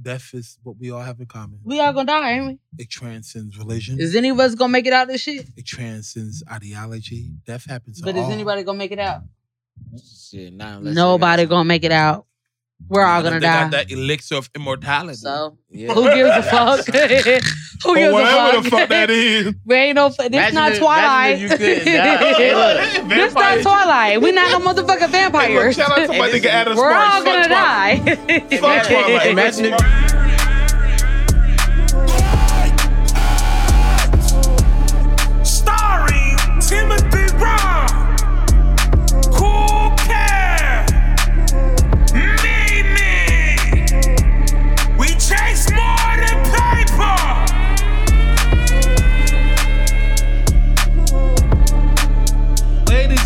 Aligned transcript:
death 0.00 0.30
is 0.34 0.58
what 0.62 0.76
we 0.78 0.90
all 0.90 1.00
have 1.00 1.20
in 1.20 1.26
common. 1.26 1.60
We 1.64 1.80
all 1.80 1.92
gonna 1.92 2.06
die, 2.06 2.32
ain't 2.32 2.46
we? 2.46 2.58
It 2.78 2.90
transcends 2.90 3.56
religion. 3.58 4.00
Is 4.00 4.14
any 4.14 4.30
of 4.30 4.40
us 4.40 4.54
gonna 4.54 4.72
make 4.72 4.86
it 4.86 4.92
out 4.92 5.08
this 5.08 5.22
shit? 5.22 5.46
it 5.56 5.66
transcends 5.66 6.42
ideology. 6.50 7.32
Death 7.46 7.66
happens. 7.66 8.00
To 8.00 8.04
But 8.04 8.16
is 8.16 8.24
all. 8.24 8.32
anybody 8.32 8.62
gonna 8.62 8.78
make 8.78 8.92
it 8.92 8.98
out? 8.98 9.22
Shit, 10.30 10.52
not 10.52 10.82
Nobody 10.82 11.46
gonna 11.46 11.64
make 11.64 11.84
it 11.84 11.92
out. 11.92 12.26
We're 12.88 13.04
all 13.04 13.22
gonna 13.22 13.36
they 13.40 13.46
got 13.46 13.70
die. 13.70 13.78
that 13.84 13.90
elixir 13.90 14.36
of 14.36 14.48
immortality. 14.54 15.14
So 15.14 15.58
Yeah. 15.70 15.92
who 15.92 16.04
gives 16.14 16.30
a 16.30 16.42
fuck? 16.50 16.86
who 16.86 16.92
gives 16.92 17.06
or 17.84 17.92
a 17.92 18.12
whatever 18.12 18.52
fuck? 18.52 18.62
the 18.64 18.70
fuck 18.70 18.88
that 18.88 19.10
is. 19.10 19.54
We 19.66 19.74
ain't 19.74 19.96
no. 19.96 20.08
This 20.08 20.18
Imagine 20.26 20.54
not 20.54 20.72
if- 20.72 20.78
Twilight. 20.78 21.38
imagine 21.38 21.44
if 21.60 21.60
you 21.60 21.84
couldn't 21.84 21.94
die. 21.96 22.32
Hey, 22.34 22.54
look. 22.54 23.08
this 23.08 23.34
not 23.34 23.42
Vampires. 23.42 23.62
Twilight. 23.64 24.22
We 24.22 24.32
not 24.32 24.50
no 24.52 24.58
motherfucking 24.72 24.88
Hey, 25.10 25.24
look, 25.24 25.32
vampires. 25.32 25.74
shout 25.76 25.90
out 25.90 26.06
to 26.06 26.08
my 26.18 26.28
Hey, 26.28 26.40
nigga 26.40 26.46
Adam 26.46 26.76
We're 26.76 26.90
Sparks. 26.90 27.14
all 27.14 27.22
Fuck 27.22 27.24
gonna 27.24 27.48
Twilight. 27.48 28.04
die. 28.50 28.58
Fuck 28.58 28.86
Twilight. 28.86 29.26
Imagine 29.26 29.64
if- 29.66 30.07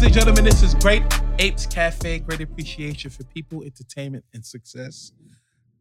Ladies 0.03 0.17
and 0.17 0.27
gentlemen, 0.27 0.45
this 0.45 0.65
is 0.65 0.75
Great 0.75 1.05
Apes 1.39 1.65
Cafe. 1.65 2.19
Great 2.19 2.41
appreciation 2.41 3.09
for 3.09 3.23
people, 3.23 3.63
entertainment, 3.63 4.25
and 4.35 4.45
success. 4.45 5.13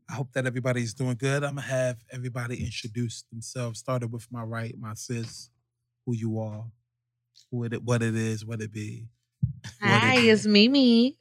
I 0.08 0.14
hope 0.14 0.32
that 0.34 0.46
everybody's 0.46 0.94
doing 0.94 1.16
good. 1.16 1.44
I'm 1.44 1.56
gonna 1.56 1.62
have 1.64 1.98
everybody 2.12 2.64
introduce 2.64 3.24
themselves. 3.32 3.80
Started 3.80 4.12
with 4.12 4.32
my 4.32 4.44
right, 4.44 4.76
my 4.78 4.94
sis, 4.94 5.50
who 6.06 6.14
you 6.14 6.38
are, 6.38 6.66
who 7.50 7.64
it, 7.64 7.82
what 7.82 8.04
it 8.04 8.14
is, 8.14 8.46
what 8.46 8.62
it 8.62 8.72
be. 8.72 9.08
Hi, 9.82 10.14
What 10.14 10.24
it 10.24 10.28
it's 10.28 10.46
Mimi. 10.46 11.18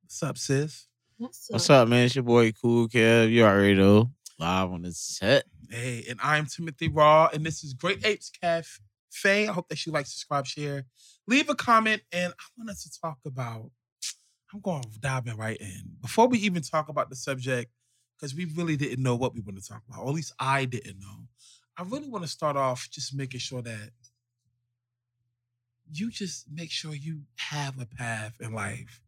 What's 0.00 0.22
up, 0.22 0.38
sis? 0.38 0.86
What's 1.18 1.68
up, 1.68 1.86
man? 1.86 2.06
It's 2.06 2.16
your 2.16 2.24
boy 2.24 2.52
Cool 2.52 2.88
Kev. 2.88 3.30
You 3.30 3.44
already 3.44 3.74
know. 3.74 4.10
Live 4.38 4.72
on 4.72 4.80
the 4.80 4.92
set. 4.92 5.44
Hey, 5.68 6.06
and 6.08 6.18
I'm 6.22 6.46
Timothy 6.46 6.88
Raw, 6.88 7.28
and 7.30 7.44
this 7.44 7.62
is 7.62 7.74
Great 7.74 8.06
Apes 8.06 8.30
Cafe. 8.30 8.80
I 9.24 9.52
hope 9.52 9.68
that 9.68 9.84
you 9.84 9.92
like, 9.92 10.06
subscribe, 10.06 10.46
share, 10.46 10.84
leave 11.26 11.48
a 11.48 11.54
comment, 11.54 12.02
and 12.12 12.32
I 12.32 12.44
want 12.56 12.70
us 12.70 12.84
to 12.84 13.00
talk 13.00 13.18
about. 13.26 13.70
I'm 14.52 14.60
going 14.60 14.82
in 15.26 15.36
right 15.36 15.56
in 15.58 15.82
before 16.00 16.26
we 16.26 16.38
even 16.38 16.62
talk 16.62 16.88
about 16.88 17.08
the 17.08 17.14
subject, 17.14 17.70
because 18.16 18.34
we 18.34 18.46
really 18.56 18.76
didn't 18.76 19.02
know 19.02 19.14
what 19.14 19.32
we 19.32 19.40
want 19.40 19.62
to 19.62 19.66
talk 19.66 19.82
about, 19.88 20.02
or 20.02 20.08
at 20.08 20.14
least 20.14 20.32
I 20.40 20.64
didn't 20.64 20.98
know. 20.98 21.28
I 21.76 21.82
really 21.84 22.08
want 22.08 22.24
to 22.24 22.30
start 22.30 22.56
off 22.56 22.88
just 22.90 23.14
making 23.14 23.40
sure 23.40 23.62
that 23.62 23.90
you 25.92 26.10
just 26.10 26.46
make 26.52 26.70
sure 26.70 26.94
you 26.94 27.22
have 27.36 27.80
a 27.80 27.86
path 27.86 28.40
in 28.40 28.52
life 28.52 29.00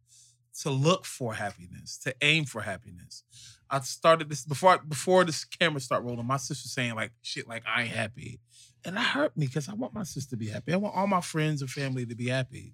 to 0.61 0.69
look 0.69 1.05
for 1.05 1.33
happiness, 1.33 1.97
to 1.99 2.15
aim 2.21 2.45
for 2.45 2.61
happiness. 2.61 3.23
I 3.69 3.79
started 3.81 4.29
this 4.29 4.45
before 4.45 4.77
before 4.77 5.23
this 5.25 5.43
camera 5.45 5.81
start 5.81 6.03
rolling. 6.03 6.25
My 6.25 6.37
sister 6.37 6.69
saying 6.69 6.95
like 6.95 7.11
shit 7.21 7.47
like 7.47 7.63
I 7.67 7.83
ain't 7.83 7.91
happy, 7.91 8.39
and 8.85 8.97
that 8.97 9.01
hurt 9.01 9.35
me 9.37 9.47
because 9.47 9.69
I 9.69 9.73
want 9.73 9.93
my 9.93 10.03
sister 10.03 10.31
to 10.31 10.37
be 10.37 10.49
happy. 10.49 10.73
I 10.73 10.77
want 10.77 10.95
all 10.95 11.07
my 11.07 11.21
friends 11.21 11.61
and 11.61 11.69
family 11.69 12.05
to 12.05 12.15
be 12.15 12.27
happy. 12.27 12.73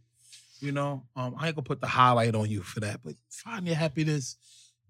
You 0.59 0.71
know, 0.71 1.03
um, 1.15 1.35
I 1.37 1.47
ain't 1.47 1.55
gonna 1.55 1.63
put 1.63 1.79
the 1.79 1.87
highlight 1.87 2.35
on 2.35 2.49
you 2.49 2.61
for 2.61 2.81
that, 2.81 3.01
but 3.03 3.13
find 3.29 3.65
your 3.65 3.77
happiness 3.77 4.35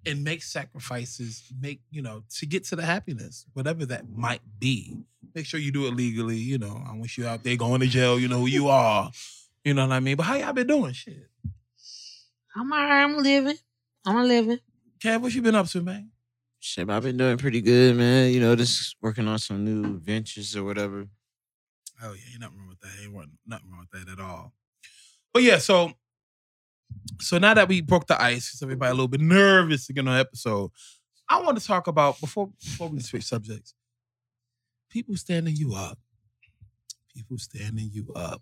and 0.06 0.23
make 0.23 0.42
sacrifices. 0.42 1.44
Make 1.61 1.81
you 1.92 2.02
know 2.02 2.23
to 2.38 2.45
get 2.45 2.64
to 2.66 2.76
the 2.76 2.84
happiness, 2.84 3.45
whatever 3.53 3.86
that 3.88 4.09
might 4.09 4.42
be. 4.59 4.98
Make 5.36 5.45
sure 5.45 5.59
you 5.59 5.72
do 5.72 5.86
it 5.86 5.95
legally. 5.95 6.38
You 6.38 6.58
know, 6.58 6.81
I 6.88 6.98
wish 6.98 7.17
you 7.17 7.28
out 7.28 7.44
there 7.44 7.56
going 7.56 7.81
to 7.81 7.88
jail. 7.88 8.20
You 8.20 8.28
know 8.28 8.39
who 8.39 8.48
you 8.48 8.67
are. 8.70 9.11
You 9.64 9.73
know 9.76 9.86
what 9.86 9.94
I 9.94 9.99
mean. 9.99 10.15
But 10.15 10.23
how 10.23 10.36
y'all 10.36 10.54
been 10.54 10.67
doing? 10.67 10.94
Shit, 10.94 11.30
I'm 12.55 12.71
alright. 12.71 13.04
I'm 13.04 13.17
living. 13.21 13.58
I'm 14.05 14.27
living. 14.27 14.60
Kev, 14.99 15.21
what 15.21 15.33
you 15.33 15.42
been 15.42 15.55
up 15.55 15.67
to, 15.67 15.82
man? 15.82 16.10
Shit, 16.59 16.89
I've 16.89 17.03
been 17.03 17.17
doing 17.17 17.37
pretty 17.37 17.61
good, 17.61 17.95
man. 17.95 18.31
You 18.31 18.42
know, 18.42 18.55
just 18.55 18.95
working 19.02 19.27
on 19.27 19.39
some 19.39 19.64
new 19.64 19.99
ventures 19.99 20.55
or 20.55 20.64
whatever. 20.64 21.08
Oh 22.02 22.14
yeah, 22.14 22.21
ain't 22.31 22.42
nothing 22.42 22.58
wrong 22.58 22.70
with 22.70 22.80
that. 22.81 22.92
Ain't 23.02 23.14
nothing 23.45 23.70
wrong 23.71 23.87
with 23.92 24.05
that 24.05 24.11
at 24.11 24.20
all. 24.20 24.53
But 25.33 25.43
yeah, 25.43 25.58
so 25.58 25.93
so 27.21 27.37
now 27.37 27.53
that 27.53 27.67
we 27.67 27.81
broke 27.81 28.08
the 28.08 28.21
ice, 28.21 28.52
'cause 28.52 28.61
everybody 28.61 28.92
a 28.92 28.93
little 28.93 29.08
bit 29.08 29.21
nervous 29.21 29.86
to 29.87 29.93
get 29.93 30.08
on 30.08 30.17
episode, 30.17 30.71
I 31.30 31.42
want 31.42 31.58
to 31.59 31.65
talk 31.65 31.87
about 31.87 32.20
before 32.20 32.47
before 32.47 32.89
we 32.89 32.99
switch 32.99 33.26
subjects. 33.26 33.73
People 34.89 35.15
standing 35.15 35.55
you 35.55 35.76
up. 35.76 35.99
People 37.14 37.37
standing 37.37 37.89
you 37.91 38.11
up. 38.15 38.41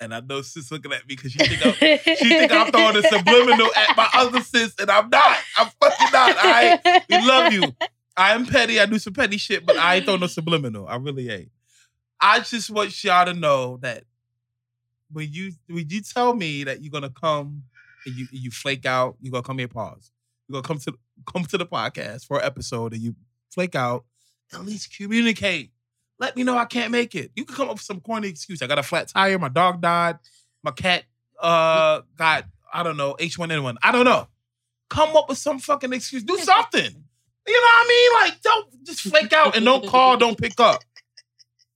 And 0.00 0.14
I 0.14 0.20
know 0.20 0.42
sis 0.42 0.70
looking 0.70 0.92
at 0.92 1.00
me 1.06 1.16
because 1.16 1.32
she 1.32 1.38
think 1.38 1.64
I'm 1.64 1.72
she 1.72 2.28
think 2.28 2.52
I'm 2.52 2.70
throwing 2.70 2.96
a 2.96 3.02
subliminal 3.02 3.68
at 3.76 3.96
my 3.96 4.08
other 4.14 4.40
sis, 4.40 4.74
and 4.78 4.90
I'm 4.90 5.08
not. 5.08 5.38
I'm 5.58 5.68
fucking 5.80 6.08
not. 6.12 6.36
I 6.38 7.02
we 7.08 7.26
love 7.26 7.52
you. 7.52 7.62
I 8.16 8.32
am 8.34 8.46
petty. 8.46 8.78
I 8.78 8.86
do 8.86 8.98
some 8.98 9.12
petty 9.12 9.38
shit, 9.38 9.66
but 9.66 9.76
I 9.76 9.96
ain't 9.96 10.04
throwing 10.04 10.20
no 10.20 10.26
subliminal. 10.26 10.86
I 10.86 10.96
really 10.96 11.30
ain't. 11.30 11.50
I 12.20 12.40
just 12.40 12.70
want 12.70 13.02
y'all 13.02 13.26
to 13.26 13.34
know 13.34 13.78
that 13.82 14.04
when 15.12 15.32
you 15.32 15.52
when 15.68 15.88
you 15.88 16.00
tell 16.02 16.34
me 16.34 16.64
that 16.64 16.82
you're 16.82 16.90
gonna 16.90 17.10
come 17.10 17.64
and 18.06 18.14
you 18.14 18.26
you 18.30 18.50
flake 18.50 18.86
out, 18.86 19.16
you're 19.20 19.32
gonna 19.32 19.42
come 19.42 19.58
here, 19.58 19.68
pause. 19.68 20.12
You're 20.48 20.60
gonna 20.60 20.68
come 20.68 20.78
to 20.80 20.98
come 21.32 21.44
to 21.44 21.58
the 21.58 21.66
podcast 21.66 22.26
for 22.26 22.38
an 22.38 22.44
episode 22.44 22.92
and 22.92 23.02
you 23.02 23.14
flake 23.50 23.74
out, 23.74 24.04
at 24.52 24.64
least 24.64 24.96
communicate. 24.96 25.70
Let 26.18 26.36
me 26.36 26.44
know 26.44 26.56
I 26.56 26.64
can't 26.64 26.92
make 26.92 27.14
it. 27.14 27.30
You 27.34 27.44
can 27.44 27.56
come 27.56 27.68
up 27.68 27.74
with 27.74 27.82
some 27.82 28.00
corny 28.00 28.28
excuse. 28.28 28.62
I 28.62 28.66
got 28.66 28.78
a 28.78 28.82
flat 28.82 29.08
tire, 29.08 29.38
my 29.38 29.48
dog 29.48 29.80
died, 29.80 30.18
my 30.62 30.70
cat 30.70 31.04
uh 31.40 32.02
got, 32.16 32.44
I 32.72 32.82
don't 32.82 32.96
know, 32.96 33.16
H1N1. 33.18 33.76
I 33.82 33.92
don't 33.92 34.04
know. 34.04 34.28
Come 34.90 35.16
up 35.16 35.28
with 35.28 35.38
some 35.38 35.58
fucking 35.58 35.92
excuse. 35.92 36.22
Do 36.22 36.36
something. 36.38 37.04
You 37.46 37.52
know 37.52 37.60
what 37.60 37.86
I 37.86 37.88
mean? 37.88 38.22
Like, 38.22 38.42
don't 38.42 38.84
just 38.84 39.00
flake 39.02 39.32
out 39.32 39.56
and 39.56 39.64
don't 39.64 39.86
call, 39.86 40.16
don't 40.16 40.38
pick 40.38 40.58
up. 40.60 40.82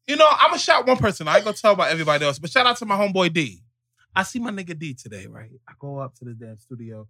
You 0.07 0.17
know, 0.17 0.27
I'm 0.29 0.51
gonna 0.51 0.59
shout 0.59 0.87
one 0.87 0.97
person. 0.97 1.29
I 1.29 1.37
ain't 1.37 1.45
gonna 1.45 1.57
tell 1.57 1.75
about 1.75 1.91
everybody 1.91 2.25
else, 2.25 2.39
but 2.39 2.51
shout 2.51 2.67
out 2.67 2.79
to 2.79 2.87
my 2.87 2.97
homeboy 2.97 3.33
D. 3.33 3.63
I 4.17 4.23
see 4.23 4.39
my 4.39 4.51
nigga 4.51 4.79
D 4.79 4.95
today, 4.95 5.27
right? 5.27 5.51
I 5.69 5.73
go 5.79 5.99
up 5.99 6.15
to 6.17 6.25
the 6.25 6.33
damn 6.33 6.59
studio. 6.59 7.07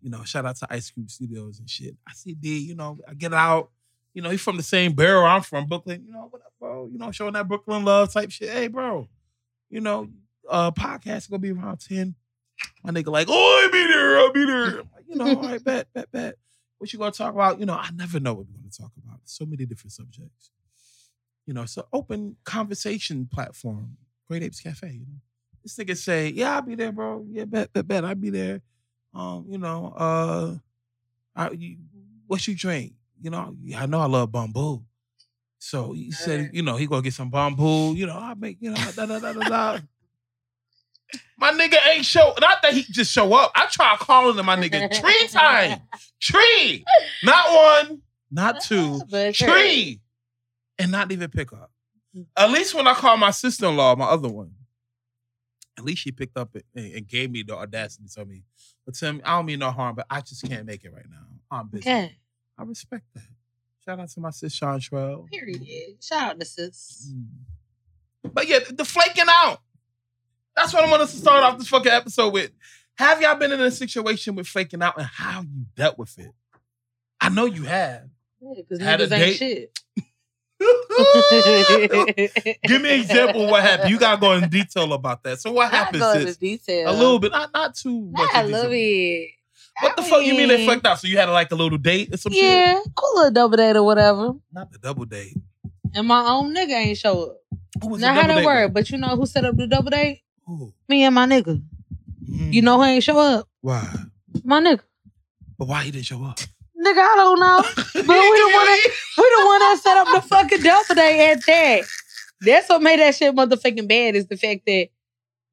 You 0.00 0.10
know, 0.10 0.22
shout 0.22 0.46
out 0.46 0.56
to 0.58 0.66
Ice 0.70 0.90
Cube 0.90 1.10
Studios 1.10 1.58
and 1.58 1.68
shit. 1.68 1.96
I 2.08 2.12
see 2.12 2.34
D, 2.34 2.58
you 2.58 2.76
know, 2.76 2.98
I 3.08 3.14
get 3.14 3.34
out. 3.34 3.70
You 4.14 4.22
know, 4.22 4.30
he's 4.30 4.40
from 4.40 4.56
the 4.56 4.62
same 4.62 4.94
borough 4.94 5.24
I'm 5.24 5.42
from, 5.42 5.66
Brooklyn. 5.66 6.04
You 6.04 6.12
know, 6.12 6.28
what 6.30 6.42
up, 6.42 6.52
bro? 6.58 6.88
You 6.90 6.98
know, 6.98 7.10
showing 7.12 7.34
that 7.34 7.46
Brooklyn 7.46 7.84
love 7.84 8.12
type 8.12 8.30
shit. 8.30 8.50
Hey, 8.50 8.68
bro, 8.68 9.08
you 9.70 9.80
know, 9.80 10.08
uh, 10.48 10.70
podcast 10.70 11.30
gonna 11.30 11.40
be 11.40 11.52
around 11.52 11.78
10. 11.78 12.14
My 12.82 12.90
nigga 12.90 13.12
like, 13.12 13.28
oh, 13.30 13.62
I'll 13.64 13.70
be 13.70 13.86
there, 13.86 14.18
I'll 14.18 14.32
be 14.32 14.44
there. 14.44 14.82
You 15.08 15.16
know, 15.16 15.36
all 15.36 15.42
right, 15.42 15.62
bet, 15.62 15.88
bet, 15.94 16.10
bet. 16.10 16.34
What 16.78 16.92
you 16.92 16.98
gonna 16.98 17.12
talk 17.12 17.34
about? 17.34 17.60
You 17.60 17.66
know, 17.66 17.74
I 17.74 17.90
never 17.94 18.18
know 18.20 18.34
what 18.34 18.46
we're 18.46 18.58
gonna 18.58 18.70
talk 18.70 18.92
about. 19.04 19.20
So 19.24 19.44
many 19.44 19.66
different 19.66 19.92
subjects. 19.92 20.50
You 21.46 21.54
know, 21.54 21.62
it's 21.62 21.76
an 21.76 21.84
open 21.92 22.36
conversation 22.44 23.28
platform. 23.32 23.96
Great 24.26 24.42
Apes 24.42 24.60
Cafe, 24.60 24.88
you 24.90 25.06
know. 25.06 25.20
This 25.62 25.76
nigga 25.76 25.96
say, 25.96 26.28
yeah, 26.28 26.56
I'll 26.56 26.62
be 26.62 26.74
there, 26.74 26.92
bro. 26.92 27.24
Yeah, 27.30 27.44
bet, 27.44 27.72
bet, 27.72 27.88
bet, 27.88 28.04
I'll 28.04 28.14
be 28.14 28.30
there. 28.30 28.60
Um, 29.14 29.46
you 29.48 29.58
know, 29.58 29.94
uh 29.96 30.54
I, 31.34 31.50
you, 31.52 31.76
what 32.26 32.46
you 32.46 32.54
drink? 32.54 32.92
You 33.20 33.30
know, 33.30 33.56
I 33.76 33.86
know 33.86 34.00
I 34.00 34.06
love 34.06 34.30
Bumbu. 34.30 34.84
So 35.58 35.92
he 35.92 36.12
said, 36.12 36.50
you 36.52 36.62
know, 36.62 36.76
he 36.76 36.86
gonna 36.86 37.02
get 37.02 37.14
some 37.14 37.30
Bumbu. 37.30 37.96
You 37.96 38.06
know, 38.06 38.16
I 38.16 38.34
make, 38.34 38.58
you 38.60 38.70
know, 38.70 38.90
da 38.94 39.06
da 39.06 39.18
da 39.18 39.32
da 39.32 39.48
da. 39.48 39.78
My 41.38 41.52
nigga 41.52 41.76
ain't 41.90 42.04
show. 42.04 42.34
Not 42.40 42.62
that 42.62 42.74
he 42.74 42.82
just 42.82 43.12
show 43.12 43.32
up. 43.34 43.52
I 43.54 43.66
try 43.66 43.96
calling 43.98 44.38
him 44.38 44.46
my 44.46 44.56
nigga 44.56 44.90
tree 45.00 45.28
time. 45.28 45.80
Tree. 46.20 46.84
Not 47.24 47.86
one, 47.88 48.02
not 48.30 48.60
two. 48.60 49.00
Tree. 49.32 50.00
And 50.78 50.92
not 50.92 51.10
even 51.10 51.30
pick 51.30 51.52
up. 51.52 51.72
Mm. 52.16 52.26
At 52.36 52.50
least 52.50 52.74
when 52.74 52.86
I 52.86 52.94
call 52.94 53.16
my 53.16 53.30
sister-in-law, 53.30 53.96
my 53.96 54.04
other 54.04 54.28
one, 54.28 54.52
at 55.76 55.84
least 55.84 56.02
she 56.02 56.12
picked 56.12 56.36
up 56.36 56.54
and, 56.54 56.94
and 56.94 57.08
gave 57.08 57.30
me 57.30 57.42
the 57.42 57.56
audacity 57.56 58.04
to 58.06 58.14
tell 58.14 58.24
me. 58.26 58.44
But 58.84 58.94
Tim, 58.94 59.20
I 59.24 59.36
don't 59.36 59.46
mean 59.46 59.58
no 59.58 59.70
harm, 59.70 59.96
but 59.96 60.06
I 60.08 60.20
just 60.20 60.46
can't 60.48 60.66
make 60.66 60.84
it 60.84 60.92
right 60.92 61.06
now. 61.08 61.26
I'm 61.50 61.68
busy. 61.68 61.88
Okay. 61.88 62.16
I 62.58 62.64
respect 62.64 63.04
that. 63.14 63.22
Shout 63.84 64.00
out 64.00 64.08
to 64.10 64.20
my 64.20 64.30
sis 64.30 64.52
Sean 64.52 64.80
Trell. 64.80 65.30
Period. 65.30 66.02
Shout 66.02 66.30
out 66.30 66.40
to 66.40 66.46
sis. 66.46 67.12
Mm. 67.14 68.32
But 68.32 68.48
yeah, 68.48 68.58
the 68.70 68.84
flaking 68.84 69.24
out. 69.28 69.60
That's 70.56 70.74
what 70.74 70.84
I 70.84 70.90
want 70.90 71.02
us 71.02 71.12
to 71.12 71.18
start 71.18 71.44
off 71.44 71.58
this 71.58 71.68
fucking 71.68 71.92
episode 71.92 72.32
with. 72.32 72.50
Have 72.96 73.22
y'all 73.22 73.36
been 73.36 73.52
in 73.52 73.60
a 73.60 73.70
situation 73.70 74.34
with 74.34 74.48
flaking 74.48 74.82
out 74.82 74.98
and 74.98 75.06
how 75.06 75.42
you 75.42 75.66
dealt 75.76 75.98
with 75.98 76.18
it? 76.18 76.32
I 77.20 77.28
know 77.28 77.44
you 77.44 77.62
have. 77.62 78.08
Because 78.56 78.80
Had 78.80 79.00
a 79.00 79.06
niggas 79.06 79.20
ain't 79.20 79.36
shit. 79.36 79.78
Give 82.64 82.82
me 82.82 82.94
an 82.94 83.00
example 83.00 83.44
of 83.44 83.50
what 83.50 83.62
happened. 83.62 83.90
You 83.90 83.98
gotta 83.98 84.20
go 84.20 84.32
in 84.32 84.48
detail 84.48 84.92
about 84.92 85.22
that. 85.22 85.40
So 85.40 85.52
what 85.52 85.72
I 85.72 85.76
happened, 85.76 86.00
go 86.00 86.12
into 86.12 86.36
detail. 86.36 86.90
A 86.90 86.92
little 86.92 87.20
bit, 87.20 87.30
not 87.30 87.52
not 87.54 87.76
too 87.76 88.10
much. 88.10 88.28
I 88.34 88.42
love 88.42 88.72
it. 88.72 89.30
What 89.80 89.96
the 89.96 90.02
I 90.02 90.08
fuck 90.08 90.24
you 90.24 90.34
mean 90.34 90.48
they 90.48 90.66
fucked 90.66 90.86
out? 90.86 90.98
So 91.00 91.06
you 91.06 91.18
had 91.18 91.28
like 91.28 91.50
a 91.52 91.54
little 91.54 91.78
date 91.78 92.12
or 92.12 92.16
some 92.16 92.32
shit? 92.32 92.42
Yeah, 92.42 92.80
cool 92.96 93.16
little 93.16 93.30
double 93.30 93.56
date 93.56 93.76
or 93.76 93.82
whatever. 93.84 94.34
Not 94.52 94.72
the 94.72 94.78
double 94.78 95.04
date. 95.04 95.36
And 95.94 96.06
my 96.06 96.24
own 96.28 96.54
nigga 96.54 96.70
ain't 96.72 96.98
show 96.98 97.30
up. 97.30 97.36
Who 97.80 97.88
was 97.90 98.00
Now 98.00 98.14
how 98.14 98.26
that 98.26 98.36
date 98.36 98.44
work? 98.44 98.72
But 98.72 98.90
you 98.90 98.98
know 98.98 99.16
who 99.16 99.26
set 99.26 99.44
up 99.44 99.56
the 99.56 99.66
double 99.66 99.90
date? 99.90 100.22
Who? 100.46 100.72
Me 100.88 101.04
and 101.04 101.14
my 101.14 101.26
nigga. 101.26 101.62
Mm. 102.28 102.52
You 102.52 102.62
know 102.62 102.76
who 102.78 102.84
ain't 102.84 103.04
show 103.04 103.18
up? 103.18 103.48
why? 103.60 103.86
My 104.44 104.60
nigga. 104.60 104.80
But 105.58 105.68
why 105.68 105.82
he 105.84 105.90
didn't 105.90 106.06
show 106.06 106.22
up? 106.24 106.38
Nigga, 106.38 106.98
I 106.98 107.14
don't 107.16 107.40
know. 107.40 107.62
But 107.94 108.06
we 108.06 108.14
the 108.14 108.50
one 108.54 108.66
that 108.66 108.86
we 109.18 109.36
the 109.36 109.46
one 109.46 109.58
that 109.60 109.80
set 109.82 109.96
up 109.96 110.08
the 110.14 110.28
fucking 110.28 110.62
double 110.62 110.94
date 110.94 111.30
at 111.30 111.46
that. 111.46 111.82
That's 112.40 112.68
what 112.68 112.82
made 112.82 113.00
that 113.00 113.14
shit 113.14 113.34
motherfucking 113.34 113.88
bad 113.88 114.14
is 114.14 114.26
the 114.26 114.36
fact 114.36 114.62
that 114.66 114.88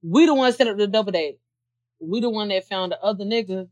we 0.04 0.26
the 0.26 0.34
one 0.36 0.54
set 0.54 0.68
up 0.68 0.78
the 0.78 0.88
double 0.88 1.12
date. 1.12 1.40
We 2.00 2.20
the 2.22 2.30
one 2.30 2.50
that 2.50 2.68
found 2.68 2.92
the 2.92 3.02
other 3.02 3.26
nigga 3.26 3.68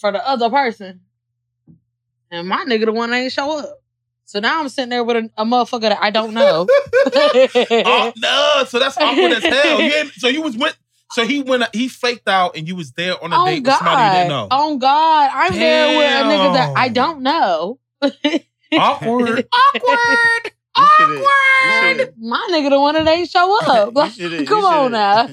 for 0.00 0.12
the 0.12 0.26
other 0.26 0.50
person. 0.50 1.00
And 2.30 2.48
my 2.48 2.64
nigga 2.64 2.86
the 2.86 2.92
one 2.92 3.12
ain't 3.12 3.32
show 3.32 3.58
up. 3.58 3.80
So 4.24 4.38
now 4.38 4.60
I'm 4.60 4.68
sitting 4.68 4.90
there 4.90 5.02
with 5.02 5.16
a, 5.16 5.30
a 5.36 5.44
motherfucker 5.44 5.80
that 5.82 5.98
I 6.00 6.10
don't 6.10 6.32
know. 6.34 6.66
oh 6.94 8.12
no! 8.16 8.64
So 8.68 8.78
that's 8.78 8.96
awkward 8.96 9.32
as 9.32 9.42
hell. 9.42 9.80
You 9.80 10.06
so 10.10 10.28
you 10.28 10.42
was 10.42 10.56
with. 10.56 10.76
So 11.12 11.26
he 11.26 11.42
went. 11.42 11.64
He 11.74 11.88
faked 11.88 12.28
out, 12.28 12.56
and 12.56 12.68
you 12.68 12.76
was 12.76 12.92
there 12.92 13.22
on 13.22 13.32
a 13.32 13.36
on 13.36 13.46
date 13.46 13.64
with 13.64 13.74
somebody 13.74 14.04
you 14.04 14.10
didn't 14.10 14.28
know. 14.28 14.46
God. 14.48 14.60
On 14.60 14.78
God. 14.78 15.30
I'm 15.32 15.52
there 15.54 15.98
with 15.98 16.06
a 16.06 16.22
nigga 16.32 16.52
that 16.54 16.72
I 16.76 16.88
don't 16.88 17.22
know. 17.22 17.80
Awkward. 18.72 19.48
Awkward. 19.52 20.52
You 20.76 20.86
shoulda- 20.98 21.20
Awkward. 21.20 22.14
My 22.18 22.48
nigga 22.52 22.70
the 22.70 22.80
one 22.80 22.94
that 22.94 23.06
ain't 23.08 23.28
show 23.28 23.58
up. 23.66 23.92
Like, 23.94 24.46
come 24.46 24.64
on 24.64 24.92
now. 24.92 25.28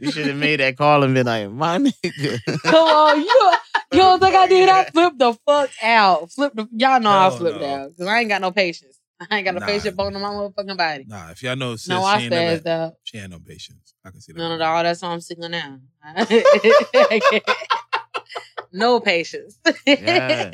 You 0.00 0.10
should 0.10 0.26
have 0.26 0.36
made 0.36 0.60
that 0.60 0.76
call 0.76 1.02
and 1.04 1.14
been 1.14 1.26
like, 1.26 1.50
my 1.50 1.78
nigga. 1.78 2.62
come 2.62 2.74
on. 2.88 3.20
You, 3.20 3.52
you 3.92 3.98
don't 3.98 4.18
think 4.20 4.34
I 4.34 4.46
did? 4.48 4.68
I 4.68 4.84
flipped 4.92 5.18
the 5.18 5.34
fuck 5.46 5.70
out. 5.82 6.32
Flip 6.32 6.52
the, 6.54 6.68
y'all 6.72 7.00
know 7.00 7.10
I 7.10 7.30
flipped 7.30 7.60
no. 7.60 7.66
out. 7.66 7.90
Because 7.90 8.06
I 8.08 8.20
ain't 8.20 8.28
got 8.28 8.40
no 8.40 8.50
patience. 8.50 8.98
I 9.30 9.36
ain't 9.36 9.44
got 9.44 9.54
no 9.54 9.60
Nah. 9.60 9.66
patience 9.66 9.94
bone 9.94 10.16
in 10.16 10.20
my 10.22 10.30
motherfucking 10.30 10.76
body. 10.76 11.04
Nah, 11.06 11.30
if 11.30 11.42
y'all 11.44 11.54
know, 11.54 11.76
sis, 11.76 11.88
no, 11.88 12.00
she 12.00 12.06
I 12.06 12.18
ain't 12.18 12.30
never, 12.30 12.92
she 13.04 13.18
ain't 13.18 13.30
no 13.30 13.38
patience. 13.38 13.94
I 14.04 14.10
can 14.10 14.20
see 14.20 14.32
that. 14.32 14.38
None 14.38 14.52
at 14.52 14.60
all. 14.62 14.82
That's 14.82 15.00
why 15.02 15.08
I'm 15.10 15.20
single 15.20 15.48
now. 15.48 15.78
no 18.72 19.00
patience. 19.00 19.58
Yeah. 19.86 20.50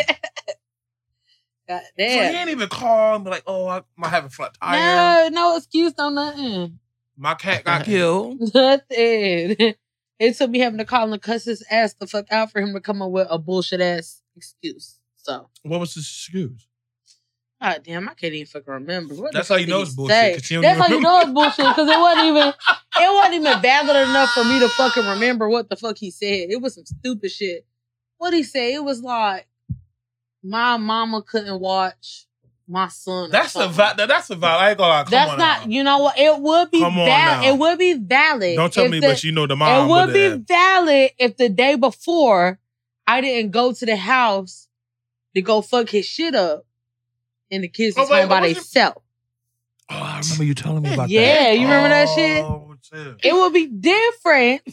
God 1.69 1.83
So 1.99 2.05
he 2.07 2.35
ain't 2.37 2.51
even 2.51 2.69
call 2.69 3.17
and 3.17 3.25
be 3.25 3.31
like, 3.31 3.43
"Oh, 3.47 3.67
I 3.69 3.83
might 3.97 4.09
have 4.09 4.25
a 4.25 4.31
flat 4.31 4.55
tire. 4.61 4.79
No, 4.79 5.29
no 5.31 5.57
excuse, 5.57 5.93
no 5.99 6.09
nothing. 6.09 6.79
My 7.17 7.35
cat 7.35 7.65
got 7.65 7.85
killed." 7.87 8.55
Nothing. 8.55 9.75
It 10.21 10.37
took 10.37 10.51
me 10.51 10.59
having 10.59 10.79
to 10.79 10.85
call 10.85 11.13
and 11.13 11.23
cuss 11.23 11.45
his 11.45 11.65
ass 11.71 11.95
the 11.95 12.05
fuck 12.09 12.27
out 12.33 12.51
for 12.51 12.61
him 12.61 12.73
to 12.75 12.81
come 12.81 13.01
up 13.03 13.13
with 13.13 13.29
a 13.31 13.39
bullshit 13.39 13.81
ass 13.81 14.21
excuse. 14.35 14.99
So, 15.15 15.49
What 15.63 15.79
was 15.79 15.95
his 15.95 16.03
excuse? 16.07 16.67
god 17.63 17.83
damn, 17.85 18.09
I 18.09 18.15
can't 18.15 18.35
even 18.35 18.47
fucking 18.47 18.73
remember. 18.75 19.15
What 19.15 19.33
That's 19.33 19.49
how 19.49 19.55
you 19.55 19.69
know 19.69 19.83
it's 19.83 19.95
bullshit, 19.95 20.17
say? 20.17 20.35
'cause 20.35 20.51
you 20.51 20.57
don't 20.57 20.63
That's 20.77 20.81
how 20.81 20.93
you 20.93 21.01
know 21.01 21.21
it's 21.21 21.31
bullshit 21.31 21.69
because 21.69 21.89
it 21.89 21.99
wasn't 22.01 22.27
even 22.27 22.49
it 22.49 23.15
wasn't 23.15 23.35
even 23.35 23.63
valid 23.63 24.09
enough 24.09 24.31
for 24.31 24.43
me 24.45 24.59
to 24.59 24.69
fucking 24.71 25.07
remember 25.07 25.49
what 25.49 25.71
the 25.71 25.77
fuck 25.77 25.97
he 25.99 26.11
said. 26.11 26.51
It 26.51 26.61
was 26.61 26.75
some 26.75 26.87
stupid 26.87 27.31
shit. 27.31 27.65
What 28.17 28.35
he 28.35 28.43
say? 28.43 28.75
It 28.75 28.83
was 28.83 29.03
like 29.03 29.47
my 30.43 30.77
mama 30.77 31.23
couldn't 31.23 31.61
watch 31.61 32.27
my 32.67 32.89
son. 32.89 33.31
That's 33.31 33.55
a 33.57 33.73
something. 33.73 34.07
That's 34.09 34.31
a 34.31 34.35
val. 34.37 34.59
I 34.59 34.71
ain't 34.71 34.79
gonna 34.79 34.91
lie. 34.91 35.03
Come 35.05 35.11
That's 35.11 35.31
on 35.33 35.39
not. 35.39 35.61
now. 35.67 35.73
You 35.73 35.85
know 35.85 35.99
what? 36.01 36.19
It 36.19 36.39
would 36.39 36.71
be 36.71 36.81
Come 36.81 36.99
on 36.99 37.07
valid. 37.07 37.43
now. 37.47 37.49
It 37.55 37.59
would 37.59 37.79
be 37.79 37.95
valid. 37.95 38.57
Don't 38.57 38.73
tell 38.73 38.89
me, 38.89 39.01
the- 39.01 39.07
but 39.07 39.25
you 39.25 39.33
know 39.33 39.47
the 39.47 39.57
mom. 39.57 39.85
it 39.87 39.91
would 39.91 40.07
would 40.07 40.13
be 40.15 40.23
have- 40.25 40.41
valid 40.47 41.11
if 41.19 41.37
the 41.39 41.49
day 41.49 41.77
before 41.77 42.59
I 43.07 43.21
didn't 43.23 43.53
go 43.53 43.73
to 43.73 43.87
the 43.87 43.97
house 43.97 44.69
to 45.35 45.41
go 45.43 45.63
fuck 45.63 45.89
his 45.89 46.05
shit 46.07 46.35
up, 46.35 46.67
and 47.51 47.65
the 47.65 47.69
kids 47.69 47.97
Oh, 47.97 48.03
was 48.03 48.11
wait, 48.11 48.21
home 48.21 48.29
by 48.29 48.35
what 48.37 48.43
was 48.43 48.51
it? 48.53 48.55
themselves. 48.57 48.99
Oh, 49.91 49.95
I 49.97 50.21
remember 50.21 50.45
you 50.45 50.55
telling 50.55 50.83
me 50.83 50.93
about 50.93 51.05
that. 51.09 51.11
Yeah, 51.11 51.53
you 51.53 51.63
remember 51.63 51.89
that 51.89 52.09
shit? 52.15 52.45
Oh, 52.45 52.68
Oh. 52.95 53.15
It 53.23 53.33
would 53.35 53.53
be 53.53 53.67
different. 53.67 54.63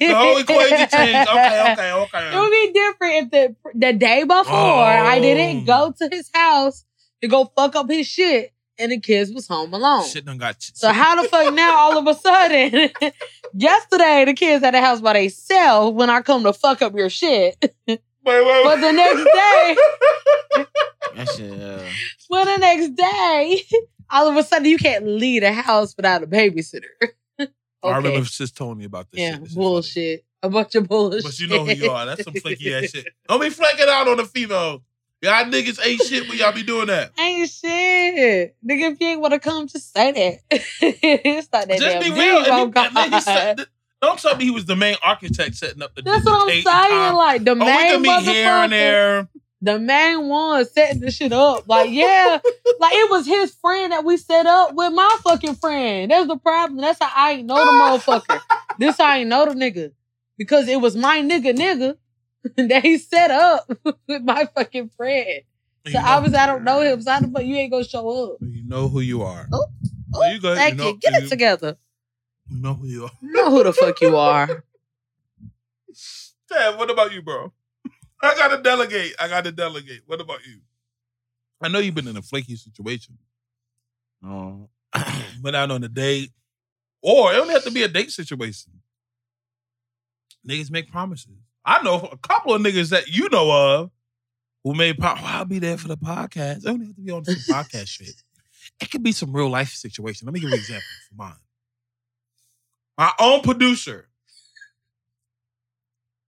The 0.00 0.14
whole 0.14 0.36
equation 0.38 0.88
changed. 0.88 1.28
Okay, 1.30 1.72
okay, 1.72 1.92
okay. 1.92 2.36
It 2.36 2.38
would 2.38 2.50
be 2.50 2.72
different 2.72 3.14
if 3.14 3.30
the 3.30 3.56
the 3.74 3.92
day 3.94 4.24
before 4.24 4.84
I 5.12 5.18
didn't 5.20 5.62
Oh. 5.68 5.90
go 5.90 6.06
to 6.08 6.14
his 6.14 6.30
house 6.34 6.84
to 7.22 7.28
go 7.28 7.50
fuck 7.56 7.76
up 7.76 7.88
his 7.90 8.06
shit, 8.06 8.52
and 8.78 8.92
the 8.92 9.00
kids 9.00 9.32
was 9.32 9.46
home 9.48 9.72
alone. 9.72 10.06
Shit 10.06 10.24
done 10.26 10.38
got. 10.38 10.56
So 10.60 10.90
how 10.90 11.20
the 11.22 11.28
fuck 11.28 11.54
now 11.54 11.76
all 11.82 11.96
of 11.98 12.06
a 12.06 12.14
sudden? 12.18 12.90
yesterday 13.54 14.24
the 14.26 14.34
kids 14.34 14.62
at 14.64 14.72
the 14.72 14.80
house 14.80 15.00
by 15.00 15.14
themselves 15.14 15.94
when 15.96 16.10
I 16.10 16.20
come 16.22 16.42
to 16.44 16.52
fuck 16.52 16.82
up 16.82 16.94
your 16.94 17.08
shit. 17.10 17.56
Wait, 17.86 17.98
wait, 18.26 18.46
wait. 18.46 18.64
But 18.64 18.80
the 18.80 18.92
next 18.92 19.24
day, 19.24 19.76
That 21.14 21.28
shit, 21.36 21.52
uh, 21.60 21.82
well 22.30 22.44
the 22.46 22.56
next 22.58 22.88
day, 22.96 23.62
all 24.10 24.28
of 24.28 24.36
a 24.36 24.42
sudden 24.42 24.66
you 24.66 24.78
can't 24.78 25.06
leave 25.06 25.42
the 25.42 25.52
house 25.52 25.94
without 25.96 26.22
a 26.22 26.26
babysitter. 26.26 26.84
I 27.38 27.96
remember 27.96 28.24
sis 28.24 28.50
telling 28.50 28.78
me 28.78 28.84
about 28.84 29.10
this 29.10 29.20
Yeah, 29.20 29.32
shit. 29.32 29.44
This 29.44 29.54
bullshit. 29.54 30.24
A 30.42 30.48
bunch 30.48 30.74
of 30.74 30.88
bullshit. 30.88 31.22
But 31.24 31.38
you 31.38 31.46
know 31.46 31.64
who 31.64 31.72
you 31.72 31.90
are. 31.90 32.06
That's 32.06 32.24
some 32.24 32.34
flaky 32.34 32.74
ass 32.74 32.90
shit. 32.90 33.08
Don't 33.28 33.40
be 33.40 33.50
flaking 33.50 33.86
out 33.88 34.08
on 34.08 34.16
the 34.18 34.24
female. 34.24 34.82
Y'all 35.22 35.44
niggas 35.44 35.78
ain't 35.84 36.00
shit 36.02 36.28
when 36.28 36.36
y'all 36.38 36.52
be 36.52 36.62
doing 36.62 36.86
that. 36.88 37.12
Ain't 37.18 37.48
shit. 37.48 38.56
Nigga, 38.66 38.92
if 38.92 39.00
you 39.00 39.06
ain't 39.08 39.20
want 39.20 39.32
to 39.32 39.40
come, 39.40 39.66
just 39.68 39.92
say 39.92 40.12
that. 40.12 40.38
it's 40.82 41.48
not 41.52 41.68
that 41.68 41.78
Just 41.78 42.00
be 42.00 42.10
real. 42.10 42.20
oh 42.20 42.44
And 42.44 42.46
he- 42.46 42.62
and 42.62 42.96
then 42.96 43.04
he 43.04 43.10
God. 43.10 43.22
said- 43.22 43.66
don't 44.02 44.18
tell 44.18 44.36
me 44.36 44.44
he 44.44 44.50
was 44.50 44.66
the 44.66 44.76
main 44.76 44.96
architect 45.02 45.54
setting 45.54 45.82
up 45.82 45.94
the 45.94 46.02
That's 46.02 46.24
the 46.24 46.30
what 46.30 46.42
I'm 46.50 46.62
saying. 46.62 47.14
Like 47.16 47.44
the 47.44 47.52
Oh, 47.52 47.54
we 47.54 47.64
main 47.64 47.90
can 47.90 48.02
meet 48.02 48.20
here 48.22 48.46
and 48.48 48.72
there. 48.72 49.28
The 49.64 49.78
main 49.78 50.28
one 50.28 50.64
setting 50.66 51.00
the 51.00 51.10
shit 51.10 51.32
up. 51.32 51.66
Like, 51.66 51.90
yeah, 51.90 52.38
like 52.80 52.92
it 52.94 53.10
was 53.10 53.26
his 53.26 53.54
friend 53.54 53.92
that 53.92 54.04
we 54.04 54.16
set 54.18 54.44
up 54.46 54.74
with 54.74 54.92
my 54.92 55.16
fucking 55.24 55.54
friend. 55.54 56.10
That's 56.10 56.26
the 56.28 56.36
problem. 56.36 56.80
That's 56.80 56.98
how 57.02 57.10
I 57.14 57.32
ain't 57.32 57.46
know 57.46 57.56
the 57.56 57.70
motherfucker. 57.72 58.40
this 58.78 59.00
I 59.00 59.18
ain't 59.18 59.28
know 59.30 59.46
the 59.46 59.52
nigga. 59.54 59.92
Because 60.36 60.68
it 60.68 60.80
was 60.80 60.96
my 60.96 61.20
nigga 61.22 61.56
nigga 61.56 61.96
that 62.68 62.82
he 62.84 62.98
set 62.98 63.30
up 63.30 63.70
with 64.06 64.22
my 64.22 64.46
fucking 64.54 64.90
friend. 64.96 65.42
So 65.86 65.92
You 65.92 65.94
know- 65.94 66.04
obviously 66.08 66.38
I 66.38 66.46
don't 66.46 66.64
know 66.64 66.80
him. 66.80 67.00
So 67.00 67.10
how 67.12 67.20
the 67.20 67.28
fuck 67.28 67.44
you 67.44 67.56
ain't 67.56 67.70
gonna 67.72 67.84
show 67.84 68.32
up? 68.32 68.38
You 68.42 68.68
know 68.68 68.88
who 68.88 69.00
you 69.00 69.22
are. 69.22 69.48
Oh, 69.52 69.64
No, 70.12 70.20
oh, 70.20 70.30
you 70.30 70.40
good. 70.40 70.56
Thank 70.58 70.78
you 70.78 70.84
you. 70.84 70.92
know, 70.92 70.98
Get 70.98 71.12
you, 71.20 71.26
it 71.26 71.28
together. 71.30 71.76
you 72.50 72.60
know 72.60 72.74
who 72.74 72.86
you 72.86 73.04
are. 73.04 73.10
You 73.22 73.32
know 73.32 73.50
who 73.50 73.64
the 73.64 73.72
fuck 73.72 73.98
you 74.02 74.14
are. 74.16 74.64
Tab, 76.50 76.76
what 76.78 76.90
about 76.90 77.12
you, 77.12 77.22
bro? 77.22 77.52
I 78.24 78.34
gotta 78.34 78.62
delegate. 78.62 79.14
I 79.20 79.28
gotta 79.28 79.52
delegate. 79.52 80.02
What 80.06 80.20
about 80.20 80.46
you? 80.46 80.60
I 81.62 81.68
know 81.68 81.78
you've 81.78 81.94
been 81.94 82.08
in 82.08 82.16
a 82.16 82.22
flaky 82.22 82.56
situation. 82.56 83.18
oh, 84.24 84.68
Went 85.42 85.56
out 85.56 85.70
on 85.70 85.82
a 85.84 85.88
date. 85.88 86.30
Or 87.02 87.32
it 87.32 87.36
don't 87.36 87.50
have 87.50 87.64
to 87.64 87.70
be 87.70 87.82
a 87.82 87.88
date 87.88 88.10
situation. 88.10 88.72
Niggas 90.48 90.70
make 90.70 90.90
promises. 90.90 91.36
I 91.64 91.82
know 91.82 92.08
a 92.12 92.16
couple 92.18 92.54
of 92.54 92.60
niggas 92.62 92.90
that 92.90 93.08
you 93.08 93.28
know 93.30 93.50
of 93.50 93.90
who 94.62 94.74
made 94.74 94.98
pro- 94.98 95.10
oh, 95.10 95.20
I'll 95.22 95.44
be 95.44 95.58
there 95.58 95.76
for 95.78 95.88
the 95.88 95.96
podcast. 95.96 96.58
It 96.58 96.62
don't 96.64 96.80
have 96.80 96.94
to 96.96 97.00
be 97.00 97.10
on 97.10 97.24
some 97.24 97.34
podcast 97.56 97.88
shit. 97.88 98.14
It 98.80 98.90
could 98.90 99.02
be 99.02 99.12
some 99.12 99.32
real 99.34 99.48
life 99.48 99.70
situation. 99.72 100.26
Let 100.26 100.34
me 100.34 100.40
give 100.40 100.48
you 100.48 100.54
an 100.54 100.60
example 100.60 100.84
for 101.08 101.14
mine. 101.16 101.34
My 102.98 103.12
own 103.18 103.42
producer. 103.42 104.08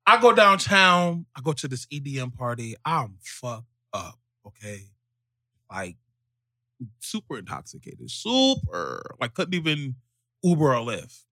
I 0.06 0.20
go 0.20 0.32
downtown, 0.32 1.26
I 1.36 1.40
go 1.40 1.52
to 1.52 1.66
this 1.66 1.86
EDM 1.86 2.32
party. 2.34 2.76
I'm 2.84 3.16
fucked 3.20 3.66
up, 3.92 4.18
okay? 4.46 4.82
Like 5.70 5.96
super 7.00 7.38
intoxicated, 7.38 8.10
super. 8.10 9.16
Like 9.20 9.34
couldn't 9.34 9.54
even 9.54 9.96
Uber 10.42 10.76
or 10.76 10.86
Lyft. 10.86 11.22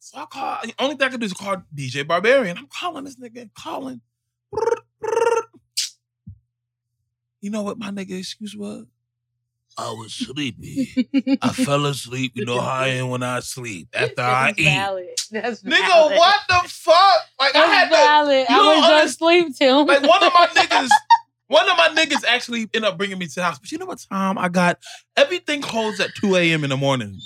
So 0.00 0.18
I 0.18 0.24
call. 0.24 0.58
The 0.64 0.74
only 0.78 0.96
thing 0.96 1.06
I 1.06 1.10
can 1.10 1.20
do 1.20 1.26
is 1.26 1.32
call 1.32 1.62
DJ 1.74 2.06
Barbarian. 2.06 2.58
I'm 2.58 2.66
calling 2.66 3.04
this 3.04 3.16
nigga, 3.16 3.50
calling. 3.54 4.00
You 7.40 7.50
know 7.50 7.62
what 7.62 7.78
my 7.78 7.90
nigga 7.90 8.18
excuse 8.18 8.56
was? 8.56 8.86
I 9.78 9.90
was 9.92 10.12
sleepy. 10.12 11.38
I 11.42 11.52
fell 11.52 11.86
asleep. 11.86 12.32
You 12.34 12.44
know 12.44 12.60
how 12.60 12.68
I 12.82 12.88
am 12.88 13.08
when 13.10 13.22
I 13.22 13.40
sleep. 13.40 13.88
After 13.94 14.20
I 14.20 14.46
That's 14.48 14.58
eat. 14.60 14.64
valid. 14.64 15.06
That's 15.30 15.62
Nigga, 15.62 15.88
valid. 15.88 16.18
what 16.18 16.40
the 16.48 16.60
fuck? 16.68 17.20
Like 17.38 17.54
I 17.56 17.66
had 17.66 17.90
That's 17.90 18.28
to, 18.48 18.52
you 18.52 18.60
I 18.60 18.66
was 18.66 18.76
understand- 18.84 19.06
just 19.06 19.18
sleep 19.18 19.56
till. 19.56 19.86
like 19.86 20.02
one 20.02 20.22
of 20.22 20.32
my 20.34 20.46
niggas, 20.54 20.90
one 21.46 21.68
of 21.70 21.76
my 21.76 21.88
niggas 21.94 22.24
actually 22.26 22.62
ended 22.62 22.84
up 22.84 22.98
bringing 22.98 23.18
me 23.18 23.26
to 23.26 23.34
the 23.36 23.42
house. 23.44 23.58
But 23.58 23.70
you 23.72 23.78
know 23.78 23.86
what 23.86 24.04
time 24.10 24.36
I 24.38 24.48
got? 24.48 24.78
Everything 25.16 25.62
closed 25.62 26.00
at 26.00 26.10
2 26.16 26.36
a.m. 26.36 26.64
in 26.64 26.70
the 26.70 26.76
morning 26.76 27.18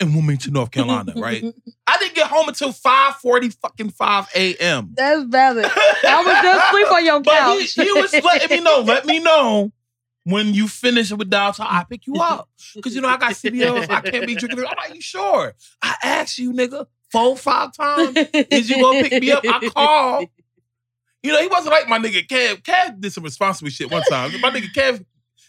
in 0.00 0.12
Wilmington, 0.14 0.52
North 0.52 0.70
Carolina, 0.70 1.12
right? 1.16 1.44
I 1.86 1.98
didn't 1.98 2.14
get 2.14 2.28
home 2.28 2.48
until 2.48 2.70
5:40 2.72 3.56
fucking 3.60 3.90
5 3.90 4.28
a.m. 4.34 4.92
That's 4.96 5.24
valid. 5.24 5.66
I 5.66 6.22
was 6.24 6.42
just 6.42 6.70
sleep 6.70 6.90
on 6.92 7.04
your 7.04 7.20
But 7.20 7.32
couch. 7.34 7.72
he, 7.74 7.82
he 7.84 7.92
was 7.92 8.12
letting 8.14 8.56
me 8.56 8.60
know, 8.62 8.80
let 8.80 9.04
me 9.04 9.18
know 9.18 9.72
when 10.24 10.54
you 10.54 10.68
finish 10.68 11.12
with 11.12 11.30
downtown, 11.30 11.66
I 11.70 11.84
pick 11.84 12.06
you 12.06 12.16
up. 12.16 12.48
Cause 12.82 12.94
you 12.94 13.00
know 13.00 13.08
I 13.08 13.16
got 13.18 13.32
CDLs, 13.32 13.88
I 13.90 14.00
can't 14.00 14.26
be 14.26 14.34
drinking. 14.34 14.58
I'm 14.60 14.74
like, 14.76 14.94
you 14.94 15.00
sure? 15.00 15.54
I 15.82 15.94
asked 16.02 16.38
you, 16.38 16.52
nigga, 16.52 16.86
four, 17.12 17.36
five 17.36 17.72
times. 17.74 18.16
Is 18.50 18.68
you 18.70 18.82
gonna 18.82 19.02
pick 19.02 19.20
me 19.22 19.30
up? 19.32 19.44
I 19.46 19.68
call. 19.68 20.26
You 21.22 21.32
know, 21.32 21.40
he 21.40 21.46
wasn't 21.46 21.72
like 21.72 21.88
my 21.88 21.98
nigga 21.98 22.26
Kev. 22.26 22.62
Kev 22.62 23.00
did 23.00 23.12
some 23.12 23.24
responsible 23.24 23.70
shit 23.70 23.90
one 23.90 24.02
time. 24.02 24.32
My 24.40 24.50
nigga 24.50 24.72
Kev 24.74 25.04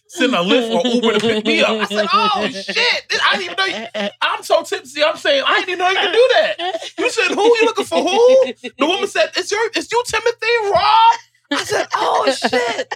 sent 0.08 0.34
a 0.34 0.38
Lyft 0.38 0.74
or 0.74 0.88
Uber 0.88 1.14
to 1.14 1.20
pick 1.20 1.46
me 1.46 1.62
up. 1.62 1.70
I 1.70 1.86
said, 1.86 2.08
oh 2.14 2.48
shit. 2.50 2.78
I 2.78 3.38
didn't 3.38 3.44
even 3.44 3.58
know 3.58 3.66
you. 3.66 4.10
I'm 4.22 4.44
so 4.44 4.64
tipsy. 4.64 5.04
I'm 5.04 5.18
saying, 5.18 5.44
I 5.46 5.60
didn't 5.60 5.70
even 5.70 5.80
know 5.80 5.90
you 5.90 5.98
could 5.98 6.12
do 6.14 6.30
that. 6.34 6.92
You 6.98 7.10
said, 7.10 7.36
who? 7.36 7.44
You 7.44 7.66
looking 7.66 7.86
for 7.86 8.02
who? 8.02 8.54
The 8.78 8.86
woman 8.86 9.08
said, 9.08 9.32
it's 9.36 9.52
your, 9.52 9.68
it's 9.76 9.92
you, 9.92 10.04
Timothy 10.06 10.72
Rob. 10.72 11.16
I 11.52 11.64
said, 11.64 11.88
oh 11.96 12.32
shit. 12.50 12.96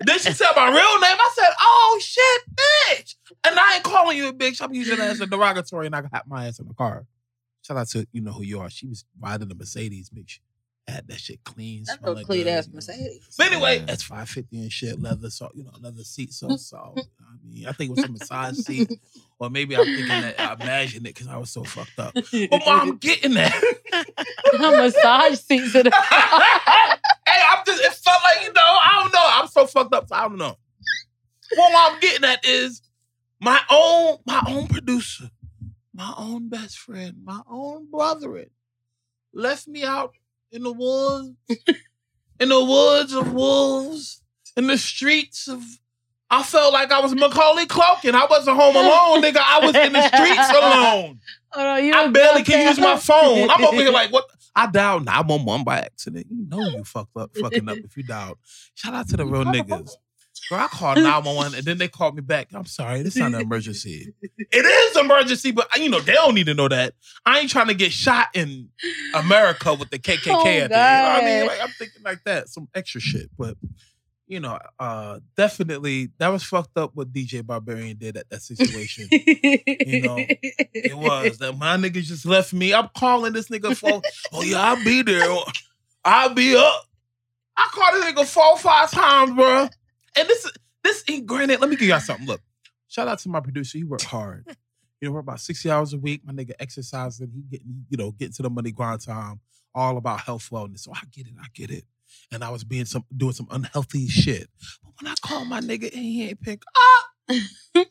Then 0.00 0.18
she 0.18 0.32
said 0.32 0.52
my 0.54 0.66
real 0.66 0.74
name. 0.74 1.16
I 1.18 1.30
said, 1.34 1.50
oh 1.60 2.00
shit, 2.02 2.42
bitch. 2.54 3.14
And 3.44 3.58
I 3.58 3.76
ain't 3.76 3.84
calling 3.84 4.16
you 4.16 4.28
a 4.28 4.32
bitch. 4.32 4.60
I'm 4.60 4.74
using 4.74 4.94
it 4.94 5.00
as 5.00 5.20
a 5.20 5.26
derogatory 5.26 5.86
and 5.86 5.96
I 5.96 6.02
got 6.02 6.28
my 6.28 6.46
ass 6.46 6.58
in 6.58 6.68
the 6.68 6.74
car. 6.74 7.06
Shout 7.66 7.76
out 7.76 7.88
to 7.88 8.06
you 8.12 8.20
know 8.20 8.32
who 8.32 8.44
you 8.44 8.60
are. 8.60 8.70
She 8.70 8.86
was 8.86 9.04
riding 9.20 9.50
a 9.50 9.54
Mercedes, 9.54 10.08
bitch. 10.10 10.38
Had 10.86 11.08
that 11.08 11.18
shit 11.18 11.42
clean. 11.42 11.82
That's 11.84 11.98
smell 11.98 12.16
a 12.16 12.22
clean 12.22 12.44
good, 12.44 12.50
ass 12.50 12.66
you 12.66 12.72
know. 12.72 12.76
Mercedes. 12.76 13.34
But 13.36 13.50
anyway, 13.50 13.78
that's 13.84 14.04
550 14.04 14.60
and 14.60 14.72
shit, 14.72 15.02
leather, 15.02 15.30
so 15.30 15.50
you 15.52 15.64
know, 15.64 15.72
leather 15.80 16.04
seat, 16.04 16.32
so 16.32 16.54
soft. 16.56 17.00
I 17.20 17.34
mean, 17.44 17.66
I 17.66 17.72
think 17.72 17.90
it 17.90 17.96
was 17.96 18.04
a 18.04 18.08
massage 18.12 18.54
seat, 18.54 18.92
or 19.40 19.50
maybe 19.50 19.76
I'm 19.76 19.84
thinking 19.84 20.06
that 20.06 20.38
I 20.38 20.52
imagined 20.62 21.08
it 21.08 21.14
because 21.14 21.26
I 21.26 21.38
was 21.38 21.50
so 21.50 21.64
fucked 21.64 21.98
up. 21.98 22.14
But 22.14 22.24
oh, 22.52 22.58
mom, 22.66 22.90
I'm 22.90 22.96
getting 22.98 23.34
that. 23.34 23.60
massage 24.60 25.40
seats 25.40 25.74
in 25.74 25.86
the 25.86 26.98
like, 28.26 28.46
you 28.46 28.52
know, 28.52 28.60
I 28.62 29.00
don't 29.02 29.12
know. 29.12 29.24
I'm 29.24 29.48
so 29.48 29.66
fucked 29.66 29.94
up, 29.94 30.08
so 30.08 30.14
I 30.14 30.22
don't 30.22 30.38
know. 30.38 30.56
What 31.54 31.92
I'm 31.92 32.00
getting 32.00 32.24
at 32.24 32.44
is 32.44 32.82
my 33.40 33.60
own, 33.70 34.18
my 34.26 34.42
own 34.48 34.66
producer, 34.66 35.30
my 35.94 36.12
own 36.16 36.48
best 36.48 36.78
friend, 36.78 37.14
my 37.24 37.40
own 37.48 37.88
brethren 37.90 38.50
left 39.32 39.68
me 39.68 39.84
out 39.84 40.12
in 40.50 40.62
the 40.62 40.72
woods, 40.72 41.30
in 42.40 42.48
the 42.48 42.64
woods 42.64 43.12
of 43.12 43.32
wolves, 43.32 44.22
in 44.56 44.66
the 44.66 44.78
streets 44.78 45.48
of. 45.48 45.62
I 46.28 46.42
felt 46.42 46.72
like 46.72 46.90
I 46.90 46.98
was 46.98 47.14
Macaulay 47.14 47.66
Culkin. 47.66 48.14
I 48.14 48.26
wasn't 48.28 48.56
home 48.56 48.74
alone, 48.74 49.22
nigga. 49.22 49.36
I 49.38 49.60
was 49.64 49.76
in 49.76 49.92
the 49.92 50.08
streets 50.08 50.50
alone. 50.50 51.20
Oh, 51.58 51.62
no, 51.62 51.76
you 51.76 51.94
I 51.94 52.08
barely 52.08 52.42
can 52.42 52.68
use 52.68 52.78
my 52.78 52.98
phone. 52.98 53.48
I'm 53.48 53.64
over 53.64 53.76
here 53.76 53.90
like, 53.90 54.12
what? 54.12 54.26
I 54.56 54.66
dialed 54.66 55.04
911 55.04 55.64
by 55.64 55.78
accident. 55.80 56.26
You 56.30 56.46
know 56.48 56.66
you 56.68 56.82
fucked 56.82 57.16
up, 57.16 57.36
fucking 57.40 57.68
up 57.68 57.76
if 57.78 57.96
you 57.96 58.02
dialed. 58.02 58.38
Shout 58.74 58.94
out 58.94 59.08
to 59.10 59.16
the 59.18 59.26
real 59.26 59.44
niggas. 59.44 59.90
Girl, 60.48 60.60
I 60.60 60.66
called 60.68 60.96
911 61.02 61.58
and 61.58 61.64
then 61.64 61.78
they 61.78 61.88
called 61.88 62.14
me 62.14 62.22
back. 62.22 62.48
I'm 62.52 62.66
sorry, 62.66 63.02
this 63.02 63.16
is 63.16 63.20
not 63.20 63.34
an 63.34 63.40
emergency. 63.40 64.12
It 64.22 64.64
is 64.64 64.96
emergency, 64.96 65.50
but 65.50 65.68
you 65.78 65.90
know, 65.90 66.00
they 66.00 66.14
don't 66.14 66.34
need 66.34 66.46
to 66.46 66.54
know 66.54 66.68
that. 66.68 66.94
I 67.24 67.40
ain't 67.40 67.50
trying 67.50 67.68
to 67.68 67.74
get 67.74 67.92
shot 67.92 68.28
in 68.34 68.68
America 69.14 69.74
with 69.74 69.90
the 69.90 69.98
KKK 69.98 70.26
Oh, 70.28 70.40
at 70.40 70.44
the 70.44 70.50
end. 70.50 70.62
You 70.62 70.68
know 70.68 71.02
what 71.02 71.22
I 71.22 71.24
mean? 71.24 71.46
Like, 71.46 71.62
I'm 71.62 71.70
thinking 71.78 72.02
like 72.02 72.24
that, 72.24 72.48
some 72.48 72.68
extra 72.74 73.00
shit. 73.00 73.30
But 73.36 73.56
you 74.26 74.40
know, 74.40 74.58
uh 74.78 75.20
definitely 75.36 76.10
that 76.18 76.28
was 76.28 76.42
fucked 76.42 76.76
up 76.76 76.90
what 76.94 77.12
DJ 77.12 77.44
Barbarian 77.44 77.96
did 77.96 78.16
at 78.16 78.28
that 78.30 78.42
situation. 78.42 79.08
You 79.10 80.02
know, 80.02 80.16
It 80.18 80.96
was 80.98 81.38
that 81.38 81.56
my 81.56 81.76
niggas 81.76 82.04
just 82.04 82.26
left 82.26 82.52
me. 82.52 82.74
I'm 82.74 82.88
calling 82.96 83.32
this 83.32 83.48
nigga 83.48 83.76
for, 83.76 84.02
oh 84.32 84.42
yeah, 84.42 84.60
I'll 84.60 84.84
be 84.84 85.02
there. 85.02 85.36
I'll 86.04 86.34
be 86.34 86.56
up. 86.56 86.86
I 87.56 87.68
called 87.72 87.94
this 87.94 88.04
nigga 88.04 88.26
four, 88.26 88.58
five 88.58 88.90
times, 88.90 89.34
bro. 89.34 89.68
And 90.18 90.28
this, 90.28 90.50
this, 90.82 91.04
and 91.08 91.26
granted, 91.26 91.60
let 91.60 91.70
me 91.70 91.76
give 91.76 91.88
y'all 91.88 92.00
something. 92.00 92.26
Look, 92.26 92.40
shout 92.88 93.08
out 93.08 93.18
to 93.20 93.28
my 93.28 93.40
producer. 93.40 93.78
He 93.78 93.84
worked 93.84 94.04
hard. 94.04 94.44
You 95.00 95.08
know, 95.08 95.12
work 95.12 95.24
about 95.24 95.40
60 95.40 95.70
hours 95.70 95.92
a 95.92 95.98
week. 95.98 96.22
My 96.24 96.32
nigga 96.32 96.52
exercising. 96.58 97.30
He 97.34 97.42
getting, 97.42 97.86
you 97.90 97.96
know, 97.96 98.12
getting 98.12 98.32
to 98.34 98.42
the 98.42 98.50
money 98.50 98.72
grind 98.72 99.00
time. 99.00 99.40
All 99.74 99.98
about 99.98 100.20
health, 100.20 100.48
wellness. 100.50 100.80
So 100.80 100.92
I 100.94 101.00
get 101.12 101.26
it. 101.26 101.34
I 101.40 101.46
get 101.54 101.70
it. 101.70 101.84
And 102.32 102.42
I 102.42 102.50
was 102.50 102.64
being 102.64 102.84
some, 102.84 103.04
doing 103.16 103.32
some 103.32 103.48
unhealthy 103.50 104.08
shit. 104.08 104.48
But 104.82 104.92
when 105.00 105.12
I 105.12 105.14
called 105.22 105.48
my 105.48 105.60
nigga 105.60 105.92
and 105.92 106.02
he 106.02 106.28
ain't 106.28 106.40
pick 106.40 106.62
up, 106.64 107.06
and 107.28 107.86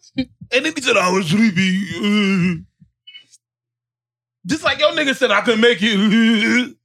then 0.52 0.74
he 0.76 0.82
said, 0.82 0.98
I 0.98 1.12
was 1.12 1.28
sleepy. 1.28 2.66
Just 4.46 4.64
like 4.64 4.80
your 4.80 4.92
nigga 4.92 5.16
said, 5.16 5.32
I 5.32 5.42
couldn't 5.42 5.62
make 5.62 5.80
it. 5.82 6.76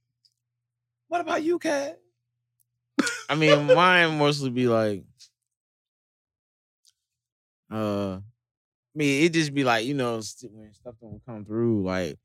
what 1.07 1.21
about 1.21 1.43
you, 1.43 1.59
Cat? 1.59 1.99
I 3.29 3.35
mean, 3.35 3.67
mine 3.75 4.17
mostly 4.17 4.49
be 4.49 4.67
like, 4.67 5.03
uh, 7.71 8.15
I 8.15 8.97
mean, 8.97 9.23
it 9.23 9.33
just 9.33 9.53
be 9.53 9.63
like 9.63 9.85
you 9.85 9.93
know 9.93 10.15
when 10.15 10.73
stuff 10.73 10.95
don't 10.99 11.21
come 11.25 11.45
through. 11.45 11.83
Like 11.83 12.17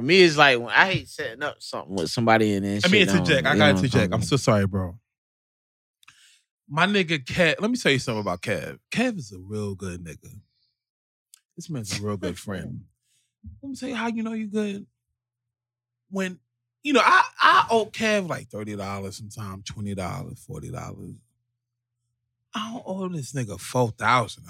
for 0.00 0.06
me, 0.06 0.22
it's 0.22 0.36
like 0.38 0.58
when 0.58 0.70
I 0.70 0.92
hate 0.92 1.08
setting 1.08 1.42
up 1.42 1.56
something 1.62 1.94
with 1.94 2.10
somebody 2.10 2.54
and 2.54 2.64
then. 2.64 2.80
I 2.84 2.88
mean, 2.88 3.00
shit 3.00 3.08
don't- 3.08 3.18
interject. 3.18 3.46
I 3.46 3.56
got 3.56 3.74
know, 3.74 3.80
to 3.80 3.84
interject. 3.84 4.14
I'm 4.14 4.22
so 4.22 4.36
sorry, 4.36 4.66
bro. 4.66 4.98
My 6.68 6.86
nigga 6.86 7.22
Kev, 7.22 7.60
let 7.60 7.70
me 7.70 7.76
tell 7.76 7.92
you 7.92 7.98
something 7.98 8.20
about 8.20 8.40
Kev. 8.40 8.78
Kev 8.90 9.18
is 9.18 9.32
a 9.32 9.38
real 9.38 9.74
good 9.74 10.02
nigga. 10.02 10.32
This 11.56 11.68
man's 11.68 11.98
a 11.98 12.02
real 12.02 12.16
good 12.16 12.38
friend. 12.38 12.82
Let 13.62 13.68
me 13.70 13.76
tell 13.76 13.88
you 13.88 13.94
how 13.94 14.06
you 14.06 14.22
know 14.22 14.32
you 14.32 14.46
good. 14.46 14.86
When, 16.08 16.38
you 16.82 16.92
know, 16.94 17.02
I, 17.04 17.22
I 17.40 17.66
owe 17.70 17.86
Kev 17.86 18.28
like 18.28 18.48
$30 18.48 19.12
sometimes, 19.12 19.64
$20, 19.64 19.96
$40. 19.96 21.14
I 22.54 22.72
don't 22.72 22.82
owe 22.84 23.08
this 23.08 23.32
nigga 23.32 23.56
$4,000, 23.60 24.40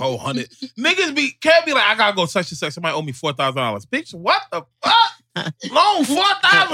400 0.00 0.48
Niggas 0.78 1.14
be, 1.14 1.32
Kev 1.40 1.64
be 1.64 1.72
like, 1.72 1.86
I 1.86 1.94
gotta 1.96 2.16
go 2.16 2.26
such 2.26 2.50
and 2.50 2.58
such. 2.58 2.72
Somebody 2.72 2.94
owe 2.94 3.02
me 3.02 3.12
$4,000. 3.12 3.86
Bitch, 3.86 4.14
what 4.14 4.42
the 4.50 4.62
fuck? 4.82 4.94
Loan 5.70 6.04
$4,000? 6.04 6.20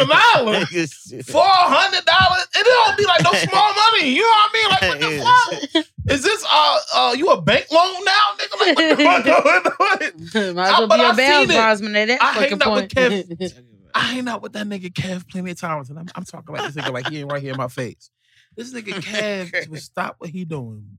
Four 1.26 1.42
hundred 1.44 2.04
dollars. 2.04 2.46
It 2.56 2.64
don't 2.64 2.96
be 2.96 3.04
like 3.04 3.22
no 3.22 3.32
small 3.32 3.72
money. 3.74 4.08
You 4.10 4.22
know 4.22 4.28
what 4.28 4.50
I 4.50 4.54
mean? 4.54 4.68
Like 4.70 4.82
what 4.82 5.00
the 5.00 5.74
fuck? 5.74 5.84
Is 6.08 6.22
this 6.22 6.44
uh 6.50 6.78
uh 6.94 7.14
you 7.16 7.28
a 7.28 7.40
bank 7.40 7.66
loan 7.70 8.04
now, 8.04 8.12
nigga? 8.38 8.60
Like 8.60 8.76
what 8.76 8.96
the 8.96 9.04
fuck 9.04 9.24
going 9.24 10.46
on? 10.46 10.54
Might 10.56 10.72
as 10.72 10.78
well 10.78 10.88
be 10.88 10.94
I 10.94 11.10
a 11.10 11.14
bail 11.14 11.46
bondsman 11.46 11.96
at 11.96 12.08
that 12.08 12.22
I 12.22 12.32
hang 12.32 12.42
fucking 12.58 12.62
out 12.62 12.74
with 12.74 12.94
point. 12.94 13.28
Kev. 13.38 13.62
I 13.94 14.00
hang 14.00 14.28
out 14.28 14.42
with 14.42 14.52
that 14.54 14.66
nigga 14.66 14.92
Kev 14.92 15.28
plenty 15.28 15.50
of 15.52 15.60
times, 15.60 15.90
and 15.90 15.98
I'm, 15.98 16.06
I'm 16.14 16.24
talking 16.24 16.54
about 16.54 16.72
this 16.72 16.82
nigga 16.82 16.92
like 16.92 17.08
he 17.08 17.20
ain't 17.20 17.30
right 17.32 17.42
here 17.42 17.52
in 17.52 17.58
my 17.58 17.68
face. 17.68 18.10
This 18.56 18.72
nigga 18.72 18.92
Kev 18.94 19.68
would 19.68 19.82
stop 19.82 20.16
what 20.18 20.30
he 20.30 20.44
doing. 20.44 20.98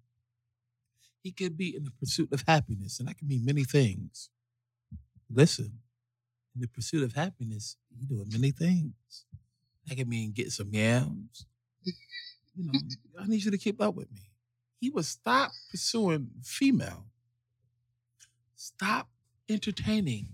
He 1.24 1.32
could 1.32 1.58
be 1.58 1.76
in 1.76 1.84
the 1.84 1.92
pursuit 1.92 2.32
of 2.32 2.44
happiness, 2.48 3.00
and 3.00 3.08
that 3.10 3.18
can 3.18 3.28
mean 3.28 3.44
many 3.44 3.64
things. 3.64 4.30
Listen, 5.30 5.80
in 6.56 6.62
the 6.62 6.68
pursuit 6.68 7.04
of 7.04 7.14
happiness, 7.14 7.76
he 8.00 8.06
doing 8.06 8.30
many 8.32 8.52
things. 8.52 9.26
That 9.88 9.98
can 9.98 10.08
mean 10.08 10.32
get 10.32 10.52
some 10.52 10.70
yams. 10.72 11.46
You 12.56 12.66
know, 12.66 12.80
I 13.20 13.28
need 13.28 13.44
you 13.44 13.52
to 13.52 13.58
keep 13.58 13.82
up 13.82 13.96
with 13.96 14.12
me. 14.12 14.22
He 14.80 14.90
would 14.90 15.06
stop 15.06 15.52
pursuing 15.70 16.30
female. 16.44 17.06
Stop 18.56 19.10
entertaining 19.50 20.30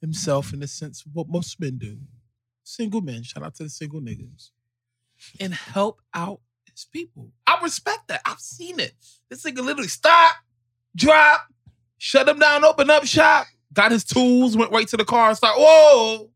himself 0.00 0.52
in 0.52 0.60
the 0.60 0.66
sense 0.68 1.04
of 1.04 1.14
what 1.14 1.28
most 1.28 1.60
men 1.60 1.78
do. 1.78 1.98
Single 2.62 3.00
men, 3.00 3.22
shout 3.22 3.42
out 3.42 3.54
to 3.56 3.64
the 3.64 3.70
single 3.70 4.00
niggas. 4.00 4.50
And 5.40 5.52
help 5.54 6.00
out 6.14 6.40
his 6.70 6.84
people. 6.84 7.30
I 7.46 7.58
respect 7.62 8.08
that. 8.08 8.20
I've 8.24 8.40
seen 8.40 8.80
it. 8.80 8.92
This 9.30 9.44
nigga 9.44 9.64
literally 9.64 9.88
stop, 9.88 10.36
drop, 10.96 11.42
shut 11.98 12.28
him 12.28 12.38
down, 12.38 12.64
open 12.64 12.88
up 12.90 13.04
shop, 13.04 13.46
got 13.72 13.92
his 13.92 14.04
tools, 14.04 14.56
went 14.56 14.70
right 14.72 14.88
to 14.88 14.96
the 14.96 15.04
car 15.04 15.28
and 15.28 15.36
started, 15.36 15.60
whoa, 15.60 16.30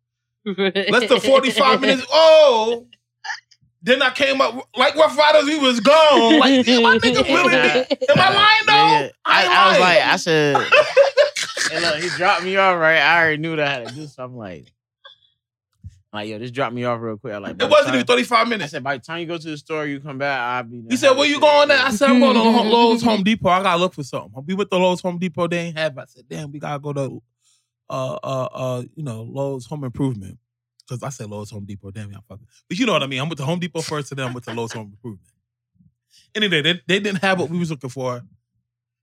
less 0.44 1.08
than 1.08 1.20
45 1.20 1.80
minutes, 1.82 2.06
Oh. 2.10 2.86
Then 3.84 4.00
I 4.00 4.10
came 4.10 4.40
up 4.40 4.68
like 4.76 4.94
Rough 4.94 5.18
Riders, 5.18 5.44
we 5.44 5.58
was 5.58 5.80
gone. 5.80 6.38
Like, 6.38 6.66
yeah, 6.66 6.78
my 6.80 6.98
nigga 6.98 7.24
really 7.24 7.50
be, 7.50 8.06
am 8.10 8.18
I 8.18 8.32
lying 8.32 8.66
though? 8.66 8.72
Yeah, 8.72 9.00
yeah. 9.02 9.10
I, 9.24 9.46
I 9.46 9.68
was 9.70 9.80
like, 9.80 9.98
I 9.98 10.16
said, 10.16 10.56
hey, 11.70 11.80
look, 11.80 12.00
he 12.02 12.08
dropped 12.10 12.44
me 12.44 12.56
off, 12.56 12.78
right? 12.78 12.98
I 12.98 13.20
already 13.20 13.38
knew 13.38 13.56
that 13.56 13.66
I 13.66 13.70
had 13.80 13.88
to 13.88 13.94
do 13.94 14.06
something. 14.06 14.38
Like, 14.38 14.72
like, 16.12 16.28
yo, 16.28 16.38
just 16.38 16.52
drop 16.54 16.72
me 16.72 16.84
off 16.84 17.00
real 17.00 17.16
quick. 17.16 17.32
I 17.32 17.38
like, 17.38 17.62
it 17.62 17.70
wasn't 17.70 17.94
even 17.94 18.06
35 18.06 18.48
minutes. 18.48 18.72
I 18.72 18.76
said, 18.76 18.84
by 18.84 18.96
the 18.98 19.02
time 19.02 19.20
you 19.20 19.26
go 19.26 19.38
to 19.38 19.50
the 19.50 19.56
store, 19.56 19.86
you 19.86 19.98
come 20.00 20.18
back, 20.18 20.38
I'll 20.38 20.62
be. 20.64 20.84
He 20.90 20.96
said, 20.96 21.12
"Where 21.16 21.26
you 21.26 21.40
going?" 21.40 21.70
At? 21.70 21.80
I 21.86 21.90
said, 21.90 22.10
"I'm 22.10 22.20
going 22.20 22.34
to 22.34 22.42
Lo- 22.42 22.62
Lowe's 22.90 23.02
Home 23.02 23.22
Depot. 23.22 23.48
I 23.48 23.62
gotta 23.62 23.80
look 23.80 23.94
for 23.94 24.02
something." 24.02 24.44
We 24.46 24.54
went 24.54 24.70
to 24.70 24.76
Lowe's 24.76 25.00
Home 25.00 25.18
Depot. 25.18 25.48
They 25.48 25.58
ain't 25.58 25.78
have. 25.78 25.96
it. 25.96 26.00
I 26.00 26.04
said, 26.06 26.24
"Damn, 26.28 26.52
we 26.52 26.58
gotta 26.58 26.78
go 26.80 26.92
to, 26.92 27.22
uh, 27.88 28.12
uh, 28.22 28.48
uh, 28.52 28.82
you 28.94 29.02
know, 29.04 29.22
Lowe's 29.22 29.66
Home 29.66 29.84
Improvement." 29.84 30.38
Because 30.86 31.02
I 31.02 31.08
said 31.10 31.30
Lowe's 31.30 31.50
Home 31.50 31.64
Depot. 31.64 31.90
Damn, 31.90 32.10
y'all 32.12 32.24
fucking. 32.28 32.46
But 32.68 32.78
you 32.78 32.84
know 32.86 32.92
what 32.92 33.02
I 33.02 33.06
mean. 33.06 33.20
I 33.20 33.22
went 33.22 33.36
to 33.38 33.44
Home 33.44 33.60
Depot 33.60 33.80
first, 33.80 34.10
and 34.12 34.18
then 34.18 34.28
I 34.28 34.32
went 34.32 34.44
to 34.44 34.52
Lowe's 34.52 34.72
Home 34.72 34.90
Improvement. 34.92 35.28
Anyway, 36.34 36.60
they, 36.62 36.72
they 36.86 36.98
didn't 37.00 37.22
have 37.22 37.38
what 37.38 37.48
we 37.50 37.58
was 37.58 37.70
looking 37.70 37.88
for. 37.90 38.22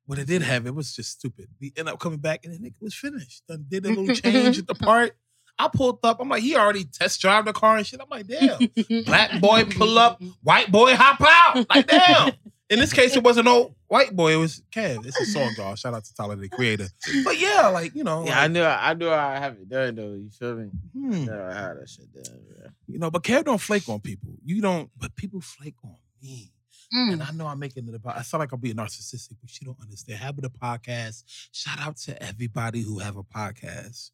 What 0.05 0.17
they 0.17 0.25
did 0.25 0.41
have, 0.41 0.65
it 0.65 0.73
was 0.75 0.95
just 0.95 1.11
stupid. 1.11 1.47
We 1.61 1.71
ended 1.77 1.93
up 1.93 1.99
coming 1.99 2.19
back, 2.19 2.43
and 2.43 2.53
then 2.53 2.65
it 2.65 2.73
was 2.79 2.93
finished. 2.95 3.43
Done 3.47 3.65
did 3.67 3.85
a 3.85 3.89
little 3.89 4.13
change 4.15 4.57
at 4.59 4.67
the 4.67 4.75
part. 4.75 5.15
I 5.59 5.67
pulled 5.67 5.99
up. 6.03 6.19
I'm 6.21 6.29
like, 6.29 6.41
he 6.41 6.55
already 6.55 6.85
test 6.85 7.19
drive 7.21 7.45
the 7.45 7.53
car 7.53 7.77
and 7.77 7.85
shit. 7.85 7.99
I'm 8.01 8.07
like, 8.09 8.25
damn. 8.27 9.03
Black 9.05 9.39
boy 9.41 9.65
pull 9.65 9.99
up, 9.99 10.21
white 10.41 10.71
boy 10.71 10.95
hop 10.95 11.21
out. 11.21 11.67
Like, 11.69 11.87
damn. 11.87 12.31
In 12.69 12.77
this 12.79 12.93
case, 12.93 13.15
it 13.15 13.23
wasn't 13.23 13.45
no 13.45 13.75
white 13.87 14.15
boy. 14.15 14.33
It 14.33 14.37
was 14.37 14.61
Kev. 14.71 15.03
It's 15.05 15.19
a 15.19 15.25
song, 15.25 15.51
y'all. 15.57 15.75
Shout 15.75 15.93
out 15.95 16.03
to 16.05 16.13
Tyler, 16.13 16.35
the 16.35 16.47
creator. 16.49 16.87
But 17.25 17.39
yeah, 17.39 17.67
like 17.69 17.95
you 17.95 18.03
know, 18.03 18.23
Yeah, 18.25 18.37
I 18.37 18.43
like, 18.43 18.51
knew 18.51 18.63
I 18.63 18.93
knew 18.93 19.09
I 19.09 19.39
have 19.39 19.53
it 19.53 19.67
done 19.67 19.95
though. 19.95 20.13
You 20.13 20.29
feel 20.29 20.55
me? 20.55 20.69
hmm, 20.93 21.11
Yeah, 21.25 21.47
I 21.49 21.53
had 21.53 21.77
that 21.81 21.89
shit 21.89 22.13
done. 22.13 22.39
Yeah. 22.61 22.67
you 22.87 22.99
know. 22.99 23.09
But 23.09 23.23
Kev 23.23 23.43
don't 23.45 23.57
flake 23.59 23.89
on 23.89 23.99
people. 24.01 24.29
You 24.45 24.61
don't. 24.61 24.89
But 24.97 25.15
people 25.15 25.41
flake 25.41 25.75
on 25.83 25.95
me. 26.21 26.51
And 26.91 27.21
Mm. 27.21 27.27
I 27.27 27.31
know 27.33 27.45
I'm 27.47 27.59
making 27.59 27.87
it 27.87 27.93
about. 27.93 28.17
I 28.17 28.21
sound 28.23 28.39
like 28.39 28.51
I'm 28.51 28.59
being 28.59 28.75
narcissistic, 28.75 29.33
but 29.41 29.49
she 29.49 29.63
don't 29.65 29.77
understand. 29.81 30.19
Having 30.19 30.45
a 30.45 30.49
podcast. 30.49 31.23
Shout 31.51 31.79
out 31.79 31.97
to 31.97 32.21
everybody 32.23 32.81
who 32.81 32.97
have 32.99 33.15
a 33.17 33.23
podcast. 33.23 34.09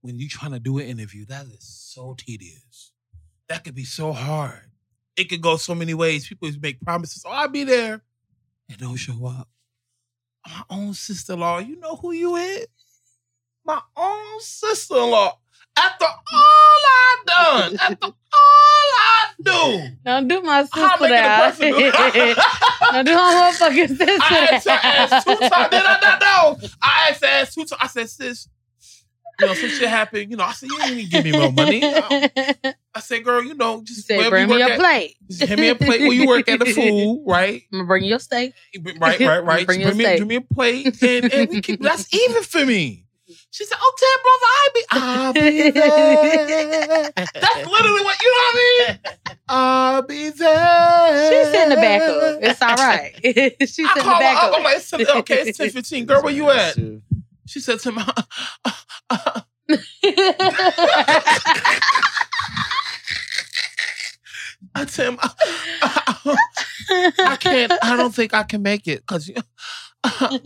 When 0.00 0.18
you're 0.18 0.28
trying 0.30 0.52
to 0.52 0.60
do 0.60 0.78
an 0.78 0.86
interview, 0.86 1.24
that 1.26 1.46
is 1.46 1.58
so 1.64 2.14
tedious. 2.16 2.92
That 3.48 3.64
could 3.64 3.74
be 3.74 3.84
so 3.84 4.12
hard. 4.12 4.70
It 5.16 5.28
could 5.28 5.40
go 5.42 5.56
so 5.56 5.74
many 5.74 5.94
ways. 5.94 6.28
People 6.28 6.48
make 6.62 6.80
promises. 6.80 7.24
Oh, 7.26 7.30
I'll 7.30 7.48
be 7.48 7.64
there, 7.64 8.02
and 8.68 8.78
don't 8.78 8.96
show 8.96 9.26
up. 9.26 9.48
My 10.46 10.62
own 10.70 10.94
sister-in-law. 10.94 11.58
You 11.58 11.76
know 11.80 11.96
who 11.96 12.12
you 12.12 12.36
is? 12.36 12.66
My 13.64 13.80
own 13.96 14.40
sister-in-law. 14.40 15.38
After 15.76 16.04
all 16.04 16.12
I 16.32 17.16
done, 17.26 17.76
after 17.80 18.06
all 18.06 18.12
I 18.32 19.26
do. 19.42 19.88
Don't 20.04 20.28
do 20.28 20.40
my 20.42 20.62
sister 20.62 20.80
How 20.80 20.96
making 21.00 21.10
that. 21.16 21.56
do- 21.58 21.70
Don't 22.92 23.04
do 23.04 23.14
my 23.14 23.52
motherfucking 23.52 23.88
sister 23.88 24.04
I 24.20 24.48
asked 24.52 24.68
her 24.68 24.78
ass 24.82 25.24
two 25.24 25.36
times. 25.36 25.70
Did 25.70 25.82
I 25.84 25.98
not 26.02 26.20
know? 26.20 26.68
I 26.82 27.08
asked 27.10 27.20
her 27.22 27.26
ass 27.28 27.54
two 27.54 27.64
times. 27.64 27.80
I 27.82 27.86
said, 27.88 28.08
sis, 28.10 28.48
you 29.40 29.46
know, 29.46 29.54
some 29.54 29.68
shit 29.68 29.88
happened. 29.88 30.30
You 30.30 30.36
know, 30.36 30.44
I 30.44 30.52
said, 30.52 30.68
you 30.70 30.80
ain't 30.80 30.90
even 30.92 31.08
give 31.10 31.24
me 31.24 31.30
no 31.32 31.50
money. 31.50 31.80
I 31.84 33.00
said, 33.00 33.24
girl, 33.24 33.42
you 33.42 33.54
know, 33.54 33.82
just 33.82 34.06
said, 34.06 34.16
wherever 34.16 34.30
bring 34.36 34.48
you 34.48 34.54
me 34.54 34.60
work 34.60 34.68
your 34.68 34.70
at, 34.72 34.78
plate. 34.80 35.16
just 35.28 35.42
hand 35.44 35.60
me 35.60 35.68
a 35.68 35.74
plate 35.74 36.00
where 36.00 36.12
you 36.12 36.26
work 36.26 36.48
at 36.48 36.58
the 36.58 36.66
food, 36.66 37.22
right? 37.26 37.62
I'm 37.72 37.78
gonna 37.80 37.86
bring 37.86 38.02
you 38.04 38.10
your 38.10 38.18
steak. 38.18 38.54
Right, 38.98 39.20
right, 39.20 39.44
right. 39.44 39.66
Bring 39.66 39.82
bring, 39.82 39.96
me, 39.96 40.04
steak. 40.04 40.18
bring 40.18 40.28
me 40.28 40.34
a 40.36 40.40
plate, 40.40 41.02
and, 41.02 41.32
and 41.32 41.50
we 41.50 41.60
keep, 41.60 41.80
that's 41.80 42.12
even 42.12 42.42
for 42.42 42.64
me. 42.66 43.04
She 43.50 43.64
said, 43.64 43.76
"Oh, 43.80 43.94
Ted, 43.98 44.22
brother, 44.24 44.46
I 44.50 44.68
be, 44.74 44.84
I'll 44.90 45.32
be 45.34 45.70
there." 45.70 47.12
That's 47.16 47.70
literally 47.70 48.02
what 48.02 48.22
you 48.22 48.30
know 48.30 48.38
what 48.38 48.54
I 48.54 48.88
mean. 48.88 48.98
I'll 49.48 50.02
be 50.02 50.30
there. 50.30 51.30
She's 51.44 51.62
in 51.62 51.68
the 51.68 51.76
back 51.76 52.02
of. 52.02 52.42
It's 52.42 52.62
all 52.62 52.74
right. 52.74 53.14
She's 53.60 53.78
in 53.80 53.86
I 53.86 53.94
the 53.94 54.00
call 54.00 54.14
her 54.14 54.20
back 54.20 54.36
up. 54.42 54.50
of. 54.50 54.54
I'm 54.56 54.62
like, 54.64 54.76
it's 54.78 54.90
10 54.90 55.06
okay, 55.18 55.42
it's 55.48 55.58
ten 55.58 55.70
fifteen. 55.70 56.06
Girl, 56.06 56.22
where 56.22 56.32
you 56.32 56.50
at? 56.50 56.76
She 57.46 57.60
said 57.60 57.80
to 57.80 57.92
me, 57.92 58.02
I 64.74 64.84
tell 64.84 65.12
him, 65.12 65.18
I 65.20 66.36
can't, 67.40 67.72
I 67.82 67.96
don't 67.96 68.14
think 68.14 68.34
I 68.34 68.42
can 68.42 68.60
make 68.62 68.86
it. 68.88 69.06
Cause 69.06 69.28
you, 69.28 69.34
I'm 70.04 70.40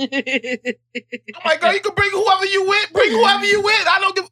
like, 1.45 1.61
girl, 1.61 1.75
you 1.75 1.81
can 1.81 1.95
bring 1.95 2.11
whoever 2.11 2.47
you 2.47 2.69
with, 2.69 2.93
bring 2.93 3.11
whoever 3.11 3.45
you 3.45 3.62
with. 3.62 3.87
I 3.89 3.99
don't 4.01 4.17
give 4.17 4.29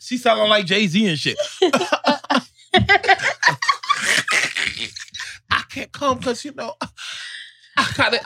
She 0.00 0.16
sounding 0.18 0.48
like 0.48 0.66
Jay-Z 0.66 1.08
and 1.08 1.18
shit. 1.18 1.38
I 5.50 5.62
can't 5.70 5.90
come 5.92 6.18
because 6.18 6.44
you 6.44 6.52
know 6.52 6.74
I 7.76 7.92
got 7.96 8.14
it. 8.14 8.22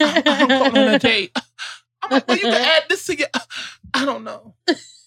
I'm 0.00 0.48
going 0.48 0.78
on 0.78 0.94
a 0.94 0.98
date. 0.98 1.36
I'm 2.02 2.10
like, 2.10 2.28
well, 2.28 2.36
you 2.36 2.44
can 2.44 2.54
add 2.54 2.84
this 2.88 3.06
to 3.06 3.16
your. 3.16 3.28
I 3.94 4.04
don't 4.04 4.24
know. 4.24 4.54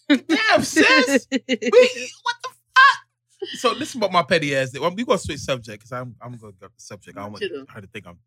Damn, 0.08 0.64
sis. 0.64 1.28
We, 1.32 1.40
what 1.48 2.36
the 2.44 2.50
fuck? 2.50 3.50
So 3.56 3.74
this 3.74 3.90
is 3.90 3.96
what 3.96 4.12
my 4.12 4.24
petty 4.24 4.56
ass 4.56 4.72
did. 4.72 4.82
Well, 4.82 4.94
we 4.94 5.04
gonna 5.04 5.18
switch 5.18 5.40
subject 5.40 5.80
because 5.80 5.92
I'm 5.92 6.16
I'm 6.22 6.32
gonna 6.32 6.42
go 6.42 6.52
to 6.52 6.58
the 6.60 6.70
subject. 6.78 7.18
I 7.18 7.24
don't 7.24 7.32
want 7.34 7.70
her 7.70 7.82
to 7.82 7.88
think 7.88 8.08
I'm 8.08 8.18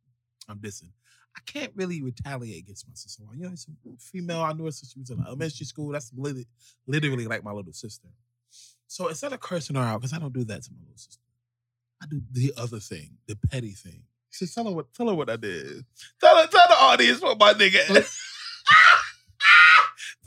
I'm 0.48 0.58
dissing. 0.58 0.90
I 1.36 1.40
can't 1.46 1.72
really 1.76 2.02
retaliate 2.02 2.64
against 2.64 2.88
my 2.88 2.94
sister. 2.94 3.22
You 3.36 3.44
know, 3.44 3.52
it's 3.52 3.66
a 3.68 3.90
female. 4.00 4.40
I 4.40 4.52
knew 4.52 4.64
her 4.64 4.72
since 4.72 4.92
she 4.92 4.98
was 4.98 5.10
in 5.10 5.20
elementary 5.24 5.66
school. 5.66 5.92
That's 5.92 6.10
literally, 6.16 6.46
literally 6.86 7.26
like 7.26 7.44
my 7.44 7.52
little 7.52 7.72
sister. 7.72 8.08
So 8.88 9.06
instead 9.08 9.32
of 9.32 9.40
cursing 9.40 9.76
her 9.76 9.82
out, 9.82 10.00
because 10.00 10.12
I 10.12 10.18
don't 10.18 10.32
do 10.32 10.44
that 10.44 10.62
to 10.64 10.70
my 10.72 10.80
little 10.80 10.96
sister, 10.96 11.22
I 12.02 12.06
do 12.06 12.20
the 12.32 12.52
other 12.56 12.80
thing, 12.80 13.18
the 13.28 13.36
petty 13.36 13.72
thing. 13.72 14.02
So 14.30 14.46
tell 14.46 14.64
her 14.64 14.72
what 14.74 14.92
tell 14.94 15.08
her 15.08 15.14
what 15.14 15.30
I 15.30 15.36
did. 15.36 15.84
Tell 16.20 16.36
her, 16.36 16.46
tell 16.48 16.68
the 16.68 16.74
audience 16.74 17.20
what 17.20 17.38
my 17.38 17.52
nigga 17.54 17.88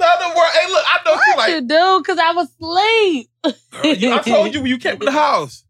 tell 0.02 0.18
the 0.30 0.36
world, 0.36 0.52
hey, 0.54 0.72
look, 0.72 0.86
I 0.88 1.00
know 1.06 1.12
What 1.16 1.38
like, 1.38 1.50
you 1.54 1.62
do? 1.62 2.04
Cause 2.06 2.18
I 2.18 2.34
was 2.34 2.48
asleep. 2.50 3.30
girl, 3.72 3.94
you- 3.96 4.12
I 4.14 4.18
told 4.22 4.54
you 4.54 4.62
when 4.62 4.70
you 4.70 4.78
came 4.78 5.00
to 5.00 5.06
the 5.06 5.12
house. 5.12 5.64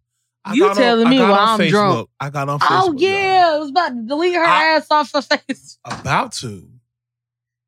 I 0.43 0.53
You 0.53 0.61
got 0.63 0.71
on- 0.71 0.77
telling 0.77 1.09
me 1.09 1.19
while 1.19 1.33
I'm 1.35 1.59
Facebook. 1.59 1.69
drunk. 1.69 2.09
I 2.19 2.29
got 2.31 2.49
on 2.49 2.59
Facebook. 2.59 2.67
Oh 2.69 2.85
y'all. 2.93 2.95
yeah, 3.01 3.51
I 3.53 3.57
was 3.59 3.69
about 3.69 3.89
to 3.89 4.01
delete 4.07 4.33
her 4.35 4.43
I- 4.43 4.65
ass 4.75 4.87
off 4.89 5.11
her 5.13 5.21
face. 5.21 5.77
About 5.85 6.31
to. 6.33 6.67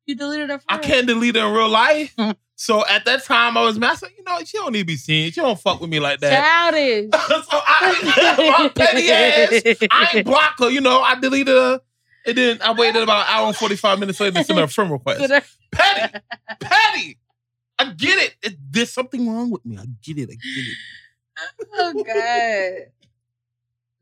You 0.06 0.14
deleted 0.16 0.50
her. 0.50 0.60
I 0.68 0.78
can't 0.78 1.06
delete 1.06 1.36
her 1.36 1.46
in 1.48 1.54
real 1.54 1.68
life. 1.68 2.14
Mhm. 2.16 2.34
so 2.56 2.84
at 2.86 3.04
that 3.06 3.24
time, 3.24 3.56
I 3.56 3.62
was 3.62 3.78
mad. 3.78 3.92
I 3.92 3.94
said, 3.94 4.10
you 4.18 4.24
know, 4.24 4.38
she 4.44 4.58
don't 4.58 4.72
need 4.72 4.80
to 4.80 4.84
be 4.84 4.96
seen. 4.96 5.30
She 5.32 5.40
don't 5.40 5.58
fuck 5.58 5.80
with 5.80 5.88
me 5.88 5.98
like 6.00 6.20
that. 6.20 6.42
Childish. 6.72 7.10
so 7.28 7.60
I, 7.66 8.58
my 8.60 8.68
petty 8.74 9.10
ass, 9.10 9.76
I 9.90 10.10
ain't 10.16 10.26
block 10.26 10.58
her. 10.58 10.68
You 10.68 10.80
know, 10.82 11.00
I 11.00 11.14
deleted 11.18 11.54
her. 11.54 11.80
And 12.26 12.36
then 12.38 12.58
I 12.62 12.72
waited 12.72 13.02
about 13.02 13.26
an 13.28 13.34
hour 13.34 13.46
and 13.48 13.56
45 13.56 13.98
minutes 13.98 14.18
later 14.20 14.38
to 14.38 14.44
send 14.44 14.58
her 14.58 14.64
a 14.64 14.68
friend 14.68 14.90
request. 14.90 15.30
Petty. 15.70 16.18
Petty. 16.60 17.18
I 17.78 17.92
get 17.92 18.18
it. 18.18 18.34
it. 18.42 18.56
There's 18.70 18.92
something 18.92 19.28
wrong 19.28 19.50
with 19.50 19.64
me. 19.66 19.76
I 19.76 19.84
get 20.02 20.18
it. 20.18 20.30
I 20.30 20.34
get 20.34 20.40
it. 20.44 20.76
oh 21.74 21.92
god. 22.04 22.90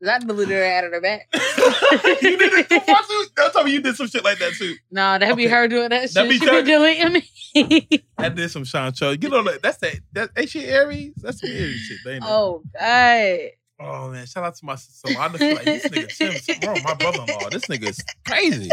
I 0.05 0.19
deleted 0.19 0.49
her 0.57 0.65
out 0.65 0.83
of 0.83 0.91
her 0.91 0.99
back. 1.01 1.29
you 1.33 2.37
did 2.37 2.51
it 2.53 2.69
too? 2.69 3.25
Don't 3.37 3.53
tell 3.53 3.63
me 3.63 3.71
you 3.71 3.81
did 3.81 3.95
some 3.95 4.07
shit 4.07 4.23
like 4.23 4.37
that 4.39 4.51
too. 4.53 4.75
No, 4.91 5.17
that'd 5.17 5.37
be 5.37 5.47
her 5.47 5.67
doing 5.69 5.89
that 5.89 6.09
That 6.11 6.21
shit. 6.23 6.29
be 6.29 6.37
She 6.39 6.45
her- 6.45 6.61
be 6.61 6.69
deleting 6.71 7.13
me. 7.13 8.03
I 8.17 8.27
did 8.29 8.51
some 8.51 8.65
Sean 8.65 8.91
Cho. 8.91 9.15
Get 9.15 9.33
on 9.33 9.45
that. 9.45 9.61
That's 9.61 9.77
that. 9.77 9.99
That 10.11 10.29
ain't 10.35 10.49
she 10.49 10.65
Aries? 10.65 11.13
That's 11.17 11.39
some 11.39 11.49
Aries 11.49 11.79
shit, 11.79 11.99
ain't 12.05 12.23
it? 12.23 12.29
oh 12.29 12.63
god. 12.77 13.39
Oh 13.83 14.09
man, 14.09 14.25
shout 14.25 14.43
out 14.43 14.55
to 14.55 14.65
my 14.65 14.75
sister. 14.75 15.09
I 15.19 15.27
just 15.27 15.39
feel 15.39 15.55
like 15.55 15.65
this 15.65 15.87
nigga 15.87 16.45
Tim, 16.45 16.73
with 16.73 16.83
my 16.83 16.93
brother-in-law. 16.93 17.49
This 17.49 17.65
nigga 17.65 17.89
is 17.89 18.03
crazy. 18.25 18.69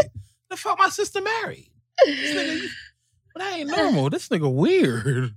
The 0.49 0.57
fuck 0.57 0.79
my 0.79 0.89
sister 0.89 1.21
married? 1.21 1.69
This 2.05 2.35
nigga, 2.35 2.67
but 3.33 3.43
I 3.43 3.57
ain't 3.59 3.69
normal. 3.69 4.09
This 4.09 4.29
nigga 4.29 4.51
weird. 4.51 5.33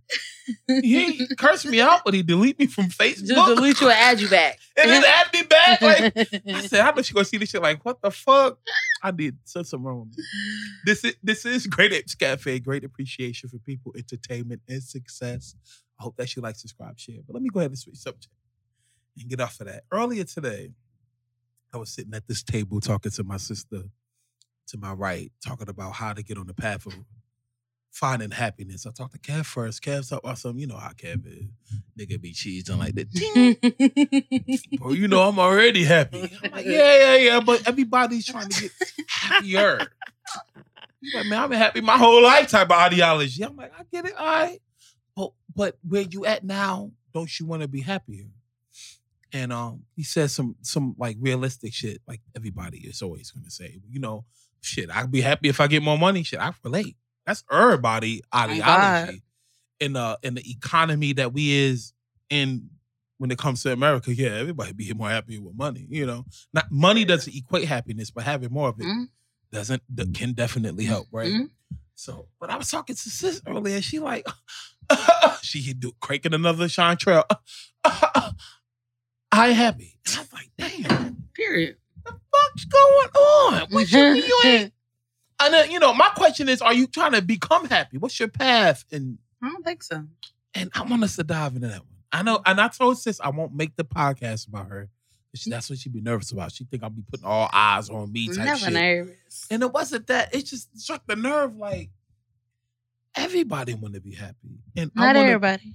He 0.67 1.27
cursed 1.39 1.67
me 1.67 1.81
out, 1.81 2.03
but 2.05 2.15
he 2.15 2.23
delete 2.23 2.59
me 2.59 2.67
from 2.67 2.87
Facebook. 2.87 3.27
Just 3.27 3.55
delete 3.55 3.81
you 3.81 3.89
and 3.89 3.99
add 3.99 4.21
you 4.21 4.29
back. 4.29 4.59
and 4.77 4.91
then 4.91 5.05
add 5.05 5.33
me 5.33 5.43
back. 5.43 5.81
Like 5.81 6.17
I 6.47 6.61
said, 6.63 6.81
I 6.81 6.91
know 6.93 7.03
she 7.03 7.15
gonna 7.15 7.25
see 7.25 7.39
this 7.39 7.51
shit. 7.51 7.63
Like 7.63 7.85
what 7.85 8.01
the 8.03 8.11
fuck? 8.11 8.59
I 9.03 9.11
did 9.11 9.37
something 9.45 9.83
wrong. 9.83 10.11
With. 10.11 10.25
This 10.85 11.05
is 11.05 11.15
this 11.23 11.47
is 11.47 11.67
great 11.67 11.93
Apes 11.93 12.15
Cafe. 12.15 12.59
Great 12.61 12.85
appreciation 12.85 13.49
for 13.49 13.59
people, 13.59 13.93
entertainment, 13.97 14.63
and 14.69 14.83
success. 14.83 15.55
I 15.99 16.03
hope 16.03 16.17
that 16.17 16.35
you 16.35 16.43
like, 16.43 16.57
subscribe, 16.57 16.99
share. 16.99 17.21
But 17.27 17.35
let 17.35 17.43
me 17.43 17.51
go 17.51 17.61
ahead 17.61 17.71
and 17.71 17.79
switch 17.79 17.97
subject 17.97 18.35
and 19.19 19.29
get 19.29 19.41
off 19.41 19.61
of 19.61 19.67
that. 19.67 19.85
Earlier 19.91 20.25
today, 20.25 20.73
I 21.73 21.77
was 21.77 21.91
sitting 21.91 22.15
at 22.15 22.27
this 22.27 22.43
table 22.43 22.81
talking 22.81 23.13
to 23.13 23.25
my 23.25 23.37
sister 23.37 23.83
to 24.69 24.79
my 24.79 24.93
right, 24.93 25.31
talking 25.45 25.69
about 25.69 25.93
how 25.93 26.13
to 26.13 26.23
get 26.23 26.39
on 26.39 26.47
the 26.47 26.55
path 26.55 26.87
of 26.87 26.95
finding 27.91 28.31
happiness. 28.31 28.87
I 28.87 28.91
talked 28.91 29.13
to 29.13 29.19
Kev 29.19 29.47
first. 29.47 29.83
Kev 29.83 30.09
talked 30.09 30.25
about 30.25 30.39
something, 30.39 30.61
you 30.61 30.67
know 30.67 30.77
how 30.77 30.91
Kev 30.91 31.27
is. 31.27 31.45
Nigga 31.99 32.21
be 32.21 32.33
cheesing 32.33 32.79
like 32.79 32.95
that. 32.95 34.79
Bro, 34.81 34.93
you 34.93 35.09
know 35.09 35.23
I'm 35.23 35.39
already 35.39 35.85
happy. 35.85 36.33
I'm 36.43 36.51
like, 36.51 36.67
yeah, 36.67 36.99
yeah, 36.99 37.17
yeah. 37.17 37.41
But 37.41 37.67
everybody's 37.69 38.27
trying 38.27 38.49
to 38.49 38.63
get 38.63 38.73
happier. 39.09 39.79
Like, 41.15 41.27
man, 41.27 41.39
I've 41.39 41.51
been 41.51 41.59
happy 41.59 41.81
my 41.83 41.99
whole 41.99 42.23
life 42.23 42.49
type 42.49 42.71
of 42.71 42.79
ideology. 42.79 43.43
I'm 43.45 43.57
like, 43.57 43.73
I 43.79 43.85
get 43.93 44.07
it, 44.07 44.17
all 44.17 44.27
right. 44.27 44.61
But 45.15 45.33
but 45.55 45.79
where 45.87 46.03
you 46.03 46.25
at 46.25 46.45
now, 46.45 46.91
don't 47.13 47.39
you 47.39 47.47
want 47.47 47.63
to 47.63 47.69
be 47.69 47.83
happier? 47.83 48.25
And 49.35 49.53
um, 49.53 49.83
he 49.97 50.05
says 50.05 50.33
some 50.33 50.55
some 50.63 50.95
like 50.97 51.17
realistic 51.21 51.75
shit, 51.75 52.01
like 52.09 52.21
everybody 52.37 52.79
is 52.79 53.03
always 53.03 53.31
gonna 53.33 53.51
say. 53.51 53.81
You 53.91 53.99
know, 54.01 54.25
shit, 54.61 54.89
I'd 54.91 55.11
be 55.11 55.21
happy 55.21 55.49
if 55.49 55.61
I 55.61 55.67
get 55.67 55.83
more 55.83 55.99
money. 55.99 56.23
Shit, 56.23 56.39
I 56.41 56.53
relate. 56.63 56.97
That's 57.27 57.43
everybody 57.51 58.23
ideology 58.33 59.23
in 59.81 59.95
the 59.95 60.19
in 60.23 60.35
the 60.35 60.51
economy 60.51 61.15
that 61.15 61.33
we 61.33 61.51
is 61.51 61.93
in 62.31 62.71
when 63.19 63.33
it 63.33 63.39
comes 63.39 63.63
to 63.65 63.73
America. 63.73 64.15
Yeah, 64.15 64.35
everybody 64.35 64.73
be 64.73 64.93
more 64.95 65.11
happy 65.11 65.39
with 65.41 65.57
money. 65.57 65.85
You 65.89 66.07
know, 66.07 66.25
not 66.53 66.71
money 66.71 67.05
doesn't 67.05 67.35
equate 67.35 67.67
happiness, 67.67 68.13
but 68.13 68.23
having 68.23 68.53
more 68.53 68.69
of 68.69 68.79
it 68.81 68.87
Mhm. 68.87 69.09
doesn't 69.51 69.83
can 70.15 70.33
definitely 70.33 70.85
help, 70.85 71.09
right? 71.11 71.33
Mhm. 71.33 71.51
So, 71.97 72.29
but 72.39 72.51
I 72.51 72.57
was 72.57 72.71
talking 72.71 72.95
to 72.95 73.11
sis 73.11 73.43
earlier. 73.49 73.81
She 73.83 73.99
like, 73.99 74.27
she 75.43 75.61
hit 75.61 75.81
do 75.81 75.91
cranking 76.01 76.35
another 76.35 76.69
Sean 76.69 76.97
Trail. 76.97 77.25
I 79.35 79.49
happy. 79.49 79.97
And 80.07 80.17
I 80.17 80.21
was 80.21 80.33
like, 80.33 80.51
damn, 80.59 81.17
Period. 81.35 81.77
the 82.05 82.13
fuck's 82.13 82.65
going 82.65 83.09
on? 83.09 83.67
What 83.71 83.91
you 83.91 83.99
mean 84.15 84.17
you 84.25 84.41
ain't? 84.45 84.73
And 85.41 85.53
then, 85.53 85.71
you 85.71 85.79
know, 85.81 85.93
my 85.93 86.09
question 86.15 86.49
is, 86.49 86.63
are 86.63 86.73
you 86.73 86.87
trying 86.87 87.13
to 87.13 87.21
become 87.23 87.67
happy? 87.67 87.99
What's 87.99 88.19
your 88.19 88.29
path? 88.29 88.85
And 88.93 89.19
I 89.43 89.49
don't 89.51 89.65
think 89.65 89.83
so. 89.83 90.05
and 90.55 90.71
I 90.75 90.83
want 90.83 91.03
us 91.05 91.17
to 91.17 91.25
dive 91.25 91.55
into 91.57 91.69
that 91.69 91.81
one. 91.81 91.89
I 92.13 92.23
know, 92.23 92.41
and 92.47 92.61
I 92.61 92.69
told 92.69 92.99
sis 92.99 93.21
I 93.21 93.31
won't 93.31 93.55
make 93.55 93.75
the 93.77 93.85
podcast 93.85 94.47
about 94.49 94.69
her. 94.69 94.89
She, 95.35 95.51
that's 95.51 95.69
what 95.69 95.81
she'd 95.81 95.93
be 95.93 96.01
nervous 96.01 96.31
about. 96.31 96.53
She 96.53 96.63
think 96.65 96.85
I'll 96.85 96.91
be 96.91 97.03
putting 97.11 97.27
all 97.27 97.51
eyes 97.53 97.91
on 97.91 98.13
me 98.13 98.29
type 98.29 98.45
Never 98.47 98.57
shit. 98.61 98.73
nervous. 98.73 99.47
And 99.51 99.65
it 99.65 99.73
wasn't 99.73 100.07
that. 100.07 100.33
It 100.33 100.43
just 100.47 100.79
struck 100.79 101.05
the 101.09 101.17
nerve. 101.17 101.57
Like 101.57 101.91
everybody 103.17 103.75
want 103.75 103.95
to 103.95 104.01
be 104.01 104.13
happy, 104.15 104.61
and 104.77 104.91
I 104.97 105.01
Not 105.01 105.17
wanna, 105.17 105.27
everybody. 105.29 105.75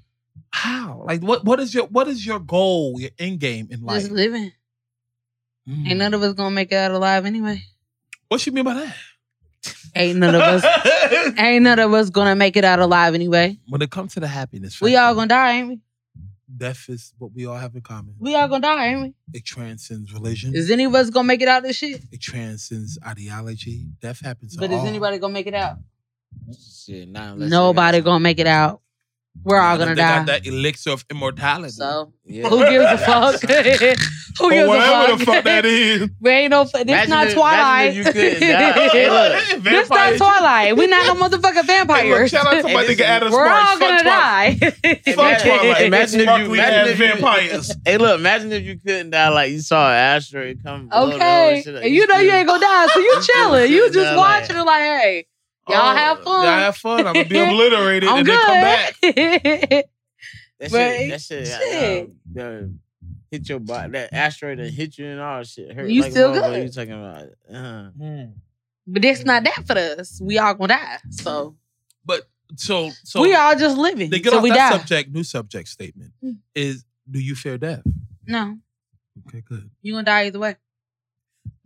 How? 0.52 1.04
Like 1.06 1.21
what? 1.21 1.43
What 1.45 1.60
is 1.60 1.73
your 1.73 1.86
what 1.88 2.08
is 2.08 2.25
your 2.25 2.39
goal? 2.39 2.99
Your 2.99 3.12
end 3.19 3.39
game 3.39 3.67
in 3.71 3.82
life? 3.82 4.02
Just 4.02 4.12
living. 4.12 4.52
Mm. 5.67 5.88
Ain't 5.89 5.99
none 5.99 6.13
of 6.13 6.21
us 6.23 6.34
gonna 6.34 6.52
make 6.56 6.71
it 6.71 6.75
out 6.75 6.91
alive 6.91 7.25
anyway. 7.25 7.63
What 8.28 8.45
you 8.45 8.52
mean 8.52 8.63
by 8.65 8.73
that? 8.75 8.95
Ain't 9.95 10.19
none 10.19 10.36
of 10.36 10.41
us. 10.41 11.34
ain't 11.39 11.63
none 11.63 11.80
of 11.80 11.93
us 11.93 12.10
gonna 12.10 12.36
make 12.36 12.56
it 12.56 12.63
out 12.63 12.80
alive 12.80 13.13
anyway. 13.15 13.58
when 13.67 13.82
it 13.82 13.91
comes 13.91 14.13
to 14.13 14.19
the 14.19 14.28
happiness, 14.28 14.80
We 14.82 14.95
all 14.95 15.13
gonna 15.15 15.28
die, 15.28 15.52
ain't 15.54 15.67
we? 15.67 15.82
death 16.58 16.86
is 16.89 17.13
what 17.19 17.32
we 17.34 17.45
all 17.45 17.56
have 17.56 17.75
in 17.75 17.82
common. 17.82 18.15
We 18.19 18.34
all 18.36 18.47
gonna 18.47 18.62
die, 18.62 18.88
ain't 18.88 19.02
we? 19.02 19.13
It 19.34 19.45
transcends 19.45 20.12
religion. 20.13 20.56
Is 20.56 20.71
any 20.71 20.86
of 20.86 20.95
us 20.95 21.10
gonna 21.10 21.28
make 21.28 21.41
it 21.41 21.47
out 21.47 21.63
this 21.63 21.75
shit? 21.78 22.02
it 22.12 22.21
transcends 22.21 22.97
ideology. 23.06 23.88
Death 24.02 24.21
happens. 24.21 24.54
to 24.56 24.60
But 24.60 24.71
is 24.71 24.80
all. 24.80 24.88
anybody 24.88 25.19
gonna 25.19 25.34
make 25.34 25.47
it 25.47 25.54
out? 25.54 25.78
Shit, 26.86 27.08
not 27.10 27.34
unless 27.34 27.49
Nobody 27.52 28.02
gonna 28.02 28.19
make 28.19 28.39
it 28.39 28.47
out. 28.47 28.82
We're 29.42 29.60
all 29.60 29.78
gonna 29.78 29.96
got 29.96 30.26
die. 30.28 30.34
that 30.39 30.46
elixir 30.48 30.92
of 30.92 31.06
immortality. 31.10 31.70
So 31.70 32.12
Yeah. 32.26 32.50
who 32.50 32.60
gives 32.70 32.86
a 32.92 32.98
fuck? 32.98 33.42
who 34.39 34.46
or 34.46 34.50
gives 34.52 34.68
whatever 34.68 35.13
a 35.13 35.18
fuck? 35.18 35.20
the 35.20 35.26
fuck 35.26 35.44
that 35.46 35.65
is. 35.65 36.10
We 36.20 36.30
ain't 36.32 36.52
no. 36.52 36.63
This 36.65 36.74
Imagine 36.82 37.10
not 37.10 37.28
if- 37.28 37.34
Twilight. 37.36 37.96
imagine 37.96 38.00
if 38.02 38.06
you 38.08 38.12
couldn't 38.13 38.50
die. 38.50 38.89
Hey, 38.89 39.10
look. 39.10 39.63
this 39.63 39.89
not 39.89 40.18
Twilight. 40.18 40.76
We 40.78 40.88
not 40.88 41.06
no 41.20 41.28
motherfucking 41.30 41.54
Hey, 41.54 41.56
look, 41.56 41.65
vampires. 41.88 42.32
shout 42.32 42.46
out 42.48 42.68
to 42.68 42.74
my 42.74 42.84
Hey, 42.84 42.96
nigga 42.96 43.02
Adam 43.02 43.32
We're 43.32 43.48
all 43.48 43.65
Fuck 43.65 43.80
gonna 43.80 44.02
Twilight. 44.04 44.60
die. 44.60 44.70
Fuck 44.70 45.08
Imagine- 45.08 45.48
Twilight. 45.48 45.82
imagine 45.86 46.20
if 46.20 46.26
you- 46.26 46.26
Sparkly 46.26 46.58
imagine 46.60 46.92
if 46.92 47.00
you- 47.00 47.06
vampires. 47.08 47.76
Hey, 47.86 47.98
look, 47.98 48.20
imagine 48.20 48.52
if 48.52 48.63
you 48.63 48.80
couldn't 48.80 49.10
die 49.12 49.30
like 49.30 49.52
you 49.52 49.60
saw 49.62 49.89
an 49.89 49.96
asteroid 49.96 50.60
come. 50.63 50.89
Okay, 50.92 51.54
whole 51.54 51.62
shit, 51.63 51.74
like, 51.76 51.86
and 51.86 51.94
you 51.96 52.08
know 52.08 52.18
you 52.20 52.32
ain't 52.32 52.48
gonna 52.48 52.60
die, 52.60 52.88
so 52.88 53.00
you 53.00 53.06
you 53.06 53.22
chilling. 53.22 53.72
You 53.72 53.88
sitting 53.88 54.02
just 54.04 54.18
watching 54.18 54.56
it 54.58 54.63
like, 54.63 54.82
hey, 54.82 55.26
y'all 55.69 55.95
have 55.95 56.17
fun. 56.23 56.25
Oh, 56.27 56.43
Y'all 56.43 56.60
have 56.60 56.77
fun. 56.77 57.08
I'm 57.08 57.13
gonna 57.13 57.25
be 57.29 57.39
obliterated 57.39 58.10
I'm 58.10 58.17
and 58.19 58.27
then 58.27 58.45
come 58.45 58.62
back. 58.62 58.95
good. 59.01 59.84
That 60.60 60.71
But 60.71 60.77
shit, 60.77 61.10
that 61.12 61.21
shit, 61.21 61.47
shit. 61.47 62.03
uh, 62.10 62.12
the- 62.34 62.73
hit 63.32 63.47
your 63.47 63.60
body. 63.60 63.93
That 63.93 64.13
asteroid 64.13 64.60
that 64.60 64.71
hit 64.71 64.97
you 64.97 65.05
and 65.05 65.21
all 65.21 65.38
that 65.38 65.47
shit 65.47 65.71
hurt. 65.73 65.89
You 65.89 66.01
like 66.01 66.12
still 66.12 66.34
motherfucker. 66.34 66.51
good. 66.51 66.63
You 66.63 66.69
talking 66.69 66.91
about? 66.91 67.27
Uh, 67.49 67.89
Hmm. 67.91 68.23
but 68.86 69.05
it's 69.05 69.23
not 69.23 69.45
that 69.45 69.63
for 69.65 69.77
us. 69.77 70.19
We 70.21 70.38
all 70.38 70.53
gonna 70.55 70.73
die. 70.73 70.97
So, 71.12 71.55
But 72.03 72.27
so 72.58 72.89
so 73.05 73.21
we 73.21 73.34
all 73.36 73.55
just 73.55 73.77
living. 73.77 74.10
they 74.10 74.19
get 74.19 74.32
so 74.34 74.39
off 74.39 74.43
we 74.43 74.49
that 74.49 74.71
die. 74.71 74.77
subject. 74.79 75.12
New 75.13 75.23
subject 75.23 75.69
statement 75.69 76.12
Mm. 76.21 76.39
is: 76.53 76.84
Do 77.10 77.19
you 77.21 77.36
fear 77.36 77.58
death? 77.58 77.84
No, 78.27 78.58
Okay, 79.29 79.39
good. 79.47 79.69
you 79.82 79.93
gonna 79.93 80.03
die 80.03 80.25
either 80.25 80.39
way. 80.39 80.58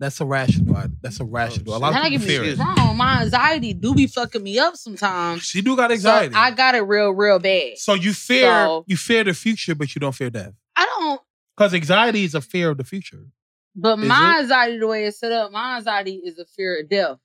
That's 0.03 0.19
a 0.19 0.25
rational. 0.25 0.83
That's 1.01 1.21
a 1.21 1.23
rational. 1.23 1.73
Oh, 1.73 1.77
a 1.77 1.79
lot 1.79 1.95
of 1.95 2.03
people 2.03 2.27
fear 2.27 2.43
it. 2.43 2.57
wrong. 2.57 2.97
My 2.97 3.21
anxiety 3.21 3.73
do 3.73 3.95
be 3.95 4.05
fucking 4.07 4.43
me 4.43 4.59
up 4.59 4.75
sometimes. 4.75 5.43
She 5.43 5.61
do 5.61 5.77
got 5.77 5.91
So 5.91 5.93
anxiety. 5.93 6.35
I 6.35 6.51
got 6.51 6.75
it 6.75 6.81
real, 6.81 7.11
real 7.11 7.39
bad. 7.39 7.77
So 7.77 7.93
you 7.93 8.11
fear 8.11 8.49
So- 8.49 8.83
you 8.85 8.97
fear 8.97 9.23
the 9.23 9.33
future, 9.33 9.75
but 9.75 9.95
you 9.95 9.99
don't 10.01 10.11
fear 10.13 10.29
death. 10.29 10.51
I 10.75 10.85
don't. 10.99 11.21
Because 11.55 11.73
anxiety 11.73 12.25
is 12.25 12.35
a 12.35 12.41
fear 12.41 12.71
of 12.71 12.77
the 12.77 12.83
future. 12.83 13.27
But 13.75 13.97
Is 13.99 14.05
my 14.05 14.35
it? 14.37 14.41
anxiety, 14.41 14.77
the 14.79 14.87
way 14.87 15.05
it's 15.05 15.19
set 15.19 15.31
up, 15.31 15.51
my 15.53 15.77
anxiety 15.77 16.15
is 16.15 16.37
a 16.37 16.45
fear 16.45 16.81
of 16.81 16.89
death, 16.89 17.17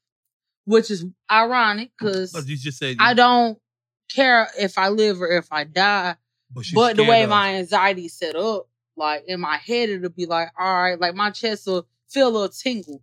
which 0.64 0.88
is 0.90 1.04
ironic 1.32 1.90
because 1.98 2.30
But 2.32 2.44
oh, 2.44 2.46
you 2.46 2.56
just 2.56 2.78
said, 2.78 2.96
I 3.00 3.14
don't 3.14 3.58
care 4.08 4.48
if 4.56 4.78
I 4.78 4.88
live 4.90 5.20
or 5.20 5.26
if 5.28 5.48
I 5.52 5.64
die. 5.64 6.14
but, 6.52 6.64
But 6.74 6.96
the 6.96 7.04
way 7.04 7.24
of- 7.24 7.30
my 7.30 7.54
anxiety 7.56 8.06
set 8.08 8.36
up, 8.36 8.68
like 8.96 9.24
in 9.26 9.40
my 9.40 9.56
head, 9.56 9.88
it'll 9.88 10.10
be 10.10 10.26
like, 10.26 10.50
all 10.58 10.82
right, 10.82 10.98
like 11.00 11.14
my 11.16 11.30
chest 11.30 11.66
will 11.66 11.86
feel 12.10 12.28
a 12.28 12.30
little 12.30 12.48
tingle. 12.48 13.02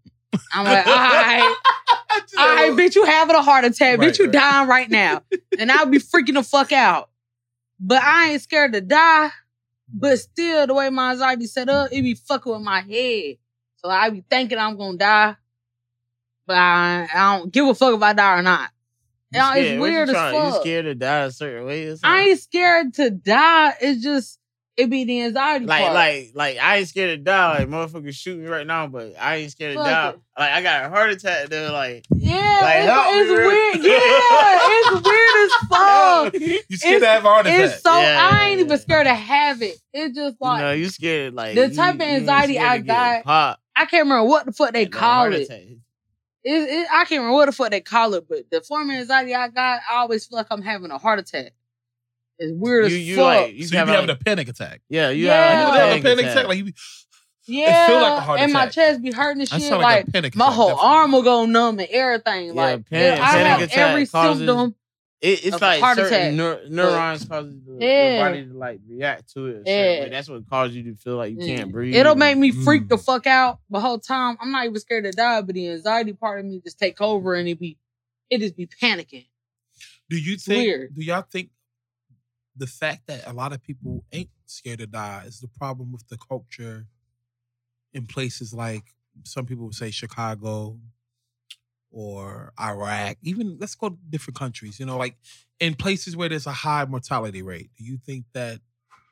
I'm 0.53 0.65
like, 0.65 0.85
all 0.87 0.93
right, 0.93 1.55
all 2.37 2.55
right, 2.55 2.71
bitch, 2.73 2.95
you 2.95 3.05
having 3.05 3.35
a 3.35 3.41
heart 3.41 3.65
attack, 3.65 3.99
Right, 3.99 4.09
bitch, 4.13 4.19
you 4.19 4.25
right. 4.25 4.33
dying 4.33 4.67
right 4.67 4.89
now, 4.89 5.23
and 5.59 5.71
I'll 5.71 5.85
be 5.85 5.99
freaking 5.99 6.33
the 6.33 6.43
fuck 6.43 6.71
out. 6.71 7.09
But 7.79 8.01
I 8.03 8.31
ain't 8.31 8.41
scared 8.41 8.73
to 8.73 8.81
die. 8.81 9.29
But 9.93 10.17
still, 10.17 10.65
the 10.65 10.73
way 10.73 10.89
my 10.89 11.11
anxiety 11.11 11.45
set 11.45 11.69
up, 11.69 11.89
it 11.91 12.01
be 12.01 12.15
fucking 12.15 12.51
with 12.51 12.61
my 12.63 12.81
head. 12.81 13.35
So 13.77 13.89
I 13.89 14.09
be 14.09 14.23
thinking 14.27 14.57
I'm 14.57 14.77
gonna 14.77 14.97
die, 14.97 15.35
but 16.47 16.57
I, 16.57 17.07
I 17.13 17.37
don't 17.37 17.51
give 17.53 17.67
a 17.67 17.75
fuck 17.75 17.95
if 17.95 18.01
I 18.01 18.13
die 18.13 18.39
or 18.39 18.41
not. 18.41 18.71
it's 19.31 19.79
weird 19.79 20.09
as 20.09 20.15
fuck. 20.15 20.55
You 20.55 20.59
scared 20.61 20.85
to 20.85 20.95
die 20.95 21.19
a 21.25 21.31
certain 21.31 21.65
way? 21.65 21.95
I 22.03 22.21
ain't 22.23 22.39
scared 22.39 22.93
to 22.95 23.11
die. 23.11 23.73
It's 23.79 24.01
just 24.01 24.39
it 24.77 24.89
be 24.89 25.05
the 25.05 25.21
anxiety 25.23 25.65
like, 25.65 25.83
part. 25.83 25.93
like, 25.93 26.31
like, 26.33 26.57
I 26.57 26.77
ain't 26.77 26.87
scared 26.89 27.17
to 27.17 27.23
die. 27.23 27.59
Like, 27.59 27.69
motherfuckers 27.69 28.13
shoot 28.13 28.37
me 28.39 28.47
right 28.47 28.67
now, 28.67 28.87
but 28.87 29.13
I 29.19 29.37
ain't 29.37 29.51
scared 29.51 29.77
to 29.77 29.83
die. 29.83 30.09
it. 30.09 30.19
Like, 30.37 30.51
I 30.51 30.61
got 30.61 30.85
a 30.85 30.89
heart 30.89 31.11
attack. 31.11 31.47
They're 31.47 31.71
like, 31.71 32.05
yeah, 32.13 32.59
like, 32.61 32.75
it's, 32.79 32.89
help 32.91 33.05
it's 33.15 33.29
real- 33.29 33.47
weird. 33.47 33.75
Yeah, 33.85 34.59
it's 34.71 35.05
weird 35.05 35.35
as 35.45 35.53
fuck. 35.69 36.33
you 36.69 36.77
scared 36.77 36.95
it's- 36.97 37.01
to 37.01 37.07
have 37.07 37.25
a 37.25 37.27
heart 37.29 37.45
attack. 37.45 37.59
It's 37.61 37.81
so 37.81 37.97
Yeah, 38.01 38.29
I 38.31 38.47
ain't 38.49 38.59
yeah, 38.59 38.65
even 38.65 38.77
scared 38.79 39.07
to 39.07 39.13
have 39.13 39.61
it. 39.61 39.77
It's 39.93 40.15
just 40.15 40.33
you 40.41 40.47
like 40.47 40.61
know, 40.61 40.71
you 40.73 40.89
scared. 40.89 41.33
Like 41.35 41.55
The 41.55 41.69
type 41.73 41.95
of 41.95 42.01
you 42.01 42.07
ain't 42.07 42.21
anxiety 42.21 42.59
I 42.59 42.77
got, 42.79 43.23
Pop, 43.23 43.59
I 43.75 43.85
can't 43.85 44.03
remember 44.03 44.27
what 44.27 44.45
the 44.45 44.51
fuck 44.51 44.73
they 44.73 44.83
and 44.83 44.91
call 44.91 45.01
heart 45.01 45.33
it. 45.33 45.49
It, 45.49 45.79
it. 46.43 46.87
I 46.91 47.05
can't 47.05 47.19
remember 47.21 47.33
what 47.33 47.45
the 47.47 47.51
fuck 47.53 47.71
they 47.71 47.81
call 47.81 48.13
it, 48.15 48.27
but 48.29 48.49
the 48.51 48.61
form 48.61 48.89
of 48.89 48.95
anxiety 48.97 49.33
I 49.33 49.47
got, 49.47 49.79
I 49.89 49.95
always 49.95 50.25
feel 50.27 50.37
like 50.37 50.47
I'm 50.51 50.61
having 50.61 50.91
a 50.91 50.97
heart 50.97 51.19
attack. 51.19 51.53
It's 52.37 52.51
weird 52.55 52.91
You, 52.91 52.97
as 52.97 53.07
you 53.07 53.15
fuck. 53.15 53.23
like, 53.25 53.53
you 53.53 53.65
so 53.67 53.77
you 53.77 53.85
be 53.85 53.91
having 53.91 54.07
like, 54.09 54.19
a 54.21 54.23
panic 54.23 54.47
attack. 54.49 54.81
yeah, 54.89 55.09
you 55.09 55.25
Yeah. 55.25 55.31
You 55.51 55.65
have 55.67 55.67
ever 55.67 55.71
like 55.71 55.79
have 55.79 55.99
a 55.99 56.03
panic 56.15 56.31
attack? 56.31 56.47
Like 56.47 56.57
you, 56.57 56.63
be, 56.65 56.73
yeah, 57.47 57.83
it 57.85 57.87
feel 57.87 58.01
like 58.01 58.17
a 58.17 58.21
heart 58.21 58.39
and 58.39 58.51
my 58.53 58.67
chest 58.67 59.01
be 59.01 59.11
hurting 59.11 59.41
and 59.41 59.49
I 59.51 59.57
shit. 59.59 59.69
sound 59.69 59.81
Like, 59.81 59.95
like, 59.99 60.07
a 60.07 60.11
panic 60.11 60.35
my 60.35 60.51
whole 60.51 60.69
definitely. 60.69 60.89
arm 60.89 61.11
will 61.11 61.21
go 61.23 61.45
numb 61.45 61.79
and 61.79 61.87
everything. 61.89 62.47
Yeah, 62.47 62.53
like 62.53 62.89
panic- 62.89 63.19
I 63.21 63.31
panic 63.33 63.47
have 63.47 63.61
attack 63.61 63.77
every 63.77 64.07
causes- 64.07 64.39
symptom. 64.39 64.75
It, 65.21 65.45
it's 65.45 65.55
of 65.55 65.61
like 65.61 65.79
heart 65.79 65.97
certain 65.97 66.13
attack. 66.13 66.33
neur- 66.33 66.69
neurons 66.69 67.25
cause 67.25 67.45
the, 67.47 67.77
Yeah. 67.79 68.15
your 68.17 68.25
body 68.29 68.45
to 68.47 68.53
like 68.53 68.79
react 68.87 69.33
to 69.33 69.45
it. 69.47 69.63
Yeah. 69.65 69.73
way. 70.03 70.09
That's 70.09 70.27
what 70.29 70.47
causes 70.49 70.75
you 70.75 70.83
to 70.91 70.95
feel 70.97 71.15
like 71.15 71.31
you 71.31 71.37
Yeah. 71.39 71.55
can't 71.57 71.71
breathe. 71.71 71.95
It'll 71.95 72.15
make 72.15 72.37
me 72.37 72.51
freak 72.51 72.83
Mm. 72.83 72.89
the 72.89 72.97
fuck 72.97 73.25
out 73.25 73.59
the 73.69 73.79
whole 73.79 73.97
time. 73.97 74.37
I'm 74.41 74.51
not 74.51 74.65
even 74.65 74.79
scared 74.79 75.05
to 75.05 75.11
die, 75.11 75.41
but 75.41 75.55
the 75.55 75.69
anxiety 75.69 76.13
part 76.13 76.41
of 76.41 76.45
me 76.45 76.59
just 76.63 76.77
take 76.77 76.99
over 77.01 77.33
and 77.33 77.47
it 77.47 77.59
be, 77.59 77.77
it 78.29 78.39
just 78.39 78.57
be 78.57 78.67
panicking. 78.67 79.25
Do 80.09 80.17
you 80.17 80.37
think? 80.37 80.63
weird. 80.63 80.95
Do 80.95 81.01
y'all 81.03 81.23
think 81.31 81.49
the 82.55 82.67
fact 82.67 83.07
that 83.07 83.27
a 83.27 83.33
lot 83.33 83.53
of 83.53 83.61
people 83.61 84.03
ain't 84.11 84.29
scared 84.45 84.79
to 84.79 84.87
die 84.87 85.23
is 85.25 85.39
the 85.39 85.47
problem 85.47 85.91
with 85.91 86.07
the 86.07 86.17
culture 86.17 86.87
in 87.93 88.05
places 88.05 88.53
like 88.53 88.83
some 89.23 89.45
people 89.45 89.65
would 89.65 89.75
say 89.75 89.91
Chicago 89.91 90.77
or 91.91 92.51
Iraq, 92.59 93.17
even 93.21 93.57
let's 93.59 93.75
go 93.75 93.89
to 93.89 93.97
different 94.09 94.37
countries. 94.37 94.79
You 94.79 94.85
know, 94.85 94.97
like 94.97 95.15
in 95.59 95.75
places 95.75 96.15
where 96.15 96.29
there's 96.29 96.47
a 96.47 96.51
high 96.51 96.85
mortality 96.85 97.41
rate. 97.41 97.69
Do 97.77 97.85
you 97.85 97.97
think 98.05 98.25
that 98.33 98.59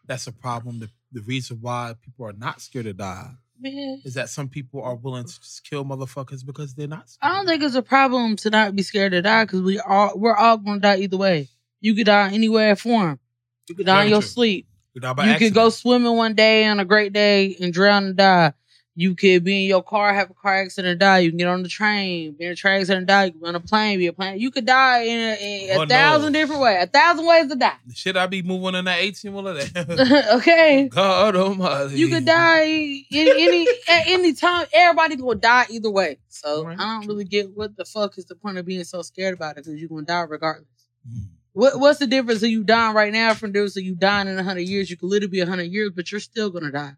that's 0.06 0.28
a 0.28 0.34
problem? 0.34 0.80
The, 0.80 0.90
the 1.12 1.22
reason 1.22 1.60
why 1.62 1.96
people 2.02 2.26
are 2.26 2.34
not 2.34 2.62
scared 2.62 2.86
to 2.86 2.94
die 2.94 3.32
Man, 3.60 4.02
is 4.04 4.16
that 4.16 4.30
some 4.30 4.50
people 4.50 4.84
are 4.84 4.96
willing 4.96 5.26
to 5.26 5.40
just 5.40 5.68
kill 5.68 5.86
motherfuckers 5.86 6.46
because 6.46 6.74
they're 6.74 6.88
not. 6.88 7.10
I 7.22 7.34
don't 7.34 7.46
think 7.46 7.64
it's 7.64 7.76
a 7.76 7.82
problem 7.82 8.36
to 8.38 8.50
not 8.50 8.76
be 8.76 8.84
scared 8.84 9.14
to 9.14 9.22
die 9.22 9.46
because 9.46 9.62
we 9.62 9.80
all 9.80 10.14
we're 10.16 10.36
all 10.36 10.58
gonna 10.58 10.80
die 10.80 10.98
either 10.98 11.18
way. 11.18 11.50
You 11.80 11.96
could 11.96 12.08
die 12.08 12.32
anywhere 12.34 12.76
form. 12.76 13.20
You 13.68 13.76
could 13.76 13.86
die 13.86 14.04
in 14.06 14.10
your 14.10 14.22
true. 14.22 14.28
sleep. 14.30 14.68
You, 14.94 15.02
you 15.02 15.38
could 15.40 15.54
go 15.54 15.70
swimming 15.70 16.16
one 16.16 16.36
day 16.36 16.68
on 16.68 16.80
a 16.80 16.86
great 16.86 17.14
day 17.14 17.56
and 17.60 17.74
drown 17.74 18.06
and 18.06 18.16
die. 18.16 18.54
You 18.96 19.16
could 19.16 19.44
be 19.44 19.64
in 19.64 19.70
your 19.70 19.82
car, 19.82 20.14
have 20.14 20.30
a 20.30 20.36
car 20.36 20.54
accident, 20.62 20.92
and 20.92 21.00
die. 21.00 21.18
You 21.20 21.32
can 21.32 21.40
get 21.40 21.48
on 21.48 21.64
the 21.64 21.68
train, 21.70 22.34
be 22.34 22.46
in 22.46 22.52
a 22.52 22.56
train 22.56 22.82
accident, 22.82 23.00
and 23.00 23.08
die. 23.08 23.24
You 23.26 23.32
can 23.32 23.42
be 23.42 23.48
on 23.48 23.56
a 23.56 23.60
plane, 23.60 23.98
be 23.98 24.06
a 24.06 24.14
plane. 24.14 24.40
You 24.40 24.52
could 24.52 24.68
die 24.68 25.02
in 25.02 25.20
a, 25.20 25.34
in 25.34 25.70
a 25.72 25.82
Oh, 25.82 25.86
no. 25.86 26.30
different 26.30 26.62
ways, 26.62 26.78
a 26.84 26.86
thousand 26.86 27.26
ways 27.26 27.48
to 27.48 27.56
die. 27.56 27.74
Shit 27.92 28.16
I 28.16 28.28
be 28.28 28.44
moving 28.44 28.76
in 28.76 28.86
that 28.86 29.00
18 29.00 29.34
wheeler 29.34 29.60
okay, 30.36 30.90
God 30.94 31.36
almighty. 31.36 31.96
you 31.98 32.10
could 32.10 32.26
die 32.26 32.66
in 32.66 33.28
any 33.30 33.68
at 33.90 34.08
any 34.08 34.34
time. 34.34 34.68
Everybody 34.72 35.16
gonna 35.16 35.36
die 35.40 35.66
either 35.72 35.90
way. 35.90 36.20
So 36.30 36.64
Right. 36.64 36.80
I 36.80 37.00
don't 37.00 37.08
really 37.08 37.26
get 37.26 37.50
what 37.56 37.76
the 37.76 37.86
fuck 37.86 38.20
is 38.20 38.26
the 38.26 38.36
point 38.36 38.60
of 38.60 38.66
being 38.68 38.84
so 38.84 39.02
scared 39.02 39.34
about 39.34 39.58
it 39.58 39.66
because 39.66 39.80
you're 39.80 39.90
gonna 39.90 40.04
die 40.04 40.22
regardless. 40.22 40.68
Mm. 41.12 41.30
What 41.54 41.80
what's 41.80 42.00
the 42.00 42.08
difference 42.08 42.44
of 42.44 42.50
you 42.50 42.64
dying 42.64 42.96
right 42.96 43.14
now 43.14 43.34
from 43.34 43.52
difference 43.52 43.78
of 43.78 43.84
you 43.84 43.96
dying 43.96 44.28
in 44.28 44.38
hundred 44.38 44.68
years? 44.68 44.90
You 44.90 44.98
could 44.98 45.10
literally 45.10 45.32
be 45.32 45.40
hundred 45.40 45.72
years, 45.72 45.92
but 45.96 46.12
you're 46.12 46.20
still 46.20 46.50
gonna 46.50 46.72
die. 46.72 46.94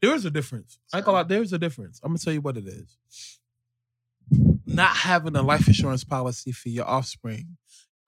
There 0.00 0.14
is 0.14 0.24
a 0.24 0.30
difference. 0.30 0.78
I 0.92 0.98
ain't 0.98 1.06
gonna 1.06 1.26
there's 1.26 1.52
a 1.52 1.58
difference. 1.58 2.00
I'm 2.02 2.10
gonna 2.10 2.18
tell 2.18 2.32
you 2.32 2.40
what 2.40 2.56
it 2.56 2.66
is. 2.66 2.96
Not 4.64 4.96
having 4.96 5.36
a 5.36 5.42
life 5.42 5.66
insurance 5.66 6.04
policy 6.04 6.52
for 6.52 6.68
your 6.68 6.86
offspring. 6.86 7.56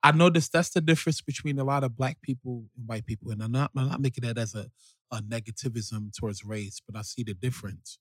I 0.03 0.13
noticed 0.13 0.53
that's 0.53 0.71
the 0.71 0.81
difference 0.81 1.21
between 1.21 1.59
a 1.59 1.65
lot 1.65 1.83
of 1.83 1.97
black 1.97 2.23
people 2.23 2.67
and 2.77 2.89
white 2.89 3.05
people. 3.05 3.31
And 3.33 3.43
I'm 3.43 3.53
not 3.53 3.73
I'm 3.77 3.89
not 3.89 4.01
making 4.01 4.25
that 4.25 4.39
as 4.39 4.55
a, 4.55 4.71
a 5.11 5.21
negativism 5.21 6.17
towards 6.17 6.45
race, 6.45 6.81
but 6.87 6.97
I 6.99 7.03
see 7.03 7.25
the 7.25 7.35
difference. 7.35 7.99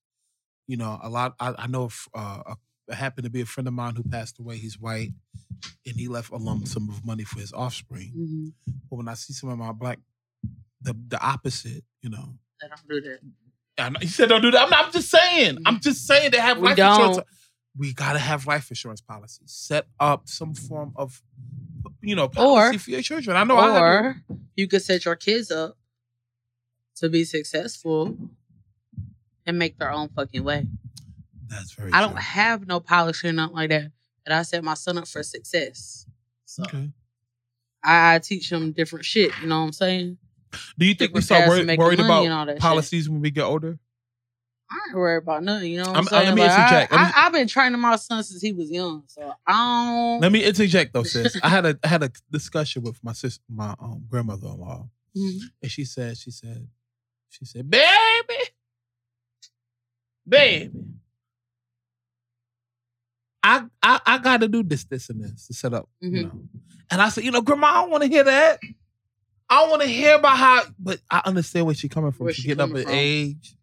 You 0.67 0.77
know, 0.77 0.99
a 1.01 1.09
lot 1.09 1.33
I, 1.39 1.55
I 1.57 1.67
know 1.67 1.85
if 1.85 2.07
uh, 2.13 2.43
a, 2.45 2.55
happened 2.95 3.25
to 3.25 3.29
be 3.29 3.41
a 3.41 3.45
friend 3.45 3.67
of 3.67 3.73
mine 3.73 3.95
who 3.95 4.03
passed 4.03 4.39
away, 4.39 4.57
he's 4.57 4.79
white, 4.79 5.11
and 5.85 5.95
he 5.95 6.07
left 6.07 6.31
a 6.31 6.37
lump 6.37 6.67
sum 6.67 6.89
of 6.89 7.05
money 7.05 7.23
for 7.23 7.39
his 7.39 7.51
offspring. 7.53 8.13
Mhm. 8.15 8.53
But 8.89 8.95
when 8.97 9.07
I 9.07 9.13
see 9.15 9.33
some 9.33 9.49
of 9.49 9.57
my 9.57 9.71
black 9.71 9.99
the 10.81 10.95
the 11.07 11.19
opposite. 11.19 11.83
You 12.01 12.11
know, 12.11 12.37
I 12.63 12.67
don't 12.67 12.87
do 12.87 13.01
that. 13.01 13.19
I 13.79 13.89
know, 13.89 13.99
you 14.01 14.07
said 14.07 14.29
don't 14.29 14.41
do 14.41 14.51
that. 14.51 14.61
I'm, 14.63 14.69
not, 14.69 14.85
I'm 14.85 14.91
just 14.91 15.09
saying. 15.09 15.57
I'm 15.65 15.79
just 15.79 16.05
saying 16.07 16.31
they 16.31 16.39
have 16.39 16.57
We 16.59 16.65
life 16.69 16.77
insurance. 16.79 17.17
don't. 17.17 17.27
We 17.77 17.93
gotta 17.93 18.19
have 18.19 18.45
life 18.47 18.69
insurance 18.71 19.01
policies. 19.01 19.51
Set 19.51 19.87
up 19.99 20.27
some 20.29 20.53
form 20.55 20.93
of, 20.95 21.21
you 22.01 22.15
know, 22.15 22.23
Or- 22.25 22.29
policy 22.29 22.77
for 22.77 22.91
your 22.91 23.01
children. 23.01 23.35
I 23.35 23.43
know. 23.43 23.57
I 23.57 23.79
or 23.79 24.23
you 24.55 24.67
could 24.67 24.81
set 24.81 25.05
your 25.05 25.15
kids 25.15 25.51
up 25.51 25.77
to 26.95 27.09
be 27.09 27.23
successful 27.23 28.17
and 29.45 29.59
make 29.59 29.77
their 29.77 29.91
own 29.91 30.09
fucking 30.09 30.43
way. 30.43 30.67
That's 31.49 31.73
very. 31.73 31.91
I 31.93 32.01
don't 32.01 32.11
true. 32.11 32.21
have 32.21 32.67
no 32.67 32.79
policy 32.79 33.29
or 33.29 33.33
nothing 33.33 33.55
like 33.55 33.69
that. 33.69 33.91
But 34.25 34.33
I 34.33 34.41
set 34.43 34.63
my 34.63 34.73
son 34.73 34.97
up 34.97 35.07
for 35.07 35.23
success. 35.23 36.05
So 36.45 36.63
Okay. 36.63 36.89
I, 37.83 38.15
I 38.15 38.19
teach 38.19 38.51
him 38.51 38.71
different 38.73 39.05
shit. 39.05 39.31
You 39.41 39.47
know 39.47 39.59
what 39.59 39.65
I'm 39.67 39.71
saying? 39.73 40.17
Do 40.77 40.85
you 40.85 40.93
think 40.95 41.13
we 41.13 41.21
start 41.21 41.47
worried, 41.47 41.77
worried 41.77 41.99
money 41.99 42.25
and 42.25 42.33
all 42.33 42.43
about 42.43 42.45
that 42.47 42.53
shit. 42.53 42.61
policies 42.61 43.09
when 43.09 43.21
we 43.21 43.31
get 43.31 43.43
older? 43.43 43.77
I 44.69 44.75
ain't 44.89 44.97
worried 44.97 45.23
about 45.23 45.43
nothing. 45.43 45.71
You 45.71 45.77
know 45.77 45.91
what 45.91 45.91
I'm, 45.91 45.95
I'm- 45.95 46.07
uh, 46.07 46.09
saying? 46.09 46.25
let 46.27 46.35
me 46.35 46.41
Like, 46.41 46.57
interject. 46.59 46.93
I, 46.93 47.11
I've 47.15 47.31
been 47.33 47.47
training 47.47 47.79
my 47.79 47.95
son 47.95 48.21
since 48.23 48.41
he 48.41 48.51
was 48.51 48.69
young. 48.69 49.03
So 49.07 49.33
I 49.45 49.53
don't. 49.53 50.21
Let 50.21 50.31
me 50.33 50.43
interject 50.43 50.93
though, 50.93 51.03
sis. 51.03 51.37
I 51.41 51.47
had 51.49 51.65
a 51.65 51.79
I 51.83 51.87
had 51.87 52.03
a 52.03 52.11
discussion 52.31 52.83
with 52.83 53.01
my 53.03 53.13
sister, 53.13 53.41
my 53.49 53.75
um, 53.79 54.03
grandmother-in-law, 54.09 54.89
Mhm. 55.15 55.39
and 55.61 55.71
she 55.71 55.85
said, 55.85 56.17
she 56.17 56.31
said, 56.31 56.67
she 57.29 57.45
said, 57.45 57.69
baby, 57.69 57.83
baby, 60.27 60.71
I 63.43 63.63
I, 63.81 63.99
I 64.05 64.17
got 64.17 64.41
to 64.41 64.47
do 64.47 64.63
this, 64.63 64.83
this, 64.85 65.09
and 65.09 65.23
this 65.23 65.47
to 65.47 65.53
set 65.53 65.73
up, 65.73 65.87
you 66.01 66.09
Mhm. 66.11 66.23
know. 66.23 66.41
And 66.91 67.01
I 67.01 67.09
said, 67.09 67.23
you 67.23 67.31
know, 67.31 67.41
grandma, 67.41 67.67
I 67.67 67.73
don't 67.81 67.91
want 67.91 68.03
to 68.03 68.09
hear 68.09 68.23
that. 68.23 68.59
I 69.49 69.61
don't 69.61 69.69
want 69.69 69.81
to 69.83 69.87
hear 69.87 70.15
about 70.15 70.37
how, 70.37 70.63
but 70.79 70.99
I 71.09 71.21
understand 71.25 71.65
where 71.65 71.75
she's 71.75 71.89
coming 71.91 72.11
from. 72.11 72.25
Where 72.25 72.33
She's 72.33 72.43
she 72.43 72.47
getting 72.49 72.63
up 72.63 72.75
in 72.77 72.83
from. 72.83 72.91
age. 72.93 73.55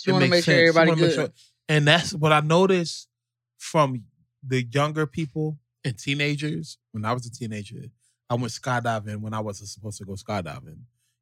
She 0.00 0.12
want 0.12 0.24
to 0.24 0.30
make 0.30 0.44
sure 0.44 0.54
sense. 0.54 0.76
Everybody 0.76 1.00
good. 1.00 1.14
sure- 1.14 1.28
and 1.68 1.86
that's 1.86 2.14
what 2.14 2.32
I 2.32 2.40
noticed 2.40 3.08
from 3.56 4.04
the 4.46 4.62
younger 4.64 5.06
people 5.06 5.58
and 5.84 5.98
teenagers. 5.98 6.78
When 6.92 7.04
I 7.04 7.12
was 7.12 7.26
a 7.26 7.30
teenager, 7.30 7.76
I 8.30 8.34
went 8.34 8.52
skydiving 8.52 9.16
when 9.20 9.34
I 9.34 9.40
wasn't 9.40 9.70
supposed 9.70 9.98
to 9.98 10.04
go 10.04 10.12
skydiving. 10.12 10.78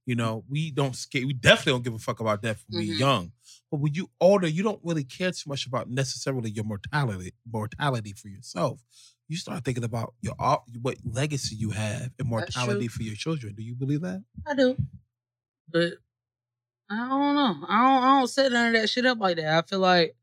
You 0.06 0.14
know, 0.14 0.44
we 0.48 0.70
don't 0.70 0.94
skate. 0.94 1.26
We 1.26 1.32
definitely 1.32 1.72
don't 1.72 1.82
give 1.84 1.94
a 1.94 1.98
fuck 1.98 2.20
about 2.20 2.40
death 2.40 2.64
when 2.68 2.82
Mhm. 2.82 2.88
we're 2.88 2.96
young. 2.96 3.32
But 3.70 3.80
when 3.80 3.92
you 3.92 4.08
older, 4.20 4.46
you 4.46 4.62
don't 4.62 4.80
really 4.84 5.02
care 5.04 5.32
too 5.32 5.48
much 5.50 5.66
about 5.66 5.90
necessarily 5.90 6.50
your 6.50 6.64
mortality, 6.64 7.32
mortality 7.44 8.12
for 8.12 8.28
yourself. 8.28 8.80
You 9.28 9.36
start 9.36 9.64
thinking 9.64 9.82
about 9.82 10.14
your 10.20 10.34
what 10.80 10.98
legacy 11.04 11.56
you 11.56 11.70
have 11.70 12.12
and 12.18 12.28
mortality 12.28 12.86
for 12.86 13.02
your 13.02 13.16
children. 13.16 13.54
Do 13.56 13.64
you 13.64 13.74
believe 13.74 14.02
that? 14.02 14.22
I 14.46 14.54
do. 14.54 14.76
But 15.68 15.94
I 16.88 17.08
don't 17.08 17.34
know. 17.34 17.66
I 17.68 17.82
don't, 17.82 18.02
I 18.04 18.18
don't 18.20 18.28
set 18.28 18.52
none 18.52 18.68
of 18.74 18.80
that 18.80 18.88
shit 18.88 19.06
up 19.06 19.18
like 19.18 19.36
that. 19.38 19.58
I 19.58 19.62
feel 19.66 19.80
like 19.80 20.14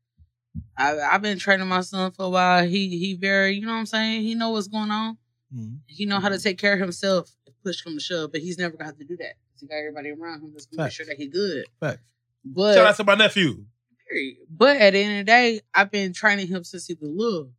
I, 0.78 0.98
I've 0.98 1.20
been 1.20 1.38
training 1.38 1.68
my 1.68 1.82
son 1.82 2.10
for 2.12 2.24
a 2.24 2.30
while. 2.30 2.66
He 2.66 2.98
he 2.98 3.14
very, 3.14 3.56
you 3.56 3.66
know 3.66 3.72
what 3.72 3.80
I'm 3.80 3.86
saying? 3.86 4.22
He 4.22 4.34
know 4.34 4.48
what's 4.50 4.68
going 4.68 4.90
on. 4.90 5.18
Mhm. 5.54 5.80
He 5.86 6.06
know 6.06 6.20
how 6.20 6.30
to 6.30 6.38
take 6.38 6.56
care 6.56 6.72
of 6.72 6.80
himself 6.80 7.36
push 7.64 7.80
come 7.80 7.94
to 7.94 8.00
shove, 8.00 8.30
but 8.30 8.42
he's 8.42 8.58
never 8.58 8.76
gonna 8.76 8.84
have 8.90 8.98
to 8.98 9.04
do 9.04 9.16
that. 9.16 9.34
'Cause 9.54 9.60
He 9.60 9.66
got 9.68 9.76
everybody 9.76 10.10
around 10.10 10.42
him 10.42 10.52
that's 10.52 10.66
gonna 10.66 10.84
make 10.84 10.92
sure 10.92 11.06
that 11.06 11.16
he 11.16 11.28
good. 11.28 11.64
Fact. 11.80 12.00
But 12.44 12.74
Shout 12.74 12.86
out 12.86 12.96
to 12.96 13.04
my 13.04 13.14
nephew. 13.14 13.64
period. 14.08 14.36
But 14.50 14.76
at 14.78 14.92
the 14.92 14.98
end 15.02 15.20
of 15.20 15.26
the 15.26 15.30
day, 15.30 15.60
I've 15.72 15.90
been 15.90 16.12
training 16.12 16.48
him 16.48 16.62
since 16.64 16.86
he 16.86 16.94
was 16.94 17.08
little 17.10 17.52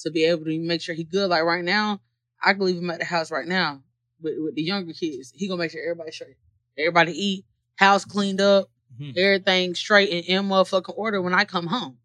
to 0.00 0.10
be 0.10 0.24
able 0.24 0.44
to 0.44 0.58
make 0.60 0.80
sure 0.82 0.94
he 0.94 1.04
good. 1.04 1.30
Like 1.30 1.42
right 1.42 1.64
now, 1.64 2.00
I 2.42 2.52
can 2.52 2.62
leave 2.64 2.76
him 2.76 2.90
at 2.90 2.98
the 2.98 3.04
house 3.06 3.30
right 3.30 3.46
now 3.46 3.82
with, 4.20 4.34
with 4.38 4.54
the 4.54 4.62
younger 4.62 4.92
kids. 4.92 5.32
He 5.34 5.48
gonna 5.48 5.58
make 5.58 5.70
sure 5.72 5.82
everybody 5.82 6.12
straight. 6.12 6.36
Everybody 6.78 7.12
eat, 7.12 7.44
house 7.76 8.04
cleaned 8.04 8.40
up, 8.40 8.70
Mhm. 9.00 9.16
everything 9.16 9.74
straight 9.74 10.10
and 10.10 10.24
in 10.26 10.48
motherfucking 10.48 10.96
order 10.96 11.20
when 11.22 11.34
I 11.34 11.44
come 11.46 11.66
home. 11.66 11.98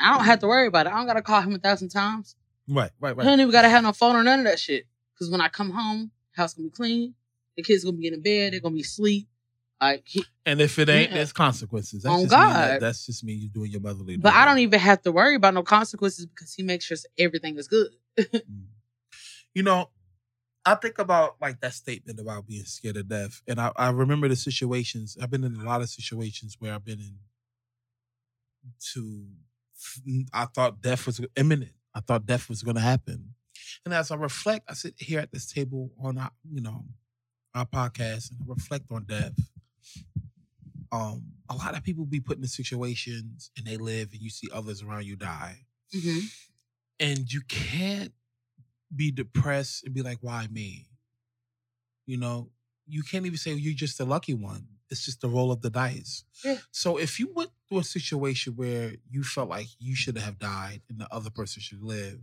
I 0.00 0.16
don't 0.16 0.24
have 0.24 0.40
to 0.40 0.48
worry 0.48 0.66
about 0.66 0.86
it. 0.86 0.92
I 0.92 0.96
don't 0.96 1.06
gotta 1.06 1.22
call 1.22 1.40
him 1.40 1.54
a 1.54 1.58
thousand 1.58 1.90
times. 1.90 2.34
Right, 2.68 2.90
right, 3.00 3.10
I 3.10 3.12
right. 3.14 3.24
don't 3.24 3.40
even 3.40 3.52
gotta 3.52 3.68
have 3.68 3.84
no 3.84 3.92
phone 3.92 4.16
or 4.16 4.22
none 4.24 4.40
of 4.40 4.44
that 4.46 4.58
shit. 4.58 4.86
Cause 5.18 5.30
when 5.30 5.40
I 5.40 5.48
come 5.48 5.70
home, 5.70 6.10
house 6.32 6.54
gonna 6.54 6.68
be 6.68 6.72
clean. 6.74 7.14
The 7.56 7.62
kids 7.62 7.84
gonna 7.84 7.96
be 7.96 8.06
in 8.06 8.14
the 8.14 8.20
bed. 8.20 8.52
They're 8.52 8.60
gonna 8.60 8.74
be 8.74 8.80
asleep. 8.82 9.28
Like, 9.80 10.02
he, 10.06 10.24
And 10.46 10.60
if 10.60 10.78
it 10.78 10.88
ain't, 10.88 11.10
Yeah. 11.10 11.16
there's 11.16 11.32
consequences. 11.32 12.04
That's 12.04 12.12
On 12.14 12.20
just 12.22 12.32
mean 12.32 12.40
that- 12.40 12.70
God. 12.74 12.80
that's 12.80 13.04
just 13.06 13.24
me 13.24 13.32
you 13.32 13.48
doing 13.48 13.70
your 13.72 13.80
motherly. 13.80 14.16
but 14.16 14.32
I 14.32 14.44
don't 14.44 14.58
even 14.60 14.78
have 14.78 15.02
to 15.02 15.12
worry 15.12 15.34
about 15.34 15.54
no 15.54 15.62
consequences 15.64 16.24
because 16.26 16.54
he 16.54 16.62
makes 16.62 16.84
sure 16.84 16.96
everything 17.18 17.56
is 17.58 17.68
good. 17.68 17.90
Mm. 18.18 18.66
You 19.54 19.62
know, 19.64 19.90
I 20.64 20.76
think 20.76 20.98
about 20.98 21.36
like 21.40 21.60
that 21.60 21.74
statement 21.74 22.20
about 22.20 22.46
being 22.46 22.64
scared 22.64 22.96
of 22.96 23.08
death, 23.08 23.42
and 23.48 23.60
I, 23.60 23.72
I 23.76 23.90
remember 23.90 24.28
the 24.28 24.36
situations. 24.36 25.16
I've 25.20 25.30
been 25.30 25.44
in 25.44 25.56
a 25.56 25.64
lot 25.64 25.82
of 25.82 25.88
situations 25.90 26.56
where 26.58 26.72
I've 26.74 26.84
been 26.84 27.00
in. 27.00 27.18
To, 28.94 29.26
I 30.32 30.44
thought 30.46 30.80
death 30.80 31.04
was 31.06 31.20
imminent. 31.36 31.72
I 31.94 32.00
thought 32.00 32.24
death 32.26 32.48
was 32.48 32.62
going 32.62 32.76
to 32.76 32.80
happen, 32.80 33.34
and 33.84 33.92
as 33.92 34.10
I 34.12 34.14
reflect, 34.14 34.70
I 34.70 34.74
sit 34.74 34.94
here 34.98 35.18
at 35.20 35.32
this 35.32 35.50
table 35.52 35.90
on 36.00 36.16
you 36.48 36.60
know, 36.62 36.84
our 37.54 37.66
podcast, 37.66 38.30
and 38.30 38.40
reflect 38.48 38.84
on 38.90 39.04
death. 39.04 39.38
Um, 40.90 41.22
a 41.48 41.54
lot 41.54 41.76
of 41.76 41.82
people 41.82 42.04
be 42.04 42.20
put 42.20 42.36
in 42.38 42.44
situations 42.46 43.50
and 43.56 43.66
they 43.66 43.76
live, 43.76 44.08
and 44.12 44.20
you 44.20 44.30
see 44.30 44.48
others 44.52 44.82
around 44.82 45.04
you 45.04 45.16
die 45.16 45.58
Mm-hmm. 45.94 46.20
and 47.00 47.30
you 47.30 47.42
can't 47.48 48.12
be 48.94 49.10
depressed 49.10 49.84
and 49.84 49.92
be 49.94 50.00
like, 50.00 50.18
why 50.22 50.46
me? 50.50 50.86
You 52.06 52.16
know, 52.16 52.48
you 52.86 53.02
can't 53.02 53.26
even 53.26 53.36
say 53.36 53.52
you're 53.52 53.74
just 53.74 53.98
the 53.98 54.06
lucky 54.06 54.32
one. 54.32 54.66
It's 54.90 55.04
just 55.04 55.20
the 55.20 55.28
roll 55.28 55.52
of 55.52 55.60
the 55.62 55.68
dice. 55.70 56.24
Yeah. 56.44 56.56
So 56.70 56.96
if 56.98 57.18
you 57.20 57.30
went 57.34 57.50
through 57.68 57.80
a 57.80 57.84
situation 57.84 58.54
where 58.56 58.92
you 59.10 59.22
felt 59.22 59.50
like 59.50 59.66
you 59.78 59.94
should 59.94 60.16
have 60.16 60.38
died 60.38 60.80
and 60.88 60.98
the 60.98 61.08
other 61.12 61.28
person 61.30 61.60
should 61.60 61.82
live, 61.82 62.20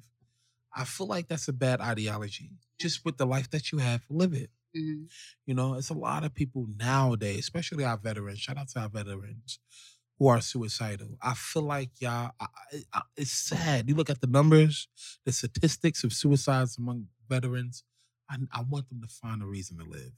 I 0.75 0.83
feel 0.85 1.07
like 1.07 1.27
that's 1.27 1.47
a 1.47 1.53
bad 1.53 1.79
ideology. 1.81 2.51
Just 2.79 3.05
with 3.05 3.17
the 3.17 3.25
life 3.27 3.49
that 3.51 3.71
you 3.71 3.77
have, 3.79 4.01
live 4.09 4.33
it. 4.33 4.49
Mm-hmm. 4.75 5.03
You 5.45 5.55
know, 5.55 5.75
it's 5.75 5.89
a 5.89 5.95
lot 5.95 6.23
of 6.23 6.33
people 6.33 6.67
nowadays, 6.77 7.39
especially 7.39 7.83
our 7.83 7.97
veterans. 7.97 8.39
Shout 8.39 8.57
out 8.57 8.69
to 8.69 8.79
our 8.81 8.89
veterans 8.89 9.59
who 10.19 10.27
are 10.27 10.41
suicidal. 10.41 11.17
I 11.21 11.33
feel 11.33 11.63
like 11.63 11.89
y'all, 11.99 12.31
I, 12.39 12.47
I, 12.93 13.01
it's 13.17 13.31
sad. 13.31 13.89
You 13.89 13.95
look 13.95 14.09
at 14.09 14.21
the 14.21 14.27
numbers, 14.27 14.87
the 15.25 15.31
statistics 15.31 16.03
of 16.03 16.13
suicides 16.13 16.77
among 16.77 17.07
veterans. 17.27 17.83
I, 18.29 18.37
I 18.51 18.61
want 18.61 18.89
them 18.89 19.01
to 19.01 19.07
find 19.07 19.41
a 19.41 19.45
reason 19.45 19.77
to 19.79 19.85
live. 19.85 20.11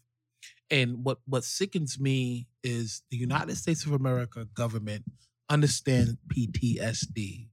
And 0.69 1.03
what 1.03 1.19
what 1.25 1.43
sickens 1.43 1.99
me 1.99 2.47
is 2.63 3.03
the 3.11 3.17
United 3.17 3.57
States 3.57 3.85
of 3.85 3.91
America 3.91 4.47
government 4.53 5.03
understand 5.49 6.17
PTSD. 6.33 7.47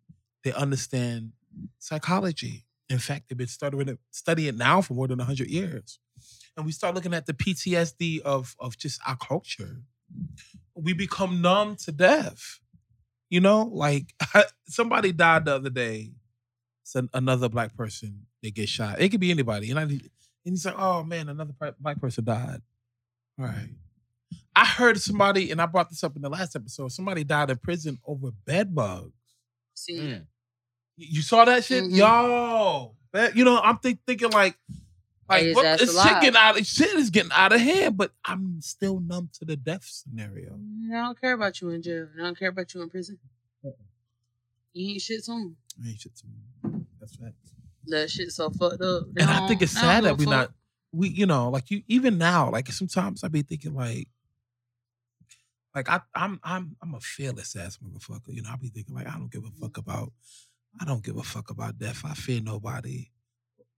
They 0.44 0.52
understand 0.52 1.32
psychology. 1.78 2.64
In 2.88 2.98
fact, 2.98 3.28
they've 3.28 3.36
been 3.36 3.48
studying 3.48 3.88
it, 3.88 3.98
studying 4.10 4.48
it 4.48 4.56
now 4.56 4.80
for 4.80 4.94
more 4.94 5.08
than 5.08 5.18
100 5.18 5.48
years 5.48 5.98
and 6.58 6.66
we 6.66 6.72
start 6.72 6.94
looking 6.94 7.14
at 7.14 7.24
the 7.24 7.32
PTSD 7.32 8.20
of 8.22 8.54
of 8.58 8.76
just 8.76 9.00
our 9.06 9.16
culture, 9.16 9.76
we 10.74 10.92
become 10.92 11.40
numb 11.40 11.76
to 11.76 11.92
death. 11.92 12.58
You 13.30 13.40
know, 13.40 13.62
like 13.72 14.12
somebody 14.68 15.12
died 15.12 15.46
the 15.46 15.54
other 15.54 15.70
day. 15.70 16.10
It's 16.82 16.94
an, 16.96 17.08
another 17.14 17.48
black 17.48 17.76
person 17.76 18.26
they 18.42 18.50
get 18.50 18.68
shot. 18.68 19.00
It 19.00 19.10
could 19.10 19.20
be 19.20 19.30
anybody, 19.30 19.70
and 19.70 19.78
I 19.78 19.82
and 19.84 20.10
he's 20.44 20.66
like, 20.66 20.74
"Oh 20.78 21.04
man, 21.04 21.28
another 21.28 21.54
black 21.80 22.00
person 22.00 22.24
died." 22.24 22.60
All 23.38 23.46
right. 23.46 23.68
I 24.56 24.64
heard 24.64 25.00
somebody, 25.00 25.52
and 25.52 25.62
I 25.62 25.66
brought 25.66 25.88
this 25.90 26.02
up 26.02 26.16
in 26.16 26.22
the 26.22 26.28
last 26.28 26.56
episode. 26.56 26.90
Somebody 26.90 27.22
died 27.22 27.50
in 27.50 27.58
prison 27.58 27.98
over 28.04 28.32
bed 28.44 28.74
bugs. 28.74 29.12
See, 29.74 29.98
Mm. 29.98 30.26
You 30.96 31.06
you 31.10 31.22
saw 31.22 31.44
that 31.44 31.64
shit, 31.64 31.84
Mhm. 31.84 31.96
yo. 31.96 32.96
That, 33.12 33.36
you 33.36 33.44
know, 33.44 33.60
I'm 33.60 33.78
think, 33.78 34.00
thinking 34.06 34.30
like, 34.30 34.58
like 35.28 35.54
what, 35.54 35.80
it's 35.80 36.02
shit 36.02 36.20
getting 36.20 36.36
out. 36.36 36.58
Of, 36.58 36.66
Shit 36.66 36.94
is 36.94 37.10
getting 37.10 37.32
out 37.32 37.52
of 37.52 37.60
hand, 37.60 37.96
but 37.96 38.12
I'm 38.24 38.60
still 38.62 39.00
numb 39.00 39.28
to 39.34 39.44
the 39.44 39.56
death 39.56 39.84
scenario. 39.84 40.52
Mm, 40.52 40.94
I 40.94 41.02
don't 41.02 41.20
care 41.20 41.34
about 41.34 41.60
you 41.60 41.70
in 41.70 41.82
jail. 41.82 42.08
I 42.18 42.22
don't 42.22 42.38
care 42.38 42.48
about 42.48 42.72
you 42.74 42.82
in 42.82 42.88
prison. 42.88 43.18
You 44.72 44.92
ain't 44.92 45.02
shit 45.02 45.24
soon. 45.24 45.56
Ain't 45.86 46.00
shit 46.00 46.14
to 46.16 46.26
me. 46.26 46.84
That's 47.00 47.16
facts. 47.16 47.54
That 47.86 48.10
shit 48.10 48.30
so 48.32 48.50
fucked 48.50 48.82
up. 48.82 49.04
They 49.12 49.22
And 49.22 49.30
I 49.30 49.46
think 49.48 49.62
it's 49.62 49.72
sad 49.72 50.04
that 50.04 50.18
we 50.18 50.26
a 50.26 50.30
not 50.30 50.52
we 50.92 51.08
you 51.08 51.26
know 51.26 51.50
like 51.50 51.70
you 51.70 51.82
even 51.88 52.16
now 52.16 52.50
like 52.50 52.68
sometimes 52.68 53.24
I 53.24 53.28
be 53.28 53.42
thinking 53.42 53.74
like 53.74 54.08
like 55.74 55.88
I 55.88 56.00
I'm 56.14 56.40
I'm 56.42 56.76
I'm 56.82 56.94
a 56.94 57.00
fearless 57.00 57.56
ass 57.56 57.78
motherfucker. 57.78 58.28
You 58.28 58.42
know 58.42 58.50
I 58.52 58.56
be 58.56 58.68
thinking 58.68 58.94
like 58.94 59.06
I 59.06 59.12
don't 59.12 59.32
give 59.32 59.44
a 59.44 59.50
fuck 59.60 59.78
about 59.78 60.12
I 60.80 60.84
don't 60.84 61.02
give 61.02 61.16
a 61.16 61.22
fuck 61.22 61.50
about 61.50 61.78
death. 61.78 62.02
I 62.04 62.14
fear 62.14 62.40
nobody 62.40 63.08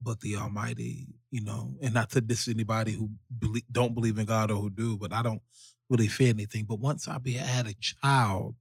but 0.03 0.21
the 0.21 0.37
Almighty. 0.37 1.07
You 1.31 1.45
know, 1.45 1.77
and 1.81 1.95
not 1.95 2.11
to 2.11 2.21
diss 2.21 2.49
anybody 2.49 2.93
who 2.93 3.11
believe, 3.39 3.63
don't 3.71 3.95
believe 3.95 4.19
in 4.19 4.27
God 4.27 4.51
or 4.51 4.57
who 4.57 4.69
do, 4.69 4.97
but 4.99 5.13
I 5.13 5.23
don't 5.23 5.43
really 5.89 6.09
fear 6.09 6.31
anything. 6.31 6.65
But 6.65 6.81
once 6.81 7.07
I 7.07 7.19
be 7.19 7.35
had 7.35 7.69
a 7.69 7.75
child, 7.75 8.57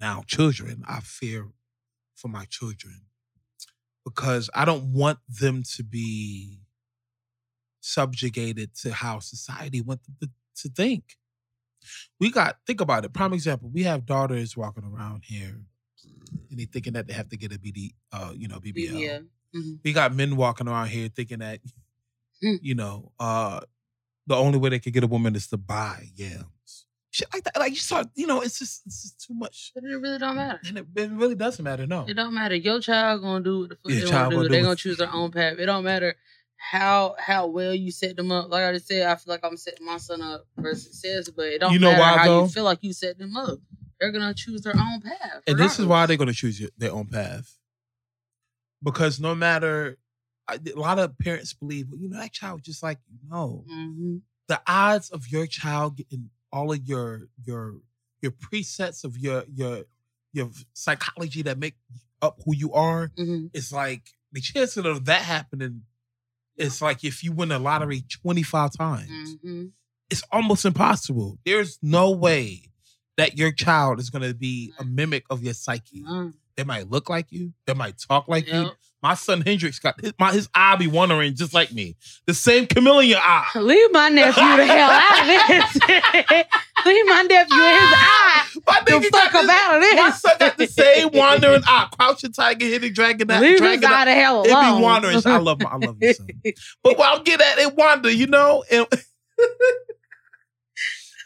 now 0.00 0.24
children, 0.26 0.82
I 0.88 0.98
fear 1.00 1.48
for 2.16 2.28
my 2.28 2.44
children 2.46 3.02
because 4.04 4.48
I 4.54 4.64
don't 4.64 4.92
want 4.92 5.18
them 5.28 5.62
to 5.76 5.84
be 5.84 6.60
subjugated 7.80 8.74
to 8.76 8.92
how 8.92 9.18
society 9.18 9.80
want 9.80 10.00
them 10.04 10.16
to, 10.22 10.30
to 10.62 10.74
think. 10.74 11.16
We 12.18 12.30
got 12.30 12.56
think 12.66 12.80
about 12.80 13.04
it. 13.04 13.12
Prime 13.12 13.32
example: 13.32 13.70
we 13.72 13.84
have 13.84 14.06
daughters 14.06 14.56
walking 14.56 14.84
around 14.84 15.22
here, 15.24 15.60
and 16.50 16.58
they 16.58 16.64
thinking 16.64 16.94
that 16.94 17.06
they 17.06 17.14
have 17.14 17.28
to 17.28 17.36
get 17.36 17.52
a 17.52 17.58
BD, 17.58 17.94
uh, 18.12 18.32
you 18.34 18.48
know, 18.48 18.58
BBL. 18.58 19.00
Yeah. 19.00 19.18
Mhm. 19.54 19.80
We 19.84 19.92
got 19.92 20.14
men 20.14 20.36
walking 20.36 20.68
around 20.68 20.88
here 20.88 21.08
thinking 21.08 21.38
that, 21.40 21.60
Hmm. 22.42 22.56
you 22.62 22.74
know, 22.74 23.12
uh, 23.18 23.60
the 24.26 24.36
only 24.36 24.58
way 24.58 24.70
they 24.70 24.78
could 24.78 24.92
get 24.92 25.04
a 25.04 25.06
woman 25.08 25.34
is 25.34 25.46
to 25.48 25.56
buy 25.56 26.10
yams. 26.14 26.84
Shit 27.10 27.28
like 27.32 27.42
that. 27.44 27.56
Like 27.58 27.70
you 27.72 27.78
saw, 27.78 28.04
you 28.14 28.26
know, 28.26 28.42
it's 28.42 28.58
just 28.58 28.82
it's 28.86 29.02
just 29.02 29.26
too 29.26 29.34
much, 29.34 29.72
But 29.74 29.82
it 29.84 29.88
really 29.96 30.18
don't 30.18 30.36
matter. 30.36 30.60
and 30.66 30.78
it, 30.78 30.86
it 30.94 31.10
really 31.10 31.34
doesn't 31.34 31.64
matter. 31.64 31.86
No, 31.86 32.04
It 32.06 32.14
don't 32.14 32.34
matter. 32.34 32.54
Your 32.54 32.80
child 32.80 33.22
gonna 33.22 33.42
do 33.42 33.60
what 33.60 33.68
the 33.70 33.76
fuck 33.76 33.90
Yeah, 33.92 34.00
they 34.00 34.04
wanna 34.04 34.24
gonna 34.24 34.36
do. 34.36 34.42
do 34.42 34.48
They 34.48 34.62
gonna 34.62 34.76
choose 34.76 34.98
their 34.98 35.12
own 35.12 35.30
path. 35.32 35.58
It 35.58 35.66
don't 35.66 35.84
matter 35.84 36.14
how 36.56 37.16
how 37.18 37.46
well 37.46 37.74
you 37.74 37.90
set 37.90 38.16
them 38.16 38.30
up. 38.30 38.50
Like 38.50 38.64
I 38.64 38.72
just 38.72 38.86
said, 38.86 39.06
I 39.06 39.14
feel 39.16 39.32
like 39.32 39.40
I'm 39.44 39.56
setting 39.56 39.86
my 39.86 39.96
son 39.96 40.20
up 40.20 40.46
for 40.60 40.74
success, 40.74 41.30
but 41.30 41.46
it 41.46 41.60
don't 41.60 41.72
You 41.72 41.78
know 41.78 41.90
matter 41.92 42.00
why, 42.02 42.18
how 42.18 42.24
though? 42.26 42.42
you 42.44 42.48
feel 42.50 42.64
like 42.64 42.80
you 42.82 42.92
set 42.92 43.16
them 43.18 43.36
up. 43.36 43.58
They're 43.98 44.12
gonna 44.12 44.34
choose 44.34 44.60
their 44.60 44.76
own 44.76 45.00
path. 45.00 45.42
and 45.46 45.58
this 45.58 45.78
is 45.80 45.86
why 45.86 46.06
they're 46.06 46.16
going 46.18 46.28
to 46.28 46.34
choose 46.34 46.60
your- 46.60 46.70
their 46.78 46.92
own 46.92 47.06
path, 47.06 47.57
because 48.82 49.20
no 49.20 49.34
matter, 49.34 49.98
a 50.48 50.58
lot 50.76 50.98
of 50.98 51.16
parents 51.18 51.52
believe, 51.52 51.88
well, 51.90 52.00
you 52.00 52.08
know, 52.08 52.18
that 52.18 52.32
child 52.32 52.62
just 52.62 52.82
like 52.82 52.98
you. 53.10 53.18
No, 53.28 53.64
Mhm. 53.68 54.22
the 54.48 54.60
odds 54.66 55.10
of 55.10 55.28
your 55.28 55.46
child 55.46 55.96
getting 55.96 56.30
all 56.52 56.72
of 56.72 56.82
your 56.86 57.28
your 57.44 57.80
your 58.22 58.32
presets 58.32 59.04
of 59.04 59.18
your 59.18 59.44
your 59.52 59.84
your 60.32 60.50
psychology 60.72 61.42
that 61.42 61.58
make 61.58 61.76
up 62.22 62.40
who 62.44 62.54
you 62.54 62.72
are 62.72 63.08
Mhm. 63.18 63.50
it's 63.52 63.70
like 63.72 64.14
the 64.32 64.40
chances 64.40 64.84
of 64.84 65.04
that 65.04 65.22
happening 65.22 65.82
it's 66.56 66.80
like 66.80 67.04
if 67.04 67.22
you 67.22 67.32
win 67.32 67.50
the 67.50 67.58
lottery 67.58 68.00
25 68.08 68.72
times 68.72 69.36
Mhm. 69.44 69.72
it's 70.10 70.22
almost 70.32 70.64
impossible 70.64 71.38
there's 71.44 71.78
no 71.82 72.10
way 72.10 72.62
that 73.18 73.36
your 73.36 73.52
child 73.52 74.00
is 74.00 74.08
going 74.10 74.26
to 74.26 74.34
be 74.34 74.72
a 74.78 74.84
mimic 74.84 75.24
of 75.28 75.42
your 75.44 75.54
psyche 75.54 76.02
Mm. 76.04 76.32
They 76.58 76.64
might 76.64 76.90
look 76.90 77.08
like 77.08 77.30
you 77.30 77.52
they 77.66 77.72
might 77.72 77.96
talk 77.96 78.26
like 78.26 78.48
you 78.48 78.68
my 79.00 79.14
son 79.14 79.40
hendrix 79.42 79.78
got 79.78 79.98
his, 80.00 80.12
my, 80.18 80.32
his 80.32 80.48
eye 80.54 80.74
be 80.74 80.88
wandering 80.88 81.32
just 81.36 81.54
like 81.54 81.72
me 81.72 81.94
the 82.26 82.34
same 82.34 82.66
chameleon 82.66 83.18
eye 83.22 83.46
Leave 83.54 83.92
my 83.92 84.08
nephew 84.08 84.42
the 84.56 84.66
hell 84.66 84.90
out 84.90 85.20
of 85.20 85.26
this. 85.26 85.74
Leave 86.86 87.06
my 87.06 87.22
nephew 87.22 87.56
in 87.56 87.74
his 87.74 87.92
ah, 87.94 88.50
eye. 88.56 88.60
My 88.66 88.82
The 88.84 88.92
nigga 88.92 89.10
fuck 89.10 89.32
got 89.32 89.44
up 89.44 89.50
out 89.50 89.76
of 89.76 89.82
this, 89.82 89.94
this. 89.94 90.00
my 90.00 90.10
son 90.10 90.32
got 90.38 90.56
the 90.58 90.66
same 90.66 91.10
wandering 91.12 91.62
eye. 91.66 91.88
Crouching 91.92 92.32
tiger, 92.32 92.66
hidden 92.66 92.92
dragon, 92.92 93.28
that 93.28 93.40
Leave 93.40 93.52
his 93.52 93.60
dragon. 93.60 93.90
eye 93.92 94.04
the 94.04 94.14
hell 94.14 94.36
alone. 94.40 94.46
It 94.46 94.52
alone. 94.52 94.78
be 94.78 94.82
wandering. 94.82 95.22
I 95.26 95.36
love 95.38 95.60
my, 95.60 95.70
I 95.70 95.76
love 95.76 95.96
you, 96.00 96.14
son. 96.14 96.28
But 96.82 96.98
while 96.98 97.16
I'm 97.16 97.24
getting 97.24 97.46
at, 97.46 97.58
it 97.58 97.76
wander, 97.76 98.10
you 98.10 98.26
know. 98.26 98.64
And, 98.70 98.86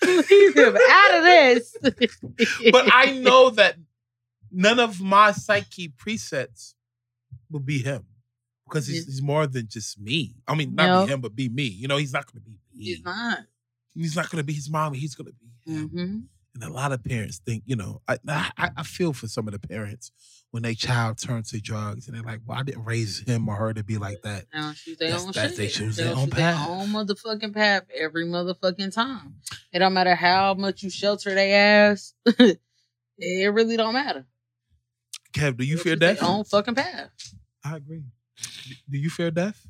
Leave 0.04 0.56
him 0.56 0.76
out 0.76 1.14
of 1.14 1.24
this. 1.24 1.76
but 2.72 2.88
I 2.92 3.18
know 3.22 3.50
that 3.50 3.76
none 4.52 4.78
of 4.78 5.00
my 5.00 5.32
psyche 5.32 5.88
presets 5.88 6.74
will 7.50 7.60
be 7.60 7.78
him 7.78 8.04
because 8.68 8.86
he's, 8.86 9.06
he's 9.06 9.22
more 9.22 9.46
than 9.46 9.66
just 9.68 9.98
me. 10.00 10.34
I 10.46 10.54
mean, 10.54 10.74
not 10.74 10.86
No. 10.86 11.06
be 11.06 11.12
him, 11.12 11.20
but 11.20 11.34
be 11.34 11.48
me. 11.48 11.64
You 11.64 11.88
know, 11.88 11.96
he's 11.96 12.12
not 12.12 12.30
going 12.30 12.42
to 12.42 12.48
be 12.50 12.58
me. 12.74 12.84
He's 12.84 13.02
not. 13.02 13.38
He's 13.94 14.16
not 14.16 14.30
going 14.30 14.40
to 14.40 14.44
be 14.46 14.54
his 14.54 14.70
mommy. 14.70 14.98
He's 14.98 15.14
going 15.14 15.26
to 15.26 15.34
be 15.66 15.72
him. 15.74 15.88
hmm 15.88 16.18
And 16.54 16.64
a 16.64 16.72
lot 16.72 16.92
of 16.92 17.02
parents 17.04 17.40
think, 17.44 17.62
you 17.66 17.76
know, 17.76 18.00
I, 18.08 18.18
I 18.28 18.70
I 18.78 18.82
feel 18.82 19.12
for 19.12 19.26
some 19.28 19.46
of 19.48 19.52
the 19.52 19.58
parents 19.68 20.10
when 20.50 20.62
their 20.62 20.74
child 20.74 21.16
turns 21.18 21.50
to 21.50 21.60
drugs 21.60 22.06
and 22.08 22.14
they're 22.16 22.22
like, 22.24 22.40
well, 22.46 22.58
I 22.58 22.62
didn't 22.62 22.84
raise 22.84 23.20
him 23.20 23.48
or 23.48 23.56
her 23.56 23.72
to 23.74 23.82
be 23.82 23.96
like 23.98 24.20
that. 24.22 24.44
Now 24.54 24.72
choose 24.74 24.98
their 24.98 25.08
That's- 25.10 25.26
own 25.26 25.32
that's- 25.32 25.50
shit. 25.50 25.58
they 25.58 25.68
choose 25.68 25.96
their 25.96 26.14
own 26.14 26.28
path. 26.30 26.68
own 26.68 26.88
motherfucking 26.88 27.54
path 27.54 27.84
every 27.94 28.26
motherfucking 28.26 28.92
time. 28.94 29.36
It 29.72 29.78
don't 29.80 29.94
matter 29.94 30.14
how 30.14 30.52
much 30.54 30.82
you 30.82 30.90
shelter 30.90 31.34
their 31.34 31.90
ass. 31.92 32.12
it 33.18 33.52
really 33.54 33.76
don't 33.76 33.94
matter. 33.94 34.26
Kev, 35.32 35.56
do 35.56 35.64
you 35.64 35.76
They 35.76 35.82
fear 35.82 35.92
choose 35.94 36.00
their 36.00 36.14
death? 36.14 36.22
Own 36.24 36.44
fucking 36.44 36.74
path. 36.74 37.10
I 37.64 37.76
agree. 37.76 38.02
Do 38.90 38.98
you 38.98 39.10
fear 39.10 39.30
death? 39.30 39.66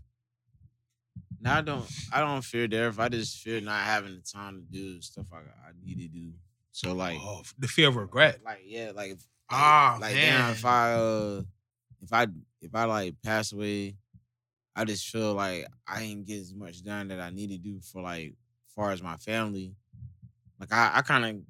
Now 1.40 1.59
I 1.59 1.61
don't. 1.61 1.90
I 2.12 2.20
don't 2.20 2.42
fear 2.42 2.68
death. 2.68 2.98
I 2.98 3.09
just 3.09 3.38
fear 3.38 3.61
not 3.61 3.83
having 3.85 4.14
the 4.14 4.20
time 4.22 4.57
to 4.57 4.62
do 4.72 5.01
stuff 5.03 5.27
I, 5.33 5.38
I 5.38 5.72
need 5.85 5.98
to 5.98 6.09
do. 6.09 6.33
So 6.70 6.94
like, 6.94 7.18
oh, 7.20 7.42
the 7.59 7.68
fear 7.68 7.88
of 7.88 7.96
regret. 7.96 8.40
like 8.44 8.62
yeah, 8.64 8.92
like 8.94 9.12
if, 9.12 9.18
Ah, 9.51 9.98
like 10.01 10.14
man. 10.14 10.40
damn, 10.40 10.51
if 10.53 10.64
I 10.64 10.92
uh, 10.94 11.42
if 12.01 12.12
I 12.12 12.27
if 12.61 12.75
I 12.75 12.85
like 12.85 13.14
pass 13.22 13.53
away, 13.53 13.96
I 14.75 14.85
just 14.85 15.07
feel 15.09 15.35
like 15.35 15.66
I 15.87 16.03
ain't 16.03 16.27
get 16.27 16.40
as 16.40 16.55
much 16.55 16.83
done 16.83 17.09
that 17.09 17.20
I 17.20 17.31
need 17.31 17.51
to 17.51 17.59
do 17.59 17.81
for 17.81 18.01
like 18.03 18.35
far 18.75 18.92
as 18.92 19.03
my 19.03 19.16
family. 19.16 19.75
Like 20.59 20.72
I, 20.72 20.92
I 20.94 21.03
kind 21.03 21.25
of 21.27 21.42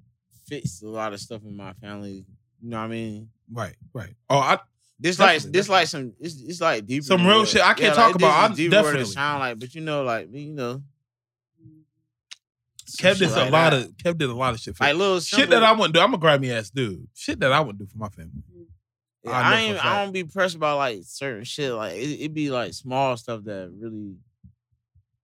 fixed 0.46 0.82
a 0.82 0.88
lot 0.88 1.12
of 1.12 1.20
stuff 1.20 1.42
in 1.44 1.56
my 1.56 1.74
family. 1.74 2.24
You 2.62 2.70
know 2.70 2.78
what 2.78 2.84
I 2.84 2.88
mean? 2.88 3.28
Right, 3.50 3.74
right. 3.92 4.14
Oh, 4.30 4.38
I 4.38 4.58
This 5.00 5.18
like 5.18 5.36
Definitely, 5.38 5.58
this 5.58 5.68
like 5.68 5.86
some 5.88 6.12
it's, 6.20 6.40
it's 6.40 6.60
like 6.60 6.86
deeper. 6.86 7.04
Some 7.04 7.26
real 7.26 7.44
shit 7.44 7.60
I 7.60 7.74
can't 7.74 7.80
yeah, 7.80 7.92
talk 7.94 8.06
like, 8.06 8.14
about. 8.16 8.50
I'm 8.50 8.56
deeper 8.56 8.70
definitely- 8.70 9.04
sound 9.06 9.40
like, 9.40 9.58
but 9.58 9.74
you 9.74 9.80
know, 9.80 10.04
like 10.04 10.28
you 10.32 10.52
know, 10.52 10.82
Kev 12.98 13.18
did 13.18 13.28
a 13.30 13.34
like 13.34 13.50
lot 13.52 13.70
that. 13.70 13.86
of 13.86 13.96
Kev 13.96 14.18
did 14.18 14.28
a 14.30 14.34
lot 14.34 14.54
of 14.54 14.60
shit 14.60 14.76
for 14.76 14.84
like 14.84 14.94
little 14.94 15.20
shit 15.20 15.50
that 15.50 15.62
I 15.62 15.72
wouldn't 15.72 15.94
do. 15.94 16.00
I'm 16.00 16.14
a 16.14 16.18
grimy 16.18 16.52
ass 16.52 16.70
dude. 16.70 17.08
Shit 17.14 17.40
that 17.40 17.52
I 17.52 17.60
wouldn't 17.60 17.78
do 17.78 17.86
for 17.86 17.98
my 17.98 18.08
family. 18.10 18.30
Yeah, 19.24 19.30
I 19.32 19.54
I 19.54 19.60
ain't. 19.60 19.84
I 19.84 20.04
don't 20.04 20.12
be 20.12 20.24
pressed 20.24 20.56
about 20.56 20.76
like 20.78 21.00
certain 21.04 21.44
shit. 21.44 21.72
Like 21.72 21.94
it, 21.94 22.24
it 22.24 22.34
be 22.34 22.50
like 22.50 22.74
small 22.74 23.16
stuff 23.16 23.44
that 23.44 23.72
really, 23.78 24.16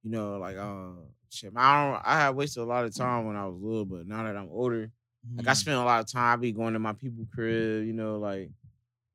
you 0.03 0.11
know, 0.11 0.39
like 0.39 0.57
uh, 0.57 0.91
shit. 1.31 1.53
I 1.57 1.91
don't. 1.93 2.03
I 2.05 2.19
had 2.21 2.31
wasted 2.31 2.63
a 2.63 2.67
lot 2.67 2.85
of 2.85 2.95
time 2.95 3.27
when 3.27 3.37
I 3.37 3.47
was 3.47 3.61
little, 3.61 3.85
but 3.85 4.07
now 4.07 4.23
that 4.25 4.37
I'm 4.37 4.49
older, 4.51 4.91
like. 5.37 5.49
I 5.49 5.53
spend 5.55 5.77
a 5.77 5.85
lot 5.85 6.01
of 6.01 6.11
time. 6.11 6.33
I 6.33 6.37
be 6.37 6.53
going 6.53 6.73
to 6.75 6.79
my 6.79 6.93
people 6.93 7.27
crib. 7.35 7.87
You 7.87 7.93
know, 7.93 8.19
like 8.19 8.51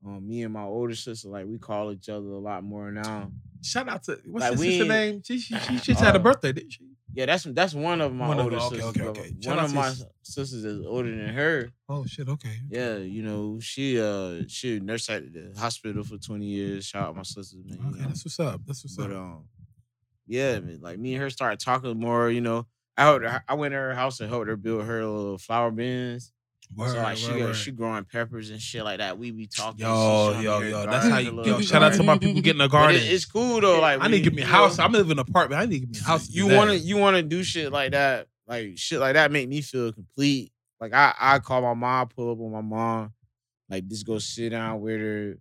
um, 0.06 0.28
me 0.28 0.44
and 0.44 0.54
my 0.54 0.64
older 0.64 0.96
sister, 0.96 1.30
like 1.30 1.46
we 1.46 1.58
call 1.58 1.92
each 1.92 2.10
other 2.10 2.28
a 2.30 2.40
lot 2.40 2.64
more 2.64 2.92
now. 2.92 3.32
Shout 3.62 3.88
out 3.88 4.04
to 4.04 4.20
what's 4.26 4.44
Like, 4.44 4.52
your 4.52 4.60
we 4.60 4.70
sister 4.72 4.86
name? 4.86 5.22
She, 5.26 5.40
she, 5.40 5.56
she 5.60 5.78
just 5.80 6.02
had 6.02 6.16
a 6.16 6.20
Uh, 6.20 6.24
birthday, 6.24 6.52
didn't 6.52 6.72
she? 6.72 6.90
Yeah, 7.16 7.28
that's 7.28 7.44
that's 7.44 7.74
one 7.76 8.02
of 8.02 8.12
my 8.14 8.28
One 8.28 8.40
of 8.40 8.46
older 8.46 8.56
the- 8.58 8.62
okay, 8.64 8.76
sisters. 8.82 8.90
okay, 8.90 9.00
but 9.02 9.20
okay. 9.20 9.34
One 9.44 9.60
of 9.60 9.74
my 9.74 9.94
sisters 10.24 10.66
is 10.66 10.86
older 10.86 11.16
than 11.16 11.34
her. 11.34 11.70
Oh 11.88 12.06
shit. 12.06 12.28
Okay. 12.28 12.58
Yeah, 12.70 12.98
you 12.98 13.22
know, 13.22 13.60
she 13.62 14.02
uh 14.02 14.42
she 14.48 14.80
nursed 14.80 15.10
at 15.12 15.32
the 15.32 15.54
hospital 15.58 16.04
for 16.04 16.18
20 16.18 16.44
years. 16.44 16.86
Shout 16.88 17.10
out 17.10 17.16
my 17.16 17.22
sisters, 17.24 17.64
man. 17.66 17.78
you 17.82 17.90
Okay, 17.90 18.02
know. 18.02 18.08
that's 18.08 18.26
what's 18.26 18.40
up. 18.40 18.62
That's 18.66 18.84
what's 18.84 18.98
But 18.98 19.12
up. 19.12 19.18
um, 19.18 19.44
yeah, 20.26 20.60
man, 20.60 20.80
like 20.82 20.98
me 20.98 21.14
and 21.14 21.22
her 21.24 21.30
started 21.30 21.60
talking 21.60 21.98
more. 22.00 22.30
You 22.32 22.42
know, 22.42 22.66
I 22.98 23.04
helped 23.04 23.26
her, 23.26 23.44
I 23.48 23.54
went 23.56 23.72
to 23.72 23.78
her 23.78 23.96
house 23.96 24.20
and 24.20 24.30
helped 24.30 24.48
her 24.48 24.56
build 24.56 24.84
her 24.86 25.04
little 25.06 25.38
flower 25.38 25.72
bins. 25.72 26.32
Word, 26.76 26.90
so 26.92 27.02
like 27.04 27.18
she 27.18 27.32
word, 27.32 27.38
go, 27.38 27.46
word. 27.46 27.56
she 27.56 27.72
growing 27.72 28.04
peppers 28.06 28.50
and 28.50 28.60
shit 28.62 28.84
like 28.84 28.98
that. 29.00 29.18
We 29.20 29.32
be 29.32 29.46
talking. 29.48 29.80
Yo, 29.86 30.40
yo, 30.42 30.60
yo. 30.62 30.86
That's 30.88 31.08
how 31.08 31.18
you. 31.20 31.44
Yo, 31.46 31.60
shout 31.60 31.84
out 31.84 31.94
to 31.94 32.04
my 32.04 32.18
people 32.18 32.42
getting 32.42 32.62
a 32.62 32.68
garden. 32.68 33.00
it- 33.02 33.12
it's 33.12 33.26
cool 33.26 33.62
though. 33.62 33.80
Like 33.80 34.00
I 34.02 34.08
need 34.08 34.18
to 34.20 34.24
give 34.24 34.34
me 34.34 34.42
a 34.42 34.46
house. 34.46 34.80
I'm 34.80 34.92
living 34.92 35.12
in 35.12 35.20
an 35.20 35.26
apartment. 35.28 35.62
I 35.62 35.66
need 35.66 35.74
to 35.74 35.80
give 35.82 35.90
me 35.92 36.00
a 36.00 36.04
house. 36.04 36.30
you 36.30 36.48
want 36.48 36.70
to 36.72 36.78
you 36.80 36.98
want 36.98 37.16
to 37.18 37.24
do 37.24 37.44
shit 37.44 37.72
like 37.72 37.92
that, 37.92 38.28
like 38.48 38.72
shit 38.78 39.00
like 39.00 39.14
that, 39.14 39.32
make 39.32 39.48
me 39.50 39.62
feel 39.62 39.92
complete. 39.92 40.52
Like 40.80 40.94
I 40.94 41.14
I 41.20 41.40
call 41.40 41.62
my 41.62 41.74
mom, 41.76 42.08
pull 42.08 42.32
up 42.32 42.40
on 42.40 42.52
my 42.52 42.62
mom, 42.62 43.14
like 43.70 43.88
just 43.88 44.06
go 44.08 44.18
sit 44.20 44.50
down 44.50 44.82
with 44.82 45.00
her. 45.00 45.38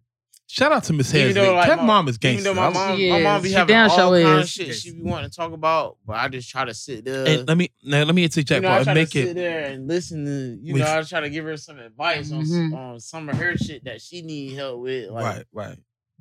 Shout 0.54 0.70
out 0.70 0.84
to 0.84 0.92
Miss 0.92 1.14
Even 1.14 1.32
though, 1.34 1.54
like, 1.54 1.70
Kev 1.70 1.78
my- 1.78 1.84
mom 1.84 2.08
is 2.08 2.18
Even 2.22 2.44
though 2.44 2.52
my 2.52 2.68
mom, 2.68 2.98
She 2.98 3.08
my 3.08 3.22
mom 3.22 3.40
be. 3.40 3.48
She 3.48 3.54
having 3.54 3.72
damn 3.72 3.90
all 3.90 3.96
sure 3.96 4.22
kind 4.22 4.34
of 4.38 4.44
is. 4.44 4.50
shit 4.50 4.74
she 4.74 4.92
be 4.92 5.00
wanting 5.00 5.30
to 5.30 5.34
talk 5.34 5.52
about, 5.52 5.96
but 6.06 6.16
I 6.16 6.28
just 6.28 6.50
try 6.50 6.66
to 6.66 6.74
sit 6.74 7.06
there. 7.06 7.26
And 7.26 7.48
let 7.48 7.56
me 7.56 7.70
now, 7.82 8.02
let 8.02 8.14
me 8.14 8.24
interject, 8.24 8.56
you 8.62 8.68
know, 8.68 8.68
I 8.68 8.76
and 8.76 8.84
try 8.84 8.92
make 8.92 9.08
to 9.08 9.18
sit 9.22 9.28
it. 9.30 9.34
there 9.34 9.64
and 9.64 9.88
listen 9.88 10.26
to, 10.26 10.58
you 10.62 10.74
We- 10.74 10.80
know, 10.80 10.98
I 10.98 11.02
try 11.04 11.20
to 11.20 11.30
give 11.30 11.46
her 11.46 11.56
some 11.56 11.78
advice 11.78 12.30
on, 12.32 12.42
s- 12.42 12.50
Mhm. 12.50 12.74
on 12.76 13.00
some 13.00 13.30
of 13.30 13.36
her 13.38 13.56
shit 13.56 13.84
that 13.84 14.02
she 14.02 14.20
need 14.20 14.52
help 14.52 14.82
with. 14.82 15.08
Like, 15.08 15.24
right, 15.24 15.46
right. 15.54 15.78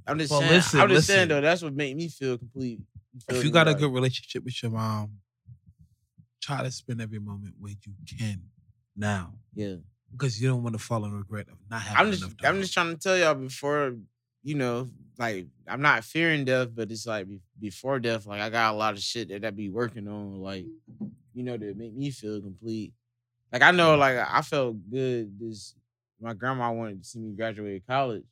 I'm 0.08 0.18
just 0.18 0.32
Well, 0.32 0.40
saying, 0.40 0.54
listen, 0.54 0.80
I'm 0.80 0.88
just 0.88 0.96
listen. 1.10 1.16
saying 1.16 1.28
though, 1.28 1.42
that's 1.42 1.62
what 1.62 1.74
make 1.76 1.98
me 1.98 2.08
feel 2.08 2.38
complete. 2.38 2.80
If 3.28 3.36
you 3.40 3.44
me? 3.44 3.52
got 3.52 3.68
a 3.68 3.76
good 3.76 3.92
relationship 3.92 4.46
with 4.46 4.64
your 4.64 4.72
mom, 4.72 5.20
try 6.42 6.64
to 6.64 6.72
spend 6.72 7.02
every 7.02 7.20
moment 7.20 7.56
where 7.60 7.74
you 7.74 7.94
can 8.18 8.44
now, 8.96 9.34
yeah, 9.54 9.76
because 10.10 10.42
you 10.42 10.48
don't 10.48 10.64
want 10.64 10.74
to 10.76 10.80
fall 10.80 11.04
in 11.04 11.12
regret 11.12 11.50
of 11.50 11.58
not 11.70 11.82
having 11.82 11.98
I'm 12.06 12.12
just, 12.14 12.24
enough. 12.24 12.36
I'm 12.46 12.62
just 12.62 12.74
trying 12.74 12.92
to 12.94 12.98
tell 12.98 13.18
y'all 13.18 13.36
before, 13.36 13.98
you 14.44 14.56
know, 14.56 14.90
like 15.18 15.48
I'm 15.68 15.82
not 15.82 16.04
fearing 16.04 16.46
death, 16.46 16.70
but 16.74 16.92
it's 16.92 17.06
like 17.06 17.28
before 17.60 18.00
death, 18.00 18.26
like 18.26 18.42
I 18.42 18.50
got 18.50 18.74
a 18.74 18.78
lot 18.78 18.94
of 18.94 19.00
shit 19.00 19.30
that 19.30 19.46
I 19.46 19.52
be 19.52 19.70
working 19.70 20.08
on, 20.08 20.42
like 20.42 20.66
you 21.34 21.44
know, 21.44 21.58
to 21.58 21.74
make 21.74 21.94
me 21.94 22.12
feel 22.12 22.42
complete. 22.42 22.94
Like 23.52 23.62
I 23.62 23.72
know, 23.72 23.92
mm-hmm. 23.92 24.00
like 24.00 24.18
I 24.18 24.42
felt 24.42 24.78
good. 24.90 25.40
This 25.40 25.76
my 26.20 26.34
grandma 26.34 26.72
wanted 26.72 27.02
to 27.02 27.08
see 27.08 27.20
me 27.20 27.36
graduate 27.36 27.84
college, 27.88 28.24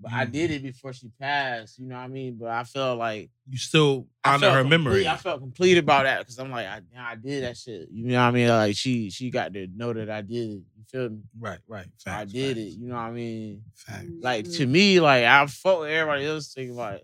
but 0.00 0.12
I 0.12 0.26
Mm. 0.26 0.32
did 0.32 0.50
it 0.52 0.62
before 0.62 0.92
she 0.92 1.08
passed. 1.20 1.78
You 1.78 1.86
know 1.86 1.96
what 1.96 2.02
I 2.02 2.08
mean? 2.08 2.36
But 2.40 2.48
I 2.50 2.64
felt 2.64 2.98
like 2.98 3.30
you 3.48 3.58
still 3.58 4.06
I 4.24 4.34
honor 4.34 4.50
her 4.50 4.60
complete- 4.60 4.70
memory. 4.78 5.08
I 5.08 5.16
felt 5.16 5.40
complete 5.40 5.78
about 5.78 6.04
that 6.04 6.18
because 6.20 6.38
I'm 6.38 6.50
like, 6.50 6.66
I, 6.66 6.80
I 6.96 7.14
did 7.16 7.42
that 7.44 7.56
shit. 7.56 7.88
You 7.90 8.06
know 8.06 8.14
what 8.20 8.28
I 8.28 8.30
mean? 8.30 8.48
Like 8.48 8.76
she 8.76 9.10
she 9.10 9.30
got 9.30 9.52
to 9.54 9.66
know 9.74 9.92
that 9.92 10.08
I 10.10 10.22
did 10.22 10.50
it. 10.50 10.62
You 10.76 10.84
feel 10.90 11.08
me? 11.10 11.18
Right, 11.38 11.58
right. 11.66 11.86
I 12.06 12.24
did 12.24 12.56
facts, 12.56 12.58
it. 12.58 12.78
You 12.78 12.88
know 12.88 12.94
what 12.94 13.00
I 13.02 13.10
mean? 13.12 13.62
Facts. 13.74 14.06
Like 14.20 14.50
to 14.52 14.66
me, 14.66 15.00
like 15.00 15.24
I 15.24 15.46
fuck 15.46 15.80
with 15.80 15.90
everybody 15.90 16.26
else 16.26 16.52
thinking 16.52 16.76
like 16.76 17.02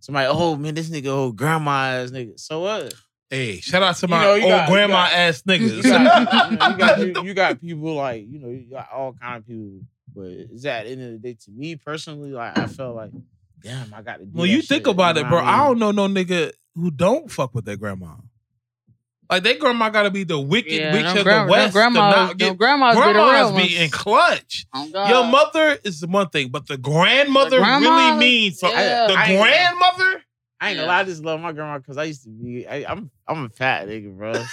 somebody, 0.00 0.28
oh 0.30 0.56
man, 0.56 0.74
this 0.74 0.90
nigga 0.90 1.08
old 1.08 1.36
grandma 1.36 1.70
ass 2.02 2.10
nigga. 2.10 2.38
So 2.38 2.60
what? 2.60 2.92
Hey, 3.30 3.58
shout 3.58 3.82
out 3.82 3.96
to 3.96 4.06
You 4.06 4.10
my 4.10 4.22
know, 4.22 4.34
you 4.34 4.42
old 4.44 4.50
got- 4.52 4.68
grandma 4.68 4.94
got- 5.06 5.12
ass 5.14 5.42
You 5.46 5.52
niggas. 5.58 5.82
got, 5.82 6.50
you, 6.52 6.56
know, 6.58 6.68
you 6.68 6.76
got 6.78 6.98
you, 7.00 7.22
you 7.28 7.34
got 7.34 7.60
people 7.60 7.94
like 7.94 8.26
you 8.28 8.38
know 8.38 8.48
you 8.50 8.66
got 8.70 8.88
all 8.92 9.14
kind 9.14 9.38
of 9.38 9.46
people, 9.46 9.80
but 10.14 10.26
is 10.26 10.62
that 10.62 10.80
at 10.80 10.84
the 10.86 10.92
end 10.92 11.02
of 11.02 11.12
the 11.12 11.18
day 11.18 11.36
to 11.44 11.50
me 11.50 11.76
personally 11.76 12.30
like 12.32 12.56
I 12.58 12.66
felt 12.66 12.96
like 12.96 13.10
damn 13.62 13.92
I 13.94 14.02
got 14.02 14.18
to. 14.18 14.24
Do 14.24 14.30
when 14.38 14.48
that 14.48 14.54
you 14.54 14.60
shit, 14.60 14.68
think 14.68 14.86
about 14.86 15.16
you 15.16 15.22
it, 15.22 15.28
bro, 15.28 15.38
I 15.38 15.58
mean? 15.68 15.78
don't 15.78 15.78
know 15.96 16.06
no 16.06 16.08
nigga 16.08 16.52
who 16.74 16.90
don't 16.90 17.30
fuck 17.30 17.54
with 17.54 17.64
their 17.64 17.76
grandma. 17.76 18.14
Like 19.30 19.42
their 19.42 19.56
grandma 19.58 19.88
gotta 19.88 20.10
be 20.10 20.24
the 20.24 20.38
wicked 20.38 20.72
Yeah, 20.72 20.92
witch 20.92 21.16
of 21.16 21.24
grandma- 21.24 21.46
the 21.46 21.50
west. 21.50 21.74
them 21.74 21.92
grandmas, 21.94 22.14
to 22.14 22.26
not 22.26 22.36
get, 22.36 22.58
grandmas, 22.58 22.94
be 22.96 23.00
grandmas 23.02 23.52
ones. 23.52 23.66
be 23.68 23.76
in 23.78 23.90
clutch. 23.90 24.66
Oh, 24.74 25.08
Your 25.08 25.24
mother 25.24 25.78
is 25.82 26.00
the 26.00 26.06
one 26.08 26.28
thing, 26.28 26.48
but 26.50 26.66
the 26.68 26.76
grandmother 26.76 27.58
really 27.60 28.18
means 28.18 28.58
something. 28.60 28.78
yeah. 28.78 29.06
The 29.06 29.14
I 29.14 29.24
ain't- 29.26 29.40
grandmother, 29.42 30.22
I 30.60 30.70
ain't 30.70 30.78
gonna 30.78 30.88
lie, 30.88 31.00
I 31.00 31.04
just 31.04 31.22
love 31.22 31.40
my 31.40 31.52
grandma 31.52 31.78
because 31.78 31.96
I 31.98 32.04
used 32.04 32.22
to 32.24 32.30
be. 32.30 32.66
I, 32.66 32.90
I'm 32.90 33.10
I'm 33.26 33.44
a 33.44 33.48
fat 33.48 33.86
nigga, 33.88 34.16
bro. 34.16 34.32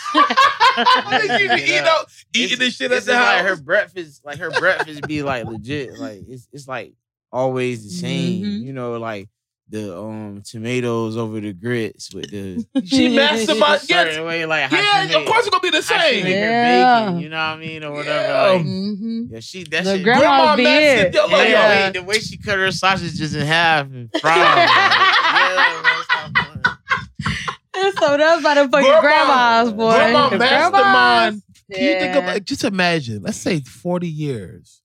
you 1.39 1.49
be 1.49 1.63
eating, 1.63 1.79
out, 1.85 2.05
eating 2.33 2.59
this 2.59 2.75
shit 2.75 2.91
at 2.91 2.97
it's 2.97 3.05
the 3.05 3.15
house. 3.15 3.37
Like 3.37 3.45
her 3.45 3.55
breakfast, 3.61 4.25
like 4.25 4.37
her 4.39 4.51
breakfast 4.51 5.07
be 5.07 5.23
like 5.23 5.45
legit. 5.45 5.97
Like 5.97 6.23
it's 6.27 6.47
it's 6.51 6.67
like 6.67 6.93
always 7.31 7.83
the 7.83 7.89
same. 7.91 8.43
Mhm. 8.43 8.63
You 8.63 8.73
know, 8.73 8.97
like 8.97 9.29
the 9.71 9.97
um 9.97 10.41
tomatoes 10.43 11.15
over 11.17 11.39
the 11.39 11.53
grits 11.53 12.13
with 12.13 12.29
the 12.29 12.63
she 12.85 13.15
mastermind. 13.15 13.81
Yes. 13.87 13.87
certain 13.87 14.25
way, 14.25 14.45
like 14.45 14.69
how 14.69 14.77
she 14.77 14.83
Yeah, 14.83 15.03
of 15.03 15.09
make- 15.09 15.25
course 15.27 15.47
it's 15.47 15.49
gonna 15.49 15.61
be 15.61 15.69
the 15.69 15.81
how 15.81 15.99
she 16.07 16.15
make 16.15 16.23
same. 16.25 16.27
Yeah. 16.27 17.05
bacon. 17.05 17.19
You 17.21 17.29
know 17.29 17.35
what 17.37 17.41
I 17.43 17.57
mean, 17.57 17.83
or 17.83 17.91
whatever. 17.93 18.27
Yeah. 18.27 18.43
Like, 18.51 18.61
Mhm. 18.65 19.31
yeah, 19.31 19.39
she 19.39 19.63
that 19.63 19.83
The 19.85 19.95
shit. 19.95 20.03
grandma 20.03 20.19
Grandma 20.19 20.55
be 20.57 20.63
mastered 20.63 21.07
it. 21.07 21.13
your 21.15 21.29
yeah, 21.29 21.35
life. 21.35 21.45
the, 21.47 21.49
Yeah. 21.51 21.85
way, 21.87 21.91
the 21.91 22.03
way 22.03 22.19
she 22.19 22.37
cut 22.37 22.57
her 22.59 22.71
sausages 22.71 23.33
in 23.35 23.45
half 23.47 23.85
and 23.87 24.09
fry 24.19 24.35
them. 24.35 24.45
like, 24.45 24.69
yeah, 24.69 25.81
man, 25.83 26.03
stop 26.03 26.33
playing. 26.35 27.93
So 27.97 28.17
that's 28.17 28.43
by 28.43 28.53
the 28.55 28.69
fucking 28.69 28.99
grandmas, 29.01 29.73
boy. 29.73 29.93
Grandma 29.95 30.29
The 30.29 30.37
mastermind. 30.37 31.41
Can 31.71 31.83
you 31.83 31.93
think 31.99 32.13
Yeah. 32.15 32.17
about 32.19 32.43
just 32.45 32.63
imagine, 32.65 33.21
let's 33.23 33.37
say 33.37 33.61
40 33.61 34.07
years. 34.09 34.81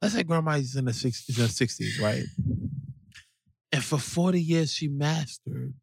Let's 0.00 0.14
say 0.14 0.22
grandma 0.22 0.52
is 0.52 0.74
in 0.76 0.84
the 0.86 0.92
60s, 0.92 1.36
in 1.36 1.42
the 1.44 1.48
60s, 1.50 2.00
right? 2.00 2.24
And 3.72 3.84
for 3.84 3.98
40 3.98 4.40
years 4.40 4.72
she 4.72 4.88
mastered 4.88 5.74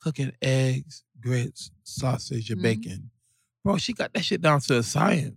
cooking 0.00 0.32
eggs, 0.40 1.04
grits, 1.20 1.70
sausage, 1.84 2.50
and 2.50 2.60
Mhm. 2.60 2.62
bacon. 2.62 3.10
Bro, 3.64 3.76
she 3.78 3.92
got 3.92 4.12
that 4.14 4.24
shit 4.24 4.40
down 4.40 4.60
to 4.62 4.78
a 4.78 4.82
science. 4.82 5.36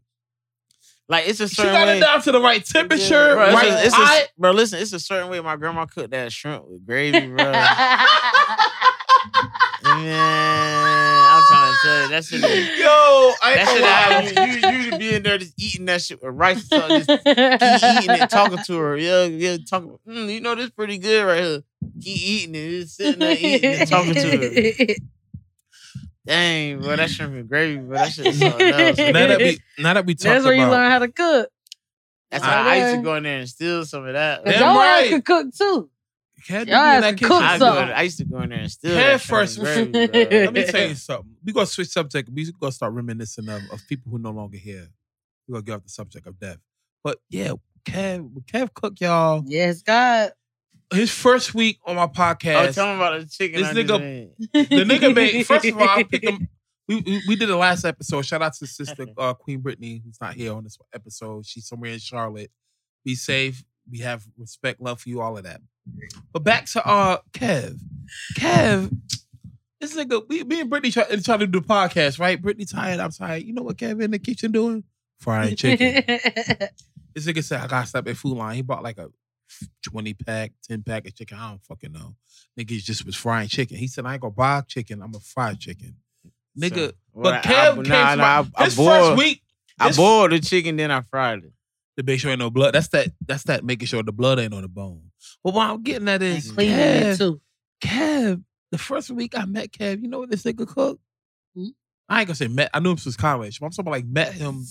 Like 1.09 1.27
it's 1.27 1.41
a 1.41 1.49
She 1.49 1.61
got 1.61 1.85
way. 1.87 1.97
it 1.97 1.99
down 2.01 2.21
to 2.21 2.31
the 2.31 2.39
right 2.39 2.63
temperature, 2.65 3.35
Bro, 3.35 3.45
it's 3.47 3.55
right 3.55 3.67
a, 3.73 3.85
it's 3.85 3.93
a- 3.97 4.27
bro, 4.37 4.51
listen, 4.51 4.79
it's 4.79 4.93
a 4.93 4.99
certain 5.01 5.29
way 5.29 5.41
my 5.41 5.57
grandma 5.57 5.85
cooked 5.85 6.11
that 6.11 6.31
shrimp 6.31 6.65
with 6.69 6.85
gravy, 6.85 7.27
bro. 7.27 7.51
Man, 9.83 11.25
I'm 11.29 11.43
trying 11.43 11.73
to 11.73 11.77
tell 11.83 12.01
you, 12.03 12.07
that 12.09 12.23
shit. 12.25 12.43
is- 12.43 12.79
Yo, 12.79 13.33
I 13.41 13.55
That 13.55 13.67
shit 13.67 13.83
have 13.83 14.47
you, 14.47 14.69
you, 14.69 14.91
you 14.91 14.97
be 14.97 15.13
in 15.15 15.23
there 15.23 15.37
just 15.37 15.53
eating 15.57 15.85
that 15.85 16.01
shit 16.01 16.21
with 16.23 16.33
rice, 16.35 16.67
something, 16.67 17.03
just 17.05 17.23
keep 17.25 17.37
eating 17.37 18.21
it, 18.23 18.29
talking 18.29 18.59
to 18.65 18.77
her. 18.77 18.97
Yeah, 18.97 19.25
yeah, 19.25 19.57
talking. 19.69 19.97
Mm, 20.07 20.33
you 20.33 20.39
know 20.41 20.55
this 20.55 20.69
pretty 20.69 20.97
good 20.97 21.25
right 21.25 21.43
here. 21.43 21.63
Keep 22.01 22.21
eating 22.21 22.55
it, 22.55 22.69
just 22.81 22.97
sitting 22.97 23.19
there 23.19 23.37
eating 23.39 23.73
and 23.73 23.89
talking 23.89 24.13
to 24.13 24.37
her. 24.37 24.95
Dang, 26.25 26.79
bro, 26.79 26.95
that 26.95 27.09
shrimp 27.09 27.33
and 27.33 27.49
gravy, 27.49 27.77
bro, 27.77 27.97
that 27.97 28.11
shit 28.13 28.27
is 28.27 28.39
something 28.39 28.61
else. 28.73 28.97
now 28.97 29.11
that 29.27 29.39
we 29.39 29.59
now 29.77 29.93
that 29.93 30.05
we 30.05 30.15
talked 30.15 30.23
That's 30.23 30.45
where 30.45 30.53
you 30.53 30.63
about 30.63 30.71
learn 30.71 30.91
how 30.91 30.99
to 30.99 31.09
cook. 31.09 31.49
That's 32.31 32.43
Right 32.43 32.65
why 32.65 32.71
I 32.71 32.75
used 32.77 32.95
to 32.95 33.01
go 33.03 33.15
in 33.15 33.23
there 33.23 33.39
and 33.39 33.49
steal 33.49 33.85
some 33.85 34.07
of 34.07 34.13
that. 34.13 34.43
But 34.43 34.51
Damn 34.51 34.61
your 34.61 34.69
right. 34.81 35.03
ass 35.03 35.09
could 35.09 35.25
cook 35.25 35.53
too. 35.53 35.89
Cat 36.47 36.67
Y'all 36.67 36.67
be 36.67 36.71
in 36.71 36.77
has 36.77 37.01
that 37.03 37.17
to 37.17 37.25
cook 37.25 37.41
I, 37.43 37.57
something. 37.57 37.89
I 37.93 38.01
used 38.01 38.17
to 38.17 38.25
go 38.25 38.41
in 38.41 38.49
there 38.49 38.59
and 38.59 38.71
steal. 38.71 38.95
Head 38.95 39.13
that 39.13 39.21
shrimp 39.21 39.39
first. 39.39 39.57
and 39.57 39.91
gravy, 39.93 40.07
bro. 40.07 40.39
Let 40.45 40.53
me 40.53 40.65
tell 40.65 40.87
you 40.89 40.95
something. 40.95 41.35
We 41.43 41.53
gonna 41.53 41.65
switch 41.65 41.89
subject. 41.89 42.29
We 42.33 42.51
gonna 42.59 42.71
start 42.71 42.93
reminiscing 42.93 43.47
of, 43.49 43.61
of 43.71 43.87
people 43.87 44.11
who 44.11 44.17
no 44.17 44.31
longer 44.31 44.57
here. 44.57 44.87
We 45.47 45.53
gonna 45.53 45.63
get 45.63 45.75
off 45.75 45.83
the 45.83 45.89
subject 45.89 46.25
of 46.25 46.39
death. 46.39 46.57
But 47.03 47.19
yeah, 47.29 47.51
Kev, 47.85 48.29
Kev 48.45 48.73
Cook, 48.73 48.99
y'all. 48.99 49.43
Yes, 49.45 49.81
God. 49.81 50.31
His 50.91 51.11
first 51.11 51.53
week 51.55 51.79
on 51.85 51.95
my 51.95 52.03
Oh, 52.03 52.07
podcast, 52.07 52.75
tell 52.75 52.87
me 52.87 52.95
about 52.95 53.19
the 53.21 53.27
chicken. 53.27 53.61
This 53.61 53.71
nigga- 53.73 54.29
the 54.53 54.85
nigga 54.85 55.15
made. 55.15 55.45
First 55.45 55.65
of 55.65 55.77
all, 55.77 55.87
I 55.89 56.03
picked 56.03 56.25
him. 56.25 56.47
We, 56.85 56.97
we 56.97 57.21
we 57.29 57.35
did 57.37 57.47
the 57.47 57.55
last 57.55 57.85
episode. 57.85 58.23
Shout 58.25 58.41
out 58.41 58.53
to 58.55 58.67
sister 58.67 59.05
uh, 59.17 59.33
Queen 59.35 59.61
Brittany, 59.61 60.01
who's 60.03 60.19
not 60.19 60.33
here 60.33 60.51
on 60.53 60.65
this 60.65 60.77
episode. 60.93 61.45
She's 61.45 61.65
somewhere 61.65 61.91
in 61.91 61.99
Charlotte. 61.99 62.51
Be 63.05 63.15
safe. 63.15 63.63
We 63.89 63.99
have 63.99 64.25
respect, 64.37 64.81
love 64.81 64.99
for 64.99 65.07
you, 65.07 65.21
all 65.21 65.37
of 65.37 65.45
that. 65.45 65.61
But 66.33 66.43
back 66.43 66.65
to 66.71 66.85
uh 66.85 67.19
Kev. 67.31 67.77
Kev, 68.37 68.93
this 69.79 69.95
nigga, 69.95 70.27
we, 70.27 70.43
me 70.43 70.59
and 70.59 70.69
Brittany 70.69 70.91
try, 70.91 71.03
try 71.05 71.37
to 71.37 71.47
do 71.47 71.61
the 71.61 71.65
podcast, 71.65 72.19
right? 72.19 72.39
Brittany 72.41 72.65
tired, 72.65 72.99
I'm 72.99 73.11
tired. 73.11 73.43
You 73.43 73.53
know 73.53 73.63
what 73.63 73.77
Kev 73.77 74.03
in 74.03 74.11
the 74.11 74.19
kitchen 74.19 74.51
doing? 74.51 74.83
Frying 75.21 75.55
chicken. 75.55 76.03
this 76.05 77.25
nigga 77.25 77.43
said, 77.45 77.61
I 77.61 77.67
gotta 77.67 77.87
stop 77.87 78.07
at 78.09 78.17
Food 78.17 78.37
Lion. 78.37 78.57
He 78.57 78.61
bought 78.61 78.83
like 78.83 78.97
a 78.97 79.07
20 79.83 80.13
pack, 80.13 80.51
10 80.67 80.83
pack 80.83 81.07
of 81.07 81.15
chicken. 81.15 81.37
I 81.37 81.49
don't 81.49 81.63
fucking 81.63 81.91
know. 81.91 82.15
Nigga 82.59 82.81
just 82.83 83.05
was 83.05 83.15
frying 83.15 83.47
chicken. 83.47 83.77
He 83.77 83.87
said, 83.87 84.05
I 84.05 84.13
ain't 84.13 84.21
gonna 84.21 84.31
buy 84.31 84.61
chicken, 84.61 85.01
I'm 85.01 85.11
gonna 85.11 85.19
fry 85.23 85.53
chicken. 85.55 85.95
Nigga, 86.59 86.87
So, 86.89 86.93
but 87.15 87.23
well, 87.23 87.41
Kev 87.41 87.71
I, 87.71 87.73
came 87.75 87.83
nah, 87.83 88.11
to 88.11 88.15
nah, 88.15 88.15
my, 88.15 88.25
I, 88.25 88.45
I 88.55 88.63
his 88.65 88.75
boiled, 88.75 88.89
first 89.09 89.17
week 89.17 89.41
I 89.79 89.87
his- 89.87 89.97
boiled 89.97 90.31
the 90.31 90.39
chicken, 90.39 90.75
then 90.77 90.91
I 90.91 91.01
fried 91.01 91.39
it. 91.43 91.53
to 91.97 92.03
make 92.03 92.19
sure 92.19 92.29
ain't 92.31 92.39
no 92.39 92.49
blood. 92.49 92.73
That's 92.75 92.87
that. 92.89 93.09
That's 93.25 93.43
that 93.43 93.63
making 93.63 93.87
sure 93.87 94.03
the 94.03 94.11
blood 94.11 94.39
ain't 94.39 94.53
on 94.53 94.61
the 94.61 94.67
bone. 94.67 95.11
But 95.43 95.53
what 95.53 95.69
I'm 95.69 95.81
getting 95.83 96.07
at 96.09 96.21
is 96.21 96.51
Clean 96.51 96.69
it 96.71 97.03
Kev, 97.03 97.17
too. 97.17 97.41
Kev. 97.81 98.43
The 98.71 98.77
first 98.77 99.09
week 99.11 99.37
I 99.37 99.45
met 99.45 99.71
Kev, 99.71 100.01
you 100.01 100.07
know 100.07 100.19
what 100.19 100.29
this 100.31 100.43
nigga 100.43 100.67
cooked? 100.67 101.01
I 102.13 102.19
ain't 102.21 102.27
gonna 102.27 102.35
say 102.35 102.47
met. 102.47 102.69
I 102.73 102.79
knew 102.79 102.91
him 102.91 102.97
since 102.97 103.15
college, 103.17 103.59
but 103.59 103.65
I'm 103.65 103.71
talking 103.71 103.83
about 103.87 103.91
like 103.91 104.05
met 104.05 104.33
him 104.33 104.65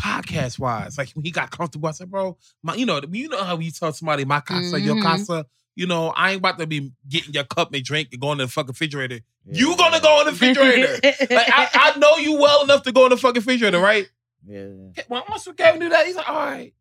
podcast 0.00 0.58
wise. 0.58 0.98
Like 0.98 1.10
when 1.12 1.24
he 1.24 1.30
got 1.30 1.50
comfortable, 1.50 1.88
I 1.88 1.92
said, 1.92 2.10
"Bro, 2.10 2.36
my, 2.62 2.74
you 2.74 2.86
know, 2.86 3.00
you 3.10 3.28
know 3.28 3.42
how 3.42 3.58
you 3.58 3.70
tell 3.70 3.92
somebody 3.92 4.24
my 4.24 4.40
casa, 4.40 4.80
your 4.80 4.96
Mhm. 4.96 5.02
casa." 5.02 5.46
You 5.74 5.86
know, 5.86 6.08
I 6.10 6.32
ain't 6.32 6.38
about 6.40 6.58
to 6.58 6.66
be 6.66 6.92
getting 7.08 7.32
your 7.32 7.44
cup 7.44 7.72
and 7.72 7.82
drink 7.82 8.08
and 8.12 8.20
going 8.20 8.36
to 8.38 8.44
the 8.44 8.50
fucking 8.52 8.68
refrigerator. 8.68 9.20
You 9.46 9.74
gonna 9.76 10.00
go 10.00 10.20
in 10.20 10.26
the 10.26 10.32
refrigerator? 10.32 10.92
like 11.34 11.48
I, 11.50 11.68
I 11.94 11.98
know 11.98 12.16
you 12.18 12.34
well 12.38 12.62
enough 12.64 12.82
to 12.82 12.92
go 12.92 13.04
in 13.04 13.10
the 13.10 13.16
fucking 13.16 13.40
refrigerator, 13.40 13.78
right? 13.80 14.06
Yeah. 14.46 14.66
When 15.08 15.22
once 15.30 15.46
we 15.46 15.54
Kevin 15.54 15.80
do 15.80 15.88
that, 15.88 16.06
he's 16.06 16.16
like, 16.16 16.28
all 16.28 16.36
right. 16.36 16.74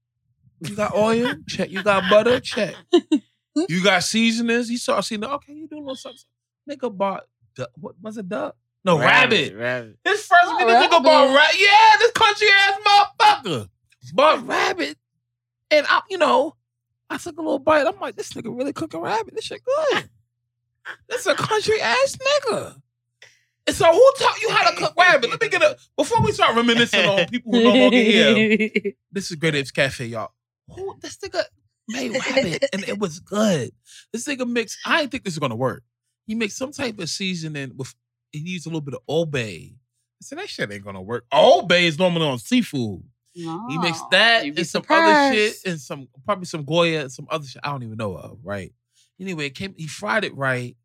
You 0.59 0.75
got 0.75 0.93
oil? 0.93 1.35
Check. 1.47 1.71
You 1.71 1.83
got 1.83 2.09
butter? 2.09 2.39
Check. 2.39 2.75
You 3.67 3.83
got 3.83 4.01
seasonings? 4.03 4.69
He 4.69 4.77
saw 4.77 5.01
seasoning. 5.01 5.29
Okay, 5.29 5.51
you 5.53 5.67
doing 5.67 5.81
a 5.81 5.85
little 5.85 5.95
something. 5.97 6.21
Nigga 6.69 6.95
bought 6.95 7.23
duck. 7.53 7.69
What 7.75 7.95
was 8.01 8.17
it 8.17 8.29
duck? 8.29 8.55
No, 8.83 8.97
rabbit. 8.97 9.55
Rabbit. 9.55 9.97
His 10.03 10.25
first 10.25 10.41
Oh, 10.45 10.57
week, 10.57 10.67
this 10.67 10.75
nigga 10.87 10.89
rabbit. 10.91 11.03
bought 11.03 11.35
rabbit. 11.35 11.59
Yeah, 11.59 11.97
this 11.99 12.11
country 12.11 12.47
ass 12.57 12.79
motherfucker. 12.85 13.69
Bought 14.13 14.47
rabbit. 14.47 14.97
And 15.69 15.85
I, 15.89 16.01
you 16.09 16.17
know, 16.17 16.55
I 17.09 17.17
took 17.17 17.37
a 17.37 17.41
little 17.41 17.59
bite. 17.59 17.85
I'm 17.85 17.99
like, 17.99 18.15
this 18.15 18.33
nigga 18.33 18.55
really 18.55 18.73
cooking 18.73 18.99
rabbit. 19.01 19.35
This 19.35 19.45
shit 19.45 19.61
good. 19.63 20.09
This 21.07 21.27
a 21.27 21.35
country 21.35 21.79
ass 21.79 22.17
nigga. 22.17 22.81
And 23.67 23.75
so 23.75 23.85
who 23.91 24.11
taught 24.17 24.41
you 24.41 24.49
how 24.49 24.67
to 24.71 24.75
cook 24.75 24.93
rabbit? 24.97 25.29
Let 25.29 25.39
me 25.39 25.47
get 25.47 25.61
a 25.61 25.77
before 25.95 26.23
we 26.23 26.31
start 26.31 26.55
reminiscing 26.55 27.05
on 27.07 27.27
people 27.27 27.51
who 27.53 27.63
no 27.63 27.69
longer 27.75 27.97
here. 27.97 28.69
This 29.11 29.29
is 29.29 29.35
Great 29.37 29.53
Apes 29.53 29.69
Cafe, 29.69 30.05
y'all. 30.07 30.31
Who 30.75 30.95
this 30.99 31.17
nigga 31.17 31.43
made 31.87 32.13
rabbit 32.13 32.65
and 32.73 32.83
it 32.89 32.97
was 32.97 33.19
good. 33.19 33.71
This 34.11 34.27
nigga 34.27 34.49
mixed. 34.49 34.79
I 34.83 35.01
didn't 35.01 35.11
think 35.11 35.23
this 35.23 35.33
was 35.35 35.39
gonna 35.39 35.55
work. 35.55 35.83
He 36.25 36.33
mixed 36.33 36.57
some 36.57 36.71
type 36.71 36.97
of 36.99 37.07
seasoning 37.09 37.73
with. 37.77 37.93
He 38.31 38.39
used 38.39 38.65
a 38.65 38.69
little 38.69 38.81
bit 38.81 38.93
of 38.95 39.01
Old 39.07 39.31
Bay. 39.31 39.73
I 39.75 40.21
said 40.21 40.37
that 40.37 40.49
shit 40.49 40.71
ain't 40.71 40.83
gonna 40.83 41.01
work. 41.01 41.25
Old 41.31 41.67
Bay 41.67 41.85
is 41.85 41.97
normally 41.99 42.25
on 42.27 42.39
seafood. 42.39 43.03
He 43.33 43.77
mixed 43.77 44.09
that 44.11 44.43
and 44.43 44.67
some 44.67 44.83
other 44.89 45.35
shit 45.35 45.55
and 45.65 45.79
some 45.79 46.09
probably 46.25 46.45
some 46.45 46.65
Goya 46.65 47.01
and 47.01 47.11
some 47.11 47.27
other 47.31 47.45
shit 47.45 47.61
I 47.63 47.71
don't 47.71 47.83
even 47.83 47.97
know 47.97 48.15
of. 48.15 48.39
Right. 48.43 48.73
Anyway, 49.19 49.45
it 49.47 49.55
came. 49.55 49.73
He 49.77 49.87
fried 49.87 50.23
it 50.25 50.35
right. 50.35 50.75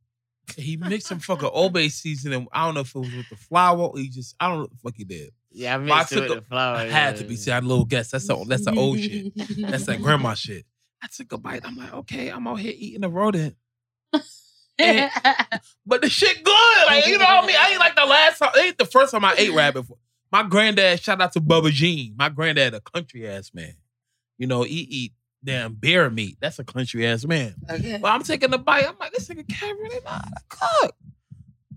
He 0.57 0.76
mixed 0.76 1.09
some 1.09 1.18
fucking 1.18 1.49
Old 1.53 1.72
Bay 1.72 1.88
seasoning. 1.88 2.47
I 2.53 2.64
don't 2.64 2.74
know 2.74 2.80
if 2.80 2.94
it 2.94 2.99
was 2.99 3.12
with 3.12 3.28
the 3.28 3.36
flour 3.36 3.78
or 3.78 3.99
he 3.99 4.09
just. 4.09 4.36
I 4.38 4.47
don't 4.49 4.57
know 4.59 4.62
what 4.62 4.70
the 4.70 4.76
fuck 4.76 4.94
he 4.97 5.05
did. 5.05 5.30
Yeah, 5.51 5.74
I 5.74 5.78
But 5.78 5.92
I 5.92 5.99
mixed 5.99 6.12
it 6.12 6.20
with 6.20 6.30
a- 6.30 6.34
the 6.36 6.42
flour. 6.42 6.76
I 6.76 6.84
had 6.84 7.16
to 7.16 7.24
be. 7.24 7.34
See, 7.36 7.51
I 7.51 7.55
had 7.55 7.64
a 7.64 7.66
little 7.66 7.84
guess. 7.84 8.11
That's 8.12 8.26
the, 8.28 8.44
that's 8.47 8.64
the 8.64 8.74
old 8.74 8.99
shit. 9.01 9.32
That's 9.59 9.86
that 9.86 10.01
grandma 10.03 10.34
shit. 10.34 10.64
I 11.03 11.09
took 11.09 11.32
a 11.32 11.38
bite. 11.38 11.62
I'm 11.64 11.76
like, 11.76 11.92
okay, 11.92 12.28
I'm 12.28 12.47
out 12.47 12.61
here 12.61 12.72
eating 12.76 13.05
a 13.05 13.09
rodent. 13.09 13.57
And- 14.78 15.10
but 15.86 16.02
the 16.02 16.08
shit 16.10 16.42
good. 16.44 16.86
Like, 16.86 17.06
you 17.06 17.18
know 17.18 17.24
what 17.24 17.44
I 17.44 17.46
mean? 17.46 17.56
I 17.58 17.70
ain't 17.70 17.78
like 17.80 17.94
the 17.96 18.04
last 18.04 18.38
time. 18.38 18.50
It 18.56 18.64
ain't 18.66 18.78
the 18.78 18.84
first 18.84 19.10
time 19.12 19.24
I 19.24 19.34
ate 19.36 19.52
rabbit. 19.54 19.86
My 20.32 20.42
granddad, 20.42 21.00
shout 21.00 21.20
out 21.20 21.32
to 21.32 21.40
Bubba 21.40 21.70
Jean. 21.70 22.14
My 22.16 22.28
granddad, 22.28 22.74
a 22.74 22.80
country 22.80 23.26
ass 23.28 23.52
man. 23.54 23.74
You 24.38 24.46
know, 24.46 24.62
he 24.62 24.80
eat 24.80 25.12
damn 25.44 25.74
bear 25.74 26.10
meat. 26.10 26.36
That's 26.40 26.58
a 26.58 26.64
country 26.64 27.06
ass 27.06 27.24
man. 27.24 27.54
Okay. 27.70 27.98
But 28.00 28.08
I'm 28.08 28.22
taking 28.22 28.50
the 28.50 28.58
bite. 28.58 28.86
I'm 28.86 28.96
like, 28.98 29.12
this 29.12 29.28
nigga 29.28 29.48
can't 29.48 29.78
really 29.78 30.00
to 30.00 30.22
cook. 30.48 30.94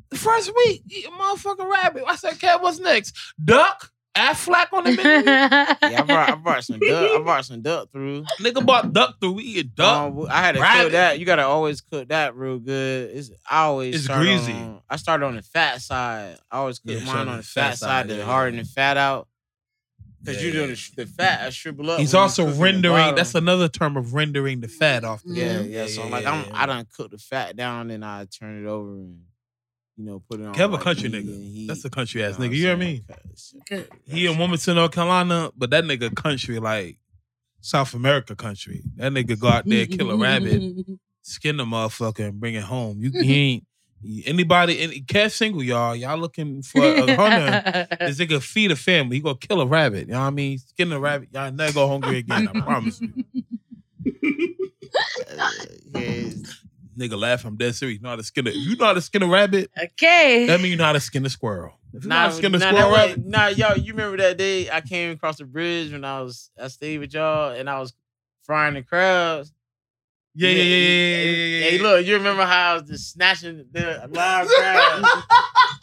The 0.09 0.17
first 0.17 0.51
week, 0.55 0.81
eat 0.89 1.05
a 1.05 1.11
motherfucking 1.11 1.69
rabbit. 1.69 2.03
I 2.07 2.15
said, 2.15 2.33
Kev, 2.33 2.61
what's 2.63 2.79
next? 2.79 3.15
Duck? 3.43 3.91
Aflac 4.15 4.67
on 4.73 4.83
the 4.83 4.91
menu. 4.95 5.25
Yeah, 5.25 5.75
I 5.81 6.01
brought 6.01 6.29
I 6.29 6.35
brought 6.35 6.63
some 6.63 6.79
duck. 6.79 7.11
I 7.11 7.23
brought 7.23 7.45
some 7.45 7.61
duck 7.61 7.91
through. 7.91 8.23
Nigga 8.41 8.65
bought 8.65 8.91
duck 8.91 9.19
through. 9.21 9.33
We 9.33 9.43
eat 9.43 9.75
duck. 9.75 10.11
Um, 10.13 10.25
I 10.29 10.41
had 10.41 10.55
to 10.55 10.61
rabbit. 10.61 10.83
cook 10.83 10.91
that. 10.93 11.19
You 11.19 11.25
gotta 11.25 11.43
always 11.45 11.79
cook 11.81 12.09
that 12.09 12.35
real 12.35 12.59
good. 12.59 13.11
It's 13.15 13.31
I 13.49 13.63
always 13.63 13.95
It's 13.95 14.03
start 14.05 14.21
greasy. 14.21 14.51
On, 14.53 14.81
I 14.89 14.95
started 14.97 15.25
on 15.25 15.35
the 15.35 15.41
fat 15.41 15.81
side. 15.81 16.37
I 16.51 16.57
always 16.57 16.79
cook 16.79 16.91
Yeah, 16.99 17.05
mine 17.05 17.27
on 17.27 17.37
the 17.37 17.43
fat, 17.43 17.77
side 17.77 18.07
to 18.09 18.15
yeah. 18.17 18.23
harden 18.23 18.59
the 18.59 18.65
fat 18.65 18.97
out. 18.97 19.27
Cause 20.25 20.35
Yeah, 20.35 20.41
you 20.41 20.51
do 20.51 20.59
yeah. 20.61 20.67
the, 20.67 20.91
the 20.97 21.05
fat 21.05 21.45
I 21.45 21.49
shrivel 21.51 21.89
up. 21.91 21.99
He's 21.99 22.11
when 22.13 22.19
you 22.19 22.23
also 22.23 22.43
cook 22.43 22.51
in 22.53 22.57
the 22.57 22.63
rendering. 22.63 22.95
bottom. 22.95 23.15
That's 23.15 23.35
another 23.35 23.69
term 23.69 23.95
of 23.95 24.13
rendering 24.13 24.59
the 24.59 24.67
fat 24.67 25.05
off 25.05 25.23
the. 25.23 25.33
yeah, 25.33 25.59
Mhm. 25.59 25.69
yeah. 25.71 25.87
So 25.87 26.03
I'm 26.03 26.09
like 26.11 26.25
I'm 26.25 26.45
I 26.53 26.65
done 26.65 26.85
cook 26.93 27.11
the 27.11 27.17
fat 27.19 27.55
down 27.55 27.89
and 27.89 28.03
I 28.03 28.25
turn 28.25 28.65
it 28.65 28.67
over 28.67 28.89
and 28.95 29.19
you 29.99 30.05
know 30.05 30.23
put 30.29 30.39
it 30.39 30.45
on. 30.47 30.53
Kev 30.55 30.69
a 30.69 30.71
like, 30.73 30.81
country 30.81 31.09
heat 31.09 31.25
nigga. 31.25 31.33
and 31.35 31.43
heat. 31.43 31.67
That's 31.67 31.83
a 31.85 31.89
country 31.89 32.23
ass 32.23 32.39
know 32.39 32.45
nigga. 32.45 32.49
what 32.49 32.55
You 32.55 32.63
hear 32.63 32.73
I'm 32.73 32.79
me? 32.79 33.03
saying? 33.35 33.63
Good. 33.67 33.89
He 34.07 34.25
in 34.27 34.37
Wilmington, 34.37 34.75
North 34.75 34.91
Carolina, 34.93 35.51
but 35.57 35.69
that 35.71 35.83
nigga 35.83 36.15
country 36.15 36.57
like 36.59 36.97
South 37.61 37.93
America 37.93 38.35
country. 38.35 38.81
That 38.95 39.11
nigga 39.11 39.37
go 39.37 39.49
out 39.49 39.65
there, 39.67 39.85
kill 39.85 40.09
a 40.11 40.17
rabbit, 40.17 40.63
skin 41.21 41.57
the 41.57 41.65
motherfucker, 41.65 42.29
and 42.29 42.39
bring 42.39 42.55
it 42.55 42.63
home. 42.63 42.99
You 43.01 43.11
he 43.11 43.35
ain't 43.35 43.65
anybody. 44.25 44.79
Any 44.79 45.01
Kev 45.01 45.31
single, 45.31 45.61
y'all. 45.63 45.95
Y'all 45.95 46.17
looking 46.17 46.61
for 46.63 46.81
a 46.81 47.15
hunter? 47.15 47.87
This 47.99 48.19
nigga 48.19 48.41
feed 48.41 48.71
a 48.71 48.77
family. 48.77 49.17
He 49.17 49.21
gonna 49.21 49.35
kill 49.37 49.59
a 49.59 49.65
rabbit. 49.67 50.07
You 50.07 50.13
know 50.13 50.21
what 50.21 50.27
I 50.27 50.29
mean? 50.31 50.57
Skin 50.59 50.91
a 50.93 50.99
rabbit. 50.99 51.29
Y'all 51.33 51.51
never 51.51 51.73
go 51.73 51.87
hungry 51.89 52.19
again. 52.19 52.47
I 52.47 52.61
promise 52.61 53.01
you. 53.01 53.11
Uh, 55.37 55.49
yeah, 55.93 56.29
Nigga 56.99 57.17
laugh. 57.17 57.45
I'm 57.45 57.55
dead 57.55 57.75
serious. 57.75 57.97
You 57.97 58.03
know 58.03 58.09
how 58.09 58.17
to 58.17 58.23
skin 58.23 58.47
a, 58.47 58.51
you 58.51 58.75
know 58.75 58.85
how 58.85 58.93
to 58.93 59.01
skin 59.01 59.23
a 59.23 59.27
rabbit, 59.27 59.71
okay. 59.81 60.45
that 60.47 60.59
mean 60.59 60.71
you 60.71 60.77
know 60.77 60.83
how 60.83 60.93
to 60.93 60.99
skin 60.99 61.25
a 61.25 61.29
squirrel. 61.29 61.73
If 61.93 62.03
you 62.03 62.09
know 62.09 62.15
how 62.15 62.23
Nah, 62.23 62.29
to 62.29 62.35
skin 62.35 62.55
a 62.55 62.57
nah, 62.57 62.69
squirrel 62.69 62.91
rabbit, 62.91 63.25
nah, 63.25 63.47
y'all, 63.47 63.77
you 63.77 63.93
remember 63.93 64.17
that 64.17 64.37
day 64.37 64.69
I 64.69 64.81
came 64.81 65.11
across 65.11 65.37
the 65.37 65.45
bridge 65.45 65.91
when 65.91 66.03
I 66.03 66.21
was 66.21 66.51
I 66.61 66.67
stayed 66.67 66.99
with 66.99 67.13
y'all 67.13 67.51
and 67.51 67.69
I 67.69 67.79
was 67.79 67.93
frying 68.43 68.73
the 68.73 68.83
crabs. 68.83 69.53
Yeah, 70.35 70.49
yeah, 70.51 70.63
yeah, 70.63 70.63
yeah, 70.63 70.77
yeah, 70.77 71.25
yeah, 71.25 71.57
yeah. 71.65 71.69
Hey, 71.71 71.77
look, 71.79 72.05
you 72.05 72.13
remember 72.15 72.45
how 72.45 72.71
I 72.71 72.73
was 72.75 72.83
just 72.83 73.11
snatching 73.13 73.65
the 73.71 74.07
live 74.11 74.47
crabs? 74.47 75.03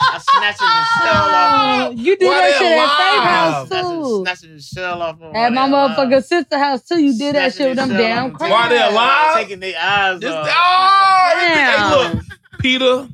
I 0.00 0.18
snatching 0.18 0.66
the 0.66 0.84
shell 1.04 1.24
off. 1.24 1.88
Oh, 1.88 1.90
you 1.90 2.16
do 2.16 2.26
Why 2.26 2.40
that 2.50 2.58
shit 2.58 2.72
at 2.72 2.78
alive? 2.78 3.68
Faith 3.68 3.80
House 3.82 3.90
too. 3.90 4.22
snatching 4.24 4.56
the 4.56 4.62
shell 4.62 5.02
off. 5.02 5.20
of 5.20 5.34
At 5.34 5.52
my 5.52 5.62
them 5.68 5.72
motherfucking 5.72 6.24
sister 6.24 6.58
house 6.58 6.82
too. 6.86 7.02
You 7.02 7.18
did 7.18 7.34
that 7.34 7.52
shit 7.54 7.68
with 7.68 7.76
them 7.76 7.88
Snatching 7.88 7.96
the 8.06 8.14
shell 8.14 8.16
damn 8.24 8.30
off 8.32 8.38
crabs. 8.38 8.42
and 8.42 8.52
While 8.52 8.68
they 8.68 8.94
alive? 8.94 9.34
Taking 9.36 9.60
their 9.60 9.78
eyes 9.80 10.20
This, 10.20 10.32
off. 10.32 10.46
oh, 10.48 11.32
Damn. 11.34 12.06
hey, 12.06 12.14
look, 12.14 12.24
PETA. 12.60 13.08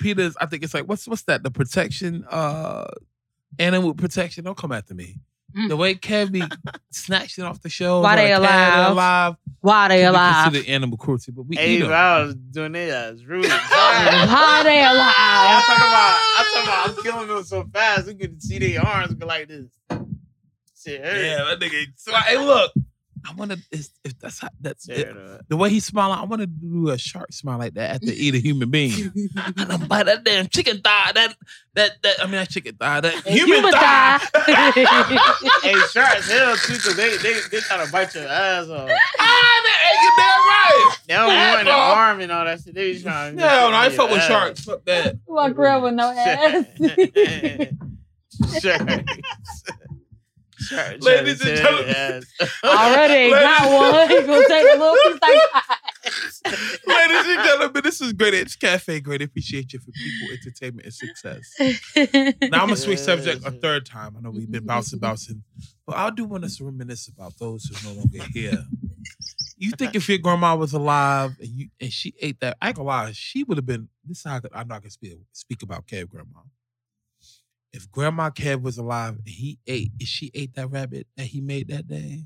PETA's, 0.00 0.36
I 0.40 0.46
think 0.46 0.62
it's 0.62 0.74
like 0.74 0.86
what's 0.86 1.08
what's 1.08 1.22
that? 1.22 1.42
The 1.42 1.50
protection, 1.50 2.24
uh, 2.30 2.86
animal 3.58 3.94
protection. 3.94 4.44
Don't 4.44 4.56
come 4.58 4.72
after 4.72 4.94
me. 4.94 5.16
Mm. 5.56 5.68
The 5.68 5.76
way 5.76 5.94
Kev 5.94 6.32
be 6.32 6.42
snatching 6.90 7.44
off 7.44 7.60
the 7.62 7.68
shelves, 7.68 8.02
Why 8.02 8.16
they 8.16 8.32
a 8.32 8.40
cat 8.40 8.78
alive. 8.78 8.90
alive. 8.92 9.34
Why 9.60 9.88
they 9.88 9.98
we 9.98 10.02
alive? 10.04 10.52
the 10.52 10.68
animal 10.68 10.98
cruelty, 10.98 11.30
but 11.32 11.42
we 11.44 11.56
Hey, 11.56 11.76
eat 11.76 11.78
bro, 11.80 11.88
them. 11.88 11.96
I 11.96 12.20
was 12.22 12.34
doing 12.34 12.72
that. 12.72 13.06
I 13.06 13.10
was 13.12 13.24
rude. 13.24 13.46
How 13.48 14.62
they 14.64 14.80
alive? 14.80 15.14
I'm 15.16 15.62
talking 15.62 15.86
about, 15.86 16.18
I'm 16.38 16.44
talking 16.44 16.62
about, 16.64 16.88
I'm 16.98 17.02
killing 17.04 17.28
them 17.28 17.44
so 17.44 17.64
fast, 17.72 18.06
we 18.08 18.14
could 18.14 18.42
see 18.42 18.58
their 18.58 18.84
arms 18.84 19.14
go 19.14 19.26
like 19.26 19.46
this. 19.48 19.66
Shit, 20.82 21.02
hurt. 21.04 21.16
Yeah, 21.24 21.44
that 21.44 21.60
nigga. 21.60 21.84
So, 21.96 22.12
hey, 22.14 22.36
look, 22.36 22.72
I 23.26 23.32
want 23.34 23.52
to. 23.52 23.58
If 23.70 23.88
that's 24.20 24.40
how, 24.40 24.48
that's 24.60 24.86
Yeah, 24.86 24.96
it. 24.96 25.14
no. 25.16 25.38
the 25.48 25.56
way 25.56 25.70
he's 25.70 25.84
smiling, 25.86 26.18
I 26.18 26.24
want 26.24 26.40
to 26.42 26.46
do 26.46 26.90
a 26.90 26.98
shark 26.98 27.32
smile 27.32 27.58
like 27.58 27.74
that 27.74 27.90
after 27.96 28.08
eat 28.10 28.34
a 28.34 28.38
human 28.38 28.70
being. 28.70 29.12
I 29.36 29.50
done 29.64 29.86
bite 29.86 30.04
that 30.06 30.24
damn 30.24 30.46
chicken 30.48 30.80
thigh. 30.82 31.12
That 31.14 31.34
that 31.74 31.92
that. 32.02 32.16
I 32.20 32.24
mean, 32.24 32.32
that 32.32 32.50
chicken 32.50 32.76
thigh. 32.76 33.00
That 33.00 33.14
human, 33.26 33.54
Human 33.56 33.72
thigh. 33.72 34.18
thigh. 34.18 34.72
Hey, 35.62 35.74
sharks 35.90 36.30
hell 36.30 36.54
too, 36.56 36.74
cause 36.74 36.94
they 36.96 37.16
they 37.16 37.40
they 37.50 37.60
try 37.60 37.84
to 37.84 37.90
bite 37.90 38.14
your 38.14 38.24
ass 38.28 38.68
off. 38.68 38.88
ah, 38.90 39.62
that, 39.64 39.94
you 40.02 40.10
damn 40.18 40.40
right. 40.48 40.96
They 41.08 41.14
don't 41.14 41.30
Ass 41.30 41.54
want 41.54 41.64
the 41.66 41.72
off. 41.72 41.96
arm 41.96 42.20
and 42.20 42.30
all 42.32 42.44
that 42.44 42.60
shit. 42.60 42.74
They 42.74 42.92
just 42.92 43.04
trying. 43.04 43.36
to 43.36 43.42
Hell 43.42 43.70
no, 43.70 43.76
I 43.76 43.88
fuck 43.88 44.10
with 44.10 44.18
ass. 44.20 44.28
sharks. 44.28 44.64
Fuck 44.64 44.84
that. 44.84 45.16
Walk 45.26 45.52
around 45.58 45.82
with 45.82 45.94
no 45.94 46.10
ass. 46.10 46.66
sharks. 48.62 49.62
Sharks. 50.64 51.04
Ladies 51.04 51.40
trying 51.40 51.52
and 51.54 51.62
gentlemen. 51.62 52.22
tear. 52.38 52.48
Already 52.64 53.30
got 53.30 53.72
one. 53.72 54.08
He 54.10 54.22
gonna 54.26 54.48
take 54.48 54.66
a 54.74 54.78
little 54.78 54.96
piece 54.96 55.20
like 55.22 56.86
Ladies 56.86 57.26
and 57.36 57.44
gentlemen, 57.44 57.82
this 57.82 58.00
is 58.00 58.12
Great 58.12 58.34
Apes 58.34 58.56
Cafe. 58.56 59.00
Great 59.00 59.22
appreciation 59.22 59.80
for 59.80 59.90
people, 59.92 60.34
entertainment, 60.34 60.84
and 60.86 60.94
success. 60.94 61.54
Now 62.50 62.60
I'm 62.60 62.66
gonna 62.68 62.76
switch 62.76 62.98
subject 62.98 63.44
a 63.46 63.50
third 63.50 63.86
time. 63.86 64.14
I 64.16 64.20
know 64.20 64.30
we've 64.30 64.50
been 64.50 64.66
bouncing, 64.66 64.98
bouncing, 64.98 65.42
but 65.86 65.96
I 65.96 66.10
do 66.10 66.24
want 66.24 66.44
us 66.44 66.56
to 66.58 66.64
reminisce 66.64 67.08
about 67.08 67.38
those 67.38 67.64
who 67.64 67.74
are 67.76 67.92
no 67.94 67.98
longer 68.00 68.22
here. 68.32 68.64
You 69.56 69.70
think 69.72 69.94
if 69.94 70.08
your 70.08 70.18
grandma 70.18 70.56
was 70.56 70.72
alive 70.72 71.36
and 71.38 71.48
you 71.48 71.68
and 71.80 71.92
she 71.92 72.14
ate 72.20 72.40
that, 72.40 72.56
I 72.60 72.68
ain't 72.68 72.76
gonna 72.76 72.88
lie, 72.88 73.12
she 73.12 73.44
would 73.44 73.56
have 73.56 73.66
been. 73.66 73.88
This 74.04 74.18
is 74.18 74.24
how 74.24 74.36
I 74.36 74.40
could- 74.40 74.50
I'm 74.54 74.68
not 74.68 74.82
gonna 74.82 74.90
speak 74.90 75.18
speak 75.32 75.62
about 75.62 75.86
Kev 75.86 76.08
grandma. 76.08 76.40
If 77.74 77.90
Grandma 77.90 78.30
Kev 78.30 78.62
was 78.62 78.78
alive 78.78 79.16
and 79.16 79.26
he 79.26 79.58
ate, 79.66 79.90
if 79.98 80.06
she 80.06 80.30
ate 80.32 80.54
that 80.54 80.68
rabbit 80.70 81.08
that 81.16 81.26
he 81.26 81.40
made 81.40 81.66
that 81.68 81.88
day, 81.88 82.22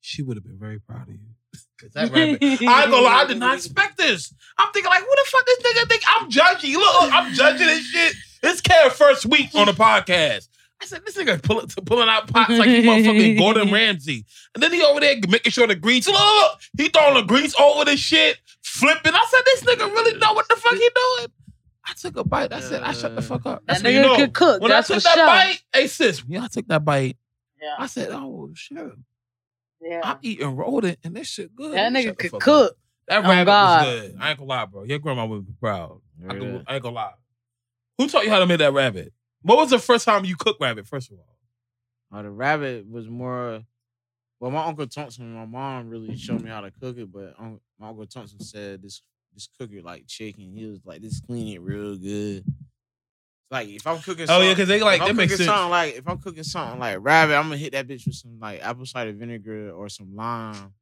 she 0.00 0.22
would 0.22 0.38
have 0.38 0.44
been 0.44 0.58
very 0.58 0.78
proud 0.80 1.02
of 1.02 1.14
you. 1.14 1.18
'Cause 1.78 1.90
that 1.92 2.10
rabbit, 2.10 2.38
I 2.62 2.86
lie, 2.86 3.12
I 3.12 3.26
did 3.26 3.38
not 3.38 3.54
expect 3.58 3.98
this. 3.98 4.32
I'm 4.56 4.72
thinking 4.72 4.88
like, 4.88 5.00
who 5.02 5.10
the 5.10 5.24
fuck 5.26 5.44
this 5.44 5.58
nigga 5.62 5.88
think 5.88 6.02
I'm 6.08 6.30
judging? 6.30 6.72
Look, 6.76 7.02
look, 7.02 7.12
I'm 7.12 7.34
judging 7.34 7.66
this 7.66 7.84
shit. 7.86 8.14
This 8.40 8.62
Kev 8.62 8.92
first 8.92 9.26
week 9.26 9.50
on 9.54 9.66
the 9.66 9.72
podcast. 9.72 10.48
I 10.80 10.86
said, 10.86 11.02
this 11.04 11.16
nigga 11.16 11.42
pull, 11.42 11.62
pulling 11.84 12.08
out 12.08 12.26
pots 12.32 12.50
like 12.50 12.68
he 12.68 12.82
motherfucking 12.82 13.38
Gordon 13.38 13.70
Ramsay. 13.70 14.24
And 14.54 14.62
then 14.62 14.72
he 14.72 14.82
over 14.82 14.98
there 15.00 15.16
making 15.28 15.52
sure 15.52 15.66
the 15.66 15.74
grease, 15.76 16.06
look, 16.08 16.60
he 16.76 16.88
throwing 16.88 17.14
the 17.14 17.22
grease 17.22 17.54
over 17.60 17.84
the 17.84 17.96
shit, 17.98 18.38
flipping. 18.62 19.12
I 19.14 19.26
said, 19.30 19.40
this 19.44 19.62
nigga 19.62 19.90
really 19.92 20.18
know 20.18 20.32
what 20.32 20.48
the 20.48 20.56
fuck 20.56 20.72
he 20.74 20.88
doing. 20.94 21.28
I 21.86 21.92
took 21.94 22.16
a 22.16 22.24
bite. 22.24 22.52
I 22.52 22.60
said, 22.60 22.82
I 22.82 22.92
shut 22.92 23.14
the 23.14 23.22
fuck 23.22 23.44
up. 23.46 23.60
That 23.66 23.74
That's 23.74 23.84
what 23.84 23.92
you 23.92 23.98
nigga 24.00 24.02
know. 24.02 24.16
could 24.16 24.32
cook. 24.34 24.60
When 24.62 24.70
That's 24.70 24.90
I 24.90 24.94
took 24.94 25.02
for 25.02 25.08
that 25.08 25.14
sure. 25.16 25.26
bite, 25.26 25.62
hey 25.74 25.86
sis, 25.86 26.24
when 26.24 26.40
I 26.42 26.46
took 26.48 26.66
that 26.68 26.84
bite, 26.84 27.16
Yeah. 27.60 27.74
I 27.78 27.86
said, 27.86 28.08
oh 28.12 28.50
shit. 28.54 28.78
Yeah. 29.80 30.00
I'm 30.02 30.18
eating 30.22 30.56
rodent 30.56 30.98
and 31.04 31.14
this 31.14 31.28
shit 31.28 31.54
good. 31.54 31.74
That 31.74 31.92
nigga 31.92 32.16
could 32.16 32.30
fuck 32.30 32.38
up. 32.38 32.42
cook. 32.42 32.76
That 33.08 33.24
Oh, 33.24 33.28
rabbit 33.28 33.50
God. 33.50 33.86
was 33.86 34.00
good. 34.10 34.16
I 34.18 34.30
ain't 34.30 34.38
gonna 34.38 34.48
lie, 34.48 34.64
bro. 34.64 34.84
Your 34.84 34.98
grandma 34.98 35.26
would 35.26 35.46
be 35.46 35.52
proud. 35.60 36.00
I, 36.26 36.32
Yeah. 36.32 36.38
can, 36.38 36.64
I 36.66 36.74
ain't 36.74 36.82
gonna 36.82 36.94
lie. 36.94 37.12
Who 37.98 38.08
taught 38.08 38.24
you 38.24 38.30
how 38.30 38.38
to 38.38 38.46
make 38.46 38.58
that 38.58 38.72
rabbit? 38.72 39.12
What 39.42 39.58
was 39.58 39.70
the 39.70 39.78
first 39.78 40.06
time 40.06 40.24
you 40.24 40.36
cooked 40.36 40.60
rabbit? 40.60 40.86
First 40.86 41.10
of 41.10 41.18
all, 41.18 41.26
Oh, 42.12 42.22
the 42.22 42.30
rabbit 42.30 42.88
was 42.88 43.08
more. 43.08 43.62
Well, 44.40 44.50
my 44.50 44.64
uncle 44.64 44.86
Thompson 44.86 45.34
my 45.34 45.44
mom 45.46 45.88
really 45.90 46.16
showed 46.16 46.42
me 46.42 46.48
how 46.50 46.60
to 46.60 46.70
cook 46.70 46.96
it, 46.96 47.10
but 47.12 47.34
um, 47.38 47.60
my 47.78 47.88
uncle 47.88 48.06
Thompson 48.06 48.40
said 48.40 48.82
this 48.82 49.02
this 49.34 49.48
cook 49.58 49.70
it 49.72 49.84
like 49.84 50.06
chicken. 50.06 50.52
He 50.56 50.66
was 50.66 50.80
like, 50.84 51.02
this 51.02 51.20
clean 51.20 51.54
it 51.54 51.60
real 51.60 51.96
good. 51.96 52.44
Like 53.50 53.68
if 53.68 53.86
I'm 53.86 53.98
cooking, 54.00 54.26
oh 54.28 54.40
yeah, 54.40 54.48
something- 54.48 54.50
because 54.54 54.68
they 54.68 54.80
like 54.82 55.00
if 55.00 55.04
that 55.04 55.10
I'm 55.10 55.16
makes 55.16 55.32
cooking 55.32 55.46
sense. 55.46 55.56
something 55.56 55.70
like 55.70 55.94
if 55.96 56.08
I'm 56.08 56.18
cooking 56.18 56.42
something 56.44 56.80
like 56.80 56.98
rabbit, 57.00 57.36
I'm 57.36 57.44
gonna 57.44 57.56
hit 57.56 57.72
that 57.72 57.86
bitch 57.86 58.06
with 58.06 58.14
some 58.16 58.38
like 58.40 58.62
apple 58.64 58.86
cider 58.86 59.12
vinegar 59.12 59.70
or 59.70 59.88
some 59.88 60.14
lime. 60.16 60.72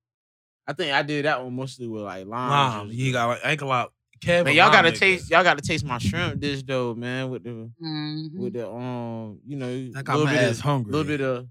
I 0.67 0.73
think 0.73 0.93
I 0.93 1.03
did 1.03 1.25
that 1.25 1.43
one 1.43 1.55
mostly 1.55 1.89
with 1.89 2.03
like 2.03 2.27
lime. 2.27 2.49
Mom, 2.49 2.89
juice, 2.89 2.97
you 2.97 3.13
got 3.13 3.27
like, 3.29 3.45
I 3.45 3.51
ain't 3.51 3.61
gonna 3.61 3.69
lie. 3.71 3.87
Kev, 4.21 4.45
Man, 4.45 4.55
y'all 4.55 4.71
gotta 4.71 4.93
nigga. 4.93 4.99
taste. 4.99 5.31
Y'all 5.31 5.43
gotta 5.43 5.61
taste 5.61 5.85
my 5.85 5.99
shrimp 5.99 6.39
dish 6.41 6.63
though, 6.63 6.95
man. 6.95 7.29
With 7.31 7.43
the 7.43 7.69
Mhm. 7.83 8.31
with 8.39 8.53
the 8.53 8.71
um, 8.71 9.41
you 9.45 9.57
know, 9.57 9.91
That 9.91 10.05
got 10.05 10.13
little 10.17 10.27
my 10.27 10.33
bit 10.35 10.45
ass 10.51 10.59
of, 10.59 10.61
hungry. 10.63 10.93
little 10.93 11.07
bit 11.07 11.21
of. 11.21 11.49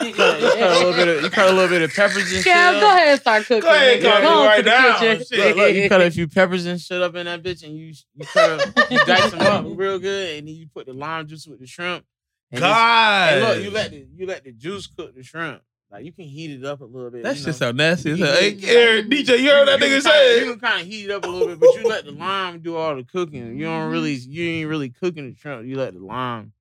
You 0.06 0.14
cut, 0.14 0.40
you 0.40 0.46
a 0.46 0.68
little 0.78 0.92
bit 0.92 1.08
of. 1.08 1.22
You 1.24 1.30
cut 1.30 1.50
a 1.50 1.52
little 1.52 1.68
bit 1.68 1.82
of 1.82 1.92
peppers 1.94 2.16
and 2.32 2.42
shit. 2.42 2.46
Kev, 2.46 2.80
go 2.80 2.86
ahead 2.88 3.08
and 3.08 3.20
start 3.20 3.44
cooking. 3.44 3.60
Go 3.62 3.68
ahead, 3.68 4.00
nigga. 4.00 4.02
go 4.02 4.20
Go 4.22 4.44
right 4.46 4.64
the 4.64 4.70
now. 4.70 4.98
kitchen. 4.98 5.38
Look, 5.38 5.56
look, 5.56 5.74
you 5.74 5.88
cut 5.88 6.00
a 6.00 6.10
few 6.10 6.26
peppers 6.26 6.64
and 6.66 6.80
shit 6.80 7.02
up 7.02 7.14
in 7.16 7.26
that 7.26 7.42
bitch, 7.42 7.62
and 7.62 7.76
you 7.76 7.92
you 8.14 8.26
cut 8.26 8.50
a, 8.50 8.86
you 8.90 8.98
dice 9.04 9.30
them 9.30 9.40
up 9.40 9.64
real 9.78 9.98
good, 9.98 10.38
and 10.38 10.48
then 10.48 10.54
you 10.54 10.66
put 10.72 10.86
the 10.86 10.94
lime 10.94 11.26
juice 11.26 11.46
with 11.46 11.60
the 11.60 11.66
shrimp. 11.66 12.04
And 12.50 12.60
God, 12.60 13.32
And 13.34 13.42
look, 13.42 13.62
you 13.62 13.70
let 13.70 13.90
the 13.90 14.06
you 14.16 14.26
let 14.26 14.42
the 14.44 14.52
juice 14.52 14.86
cook 14.86 15.14
the 15.14 15.22
shrimp. 15.22 15.60
Like 15.90 16.04
you 16.04 16.12
can 16.12 16.24
heat 16.24 16.50
it 16.52 16.64
up 16.64 16.80
a 16.80 16.84
little 16.84 17.10
bit. 17.10 17.22
That's 17.24 17.38
you 17.40 17.44
shit 17.44 17.60
know. 17.60 17.66
sound 17.66 17.76
nasty. 17.76 18.12
It's 18.12 18.20
like, 18.20 18.30
hey, 18.60 18.76
Eric, 18.76 19.06
DJ, 19.06 19.40
you 19.40 19.50
heard 19.50 19.68
that 19.68 19.80
You 19.80 19.86
nigga 19.86 20.02
say? 20.02 20.44
You 20.44 20.50
can 20.52 20.60
kind 20.60 20.80
of 20.82 20.86
heat 20.86 21.04
it 21.06 21.10
up 21.10 21.24
a 21.24 21.28
little 21.28 21.48
bit, 21.48 21.58
but 21.60 21.74
you 21.74 21.82
let 21.88 22.04
the 22.04 22.12
lime 22.12 22.60
do 22.60 22.76
all 22.76 22.94
the 22.96 23.02
cooking. 23.02 23.56
You 23.58 23.64
don't 23.64 23.90
really, 23.90 24.14
you 24.14 24.48
ain't 24.50 24.68
really 24.68 24.88
cooking 24.90 25.28
the 25.28 25.36
shrimp. 25.36 25.66
You 25.66 25.76
let 25.76 25.92
the 25.94 26.00
lime. 26.00 26.52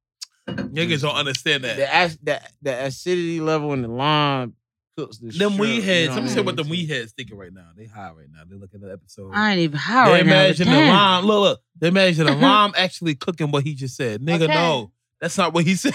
Niggas 0.56 1.02
don't 1.02 1.16
understand 1.16 1.64
that. 1.64 1.78
The 1.78 1.98
ac- 2.04 2.20
the, 2.24 2.42
the 2.62 2.86
acidity 2.86 3.40
level 3.42 3.74
in 3.74 3.82
the 3.82 3.88
lime 3.88 4.56
cooks 4.98 5.18
the 5.18 5.28
Them 5.28 5.34
shrimp, 5.54 5.60
weed 5.60 5.76
you 5.76 5.82
heads. 5.82 6.16
Let 6.16 6.24
me 6.24 6.30
say 6.30 6.38
what 6.42 6.48
mean? 6.48 6.56
them 6.58 6.70
weed 6.70 6.90
heads 6.90 7.14
thinking 7.14 7.38
right 7.38 7.54
now. 7.54 7.68
They 7.78 7.86
high 7.86 8.12
right 8.12 8.28
now. 8.32 8.42
They 8.50 8.56
looking 8.56 8.82
at 8.84 8.88
the 8.88 8.94
episode. 8.94 9.32
I 9.34 9.52
ain't 9.52 9.60
even 9.60 9.78
high 9.80 10.06
They 10.06 10.12
right 10.14 10.26
now. 10.26 10.32
imagine 10.44 10.68
the 10.68 10.74
damn. 10.74 10.94
lime. 10.96 11.26
Look, 11.26 11.40
look. 11.42 11.60
They 11.80 11.88
imagine 11.88 12.26
the 12.26 12.36
lime 12.36 12.74
actually 12.76 13.16
cooking 13.16 13.52
what 13.52 13.64
he 13.64 13.74
just 13.76 13.96
said. 13.96 14.22
Nigga, 14.22 14.44
Okay. 14.44 14.54
no, 14.54 14.92
that's 15.22 15.38
not 15.38 15.54
what 15.54 15.66
he 15.66 15.76
said. 15.76 15.94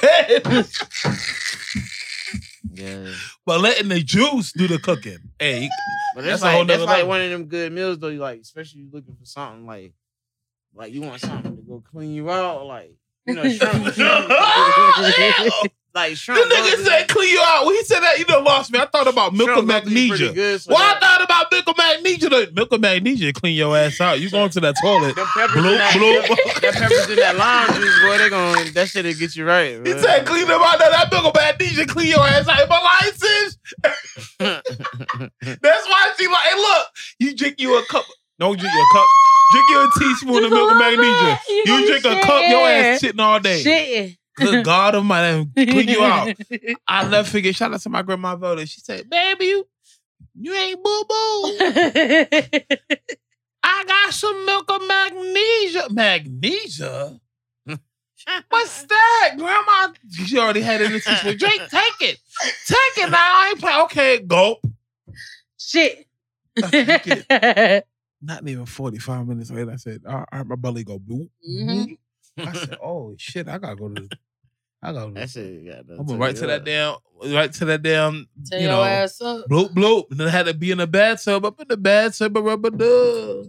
Yeah, 2.73 3.07
but 3.47 3.61
letting 3.61 3.89
the 3.89 4.01
juice 4.01 4.53
do 4.53 4.67
the 4.67 4.79
cooking. 4.79 5.19
Hey, 5.39 5.69
but 6.15 6.25
That's 6.25 6.41
that's 6.41 6.43
a 6.43 6.51
whole 6.51 6.59
like 6.61 6.69
that's 6.69 6.79
nother 6.81 6.87
like 6.87 6.97
level. 6.99 7.09
one 7.09 7.21
of 7.21 7.31
them 7.31 7.45
good 7.45 7.73
meals 7.73 7.99
though. 7.99 8.09
You 8.09 8.19
like, 8.19 8.41
especially 8.41 8.81
you 8.81 8.89
looking 8.93 9.15
for 9.15 9.25
something 9.27 9.65
like, 9.67 9.93
like 10.75 10.93
you 10.93 11.03
want 11.03 11.21
something 11.21 11.55
to 11.57 11.63
go 11.63 11.83
clean 11.93 12.13
you 12.13 12.31
out. 12.31 12.67
Like 12.67 12.97
you 13.27 13.35
know, 13.35 13.49
shrimp. 13.49 13.87
Like 15.95 16.17
shrimp. 16.17 16.49
This 16.49 16.59
nigga 16.59 16.85
said 16.85 17.09
clean 17.09 17.33
you 17.33 17.41
out. 17.41 17.67
When 17.67 17.77
he 17.77 17.85
said 17.85 18.01
that, 18.01 18.19
you 18.19 18.25
done 18.25 18.43
lost 18.43 18.73
me. 18.73 18.81
I 18.81 18.87
thought 18.87 19.07
about 19.07 19.33
milk 19.33 19.51
of 19.51 19.65
magnesia. 19.65 20.33
Well, 20.69 20.77
I 20.77 20.99
thought 20.99 21.23
about 21.23 21.53
milk 21.53 21.69
of 21.69 21.77
magnesia. 21.77 22.29
The 22.29 22.51
milk 22.53 22.73
of 22.73 22.81
magnesia 22.81 23.33
clean 23.33 23.55
your 23.55 23.77
ass 23.77 24.01
out. 24.01 24.21
You 24.21 24.29
going 24.29 24.51
to 24.51 24.61
that 24.61 24.75
toilet. 24.83 25.15
Them 25.15 25.27
peppers 25.27 25.63
Bloop, 25.63 25.73
in 25.73 25.79
that, 25.79 25.95
bloop. 25.95 26.61
that 26.61 26.75
peppers 26.75 27.11
in 27.11 27.17
that 27.17 27.37
lime 27.37 27.73
juice, 27.81 28.01
boy, 28.03 28.19
they 28.19 28.29
going 28.29 28.73
that 28.73 28.89
shit'll 28.89 29.15
get 29.15 29.37
you 29.37 29.47
right. 29.47 29.87
He 29.87 29.93
said 29.93 30.27
clean 30.27 30.49
them 30.49 30.61
out. 30.61 30.79
That 30.81 31.09
milk 31.13 31.27
of 31.27 31.35
magnesia 31.35 31.87
clean 31.87 32.09
your 32.09 32.27
ass 32.27 32.49
out. 32.49 32.69
My 32.69 32.81
license. 33.03 33.57
That's 34.39 35.87
why 35.89 36.13
she 36.19 36.27
like, 36.27 36.43
hey, 36.43 36.57
look, 36.57 36.87
you 37.21 37.37
drink 37.37 37.55
you 37.59 37.79
a 37.79 37.85
cup. 37.87 38.05
Don't 38.41 38.59
drink 38.59 38.75
you 38.75 38.81
a 38.81 38.97
cup. 38.97 39.07
Drink 39.53 39.71
you 39.71 39.79
a 39.79 39.89
teaspoon 39.99 40.45
of 40.45 40.51
milk 40.51 40.71
a 40.71 40.73
of 40.73 40.79
magnesia. 40.79 41.41
You 41.49 41.65
You 41.67 41.87
drink 41.87 42.05
a 42.05 42.21
cup, 42.23 42.49
your 42.49 42.67
ass 42.69 43.01
sitting 43.01 43.21
all 43.21 43.41
day. 43.41 43.63
Shit. 43.63 44.17
Good 44.37 44.65
God 44.65 44.95
Almighty, 44.97 45.49
clean 45.55 45.89
you 45.89 46.03
out. 46.03 46.35
I 46.89 47.09
never 47.09 47.29
forget. 47.29 47.55
Shout 47.55 47.73
out 47.73 47.81
to 47.81 47.89
my 47.89 48.03
grandma 48.03 48.35
Voda. 48.37 48.67
She 48.67 48.81
said, 48.81 49.09
"Baby, 49.09 49.47
you 49.47 49.67
you 50.35 50.55
ain't 50.55 50.83
boo 50.83 51.05
boo. 51.09 51.57
I 53.63 53.85
got 53.87 54.13
some 54.13 54.45
milk 54.45 54.71
of 54.71 54.87
magnesia. 54.87 55.87
Magnesia." 55.91 57.21
What's 58.49 58.83
that, 58.85 59.35
Grandma? 59.37 59.93
She 60.11 60.39
already 60.39 60.63
had 60.63 60.81
it 60.81 60.87
in 60.87 60.93
the 60.95 61.01
teaspoon. 61.01 61.37
Drake, 61.37 61.61
take 61.69 62.01
it. 62.01 62.19
Take 62.67 63.05
it 63.05 63.11
now. 63.11 63.19
I 63.19 63.49
ain't 63.51 63.61
play. 63.61 63.81
Okay, 63.83 64.19
gulp. 64.21 64.65
Shit. 65.59 66.07
Not 68.25 68.49
even 68.49 68.65
45 68.67 69.27
minutes 69.29 69.51
later, 69.51 69.71
I 69.73 69.77
said, 69.77 70.03
I 70.09 70.25
I 70.33 70.43
my 70.45 70.57
belly 70.57 70.83
go 70.85 70.99
bloop. 70.99 71.29
Mhm. 71.49 71.99
I 72.39 72.53
said, 72.53 72.79
oh 72.83 73.15
shit, 73.19 73.49
I 73.49 73.59
gotta 73.59 73.77
go 73.77 73.89
to 73.91 74.09
I 74.83 74.93
gotta 74.93 75.13
that 75.13 75.31
shit 75.31 75.67
got 75.67 75.85
I'm 75.99 76.07
going 76.07 76.19
right 76.19 76.37
to 76.37 76.47
that 76.47 76.65
damn 76.65 76.97
right 77.33 77.53
to 77.53 77.65
that 77.67 77.83
damn 77.83 78.27
Tell 78.47 78.61
you 78.61 78.69
know 78.69 78.83
ass 78.83 79.21
up. 79.21 79.47
bloop 79.49 79.71
bloop. 79.75 80.11
And 80.11 80.21
then 80.21 80.29
I 80.29 80.31
had 80.31 80.47
to 80.47 80.55
be 80.55 80.71
in 80.71 80.79
the 80.79 80.87
bathtub, 80.87 81.45
up 81.45 81.61
in 81.61 81.69
the 81.69 81.77
bathtub, 81.77 82.37
rubber 82.37 82.71
dub. 82.71 83.47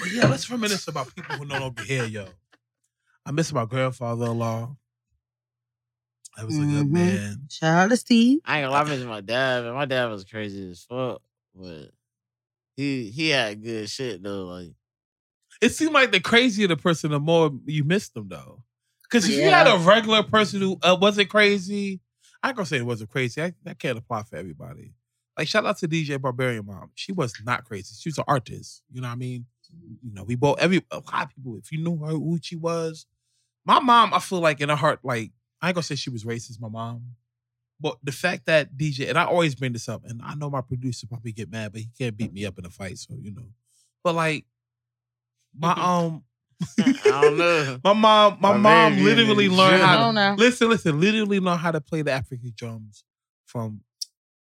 But 0.00 0.12
yeah, 0.12 0.26
let's 0.26 0.50
reminisce 0.50 0.88
about 0.88 1.14
people 1.14 1.36
who 1.36 1.44
no 1.44 1.58
longer 1.58 1.82
here, 1.84 2.04
yo. 2.04 2.26
I 3.24 3.30
miss 3.30 3.52
my 3.52 3.64
grandfather-in-law. 3.64 4.76
That 6.36 6.46
was 6.46 6.58
a 6.58 6.62
good 6.62 6.90
man. 6.90 7.46
Shout 7.48 7.84
out 7.84 7.90
to 7.90 7.96
Steve. 7.96 8.40
I 8.44 8.58
ain't 8.58 8.64
gonna 8.64 8.72
lie, 8.72 8.80
I 8.82 8.84
miss 8.96 9.04
my 9.04 9.20
dad. 9.20 9.64
Man. 9.64 9.74
My 9.74 9.84
dad 9.84 10.06
was 10.06 10.24
crazy 10.24 10.68
as 10.70 10.82
fuck, 10.82 11.22
but 11.54 11.90
he 12.76 13.10
he 13.10 13.28
had 13.30 13.62
good 13.62 13.88
shit 13.88 14.22
though. 14.22 14.46
Like 14.46 14.72
It 15.60 15.70
seemed 15.70 15.92
like 15.92 16.12
the 16.12 16.20
crazier 16.20 16.66
the 16.66 16.76
person, 16.76 17.10
the 17.10 17.20
more 17.20 17.50
you 17.66 17.84
miss 17.84 18.08
them, 18.08 18.28
though. 18.28 18.62
Because 19.02 19.28
if 19.28 19.36
you 19.36 19.50
had 19.50 19.66
a 19.68 19.78
regular 19.78 20.22
person 20.22 20.60
who 20.60 20.78
uh, 20.82 20.96
wasn't 21.00 21.28
crazy, 21.28 22.00
I 22.42 22.48
ain't 22.48 22.56
gonna 22.56 22.66
say 22.66 22.78
it 22.78 22.86
wasn't 22.86 23.10
crazy. 23.10 23.42
I, 23.42 23.52
that 23.62 23.78
can't 23.78 23.98
apply 23.98 24.24
for 24.24 24.36
everybody. 24.36 24.92
Like 25.38 25.48
shout 25.48 25.66
out 25.66 25.78
to 25.78 25.88
DJ 25.88 26.20
Barbarian 26.20 26.66
mom. 26.66 26.90
She 26.94 27.12
was 27.12 27.34
not 27.44 27.64
crazy. 27.64 27.94
She 27.98 28.08
was 28.08 28.18
an 28.18 28.24
artist. 28.26 28.82
You 28.90 29.00
know 29.00 29.08
what 29.08 29.14
I 29.14 29.16
mean? 29.16 29.46
You 30.02 30.12
know, 30.14 30.24
we 30.24 30.34
both 30.36 30.58
every 30.60 30.82
a 30.90 30.96
lot 30.96 31.24
of 31.24 31.28
people. 31.30 31.56
If 31.56 31.70
you 31.72 31.78
knew 31.78 31.96
her 32.04 32.12
who 32.12 32.38
she 32.42 32.56
was, 32.56 33.06
my 33.64 33.80
mom, 33.80 34.14
I 34.14 34.18
feel 34.18 34.40
like 34.40 34.60
in 34.60 34.68
her 34.68 34.76
heart, 34.76 35.00
like 35.02 35.32
I 35.60 35.68
ain't 35.68 35.74
gonna 35.74 35.82
say 35.82 35.94
she 35.94 36.10
was 36.10 36.24
racist. 36.24 36.60
My 36.60 36.68
mom, 36.68 37.02
but 37.80 37.98
the 38.02 38.12
fact 38.12 38.46
that 38.46 38.76
DJ 38.76 39.08
and 39.08 39.18
I 39.18 39.24
always 39.24 39.54
bring 39.54 39.72
this 39.72 39.88
up, 39.88 40.02
and 40.04 40.20
I 40.22 40.34
know 40.34 40.50
my 40.50 40.60
producer 40.60 41.06
probably 41.06 41.32
get 41.32 41.50
mad, 41.50 41.72
but 41.72 41.80
he 41.82 41.88
can't 41.98 42.16
beat 42.16 42.32
me 42.32 42.44
up 42.46 42.58
in 42.58 42.64
a 42.66 42.70
fight. 42.70 42.98
So 42.98 43.14
you 43.20 43.32
know, 43.34 43.46
but 44.02 44.14
like 44.14 44.44
my 45.58 45.72
um. 45.76 46.24
I 46.78 46.92
don't 47.20 47.36
know. 47.36 47.78
My 47.84 47.92
mom, 47.92 48.38
my, 48.40 48.52
My 48.52 48.56
mom 48.56 48.92
baby 48.92 49.02
literally 49.04 49.46
is 49.46 49.52
learned 49.52 49.82
how 49.82 49.92
I 49.92 49.96
to 49.96 50.02
don't 50.02 50.14
know. 50.14 50.34
listen, 50.38 50.68
listen, 50.70 51.00
literally 51.00 51.40
learned 51.40 51.60
how 51.60 51.72
to 51.72 51.80
play 51.80 52.00
the 52.02 52.12
African 52.12 52.52
drums 52.56 53.04
from 53.44 53.80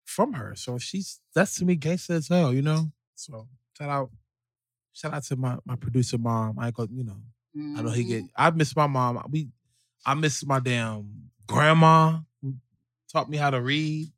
from 0.06 0.34
her. 0.34 0.56
So 0.56 0.78
she's 0.78 1.20
that's 1.34 1.56
to 1.58 1.66
me 1.66 1.76
gangster 1.76 2.14
as 2.14 2.28
hell, 2.28 2.54
you 2.54 2.62
know. 2.62 2.92
So 3.16 3.48
shout 3.78 3.90
out, 3.90 4.12
shout 4.94 5.14
out 5.14 5.24
to 5.24 5.36
my 5.36 5.58
my 5.66 5.76
producer 5.76 6.18
mom. 6.20 6.58
I 6.60 6.72
go, 6.72 6.88
you 6.90 7.04
know, 7.04 7.18
I 7.78 7.82
know 7.82 7.90
he 7.90 8.04
get. 8.04 8.24
I 8.36 8.52
miss 8.52 8.76
my 8.76 8.88
mom. 8.88 9.22
We, 9.30 9.50
I 10.06 10.14
miss 10.14 10.46
my 10.46 10.60
damn 10.60 11.32
grandma 11.48 12.20
who 12.35 12.35
taught 13.16 13.30
me 13.30 13.38
how 13.38 13.50
to 13.50 13.62
read. 13.62 14.12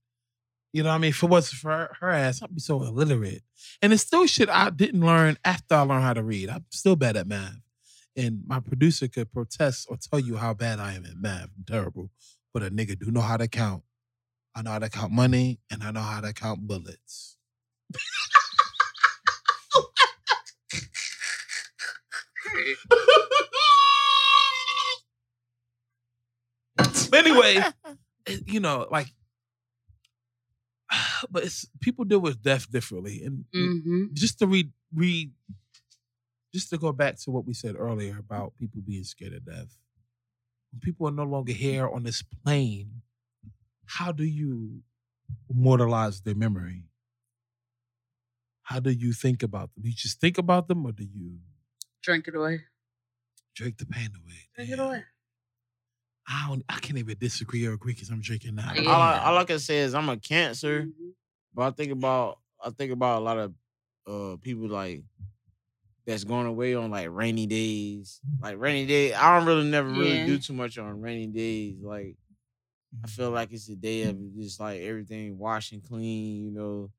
You 0.73 0.83
know 0.83 0.89
what 0.89 0.95
I 0.95 0.97
mean? 0.97 1.09
If 1.09 1.21
it 1.23 1.29
wasn't 1.29 1.59
for 1.59 1.69
her, 1.69 1.89
her 1.99 2.09
ass, 2.09 2.41
I'd 2.41 2.53
be 2.53 2.59
so 2.59 2.81
illiterate. 2.83 3.43
And 3.81 3.93
it's 3.93 4.03
still 4.03 4.25
shit 4.25 4.49
I 4.49 4.69
didn't 4.71 5.05
learn 5.05 5.37
after 5.45 5.75
I 5.75 5.81
learned 5.81 6.03
how 6.03 6.13
to 6.13 6.23
read. 6.23 6.49
I'm 6.49 6.65
still 6.71 6.95
bad 6.95 7.15
at 7.15 7.27
math. 7.27 7.59
And 8.15 8.41
my 8.47 8.59
producer 8.59 9.07
could 9.07 9.31
protest 9.31 9.87
or 9.89 9.97
tell 9.97 10.19
you 10.19 10.37
how 10.37 10.55
bad 10.55 10.79
I 10.79 10.93
am 10.93 11.05
at 11.05 11.17
math. 11.17 11.49
I'm 11.55 11.63
terrible. 11.65 12.09
But 12.53 12.63
a 12.63 12.71
nigga 12.71 12.97
do 12.97 13.11
know 13.11 13.21
how 13.21 13.37
to 13.37 13.47
count. 13.47 13.83
I 14.55 14.63
know 14.63 14.71
how 14.71 14.79
to 14.79 14.89
count 14.89 15.11
money 15.11 15.59
and 15.71 15.83
I 15.83 15.91
know 15.91 16.01
how 16.01 16.21
to 16.21 16.33
count 16.33 16.67
bullets. 16.67 17.37
Anyway, 27.13 27.63
you 28.45 28.59
know, 28.59 28.87
like, 28.91 29.07
but 31.29 31.43
it's 31.43 31.67
people 31.81 32.05
deal 32.05 32.19
with 32.19 32.41
death 32.41 32.69
differently, 32.71 33.23
and 33.23 33.45
Mm-hmm. 33.53 34.05
just 34.13 34.39
to 34.39 34.47
read, 34.47 34.71
read, 34.93 35.31
just 36.53 36.69
to 36.69 36.77
go 36.77 36.91
back 36.91 37.17
to 37.19 37.31
what 37.31 37.45
we 37.45 37.53
said 37.53 37.75
earlier 37.77 38.17
about 38.17 38.55
people 38.57 38.81
being 38.85 39.03
scared 39.03 39.33
of 39.33 39.45
death. 39.45 39.77
When 40.71 40.79
people 40.81 41.07
are 41.07 41.11
no 41.11 41.23
longer 41.23 41.53
here 41.53 41.87
on 41.89 42.03
this 42.03 42.21
plane, 42.21 43.01
how 43.85 44.11
do 44.11 44.23
you 44.23 44.81
immortalize 45.49 46.21
their 46.21 46.35
memory? 46.35 46.83
How 48.63 48.79
do 48.81 48.91
you 48.91 49.13
think 49.13 49.43
about 49.43 49.73
them? 49.73 49.83
You 49.85 49.93
just 49.93 50.19
think 50.19 50.37
about 50.37 50.67
them, 50.67 50.85
or 50.85 50.91
do 50.91 51.03
you 51.03 51.39
Drink 52.03 52.27
it 52.27 52.35
away. 52.35 52.61
drink 53.55 53.77
the 53.77 53.85
pain 53.85 54.09
away? 54.15 54.49
Drink 54.55 54.71
it 54.71 54.79
away. 54.79 55.03
I 56.27 56.47
don't. 56.49 56.63
I 56.69 56.79
can't 56.79 56.97
even 56.97 57.17
disagree 57.17 57.65
or 57.65 57.73
agree 57.73 57.93
because 57.93 58.09
I'm 58.09 58.21
drinking 58.21 58.55
now. 58.55 58.73
Yeah. 58.73 58.91
all, 58.91 59.01
I, 59.01 59.19
all 59.19 59.37
I 59.37 59.45
can 59.45 59.59
say 59.59 59.79
is 59.79 59.95
I'm 59.95 60.09
a 60.09 60.17
cancer, 60.17 60.83
Mhm. 60.87 61.13
but 61.53 61.61
I 61.63 61.71
think 61.71 61.91
about 61.91 62.39
I 62.63 62.69
think 62.71 62.91
about 62.91 63.21
a 63.21 63.23
lot 63.23 63.37
of 63.37 63.53
uh 64.07 64.37
people 64.37 64.67
like 64.67 65.03
that's 66.05 66.23
going 66.23 66.45
away 66.47 66.75
on 66.75 66.91
like 66.91 67.07
rainy 67.11 67.45
days. 67.47 68.21
Like 68.41 68.57
rainy 68.59 68.85
day, 68.85 69.13
I 69.13 69.37
don't 69.37 69.47
really 69.47 69.69
never 69.69 69.89
really 69.89 70.17
Yeah. 70.19 70.25
do 70.25 70.37
too 70.39 70.53
much 70.53 70.77
on 70.77 71.01
rainy 71.01 71.27
days. 71.27 71.81
Like 71.81 72.15
I 73.03 73.07
feel 73.07 73.31
like 73.31 73.51
it's 73.53 73.69
a 73.69 73.75
day 73.75 74.03
of 74.03 74.17
just 74.35 74.59
like 74.59 74.81
everything 74.81 75.37
wash 75.37 75.71
and 75.71 75.83
clean, 75.83 76.45
you 76.45 76.51
know, 76.51 76.91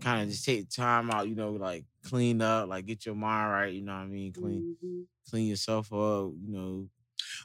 kind 0.00 0.22
of 0.22 0.28
just 0.30 0.44
take 0.44 0.70
time 0.70 1.10
out, 1.10 1.28
you 1.28 1.34
know, 1.36 1.52
like 1.52 1.84
clean 2.04 2.42
up, 2.42 2.68
like 2.68 2.86
get 2.86 3.06
your 3.06 3.14
mind 3.16 3.52
right, 3.52 3.74
you 3.74 3.82
know 3.82 3.94
what 3.94 4.02
I 4.02 4.06
mean? 4.06 4.32
Clean 4.32 4.76
Mhm. 4.82 5.06
clean 5.30 5.48
yourself 5.48 5.92
up, 5.92 6.32
you 6.40 6.52
know. 6.52 6.88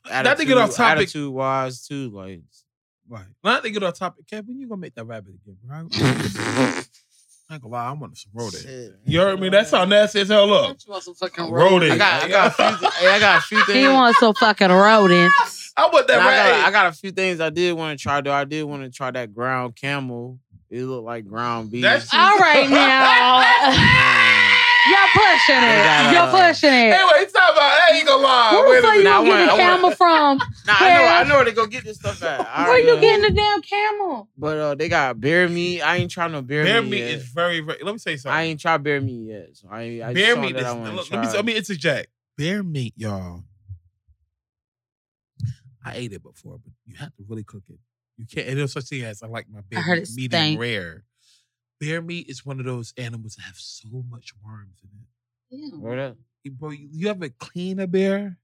Not 0.10 0.38
to 0.38 0.46
get 0.46 0.58
off 0.58 0.76
topic. 0.76 1.04
Attitude 1.04 1.32
wise 1.34 1.86
too, 1.86 2.10
like 2.10 2.42
Right. 3.10 3.26
Not 3.44 3.64
to 3.64 3.70
get 3.70 3.84
off 3.84 3.98
topic, 4.00 4.26
Kev, 4.26 4.48
when 4.48 4.58
you 4.60 4.68
gonna 4.70 4.80
make 4.80 4.96
that 4.96 5.04
rabbit 5.06 5.34
again, 5.44 5.58
bro? 5.64 5.88
I 7.50 7.56
ain't 7.56 7.62
gonna 7.64 7.74
lie, 7.74 7.88
I 7.88 7.92
want 7.92 8.18
some 8.18 8.32
rodent. 8.34 8.64
shit, 8.64 8.94
You 9.06 9.20
heard 9.20 9.38
me? 9.42 9.50
That's 9.50 9.72
how 9.72 9.84
nasty 9.84 10.22
as 10.22 10.30
hell. 10.30 10.48
Look, 10.48 10.78
You 10.86 10.92
want 10.92 11.04
some 11.04 11.16
fucking 11.16 11.52
rodent. 11.52 11.92
I 11.92 11.98
got 11.98 12.24
I 12.24 12.28
got 12.30 12.48
a 12.48 12.52
few 12.52 12.78
th- 12.78 12.94
hey, 12.94 13.08
I 13.10 13.20
got 13.20 13.40
a 13.40 13.42
few 13.42 13.66
things. 13.66 13.78
He 13.78 13.88
wants 13.90 14.20
some 14.20 14.34
fucking 14.34 14.70
rodents. 14.72 15.74
I 15.78 15.90
want 15.92 16.08
that 16.08 16.20
And 16.20 16.22
I, 16.28 16.36
got, 16.36 16.50
rabbit. 16.52 16.68
I 16.68 16.72
got 16.72 16.86
a 16.88 16.92
few 16.94 17.12
things 17.12 17.40
I 17.42 17.50
did 17.50 17.74
want 17.78 17.98
to 17.98 18.02
try 18.02 18.22
though. 18.22 18.32
I 18.32 18.46
did 18.46 18.64
want 18.64 18.84
to 18.84 18.90
try 18.90 19.12
that 19.12 19.34
ground 19.34 19.76
camel. 19.76 20.40
It 20.70 20.84
looked 20.84 21.06
like 21.06 21.28
ground 21.28 21.70
beef. 21.72 21.84
All 22.14 22.38
right 22.38 22.70
now. 22.70 24.38
You're 24.90 25.12
pushing 25.14 25.56
it. 25.62 26.12
You're 26.12 26.22
uh, 26.22 26.32
pushing 26.32 26.70
it. 26.74 26.94
Anyway, 26.94 27.20
he's 27.20 27.32
talking 27.32 27.56
about. 27.56 27.72
I 27.72 27.92
ain't 27.96 28.08
gonna 28.08 28.24
lie. 28.24 28.52
Where 28.54 28.70
Wait 28.70 28.76
the 28.76 28.82
fuck 28.82 28.96
you 28.96 29.04
minute. 29.04 29.12
Gonna 29.14 29.30
get 29.30 29.46
the 29.46 29.52
I 29.52 29.58
camel 29.58 29.84
want- 29.84 29.98
from? 29.98 30.38
Nah, 30.68 30.74
I 30.80 30.90
know, 30.94 31.06
I 31.06 31.24
know 31.28 31.36
where 31.36 31.46
to 31.46 31.52
go 31.52 31.66
get 31.68 31.84
this 31.84 31.98
stuff 31.98 32.22
at. 32.24 32.40
I 32.42 32.62
Where 32.64 32.70
already 32.70 32.88
you 32.88 32.96
know. 32.96 33.02
getting 33.02 33.22
the 33.24 33.32
damn 33.32 33.62
camel? 33.62 34.30
But 34.38 34.58
uh, 34.58 34.76
they 34.76 34.90
got 34.90 35.20
bear 35.20 35.50
meat. 35.50 35.82
I 35.82 35.98
ain't 35.98 36.12
trying 36.12 36.32
no 36.32 36.42
bear, 36.42 36.64
Bear 36.64 36.82
meat. 36.82 36.92
meat 36.92 37.00
yet. 37.00 37.10
is 37.16 37.26
very, 37.26 37.60
very. 37.62 37.80
Let 37.84 37.94
me 37.94 37.98
say 38.00 38.16
something. 38.18 38.36
I 38.38 38.44
ain't 38.44 38.60
tried 38.60 38.84
bear 38.84 39.02
meat 39.02 39.28
yet. 39.30 39.50
So 39.54 39.68
I, 39.72 40.02
I 40.06 40.14
bear 40.14 40.36
saw 40.36 40.42
meat 40.42 40.54
that 40.54 40.60
is. 40.62 40.66
I 40.68 40.74
wanna 40.74 40.96
Let 40.96 41.06
try. 41.08 41.22
me. 41.22 41.28
Let 41.34 41.46
me 41.46 41.56
interject. 41.56 42.08
Bear 42.38 42.64
meat, 42.64 42.94
y'all. 42.96 43.44
I 45.84 45.96
ate 45.96 46.14
it 46.14 46.22
before, 46.24 46.60
but 46.64 46.74
you 46.86 46.96
have 46.98 47.16
to 47.16 47.24
really 47.28 47.44
cook 47.44 47.64
it. 47.70 47.80
You 48.18 48.26
can't. 48.32 48.48
And 48.50 48.60
there's 48.60 48.74
such 48.74 48.86
thing 48.86 49.04
as 49.04 49.24
I 49.24 49.28
like 49.28 49.48
my 49.50 49.62
bear 49.70 49.82
heard 49.82 50.00
meat 50.00 50.10
it 50.10 50.16
medium 50.16 50.42
stink. 50.44 50.60
rare. 50.60 51.04
Bear 51.82 52.02
meat 52.02 52.30
is 52.30 52.46
one 52.46 52.60
of 52.60 52.66
those 52.66 52.94
animals 52.96 53.36
that 53.36 53.42
have 53.44 53.58
so 53.58 53.90
much 54.10 54.34
worms 54.46 54.78
in 54.84 54.90
it. 55.70 55.74
Word 55.76 56.00
up. 56.00 56.18
Bro, 56.46 56.70
you, 56.72 56.88
you 56.92 57.10
ever 57.10 57.28
clean 57.30 57.80
a 57.80 57.88
bear? 57.88 58.38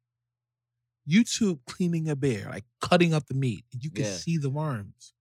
YouTube 1.07 1.59
cleaning 1.67 2.09
a 2.09 2.15
bear, 2.15 2.47
like 2.49 2.65
cutting 2.81 3.13
up 3.13 3.27
the 3.27 3.35
meat, 3.35 3.63
and 3.71 3.83
you 3.83 3.91
can 3.91 4.05
Yeah. 4.05 4.11
see 4.11 4.37
the 4.37 4.49
worms. 4.49 5.13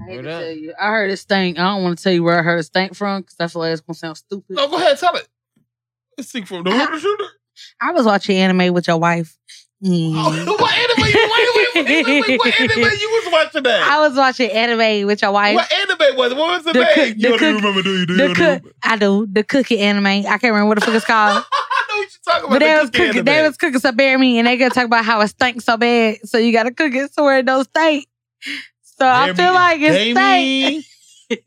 I, 0.00 0.04
hate 0.10 0.16
to 0.18 0.22
tell 0.22 0.50
you. 0.52 0.74
I 0.80 0.86
heard 0.88 1.10
it 1.10 1.16
stink. 1.16 1.58
I 1.58 1.62
don't 1.62 1.82
want 1.82 1.98
to 1.98 2.04
tell 2.04 2.12
you 2.12 2.22
where 2.22 2.38
I 2.38 2.42
heard 2.42 2.58
it 2.60 2.64
stink 2.64 2.94
from 2.94 3.22
because 3.22 3.34
that's 3.36 3.52
feel 3.54 3.62
like 3.62 3.72
it's 3.72 3.80
gonna 3.80 3.94
sound 3.96 4.16
stupid. 4.18 4.56
No, 4.56 4.68
go 4.68 4.76
ahead, 4.76 4.98
tell 4.98 5.16
it. 5.16 5.26
Let's 6.16 6.30
from 6.30 6.64
the 6.64 6.98
shooter. 7.00 7.24
I 7.80 7.92
was 7.92 8.06
watching 8.06 8.36
anime 8.36 8.72
with 8.74 8.86
your 8.86 8.98
wife. 8.98 9.38
Mm. 9.82 10.12
Oh, 10.14 10.56
what 10.60 10.72
anime? 10.74 11.06
you- 11.08 11.28
Wait, 11.32 11.74
wait, 11.74 11.84
wait, 11.84 12.06
wait, 12.06 12.28
wait, 12.28 12.38
what 12.38 12.60
anime 12.60 12.78
you 13.00 13.10
was 13.24 13.32
watching 13.32 13.62
that? 13.64 13.82
I 13.82 13.98
was 14.06 14.16
watching 14.16 14.50
anime 14.50 15.06
with 15.06 15.22
your 15.22 15.32
wife. 15.32 15.54
what 15.56 15.72
anime 15.72 16.16
was? 16.16 16.32
it? 16.32 16.38
What 16.38 16.48
was 16.50 16.64
the, 16.64 16.72
The 16.72 16.78
name? 16.80 16.88
cook- 16.94 17.06
you 17.08 17.14
the 17.14 17.28
don't 17.28 17.38
cook- 17.38 17.56
remember, 17.56 17.82
do 17.82 17.98
you? 17.98 18.06
Do 18.06 18.14
The 18.14 18.22
don't 18.26 18.34
cook, 18.34 18.38
remember? 18.46 18.70
I 18.84 18.96
do 18.96 19.26
the 19.30 19.42
cookie 19.44 19.78
anime. 19.80 20.06
I 20.06 20.22
can't 20.22 20.42
remember 20.44 20.66
what 20.68 20.78
the 20.78 20.86
fuck 20.86 20.94
it's 20.94 21.04
called. 21.04 21.44
I 21.52 21.84
know 21.88 21.96
what 21.96 22.08
you're 22.12 22.32
talking 22.34 22.44
about. 22.44 22.50
But 22.50 22.58
they 22.60 22.74
the 22.74 22.80
was 22.80 22.90
cookie 22.90 23.06
cooking, 23.08 23.24
they 23.24 23.42
was 23.42 23.56
cooking 23.56 23.80
some 23.80 23.96
bear 23.96 24.18
meat, 24.18 24.38
and 24.38 24.46
they 24.46 24.56
gonna 24.56 24.70
talk 24.70 24.84
about 24.86 25.04
how 25.04 25.20
it 25.20 25.28
stinks 25.28 25.64
so 25.64 25.76
bad. 25.76 26.18
So 26.24 26.38
you 26.38 26.52
gotta 26.52 26.70
cook 26.70 26.94
it 26.94 27.12
so 27.12 27.28
it 27.28 27.42
don't 27.44 27.64
stink. 27.64 28.06
So 28.98 29.06
I 29.08 29.32
feel 29.32 29.46
meat 29.46 29.52
like 29.52 29.80
is 29.80 29.96
it 29.96 30.16
stink. 30.16 30.84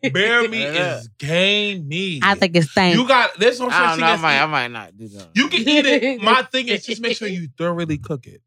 Gamey. 0.01 0.09
Bear 0.13 0.47
meat 0.49 0.61
Yeah. 0.61 0.97
is 0.97 1.07
gamey. 1.19 2.19
I 2.23 2.36
think 2.36 2.55
it's 2.55 2.71
stinks. 2.71 2.97
you 2.97 3.07
got. 3.07 3.38
this. 3.39 3.59
no 3.59 3.67
I 3.67 3.71
such 3.71 3.89
don't 3.91 3.99
know. 3.99 4.05
I 4.07 4.13
as 4.13 4.21
might, 4.21 4.39
I 4.41 4.45
might 4.45 4.67
not 4.71 4.97
do 4.97 5.07
that. 5.09 5.29
You 5.33 5.47
can 5.49 5.61
eat 5.61 5.86
it. 5.86 6.21
My 6.23 6.43
thing 6.43 6.67
is 6.67 6.86
just 6.86 7.01
make 7.01 7.17
sure 7.17 7.27
you 7.27 7.47
thoroughly 7.57 7.97
cook 7.97 8.25
it. 8.27 8.41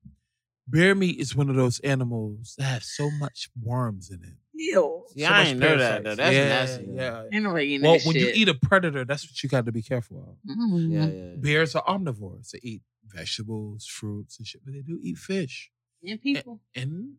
Bear 0.66 0.94
meat 0.94 1.18
is 1.18 1.34
one 1.34 1.48
of 1.48 1.56
those 1.56 1.80
animals 1.80 2.54
that 2.58 2.64
have 2.64 2.84
so 2.84 3.10
much 3.10 3.48
worms 3.62 4.10
in 4.10 4.22
it. 4.22 4.34
Ew. 4.54 5.04
See, 5.14 5.20
So 5.22 5.26
I 5.26 5.30
much 5.38 5.46
ain't 5.48 5.58
know 5.60 5.76
that 5.78 6.04
though. 6.04 6.14
That's 6.14 6.34
yeah, 6.34 6.48
nasty. 6.48 6.86
Yeah. 6.90 7.22
Ain't 7.32 7.44
nobody 7.44 7.64
eating 7.66 7.82
Well, 7.86 7.98
that 7.98 8.04
when 8.06 8.16
you 8.16 8.30
eat 8.34 8.48
a 8.48 8.54
predator, 8.54 9.04
that's 9.04 9.24
what 9.24 9.42
you 9.42 9.48
got 9.48 9.64
to 9.66 9.72
be 9.72 9.82
careful 9.82 10.18
of. 10.46 10.56
Mm. 10.56 10.92
Yeah, 10.92 11.06
yeah. 11.06 11.34
Bears 11.36 11.74
are 11.74 11.84
omnivores. 11.84 12.50
They 12.50 12.60
eat 12.62 12.82
vegetables, 13.06 13.86
fruits, 13.86 14.36
and 14.38 14.46
shit, 14.46 14.60
but 14.64 14.74
they 14.74 14.80
do 14.82 14.98
eat 15.02 15.16
fish. 15.16 15.70
And 16.04 16.20
people. 16.20 16.60
And 16.74 17.14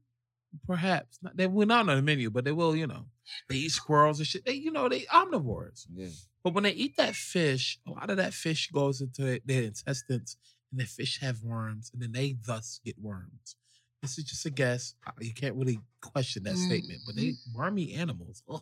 perhaps 0.65 1.19
not, 1.21 1.35
they 1.35 1.47
will 1.47 1.65
not 1.65 1.89
on 1.89 1.95
the 1.95 2.01
menu, 2.01 2.29
but 2.29 2.45
they 2.45 2.51
will. 2.51 2.75
You 2.75 2.87
know, 2.87 3.05
they 3.49 3.55
eat 3.55 3.71
squirrels 3.71 4.19
and 4.19 4.27
shit. 4.27 4.45
They, 4.45 4.53
you 4.53 4.71
know, 4.71 4.89
they 4.89 5.01
omnivores. 5.01 5.85
yeah. 5.93 6.07
But 6.43 6.53
when 6.53 6.63
they 6.63 6.71
eat 6.71 6.95
that 6.97 7.15
fish, 7.15 7.79
a 7.85 7.91
lot 7.91 8.09
of 8.09 8.17
that 8.17 8.33
fish 8.33 8.69
goes 8.71 9.01
into 9.01 9.41
their 9.45 9.63
intestines, 9.63 10.37
and 10.71 10.79
the 10.79 10.85
fish 10.85 11.19
have 11.21 11.43
worms, 11.43 11.91
and 11.93 12.01
then 12.01 12.11
they 12.11 12.37
thus 12.45 12.79
get 12.85 12.95
worms. 12.99 13.55
This 14.01 14.17
is 14.17 14.23
just 14.23 14.45
a 14.45 14.49
guess. 14.49 14.93
You 15.19 15.33
can't 15.33 15.55
really 15.55 15.79
question 16.01 16.43
that 16.43 16.55
statement, 16.55 17.01
but 17.05 17.15
they 17.15 17.29
mm-hmm. 17.29 17.57
wormy 17.57 17.93
animals. 17.93 18.41
Ugh. 18.49 18.61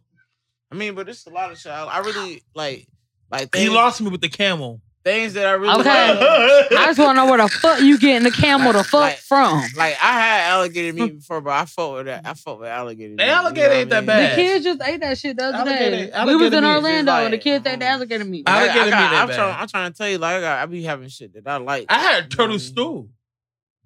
I 0.71 0.75
mean, 0.75 0.95
but 0.95 1.07
it's 1.07 1.25
a 1.27 1.29
lot 1.29 1.51
of 1.51 1.59
shit. 1.59 1.71
I, 1.71 1.83
I 1.83 1.99
really 1.99 2.43
like, 2.55 2.88
like 3.31 3.55
He 3.55 3.69
lost 3.69 4.01
me 4.01 4.09
with 4.09 4.21
the 4.21 4.29
camel. 4.29 4.81
Things 5.07 5.33
that 5.33 5.45
I 5.47 5.51
really 5.53 5.79
Okay. 5.79 5.89
like. 6.13 6.71
I 6.71 6.85
just 6.87 6.99
want 6.99 7.11
to 7.11 7.13
know 7.23 7.25
where 7.29 7.37
the 7.37 7.47
fuck 7.47 7.79
you 7.81 7.97
getting 7.97 8.23
the 8.23 8.31
camel 8.31 8.73
the 8.73 8.83
fuck 8.83 9.01
like- 9.01 9.17
from. 9.19 9.61
Like 9.75 9.95
I 10.01 10.11
had 10.19 10.49
alligator 10.51 10.93
meat 10.93 11.15
before, 11.19 11.41
but 11.41 11.51
I 11.53 11.65
fought 11.65 11.93
with 11.95 12.05
that. 12.07 12.25
I 12.25 12.33
fought 12.33 12.59
with 12.59 12.69
alligator. 12.69 13.11
The 13.11 13.15
meat, 13.15 13.23
you 13.23 13.27
know 13.29 13.33
alligator 13.35 13.67
what 13.69 13.77
ain't 13.77 13.89
that 13.91 13.99
mean? 14.01 14.05
bad. 14.07 14.31
The 14.31 14.35
kids 14.41 14.65
just 14.65 14.81
ate 14.83 14.99
that 14.99 15.17
shit 15.17 15.37
the 15.37 15.45
other 15.45 15.57
Alligator- 15.57 16.07
day. 16.11 16.25
we 16.25 16.35
was 16.35 16.53
in 16.53 16.65
Orlando 16.65 16.81
just 16.83 16.97
and 16.97 17.07
the 17.07 17.37
like, 17.37 17.41
kids 17.41 17.65
ate 17.67 17.79
the 17.79 17.85
um, 17.85 17.91
alligator 17.93 18.25
meat. 18.25 18.43
I, 18.47 18.51
I, 18.51 18.67
Alligator 18.67 18.85
meat 18.85 18.91
got, 18.91 19.03
ain't 19.13 19.13
I'm, 19.21 19.27
bad. 19.29 19.35
trying, 19.35 19.55
I'm 19.61 19.67
trying 19.67 19.91
to 19.93 19.97
tell 19.97 20.09
you, 20.09 20.17
like 20.17 20.35
I 20.35 20.41
got, 20.41 20.59
I 20.59 20.65
be 20.65 20.83
having 20.83 21.09
shit 21.09 21.33
that 21.33 21.47
I 21.47 21.57
like. 21.57 21.85
I 21.89 21.99
had 21.99 22.15
You 22.17 22.21
know 22.23 22.27
turtle 22.29 22.45
I 22.45 22.49
mean? 22.49 22.59
stew. 22.59 23.09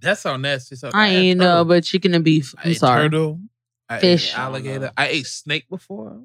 That's 0.01 0.21
sound 0.21 0.41
nasty. 0.41 0.75
So 0.75 0.89
I 0.93 1.07
had 1.09 1.15
ain't 1.21 1.39
know, 1.39 1.63
but 1.63 1.83
chicken 1.83 2.15
and 2.15 2.23
beef. 2.25 2.55
I 2.57 2.61
I'm 2.63 2.71
ate 2.71 2.77
sorry. 2.79 3.03
turtle. 3.03 3.39
I 3.87 3.99
Fish. 3.99 4.31
ate 4.33 4.39
alligator. 4.39 4.91
I 4.97 5.07
ate 5.09 5.27
snake 5.27 5.69
before. 5.69 6.21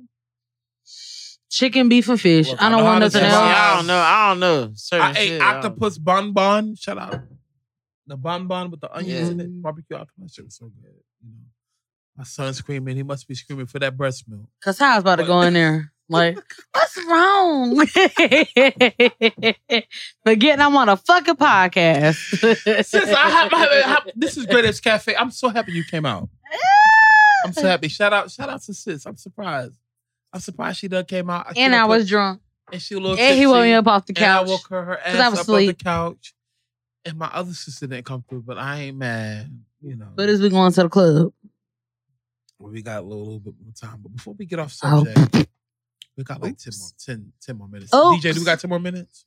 Chicken, 1.50 1.88
beef, 1.88 2.08
and 2.08 2.20
fish. 2.20 2.48
Look, 2.50 2.60
I 2.62 2.66
I 2.66 2.70
don't 2.70 2.82
want 2.84 3.00
nothing 3.00 3.22
else. 3.22 3.34
I 3.34 3.76
don't 3.76 3.86
know. 3.86 3.98
I 3.98 4.28
don't 4.30 4.40
know. 4.40 4.72
Certain 4.74 5.06
I 5.06 5.10
ate 5.12 5.28
shit, 5.28 5.40
I 5.40 5.54
octopus 5.56 5.96
bonbon. 5.98 6.74
Shout 6.76 6.98
out. 6.98 7.20
The 8.06 8.16
bonbon 8.16 8.70
with 8.70 8.80
the 8.80 8.92
onions 8.94 9.28
in 9.30 9.38
Yeah. 9.38 9.44
it. 9.46 9.62
Barbecue 9.62 9.96
octopus. 9.96 10.14
That 10.18 10.32
shit 10.32 10.44
was 10.44 10.56
so 10.56 10.66
good. 10.66 10.92
You 11.24 11.30
know. 11.30 11.44
My 12.16 12.24
son's 12.24 12.56
screaming. 12.58 12.96
He 12.96 13.02
must 13.02 13.28
be 13.28 13.34
screaming 13.34 13.66
for 13.66 13.78
that 13.78 13.96
breast 13.96 14.24
milk. 14.28 14.48
Cause 14.62 14.80
I 14.80 14.94
was 14.96 15.02
about 15.02 15.16
to 15.16 15.24
go 15.24 15.40
in 15.42 15.54
there. 15.54 15.92
Like, 16.08 16.38
what's 16.72 16.96
wrong? 17.04 17.74
Forgetting 20.24 20.60
I'm 20.60 20.76
on 20.76 20.88
a 20.88 20.96
fucking 20.96 21.34
podcast. 21.34 22.14
Sis, 22.84 23.08
I 23.12 23.28
have, 23.30 23.52
I 23.52 23.66
have- 23.88 24.10
this 24.14 24.36
is 24.36 24.46
Great 24.46 24.64
Apes 24.66 24.78
Cafe. 24.78 25.16
I'm 25.16 25.32
so 25.32 25.48
happy 25.48 25.72
you 25.72 25.82
came 25.82 26.06
out. 26.06 26.28
I'm 27.44 27.52
so 27.52 27.62
happy. 27.66 27.88
Shout 27.88 28.12
out, 28.12 28.30
shout 28.30 28.48
out 28.48 28.62
to 28.62 28.72
Sis. 28.74 29.04
I'm 29.04 29.16
surprised. 29.16 29.74
I'm 30.32 30.40
surprised 30.40 30.78
she 30.78 30.88
done 30.88 31.04
came 31.04 31.30
out. 31.30 31.54
She 31.56 31.62
and 31.62 31.74
I 31.74 31.82
put- 31.82 31.88
was 31.88 32.08
drunk. 32.08 32.40
and 32.72 32.82
she 32.82 32.94
little 32.96 33.18
And 33.18 33.38
he 33.38 33.46
woke 33.46 33.62
me 33.62 33.72
up 33.72 33.86
off 33.86 34.06
the 34.06 34.14
And 34.16 34.24
I 34.24 34.38
couch. 34.38 34.48
woke 34.48 34.66
her, 34.68 34.84
her 34.84 34.98
ass 35.00 35.14
I 35.16 35.28
was 35.28 35.38
up 35.40 35.42
asleep. 35.44 35.78
the 35.78 35.84
couch. 35.84 36.34
And 37.04 37.16
my 37.18 37.26
other 37.32 37.52
sister 37.52 37.86
didn't 37.86 38.04
come 38.06 38.24
through, 38.28 38.42
but 38.42 38.58
I 38.58 38.80
ain't 38.82 38.96
mad. 38.96 39.50
You 39.80 39.96
know. 39.96 40.08
But 40.14 40.28
as 40.28 40.40
we 40.40 40.48
going 40.48 40.72
to 40.72 40.82
the 40.82 40.88
club. 40.88 41.32
Well, 42.58 42.72
we 42.72 42.82
got 42.82 43.02
a 43.02 43.06
little, 43.06 43.24
little 43.24 43.40
bit 43.40 43.54
more 43.62 43.72
time. 43.72 44.00
But 44.02 44.16
before 44.16 44.34
we 44.34 44.46
get 44.46 44.58
off 44.58 44.76
Oh. 44.82 45.04
subject, 45.04 45.48
we 46.16 46.24
got 46.24 46.42
like 46.42 46.56
10 46.58 46.72
more, 46.78 46.88
10, 46.98 47.32
10 47.40 47.56
more 47.58 47.68
minutes. 47.68 47.94
Oops. 47.94 48.24
DJ, 48.24 48.32
do 48.34 48.40
we 48.40 48.46
got 48.46 48.58
10 48.58 48.68
more 48.70 48.80
minutes? 48.80 49.26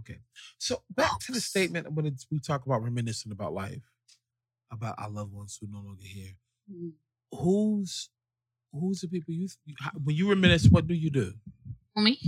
Okay. 0.00 0.18
So 0.58 0.82
back 0.90 1.18
to 1.20 1.32
the 1.32 1.40
statement 1.40 1.92
when 1.92 2.06
it's, 2.06 2.26
we 2.30 2.40
talk 2.40 2.64
about 2.66 2.82
reminiscing 2.82 3.30
about 3.30 3.52
life, 3.52 3.82
about 4.72 4.94
our 4.98 5.10
loved 5.10 5.32
ones 5.32 5.58
who 5.60 5.68
no 5.70 5.78
longer 5.80 6.02
here. 6.04 6.32
Mm. 6.72 6.92
Who's 7.34 8.08
who's 8.72 9.00
the 9.00 9.08
people 9.08 9.34
you, 9.34 9.48
how, 9.80 9.90
when 10.02 10.16
you 10.16 10.28
reminisce? 10.28 10.68
What 10.68 10.86
do 10.86 10.94
you 10.94 11.10
do? 11.10 11.32
Me? 11.96 12.18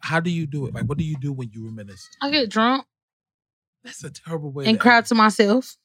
How 0.00 0.20
do 0.20 0.30
you 0.30 0.46
do 0.46 0.66
it? 0.66 0.74
Like, 0.74 0.84
what 0.84 0.98
do 0.98 1.04
you 1.04 1.16
do 1.18 1.32
when 1.32 1.50
you 1.52 1.64
reminisce? 1.64 2.06
I 2.20 2.30
get 2.30 2.50
drunk 2.50 2.84
That's 3.84 4.04
a 4.04 4.10
terrible 4.10 4.52
way. 4.52 4.66
and 4.66 4.76
to 4.76 4.82
cry 4.82 5.00
to 5.00 5.14
myself. 5.14 5.76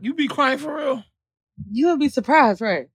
You 0.00 0.14
be 0.14 0.26
crying 0.26 0.58
for 0.58 0.74
real? 0.76 1.04
You 1.70 1.88
would 1.88 2.00
be 2.00 2.08
surprised, 2.08 2.60
right? 2.60 2.88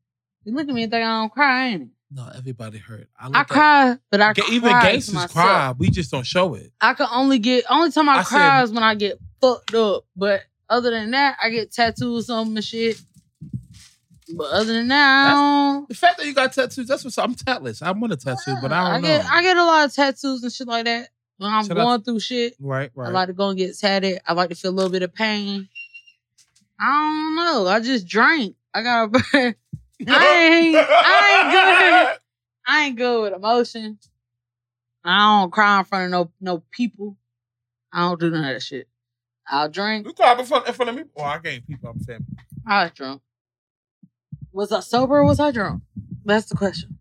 You 0.43 0.53
look 0.53 0.67
at 0.67 0.73
me 0.73 0.83
and 0.83 0.91
think 0.91 1.03
I 1.05 1.21
don't 1.21 1.31
cry, 1.31 1.67
ain't 1.67 1.83
it? 1.83 1.87
No, 2.13 2.29
everybody 2.35 2.77
hurt. 2.77 3.07
I 3.17 3.39
at- 3.39 3.47
cry, 3.47 3.97
but 4.09 4.19
I 4.19 4.33
cry 4.33 4.45
even 4.51 4.69
gangsters 4.71 5.25
cry. 5.27 5.73
We 5.77 5.89
just 5.89 6.11
don't 6.11 6.25
show 6.25 6.55
it. 6.55 6.71
I 6.81 6.93
can 6.93 7.07
only 7.11 7.39
get 7.39 7.63
only 7.69 7.91
time 7.91 8.09
I, 8.09 8.19
I 8.19 8.23
cry 8.23 8.57
said- 8.59 8.63
is 8.63 8.71
when 8.71 8.83
I 8.83 8.95
get 8.95 9.17
fucked 9.39 9.73
up. 9.73 10.03
But 10.15 10.41
other 10.69 10.91
than 10.91 11.11
that, 11.11 11.37
I 11.41 11.49
get 11.49 11.71
tattoos 11.71 12.29
on 12.29 12.53
my 12.53 12.59
shit. 12.59 12.99
But 14.37 14.51
other 14.51 14.73
than 14.73 14.87
that, 14.89 15.85
The 15.89 15.95
fact 15.95 16.17
that 16.17 16.25
you 16.25 16.33
got 16.33 16.53
tattoos, 16.53 16.87
that's 16.87 17.03
what's 17.03 17.17
I'm 17.17 17.35
tatless. 17.35 17.81
I 17.81 17.91
want 17.91 18.13
a 18.13 18.17
tattoo, 18.17 18.55
but 18.61 18.71
I 18.71 18.93
don't 18.93 19.01
get 19.01 19.23
know. 19.23 19.29
I 19.31 19.41
get 19.41 19.57
a 19.57 19.63
lot 19.63 19.85
of 19.85 19.93
tattoos 19.93 20.43
and 20.43 20.51
shit 20.51 20.67
like 20.67 20.85
that 20.85 21.09
when 21.37 21.51
I'm 21.51 21.65
Shout 21.65 21.77
out 21.77 21.83
going 21.83 22.01
through 22.03 22.19
shit. 22.19 22.55
right, 22.59 22.91
right. 22.95 23.09
I 23.09 23.11
like 23.11 23.27
to 23.27 23.33
go 23.33 23.49
and 23.49 23.57
get 23.57 23.77
tatted. 23.77 24.19
I 24.25 24.33
like 24.33 24.49
to 24.49 24.55
feel 24.55 24.71
a 24.71 24.73
little 24.73 24.91
bit 24.91 25.03
of 25.03 25.13
pain. 25.13 25.67
I 26.79 26.85
don't 26.85 27.35
know. 27.35 27.67
I 27.67 27.79
just 27.79 28.07
drink. 28.07 28.55
I 28.73 28.81
got. 28.83 29.11
I 29.33 29.47
ain't. 29.47 30.75
I 30.77 31.41
ain't 31.41 31.51
good. 31.51 32.19
I 32.67 32.85
ain't 32.85 32.97
good 32.97 33.21
with 33.23 33.33
emotion. 33.33 33.99
I 35.03 35.41
don't 35.41 35.51
cry 35.51 35.79
in 35.79 35.85
front 35.85 36.05
of 36.05 36.11
no 36.11 36.31
no 36.39 36.63
people. 36.71 37.17
I 37.91 38.01
don't 38.01 38.19
do 38.19 38.29
none 38.29 38.45
of 38.45 38.53
that 38.53 38.61
shit. 38.61 38.87
I'll 39.47 39.69
drink. 39.69 40.05
You 40.07 40.13
cry 40.13 40.37
in 40.39 40.45
front, 40.45 40.67
in 40.67 40.73
front 40.73 40.89
of 40.89 40.95
me? 40.95 41.03
Well, 41.13 41.25
I 41.25 41.39
can't 41.39 41.67
people. 41.67 41.89
I'm 41.89 41.99
family. 41.99 42.25
I 42.65 42.83
was 42.83 42.91
drunk. 42.93 43.21
Was 44.53 44.71
I 44.71 44.79
sober 44.81 45.19
or 45.19 45.25
was 45.25 45.39
I 45.39 45.51
drunk? 45.51 45.83
That's 46.25 46.47
the 46.47 46.55
question. 46.55 46.99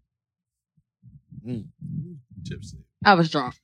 Mm. 1.47 1.67
Gypsy. 2.43 2.75
I 3.05 3.15
was 3.15 3.31
drunk. 3.31 3.55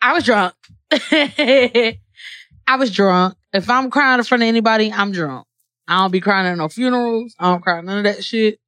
I 0.00 0.12
was 0.12 0.24
drunk. 0.24 0.54
I 0.90 2.76
was 2.78 2.90
drunk. 2.90 3.36
If 3.52 3.68
I'm 3.70 3.90
crying 3.90 4.18
in 4.18 4.24
front 4.24 4.42
of 4.42 4.48
anybody, 4.48 4.92
I'm 4.92 5.12
drunk. 5.12 5.46
I 5.88 5.98
don't 5.98 6.10
be 6.10 6.20
crying 6.20 6.46
at 6.46 6.56
no 6.56 6.68
funerals. 6.68 7.34
I 7.38 7.50
don't 7.50 7.62
cry 7.62 7.80
none 7.80 7.98
of 7.98 8.04
that 8.04 8.24
shit. 8.24 8.58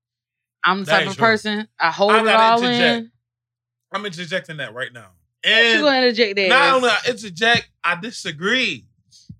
I'm 0.64 0.80
the 0.80 0.84
That 0.86 0.98
type 1.00 1.08
of 1.08 1.16
true. 1.16 1.24
person. 1.26 1.68
I 1.78 1.90
hold 1.90 2.12
I 2.12 2.20
it 2.20 2.28
all 2.34 2.58
interject. 2.62 2.96
in. 3.04 3.10
I'm 3.92 4.06
interjecting 4.06 4.56
that 4.58 4.74
right 4.74 4.92
now. 4.92 5.10
What 5.44 5.62
you 5.74 5.80
gonna 5.82 5.96
interject 5.98 6.36
there? 6.36 6.48
not 6.48 6.74
only 6.76 6.88
I 6.88 6.98
interject, 7.08 7.68
I 7.84 7.96
disagree. 8.00 8.86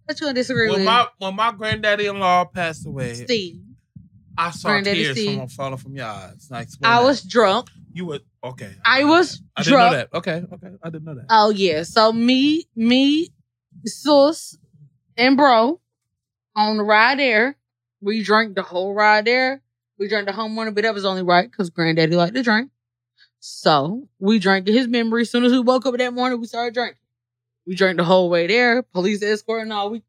what 0.05 0.21
you 0.21 0.27
gonna 0.27 0.35
disagree 0.35 0.69
When 0.69 0.81
with? 0.81 0.87
my 0.87 1.07
when 1.19 1.35
my 1.35 1.51
granddaddy-in-law 1.53 2.45
passed 2.47 2.87
away, 2.87 3.15
Steve. 3.15 3.63
I 4.37 4.51
saw 4.51 4.69
Granddaddy 4.71 5.03
tears 5.03 5.17
Steve. 5.17 5.39
from 5.39 5.49
falling 5.49 5.77
from 5.79 5.95
your 5.95 6.07
eyes. 6.07 6.49
Explain 6.51 6.93
I 6.93 7.01
that. 7.01 7.07
was 7.07 7.23
drunk. 7.23 7.69
You 7.93 8.07
were 8.07 8.21
okay. 8.43 8.73
I 8.85 9.01
know 9.03 9.07
was 9.09 9.39
that. 9.39 9.45
I 9.57 9.63
didn't 9.63 9.73
know 9.73 9.79
drunk. 9.79 10.11
that. 10.11 10.17
Okay, 10.19 10.55
okay. 10.55 10.77
I 10.83 10.91
didn't 10.91 11.05
know 11.05 11.15
that. 11.15 11.27
Oh 11.31 11.51
yeah. 11.51 11.83
So 11.85 12.13
me, 12.13 12.65
me, 12.75 13.29
sus, 13.85 14.59
and 15.17 15.37
bro 15.37 15.81
on 16.57 16.77
the 16.77 16.83
ride 16.83 17.19
there. 17.19 17.57
We 18.01 18.23
drank 18.23 18.55
the 18.55 18.63
whole 18.63 18.93
ride 18.93 19.25
there. 19.25 19.63
We 19.99 20.09
drank 20.09 20.27
the 20.27 20.33
whole 20.33 20.49
morning, 20.49 20.75
but 20.75 20.83
that 20.85 20.93
was 20.95 21.05
only 21.05 21.23
right 21.23 21.51
because 21.51 21.71
granddaddy 21.71 22.17
liked 22.17 22.35
to 22.35 22.43
drink. 22.43 22.71
So 23.41 24.09
we 24.19 24.39
drank 24.39 24.67
his 24.67 24.89
memory. 24.89 25.23
As 25.23 25.31
soon 25.31 25.45
as 25.45 25.53
we 25.53 25.61
woke 25.61 25.87
up 25.87 25.97
that 25.97 26.13
morning, 26.13 26.41
we 26.41 26.47
started 26.47 26.75
drinking. 26.75 26.99
We 27.67 27.75
drank 27.75 27.97
the 27.97 28.05
whole 28.05 28.29
way 28.29 28.47
there. 28.47 28.83
Police 28.83 29.23
escort 29.23 29.63
and 29.63 29.73
all. 29.73 29.91
We 29.91 30.03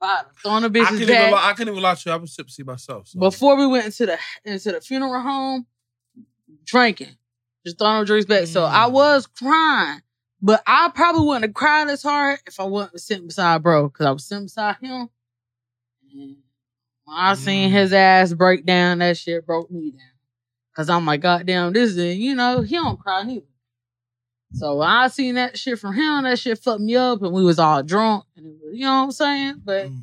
bottles, 0.00 0.34
throwing 0.42 0.62
the 0.62 0.68
I 0.68 0.70
bitches 0.84 0.88
couldn't 0.98 1.10
even 1.14 1.30
lie, 1.30 1.48
I 1.50 1.52
couldn't 1.54 1.72
even 1.72 1.82
lie 1.82 1.94
to 1.94 2.02
you. 2.08 2.12
I 2.12 2.16
was 2.16 2.34
tipsy 2.36 2.62
myself. 2.62 3.08
So. 3.08 3.18
Before 3.20 3.56
we 3.56 3.66
went 3.66 3.86
into 3.86 4.06
the 4.06 4.18
into 4.44 4.72
the 4.72 4.80
funeral 4.80 5.20
home, 5.22 5.66
drinking, 6.64 7.16
just 7.64 7.78
throwing 7.78 8.00
no 8.00 8.04
drinks 8.04 8.26
back. 8.26 8.46
So 8.46 8.62
Mm. 8.62 8.70
I 8.70 8.86
was 8.86 9.26
crying, 9.26 10.00
but 10.42 10.62
I 10.66 10.90
probably 10.94 11.26
wouldn't 11.26 11.44
have 11.44 11.54
cried 11.54 11.88
as 11.88 12.02
hard 12.02 12.40
if 12.46 12.58
I 12.60 12.64
wasn't 12.64 13.00
sitting 13.00 13.26
beside 13.26 13.62
bro, 13.62 13.88
because 13.88 14.06
I 14.06 14.10
was 14.10 14.24
sitting 14.24 14.44
beside 14.44 14.76
him. 14.80 15.08
And 16.12 16.36
when 17.04 17.16
I 17.16 17.34
seen 17.34 17.70
Mm. 17.70 17.72
his 17.72 17.92
ass 17.92 18.32
break 18.32 18.64
down, 18.66 18.98
that 18.98 19.16
shit 19.16 19.46
broke 19.46 19.70
me 19.70 19.90
down. 19.92 20.00
Cause 20.76 20.90
I'm 20.90 21.06
like, 21.06 21.20
goddamn, 21.20 21.72
this 21.72 21.96
is 21.96 22.16
you 22.18 22.34
know 22.34 22.62
he 22.62 22.74
don't 22.74 22.98
cry 22.98 23.22
neither. 23.22 23.46
So 24.54 24.76
when 24.76 24.88
I 24.88 25.08
seen 25.08 25.34
that 25.34 25.58
shit 25.58 25.78
from 25.78 25.94
him, 25.94 26.22
that 26.24 26.38
shit 26.38 26.58
fucked 26.58 26.80
me 26.80 26.94
up, 26.96 27.22
and 27.22 27.32
we 27.32 27.42
was 27.44 27.58
all 27.58 27.82
drunk, 27.82 28.24
and 28.36 28.46
it 28.46 28.52
was, 28.62 28.74
you 28.78 28.84
know 28.84 28.98
what 28.98 29.04
I'm 29.04 29.12
saying. 29.12 29.62
But 29.64 29.86
Mm. 29.88 30.00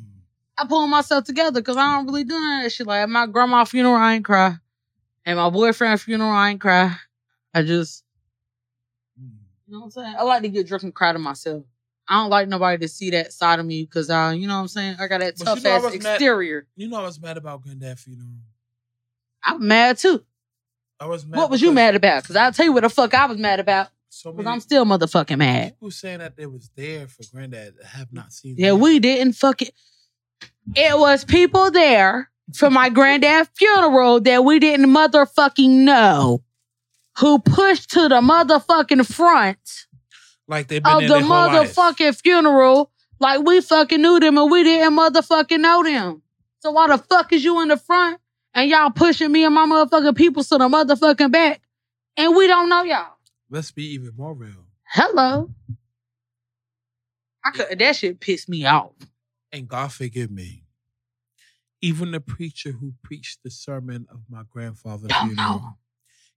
I 0.58 0.66
pulled 0.66 0.90
myself 0.90 1.24
together 1.24 1.60
because 1.60 1.76
I 1.78 1.96
don't 1.96 2.06
really 2.06 2.24
do 2.24 2.34
that 2.38 2.70
shit. 2.70 2.86
Like 2.86 3.00
at 3.02 3.08
my 3.08 3.26
grandma 3.26 3.64
funeral, 3.64 3.94
I 3.96 4.14
ain't 4.14 4.24
cry. 4.24 4.56
At 5.24 5.36
my 5.36 5.48
boyfriend 5.50 6.00
funeral, 6.00 6.30
I 6.30 6.50
ain't 6.50 6.60
cry. 6.60 6.94
I 7.54 7.62
just, 7.62 8.04
Mm. 9.18 9.30
you 9.66 9.72
know 9.72 9.78
what 9.80 9.84
I'm 9.86 9.90
saying. 9.92 10.14
I 10.18 10.22
like 10.22 10.42
to 10.42 10.48
get 10.48 10.66
drunk 10.66 10.82
and 10.84 10.94
cry 10.94 11.12
to 11.12 11.18
myself. 11.18 11.64
I 12.08 12.16
don't 12.20 12.30
like 12.30 12.48
nobody 12.48 12.78
to 12.78 12.88
see 12.88 13.10
that 13.10 13.32
side 13.32 13.58
of 13.58 13.64
me 13.64 13.84
because 13.84 14.10
I, 14.10 14.32
you 14.34 14.46
know 14.46 14.56
what 14.56 14.60
I'm 14.62 14.68
saying. 14.68 14.96
I 15.00 15.06
got 15.06 15.20
that 15.20 15.34
But 15.38 15.40
you 15.40 15.44
tough 15.46 15.62
know 15.64 15.70
ass 15.70 15.82
was 15.82 16.02
mad- 16.02 16.14
exterior. 16.16 16.66
You 16.76 16.88
know 16.88 17.00
I 17.00 17.04
was 17.04 17.18
mad 17.20 17.36
about 17.38 17.62
Granddad 17.62 17.98
funeral. 17.98 18.28
I'm 19.44 19.66
mad 19.66 19.96
too. 19.98 20.22
I 21.00 21.06
was 21.06 21.24
mad. 21.24 21.38
what 21.38 21.50
was 21.50 21.62
you 21.62 21.72
mad 21.72 21.94
about? 21.96 22.22
Because 22.22 22.36
I'll 22.36 22.52
tell 22.52 22.66
you 22.66 22.72
what 22.72 22.82
the 22.82 22.90
fuck 22.90 23.14
I 23.14 23.26
was 23.26 23.38
mad 23.38 23.58
about. 23.60 23.88
So 24.12 24.30
Because 24.30 24.44
many 24.44 24.54
I'm 24.54 24.60
still 24.60 24.84
motherfucking 24.84 25.38
mad. 25.38 25.70
people 25.72 25.90
saying 25.90 26.18
that 26.18 26.36
they 26.36 26.44
was 26.44 26.70
there 26.76 27.08
for 27.08 27.22
Granddad 27.32 27.74
have 27.82 28.12
not 28.12 28.30
seen. 28.30 28.56
Yeah, 28.58 28.72
him. 28.72 28.80
we 28.80 28.98
didn't 28.98 29.32
fucking. 29.32 29.68
it. 30.76 30.98
Was 30.98 31.24
people 31.24 31.70
there 31.70 32.30
for 32.54 32.68
my 32.68 32.90
granddad's 32.90 33.48
funeral 33.56 34.20
that 34.20 34.44
we 34.44 34.58
didn't 34.58 34.90
motherfucking 34.90 35.84
know 35.84 36.42
who 37.18 37.38
pushed 37.38 37.90
to 37.92 38.08
the 38.08 38.20
motherfucking 38.20 39.06
front 39.06 39.86
like 40.46 40.68
been 40.68 40.82
of 40.84 41.00
the 41.02 41.20
motherfucking 41.20 42.20
funeral 42.20 42.90
like 43.18 43.40
we 43.46 43.62
fucking 43.62 44.02
knew 44.02 44.20
them 44.20 44.36
and 44.36 44.50
we 44.50 44.62
didn't 44.62 44.94
motherfucking 44.94 45.60
know 45.60 45.82
them. 45.84 46.22
So 46.60 46.70
why 46.72 46.88
the 46.88 46.98
fuck 46.98 47.32
is 47.32 47.42
you 47.42 47.62
in 47.62 47.68
the 47.68 47.78
front 47.78 48.20
and 48.52 48.68
y'all 48.68 48.90
pushing 48.90 49.32
me 49.32 49.44
and 49.44 49.54
my 49.54 49.64
motherfucking 49.64 50.16
people 50.16 50.44
to 50.44 50.58
the 50.58 50.68
motherfucking 50.68 51.32
back 51.32 51.62
and 52.18 52.36
we 52.36 52.46
don't 52.46 52.68
know 52.68 52.82
y'all? 52.82 53.14
Let's 53.52 53.70
be 53.70 53.84
even 53.92 54.12
more 54.16 54.32
real. 54.32 54.64
Hello. 54.84 55.50
I 57.44 57.50
could 57.50 57.78
that 57.78 57.96
shit 57.96 58.18
pissed 58.18 58.48
me 58.48 58.64
off. 58.64 58.92
And 59.52 59.68
God 59.68 59.92
forgive 59.92 60.30
me. 60.30 60.64
Even 61.82 62.12
the 62.12 62.20
preacher 62.20 62.72
who 62.72 62.94
preached 63.02 63.40
the 63.44 63.50
sermon 63.50 64.06
of 64.10 64.20
my 64.30 64.42
grandfather's 64.50 65.08
Don't 65.08 65.26
funeral, 65.28 65.58
know. 65.58 65.76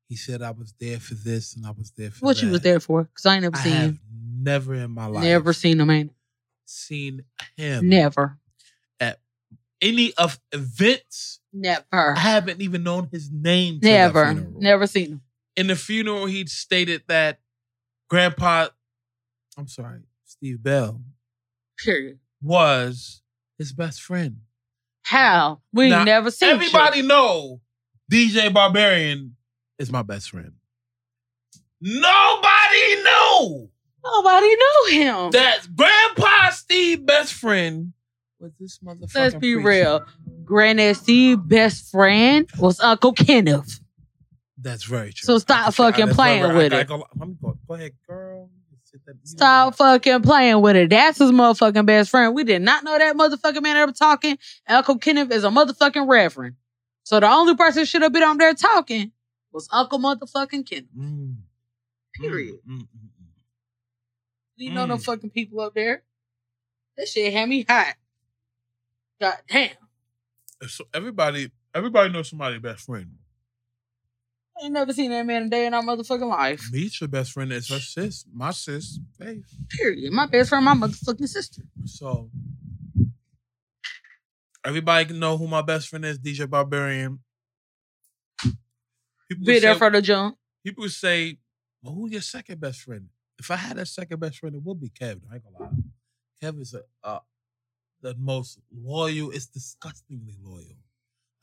he 0.10 0.18
said 0.18 0.42
I 0.42 0.52
was 0.52 0.74
there 0.78 1.00
for 1.00 1.14
this 1.14 1.56
and 1.56 1.66
I 1.66 1.72
was 1.72 1.92
there 1.92 2.12
for 2.12 2.26
What 2.26 2.36
that. 2.36 2.44
you 2.46 2.52
was 2.52 2.62
there 2.62 2.82
for? 2.82 3.04
Because 3.04 3.26
I 3.26 3.36
ain't 3.36 3.44
never 3.44 3.56
I 3.56 3.60
seen 3.64 3.72
have 3.74 3.98
never 4.38 4.74
in 4.74 4.92
my 4.92 5.06
life 5.06 5.24
Never 5.24 5.54
seen 5.54 5.80
him, 5.80 5.88
man. 5.88 6.10
seen 6.66 7.24
him 7.56 7.88
Never. 7.88 8.40
at 9.00 9.22
any 9.82 10.14
of 10.18 10.38
events. 10.52 11.40
Never. 11.54 11.86
I 11.94 12.20
haven't 12.20 12.62
even 12.62 12.84
known 12.84 13.08
his 13.10 13.32
name. 13.32 13.80
Never. 13.82 14.34
Never 14.34 14.86
seen 14.86 15.08
him. 15.12 15.22
In 15.56 15.68
the 15.68 15.76
funeral, 15.76 16.26
he 16.26 16.46
stated 16.48 17.04
that 17.08 17.40
Grandpa, 18.10 18.68
I'm 19.58 19.68
sorry, 19.68 20.02
Steve 20.26 20.62
Bell 20.62 21.02
Period. 21.78 22.20
was 22.42 23.22
his 23.58 23.72
best 23.74 24.02
friend. 24.02 24.38
How? 25.04 25.62
We 25.72 25.90
Now, 25.90 26.04
never 26.04 26.30
seen 26.32 26.50
Everybody 26.50 26.98
shit. 26.98 27.06
know 27.06 27.62
DJ 28.12 28.54
Barbarian 28.54 29.36
is 29.80 29.92
my 29.92 30.02
best 30.02 30.30
friend. 30.32 30.54
Nobody 31.82 32.96
knew 33.04 33.70
Nobody 34.04 34.48
knew 34.48 34.88
him. 34.92 35.32
that 35.32 35.68
Grandpa 35.76 36.50
Steve 36.52 37.06
best 37.06 37.34
friend 37.34 37.94
was 38.40 38.52
this 38.60 38.80
motherfucker. 38.80 39.16
Let's 39.16 39.36
be 39.36 39.56
real. 39.56 40.06
Granddad 40.44 40.96
Steve 40.98 41.40
best 41.48 41.90
friend 41.92 42.48
was 42.60 42.80
Uncle 42.80 43.14
Kenneth. 43.14 43.80
That's 44.66 44.84
very 44.84 45.14
true. 45.14 45.28
So 45.28 45.38
stop 45.38 45.72
fucking 45.76 46.10
playing 46.10 46.42
with 46.56 46.74
I- 46.74 46.78
I 46.78 46.82
it. 46.82 46.88
go- 46.88 47.08
go. 47.20 47.58
Go 47.68 47.74
ahead, 47.76 47.92
girl. 48.08 48.50
Sit 48.84 49.06
that- 49.06 49.12
you 49.14 49.20
know 49.22 49.26
Stop 49.26 49.76
fucking 49.76 50.24
playing 50.24 50.60
with 50.60 50.76
it. 50.76 50.90
That's 50.90 51.20
his 51.20 51.32
motherfucking 51.32 51.86
best 51.86 52.10
friend. 52.10 52.34
We 52.34 52.44
did 52.44 52.64
not 52.64 52.84
know 52.84 52.98
that 52.98 53.16
motherfucking 53.16 53.62
man 53.62 53.78
ever 53.78 53.92
talking. 53.92 54.40
Uncle 54.68 54.98
Kenneth 54.98 55.32
is 55.32 55.44
a 55.44 55.50
motherfucking 55.50 56.10
reverend. 56.10 56.56
So 57.04 57.20
the 57.20 57.28
only 57.30 57.56
person 57.56 57.86
should 57.86 58.02
have 58.02 58.12
been 58.12 58.24
on 58.24 58.40
there 58.40 58.56
talking 58.56 59.12
was 59.52 59.70
Uncle 59.72 60.00
motherfucking 60.00 60.68
Kenneth. 60.68 60.90
Mm, 60.98 61.36
Period. 62.16 62.56
mm, 62.68 62.80
mm, 62.80 62.82
mm, 62.82 62.88
You 64.58 64.72
know 64.72 64.88
them 64.88 64.98
Mm. 64.98 65.04
fucking 65.06 65.30
people 65.30 65.60
up 65.62 65.76
there. 65.76 66.02
That 66.98 67.08
shit 67.08 67.32
had 67.34 67.48
me 67.50 67.66
hot. 67.70 67.94
God 69.22 69.38
damn. 69.48 69.70
mm. 69.70 70.70
So 70.70 70.86
everybody, 70.92 71.52
everybody 71.76 72.12
knows 72.12 72.30
somebody's 72.30 72.62
best 72.62 72.88
friend. 72.88 73.20
I 74.58 74.66
ain't 74.66 74.74
never 74.74 74.94
seen 74.94 75.12
that 75.12 75.26
man 75.26 75.44
a 75.44 75.50
day 75.50 75.66
in 75.66 75.74
our 75.74 75.82
motherfucking 75.82 76.30
life. 76.30 76.64
Meet 76.72 77.02
your 77.02 77.10
best 77.10 77.34
friend 77.34 77.52
is 77.52 77.70
her 77.70 77.80
sis, 77.80 78.26
my 78.34 78.52
sis, 78.52 79.00
Faith. 79.20 79.44
Period. 79.70 80.14
My 80.14 80.28
best 80.28 80.50
friend, 80.50 80.64
my 80.64 80.74
motherfucking 80.74 81.28
sister. 81.28 81.64
So 81.86 82.30
everybody 84.64 85.06
can 85.06 85.20
know 85.20 85.38
who 85.38 85.48
my 85.48 85.62
best 85.62 85.90
friend 85.90 86.06
is, 86.06 86.20
DJ 86.20 86.50
Barbarian. 86.50 87.20
People 89.28 89.46
Be 89.46 89.60
there 89.60 89.76
for 89.76 89.90
the 89.90 90.02
jump. 90.02 90.38
people 90.64 90.88
say, 90.88 91.38
well, 91.82 91.94
who's 91.94 92.12
your 92.12 92.22
second 92.22 92.60
best 92.60 92.82
friend? 92.82 93.10
If 93.38 93.52
I 93.52 93.56
had 93.58 93.78
a 93.78 93.86
second 93.86 94.20
best 94.20 94.38
friend, 94.40 94.56
it 94.56 94.62
would 94.64 94.80
be 94.80 94.90
Kevin. 94.90 95.24
I 95.30 95.36
ain't 95.36 95.44
gonna 95.44 95.72
lie. 95.72 95.78
Kevin's 96.42 96.74
a, 96.74 96.82
uh, 97.04 97.20
the 98.02 98.16
most 98.16 98.60
loyal. 98.74 99.32
It's 99.32 99.48
disgustingly 99.48 100.36
loyal. 100.42 100.78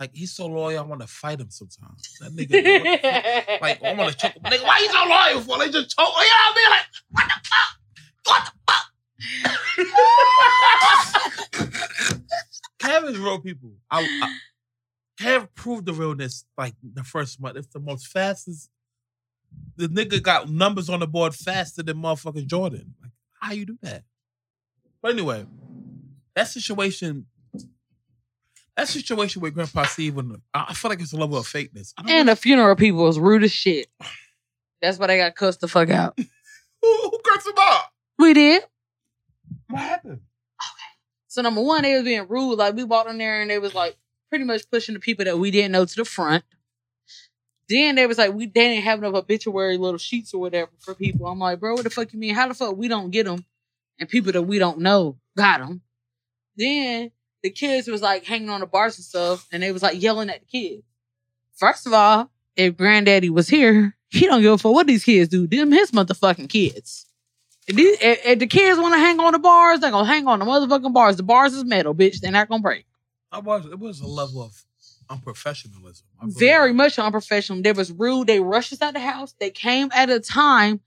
Like 0.03 0.17
he's 0.17 0.33
so 0.33 0.47
loyal, 0.47 0.81
I 0.81 0.83
want 0.83 1.01
to 1.01 1.07
fight 1.07 1.39
him 1.39 1.51
sometimes. 1.51 2.19
That 2.19 2.33
nigga, 2.33 3.61
like 3.63 3.79
oh, 3.85 3.87
I 3.87 3.95
want 3.95 4.11
to 4.11 4.19
choke 4.19 4.33
him. 4.33 4.43
Nigga, 4.43 4.65
why 4.65 4.81
you 4.81 4.89
so 4.91 5.05
loyal 5.09 5.41
for? 5.43 5.59
They 5.61 5.71
just 5.71 5.97
choke. 5.97 6.09
You 6.09 6.25
know 6.25 6.35
what 6.35 6.51
I 6.51 6.55
mean? 6.57 6.71
Like 6.73 6.89
what 7.13 7.29
the 7.29 7.35
fuck? 7.47 7.71
What 8.27 8.43
the 8.49 8.53
fuck? 8.67 8.87
Kev 12.81 13.11
is 13.11 13.17
real 13.17 13.39
people. 13.39 13.75
I, 13.93 14.03
I 14.03 14.37
Kev 15.21 15.47
proved 15.55 15.87
the 15.87 15.93
realness 15.93 16.47
like 16.59 16.75
the 16.83 17.05
first 17.05 17.41
month. 17.41 17.57
It's 17.57 17.69
the 17.69 17.79
most 17.79 18.09
fastest. 18.09 18.71
The 19.77 19.87
nigga 19.87 20.21
got 20.21 20.51
numbers 20.51 20.91
on 20.91 20.99
the 20.99 21.07
board 21.07 21.33
faster 21.33 21.85
than 21.85 21.99
motherfucking 21.99 22.49
Jordan. 22.49 22.95
Like, 23.01 23.13
how 23.41 23.53
you 23.53 23.67
do 23.67 23.79
that? 23.83 24.03
But 25.01 25.13
anyway, 25.13 25.47
that 26.35 26.49
situation, 26.49 27.27
that 28.77 28.89
situation 28.89 29.43
with 29.43 29.55
Grandpa 29.55 29.85
Steve, 29.85 30.19
and 30.19 30.41
I 30.55 30.67
I 30.69 30.75
feel 30.75 30.91
like 30.91 31.01
it's 31.01 31.13
a 31.13 31.17
level 31.17 31.39
of 31.39 31.47
fakeness. 31.47 31.93
I 31.97 32.03
don't 32.03 32.11
and 32.11 32.27
know 32.27 32.33
the 32.33 32.37
funeral 32.37 32.77
people 32.77 33.05
was 33.05 33.19
rude 33.19 33.45
as 33.45 33.53
shit. 33.53 33.89
That's 34.81 34.99
why 34.99 35.07
they 35.09 35.19
got 35.19 35.35
cussed 35.35 35.61
the 35.61 35.69
fuck 35.69 35.91
out. 35.91 36.15
who, 36.19 36.29
who 36.83 37.19
cursed 37.25 37.47
him 37.47 37.55
out. 37.59 37.85
We 38.19 38.35
did. 38.35 38.65
What 39.69 39.81
happened? 39.81 40.21
Okay. 40.21 40.93
So 41.29 41.43
number 41.43 41.63
one, 41.63 41.83
they 41.83 41.95
was 41.95 42.05
being 42.05 42.27
rude. 42.29 42.57
Like 42.57 42.75
we 42.75 42.85
walked 42.85 43.11
in 43.11 43.19
there 43.19 43.41
and 43.41 43.51
they 43.51 43.59
was 43.59 43.75
like 43.75 43.97
pretty 44.29 44.45
much 44.45 44.69
pushing 44.71 44.95
the 44.95 45.01
people 45.01 45.25
that 45.25 45.39
we 45.39 45.51
didn't 45.51 45.73
know 45.73 45.85
to 45.85 45.97
the 45.97 46.05
front. 46.05 46.45
Then 47.69 47.95
they 47.95 48.07
was 48.07 48.19
like, 48.19 48.35
we 48.35 48.47
they 48.47 48.69
didn't 48.69 48.85
have 48.85 48.99
enough 48.99 49.15
obituary 49.15 49.79
little 49.79 49.99
sheets 49.99 50.35
or 50.35 50.41
whatever 50.41 50.71
for 50.81 50.95
people. 50.95 51.27
I'm 51.27 51.39
like, 51.39 51.61
bro, 51.61 51.75
what 51.75 51.85
the 51.85 51.91
fuck 51.91 52.13
you 52.13 52.19
mean? 52.19 52.35
How 52.35 52.49
the 52.49 52.55
fuck 52.55 52.77
we 52.77 52.89
don't 52.89 53.11
get 53.11 53.25
them, 53.25 53.45
and 53.99 54.09
people 54.09 54.33
that 54.33 54.43
we 54.43 54.59
don't 54.59 54.81
know 54.81 55.17
got 55.37 55.61
them? 55.61 55.81
Then 56.57 57.13
the 57.43 57.51
kids 57.51 57.89
was 57.89 58.03
like 58.03 58.25
hanging 58.25 58.51
on 58.51 58.61
the 58.61 58.67
bars 58.67 58.97
and 58.97 59.05
stuff, 59.05 59.47
and 59.53 59.63
they 59.63 59.73
was 59.73 59.83
like 59.83 60.01
yelling 60.01 60.31
at 60.31 60.41
the 60.41 60.47
kids. 60.47 60.83
First 61.55 61.87
of 61.87 61.93
all, 61.93 62.31
if 62.57 62.77
granddaddy 62.77 63.31
was 63.31 63.49
here, 63.49 63.97
he 64.11 64.27
don't 64.27 64.43
give 64.43 64.53
a 64.53 64.59
fuck 64.59 64.73
what 64.73 64.87
these 64.87 65.05
kids 65.05 65.29
do. 65.29 65.47
Them 65.47 65.73
his 65.73 65.91
motherfucking 65.91 66.49
kids. 66.49 67.07
If, 67.69 67.77
these, 67.77 67.97
if, 68.01 68.27
if 68.27 68.39
the 68.41 68.47
kids 68.47 68.79
want 68.81 68.95
to 68.95 68.99
hang 68.99 69.21
on 69.21 69.33
the 69.33 69.39
bars, 69.39 69.81
they 69.81 69.91
gonna 69.91 70.07
hang 70.07 70.27
on 70.27 70.41
the 70.41 70.45
motherfucking 70.45 70.93
bars. 70.93 71.17
The 71.17 71.23
bars 71.23 71.55
is 71.55 71.65
metal, 71.65 71.95
bitch. 71.95 72.21
They're 72.21 72.33
not 72.33 72.49
gonna 72.49 72.63
break. 72.63 72.87
I 73.31 73.39
was. 73.39 73.67
It 73.67 73.79
was 73.79 74.01
a 74.01 74.07
level 74.07 74.43
of 74.43 74.65
unprofessionalism. 75.09 76.03
Very 76.23 76.73
much 76.73 76.99
unprofessional. 76.99 77.63
They 77.63 77.73
was 77.73 77.93
rude. 77.93 78.27
They 78.27 78.41
rushed 78.41 78.73
us 78.73 78.83
out 78.83 78.95
the 78.95 79.01
house. 79.01 79.35
They 79.39 79.51
came 79.51 79.91
at 79.95 80.11
a 80.11 80.21
time 80.21 80.81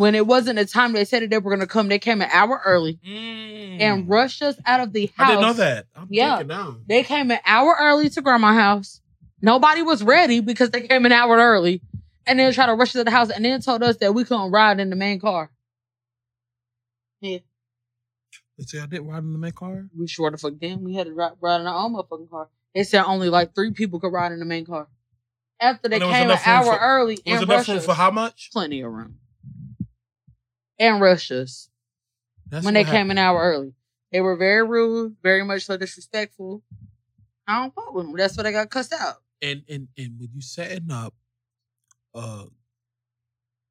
when 0.00 0.14
it 0.14 0.26
wasn't 0.26 0.56
the 0.56 0.64
time 0.64 0.92
they 0.92 1.04
said 1.04 1.22
that 1.22 1.28
they 1.30 1.38
were 1.38 1.50
gonna 1.50 1.66
come. 1.66 1.88
They 1.88 1.98
came 1.98 2.22
an 2.22 2.30
hour 2.32 2.60
early 2.64 2.98
Mm. 3.06 3.80
and 3.80 4.08
rushed 4.08 4.40
us 4.42 4.56
out 4.64 4.80
of 4.80 4.92
the 4.94 5.06
house. 5.14 5.28
I 5.28 5.30
didn't 5.32 5.42
know 5.42 5.52
that. 5.52 5.86
I'm 5.94 6.06
Yeah. 6.10 6.38
thinking 6.38 6.48
now. 6.48 6.76
They 6.86 7.02
came 7.02 7.30
an 7.30 7.38
hour 7.44 7.76
early 7.78 8.08
to 8.08 8.22
grandma's 8.22 8.54
house. 8.56 9.00
Nobody 9.42 9.82
was 9.82 10.02
ready 10.02 10.40
because 10.40 10.70
they 10.70 10.80
came 10.86 11.04
an 11.04 11.12
hour 11.12 11.36
early. 11.36 11.82
And 12.26 12.38
then 12.38 12.52
tried 12.52 12.66
to 12.66 12.74
rush 12.74 12.88
us 12.88 12.92
to 12.92 13.04
the 13.04 13.10
house 13.10 13.30
and 13.30 13.44
then 13.44 13.60
told 13.60 13.82
us 13.82 13.96
that 13.96 14.14
we 14.14 14.24
couldn't 14.24 14.50
ride 14.52 14.78
in 14.80 14.88
the 14.90 14.96
main 14.96 15.18
car. 15.20 15.50
Yeah. 17.20 17.38
They 18.58 18.64
said 18.64 18.82
I 18.82 18.86
didn't 18.86 19.08
ride 19.08 19.22
in 19.22 19.32
the 19.32 19.38
main 19.38 19.52
car. 19.52 19.86
We 19.96 20.06
sure 20.06 20.30
the 20.30 20.38
fuck 20.38 20.58
did. 20.58 20.82
We 20.82 20.94
had 20.94 21.06
to 21.08 21.12
ride, 21.14 21.32
ride 21.40 21.60
in 21.60 21.66
our 21.66 21.84
own 21.84 21.94
motherfucking 21.94 22.30
car. 22.30 22.48
They 22.74 22.84
said 22.84 23.04
only 23.04 23.28
like 23.28 23.54
three 23.54 23.72
people 23.72 24.00
could 24.00 24.12
ride 24.12 24.32
in 24.32 24.38
the 24.38 24.44
main 24.44 24.64
car. 24.64 24.88
After 25.60 25.88
they 25.88 25.96
And 25.96 26.02
there 26.02 26.08
was 26.08 26.16
came 26.16 26.30
an 26.30 26.38
hour 26.44 26.64
for- 26.74 26.78
early 26.78 27.14
Was 27.14 27.22
and 27.26 27.42
enough 27.42 27.48
rushed 27.48 27.68
room 27.68 27.78
us, 27.78 27.84
for 27.86 27.94
how 27.94 28.10
much? 28.10 28.50
plenty 28.52 28.80
of 28.82 28.92
room. 28.92 29.16
And 30.80 31.00
rushed 31.00 31.30
us 31.30 31.68
That's 32.48 32.64
when 32.64 32.74
they 32.74 32.82
what 32.82 32.90
came 32.90 33.10
an 33.12 33.18
hour 33.18 33.40
early. 33.40 33.74
They 34.10 34.20
were 34.20 34.36
very 34.36 34.66
rude, 34.66 35.16
very 35.22 35.44
much 35.44 35.66
so 35.66 35.76
disrespectful. 35.76 36.62
I 37.46 37.60
don't 37.60 37.74
fuck 37.74 37.92
with 37.94 38.06
them. 38.06 38.16
That's 38.16 38.36
why 38.36 38.42
they 38.44 38.52
got 38.52 38.70
cussed 38.70 38.92
out. 38.92 39.16
and 39.42 39.62
and 39.68 39.86
and 39.96 40.18
when 40.18 40.30
you 40.34 40.40
setting 40.40 40.90
up 40.90 41.14
uh 42.14 42.44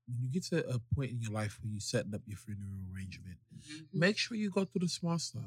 when 0.08 0.22
you 0.22 0.30
get 0.30 0.44
to 0.46 0.66
a 0.68 0.80
point 0.96 1.12
in 1.12 1.20
your 1.22 1.32
life 1.32 1.60
where 1.62 1.72
you're 1.72 1.80
setting 1.82 2.14
up 2.16 2.22
your 2.26 2.38
funeral 2.38 2.72
arrangement, 2.96 3.38
Mm-hmm. 3.60 4.00
make 4.00 4.18
sure 4.18 4.38
you 4.38 4.50
go 4.50 4.64
through 4.64 4.80
the 4.82 4.88
small 4.88 5.20
stuff. 5.20 5.44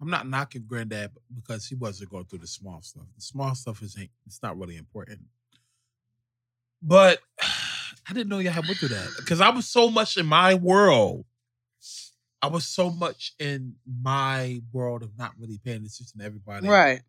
I'm 0.00 0.10
not 0.10 0.28
knocking 0.28 0.64
granddad 0.66 1.12
because 1.34 1.66
he 1.66 1.74
wasn't 1.76 2.10
going 2.10 2.24
through 2.24 2.40
the 2.40 2.46
small 2.48 2.82
stuff. 2.82 3.04
The 3.14 3.22
small 3.22 3.54
stuff 3.54 3.80
is 3.82 3.96
ain't 3.98 4.10
it's 4.26 4.42
not 4.42 4.58
really 4.58 4.76
important. 4.76 5.20
But 6.82 7.20
I 8.08 8.12
didn't 8.12 8.28
know 8.28 8.38
y'all 8.38 8.52
had 8.52 8.66
went 8.66 8.78
through 8.78 8.90
that 8.90 9.08
because 9.18 9.40
I 9.40 9.48
was 9.50 9.66
so 9.66 9.90
much 9.90 10.16
in 10.16 10.26
my 10.26 10.54
world. 10.54 11.24
I 12.42 12.48
was 12.48 12.64
so 12.66 12.90
much 12.90 13.34
in 13.38 13.76
my 13.86 14.60
world 14.72 15.02
of 15.02 15.16
not 15.18 15.32
really 15.38 15.58
paying 15.58 15.78
attention 15.84 16.18
to 16.20 16.24
everybody 16.24 16.68
Right. 16.68 17.02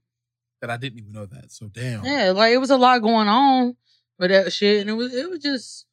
that 0.62 0.70
I 0.72 0.78
didn't 0.78 1.00
even 1.00 1.12
know 1.12 1.26
that. 1.28 1.52
So 1.52 1.68
damn. 1.68 2.04
Yeah, 2.04 2.32
like 2.32 2.54
it 2.54 2.58
was 2.58 2.72
a 2.72 2.78
lot 2.78 3.00
going 3.02 3.28
on 3.28 3.76
with 4.18 4.32
that 4.32 4.52
shit, 4.52 4.82
and 4.82 4.89
it 4.89 4.93
was 4.93 5.14
it 5.14 5.30
was 5.30 5.39
just 5.39 5.86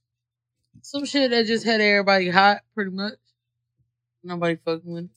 some 0.80 1.04
shit 1.04 1.30
that 1.32 1.46
just 1.46 1.64
had 1.66 1.80
everybody 1.80 2.30
hot, 2.30 2.62
pretty 2.74 2.90
much. 2.90 3.14
Nobody 4.22 4.56
fucking 4.64 4.90
with. 4.92 5.04
it. 5.04 5.10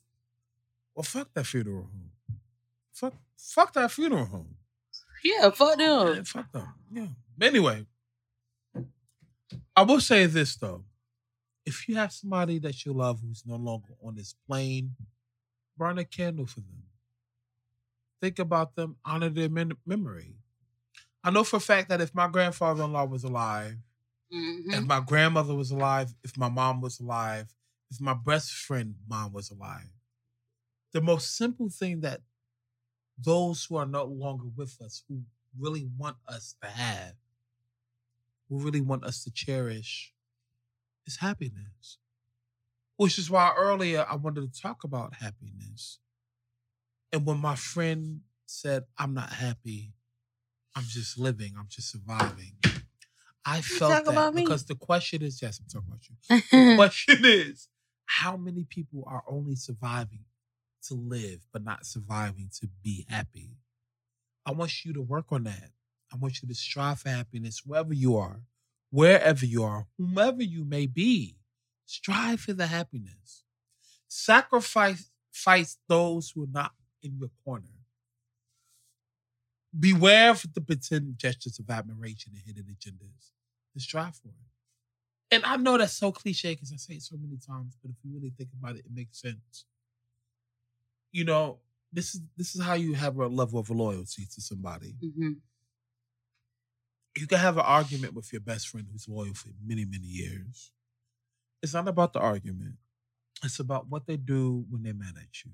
Well, 0.94 1.04
fuck 1.04 1.34
that 1.34 1.46
funeral 1.46 1.84
home. 1.84 2.12
Fuck, 2.92 3.14
fuck 3.38 3.74
that 3.74 3.92
funeral 3.92 4.26
home. 4.26 4.56
Yeah, 5.24 5.50
fuck 5.52 5.80
Yeah, 5.80 6.04
them. 6.16 6.26
fuck 6.26 6.52
them. 6.52 6.74
Yeah. 6.92 7.08
Anyway, 7.40 7.86
I 9.76 9.84
will 9.84 10.02
say 10.02 10.26
this 10.26 10.56
though: 10.56 10.86
if 11.66 11.88
you 11.90 11.96
have 11.98 12.14
somebody 12.14 12.60
that 12.60 12.86
you 12.86 12.94
love 12.94 13.22
who's 13.22 13.46
no 13.46 13.56
longer 13.58 13.96
on 14.04 14.16
this 14.16 14.34
plane, 14.48 14.96
burn 15.78 15.98
a 16.00 16.06
candle 16.06 16.48
for 16.48 16.62
them. 16.62 16.84
Think 18.22 18.40
about 18.40 18.76
them, 18.76 18.98
honor 19.06 19.30
their 19.30 19.50
mem- 19.50 19.78
memory. 19.86 20.36
I 21.24 21.32
know 21.32 21.44
for 21.44 21.58
a 21.58 21.62
fact 21.62 21.90
that 21.90 22.02
if 22.02 22.16
my 22.16 22.28
grandfather-in-law 22.28 23.06
was 23.06 23.24
alive, 23.24 23.78
Mhm. 24.34 24.74
if 24.74 24.86
my 24.86 25.00
grandmother 25.02 25.56
was 25.56 25.72
alive, 25.72 26.16
if 26.24 26.38
my 26.38 26.50
mom 26.50 26.82
was 26.82 27.00
alive, 27.00 27.56
if 27.92 28.02
my 28.02 28.14
best 28.14 28.54
friend 28.54 28.96
mom 29.08 29.34
was 29.34 29.52
alive, 29.52 29.92
the 30.92 31.02
most 31.02 31.36
simple 31.36 31.70
thing 31.70 32.02
that 32.02 32.22
those 33.18 33.66
who 33.66 33.76
are 33.78 33.86
no 33.86 34.06
longer 34.06 34.48
with 34.48 34.82
us, 34.82 35.04
who 35.08 35.24
really 35.58 35.86
want 35.86 36.18
us 36.28 36.56
to 36.62 36.70
have, 36.70 37.16
who 38.50 38.60
really 38.60 38.82
want 38.82 39.04
us 39.04 39.24
to 39.24 39.32
cherish, 39.32 40.14
is 41.06 41.18
happiness. 41.18 41.98
Which 42.98 43.18
is 43.20 43.30
why 43.30 43.54
earlier 43.58 44.06
I 44.10 44.16
wanted 44.16 44.52
to 44.52 44.62
talk 44.62 44.84
about 44.84 45.16
happiness. 45.16 46.00
And 47.12 47.26
when 47.26 47.38
my 47.38 47.56
friend 47.56 48.22
said, 48.46 48.86
I'm 48.98 49.14
not 49.14 49.32
happy, 49.32 49.94
I'm 50.76 50.84
just 50.88 51.18
living, 51.18 51.54
I'm 51.58 51.68
just 51.70 51.92
surviving. 51.92 52.54
I 53.46 53.62
felt 53.62 54.06
that 54.06 54.34
because 54.36 54.66
the 54.66 54.76
question 54.76 55.22
is, 55.22 55.42
yes, 55.42 55.60
I'm 55.60 55.68
talking 55.68 55.88
about 55.88 56.02
you. 56.10 56.70
The 56.70 56.76
question 56.76 57.20
is, 57.24 57.70
how 58.06 58.36
many 58.36 58.66
people 58.66 59.04
are 59.08 59.24
only 59.28 59.56
surviving 59.56 60.26
to 60.88 60.96
live, 60.96 61.48
but 61.54 61.64
not 61.64 61.86
surviving 61.86 62.50
to 62.60 62.68
be 62.84 63.06
happy? 63.10 63.58
I 64.46 64.52
want 64.52 64.86
you 64.86 64.94
to 64.94 65.02
work 65.02 65.26
on 65.32 65.44
that. 65.44 65.72
I 66.12 66.18
want 66.18 66.42
you 66.42 66.48
to 66.48 66.56
strive 66.56 67.00
for 67.02 67.10
happiness 67.10 67.64
wherever 67.66 67.94
you 67.94 68.16
are, 68.18 68.42
wherever 68.90 69.46
you 69.46 69.64
are, 69.64 69.88
whomever 69.98 70.44
you 70.44 70.64
may 70.66 70.86
be. 70.88 71.36
Strive 71.86 72.42
for 72.42 72.54
the 72.54 72.68
happiness. 72.68 73.44
Sacrifice 74.08 75.12
fight 75.32 75.76
those 75.88 76.32
who 76.32 76.44
are 76.46 76.50
not 76.52 76.74
in 77.04 77.18
your 77.20 77.32
corner. 77.46 77.68
Beware 79.78 80.32
of 80.32 80.46
the 80.54 80.62
pretend 80.62 81.18
gestures 81.18 81.60
of 81.60 81.70
admiration 81.70 82.34
and 82.36 82.44
hidden 82.44 82.66
agendas. 82.74 83.32
And 83.74 83.82
strive 83.82 84.16
for 84.16 84.30
it. 84.30 84.36
And 85.32 85.46
I 85.46 85.58
know 85.58 85.78
that's 85.78 85.94
so 85.94 86.12
cliche 86.12 86.54
because 86.54 86.72
I 86.74 86.78
say 86.78 86.96
it 86.96 87.04
so 87.04 87.18
many 87.18 87.38
times, 87.38 87.78
but 87.82 87.92
if 87.92 87.98
you 88.04 88.14
really 88.14 88.32
think 88.32 88.50
about 88.60 88.76
it, 88.78 88.86
it 88.86 88.92
makes 88.94 89.22
sense. 89.22 89.66
You 91.12 91.24
know, 91.24 91.60
this 91.92 92.16
is 92.16 92.22
this 92.36 92.56
is 92.56 92.62
how 92.62 92.74
you 92.74 92.94
have 92.94 93.18
a 93.18 93.28
level 93.28 93.60
of 93.60 93.70
loyalty 93.70 94.26
to 94.26 94.42
somebody. 94.42 94.94
Mhm. 95.04 95.38
You 97.18 97.26
can 97.28 97.40
have 97.40 97.58
an 97.58 97.64
argument 97.66 98.14
with 98.14 98.32
your 98.32 98.42
best 98.42 98.68
friend 98.68 98.88
who's 98.92 99.08
loyal 99.08 99.34
for 99.34 99.50
many, 99.66 99.86
many 99.86 100.06
years. 100.06 100.72
It's 101.64 101.74
not 101.74 101.88
about 101.88 102.14
the 102.14 102.20
argument. 102.20 102.76
It's 103.44 103.60
about 103.60 103.90
what 103.90 104.06
they 104.06 104.18
do 104.18 104.66
when 104.70 104.84
they're 104.84 104.94
mad 104.94 105.16
at 105.18 105.44
you. 105.44 105.52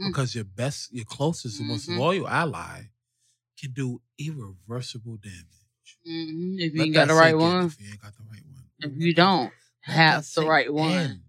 Mm. 0.00 0.08
Because 0.08 0.34
your 0.34 0.44
best, 0.44 0.92
your 0.92 1.04
closest, 1.04 1.60
and 1.60 1.68
most 1.68 1.88
loyal 1.88 2.28
ally 2.28 2.90
can 3.58 3.70
do 3.72 4.00
irreversible 4.18 5.18
damage. 5.18 5.98
Mhm. 6.08 6.58
If 6.58 6.72
you 6.72 6.78
Let 6.78 6.84
ain't 6.86 6.94
got 6.94 7.08
the 7.08 7.14
right 7.14 7.36
one, 7.36 7.66
If 7.66 7.80
you 7.80 7.90
ain't 7.90 8.00
got 8.00 8.16
the 8.16 8.24
right 8.24 8.44
one. 8.44 8.64
if 8.80 8.92
you 8.96 9.14
don't 9.14 9.52
Let 9.86 9.96
have 9.96 10.32
the 10.34 10.46
right 10.46 10.72
one, 10.72 10.92
in. 10.92 11.22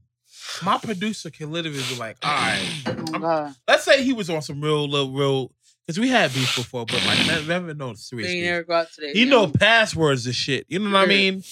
My 0.64 0.78
producer 0.78 1.30
can 1.30 1.52
literally 1.52 1.84
be 1.88 1.96
like, 1.96 2.18
all 2.24 2.32
right, 2.32 2.84
oh 3.14 3.56
let's 3.68 3.84
say 3.84 4.04
he 4.04 4.14
was 4.14 4.30
on 4.30 4.42
some 4.42 4.62
real 4.62 4.88
little 4.90 5.12
real 5.12 5.52
because 5.86 6.00
we 6.00 6.10
had 6.10 6.34
beef 6.34 6.56
before, 6.56 6.86
but 6.86 7.04
like 7.06 7.26
never, 7.28 7.48
never 7.48 7.74
no 7.74 7.94
serious 7.94 8.32
beef. 8.32 8.44
never 8.44 8.64
got 8.64 8.92
to 8.94 9.02
that. 9.02 9.16
He 9.16 9.22
yet. 9.22 9.30
know 9.30 9.48
passwords 9.48 10.26
and 10.26 10.36
shit. 10.36 10.66
You 10.70 10.80
know 10.80 10.92
what 10.92 11.00
I 11.02 11.06
mean? 11.06 11.44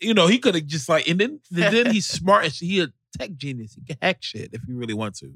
You 0.00 0.14
know, 0.14 0.26
he 0.26 0.38
could 0.38 0.54
have 0.54 0.66
just 0.66 0.88
like 0.88 1.08
and 1.08 1.18
then 1.20 1.40
then 1.50 1.90
he's 1.90 2.06
smart 2.18 2.44
and 2.44 2.52
he 2.52 2.80
a 2.80 2.88
tech 3.18 3.34
genius. 3.36 3.74
He 3.74 3.82
can 3.82 3.96
hack 4.02 4.18
shit 4.20 4.50
if 4.52 4.62
he 4.66 4.72
really 4.72 4.94
wants 4.94 5.20
to. 5.20 5.32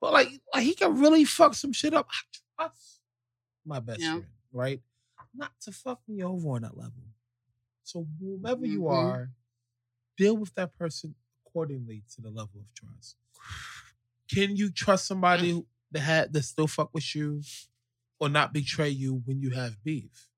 But 0.00 0.12
like, 0.12 0.28
like 0.54 0.62
he 0.64 0.74
can 0.74 0.98
really 1.00 1.24
fuck 1.24 1.54
some 1.54 1.72
shit 1.72 1.92
up. 1.94 2.06
I 2.58 2.62
trust 2.68 3.00
my 3.66 3.80
best 3.80 4.00
Yeah. 4.00 4.12
friend, 4.12 4.26
right? 4.52 4.80
Not 5.34 5.52
to 5.62 5.72
fuck 5.72 6.00
me 6.08 6.22
over 6.22 6.48
on 6.50 6.62
that 6.62 6.76
level. 6.76 7.02
So 7.84 8.06
whomever 8.20 8.64
you 8.66 8.80
Mhm. 8.82 8.92
are, 8.92 9.30
deal 10.16 10.36
with 10.36 10.54
that 10.54 10.76
person 10.76 11.14
accordingly 11.46 12.02
to 12.14 12.20
the 12.20 12.28
level 12.30 12.60
of 12.60 12.72
trust. 12.74 13.16
Can 14.32 14.56
you 14.56 14.70
trust 14.70 15.06
somebody 15.06 15.62
that 15.92 16.00
had 16.00 16.32
that 16.32 16.42
still 16.44 16.66
fuck 16.66 16.90
with 16.92 17.14
you 17.14 17.42
or 18.20 18.28
not 18.28 18.52
betray 18.52 18.88
you 18.88 19.22
when 19.24 19.40
you 19.40 19.50
have 19.50 19.82
beef? 19.84 20.28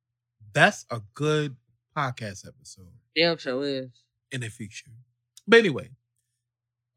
That's 0.52 0.84
a 0.90 1.00
good 1.14 1.56
podcast 1.96 2.46
episode 2.46 2.88
Damn 3.16 3.36
sure 3.38 3.64
is. 3.64 3.88
in 4.32 4.40
the 4.40 4.48
future. 4.48 4.90
But 5.46 5.60
anyway, 5.60 5.90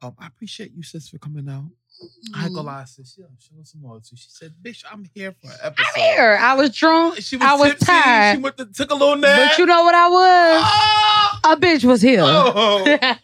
um, 0.01 0.15
I 0.19 0.27
appreciate 0.27 0.71
you, 0.75 0.83
sis, 0.83 1.09
for 1.09 1.17
coming 1.17 1.47
out. 1.49 1.65
I 2.35 2.45
ain't 2.45 2.55
gonna 2.55 2.67
lie, 2.67 2.85
sis. 2.85 3.15
Yeah, 3.19 3.25
show 3.39 3.61
us 3.61 3.71
some 3.71 3.83
loyalty. 3.83 4.15
She 4.15 4.27
said, 4.29 4.53
"Bitch, 4.61 4.83
I'm 4.91 5.05
here 5.13 5.31
for 5.39 5.47
an 5.51 5.57
episode." 5.61 5.85
I'm 5.95 6.01
here. 6.03 6.37
I 6.41 6.55
was 6.55 6.75
drunk. 6.75 7.17
She 7.21 7.37
was, 7.37 7.45
I 7.47 7.53
was 7.53 7.69
tipsy. 7.69 7.85
tired. 7.85 8.35
She 8.37 8.41
went 8.41 8.57
to, 8.57 8.65
took 8.65 8.89
a 8.91 8.95
little 8.95 9.15
nap. 9.15 9.51
But 9.51 9.57
you 9.59 9.65
know 9.67 9.83
what 9.83 9.93
I 9.95 10.09
was? 10.09 10.63
Oh, 11.45 11.51
A 11.53 11.57
bitch 11.57 11.83
was 11.85 12.01
here. 12.01 12.21
oh, 12.23 12.97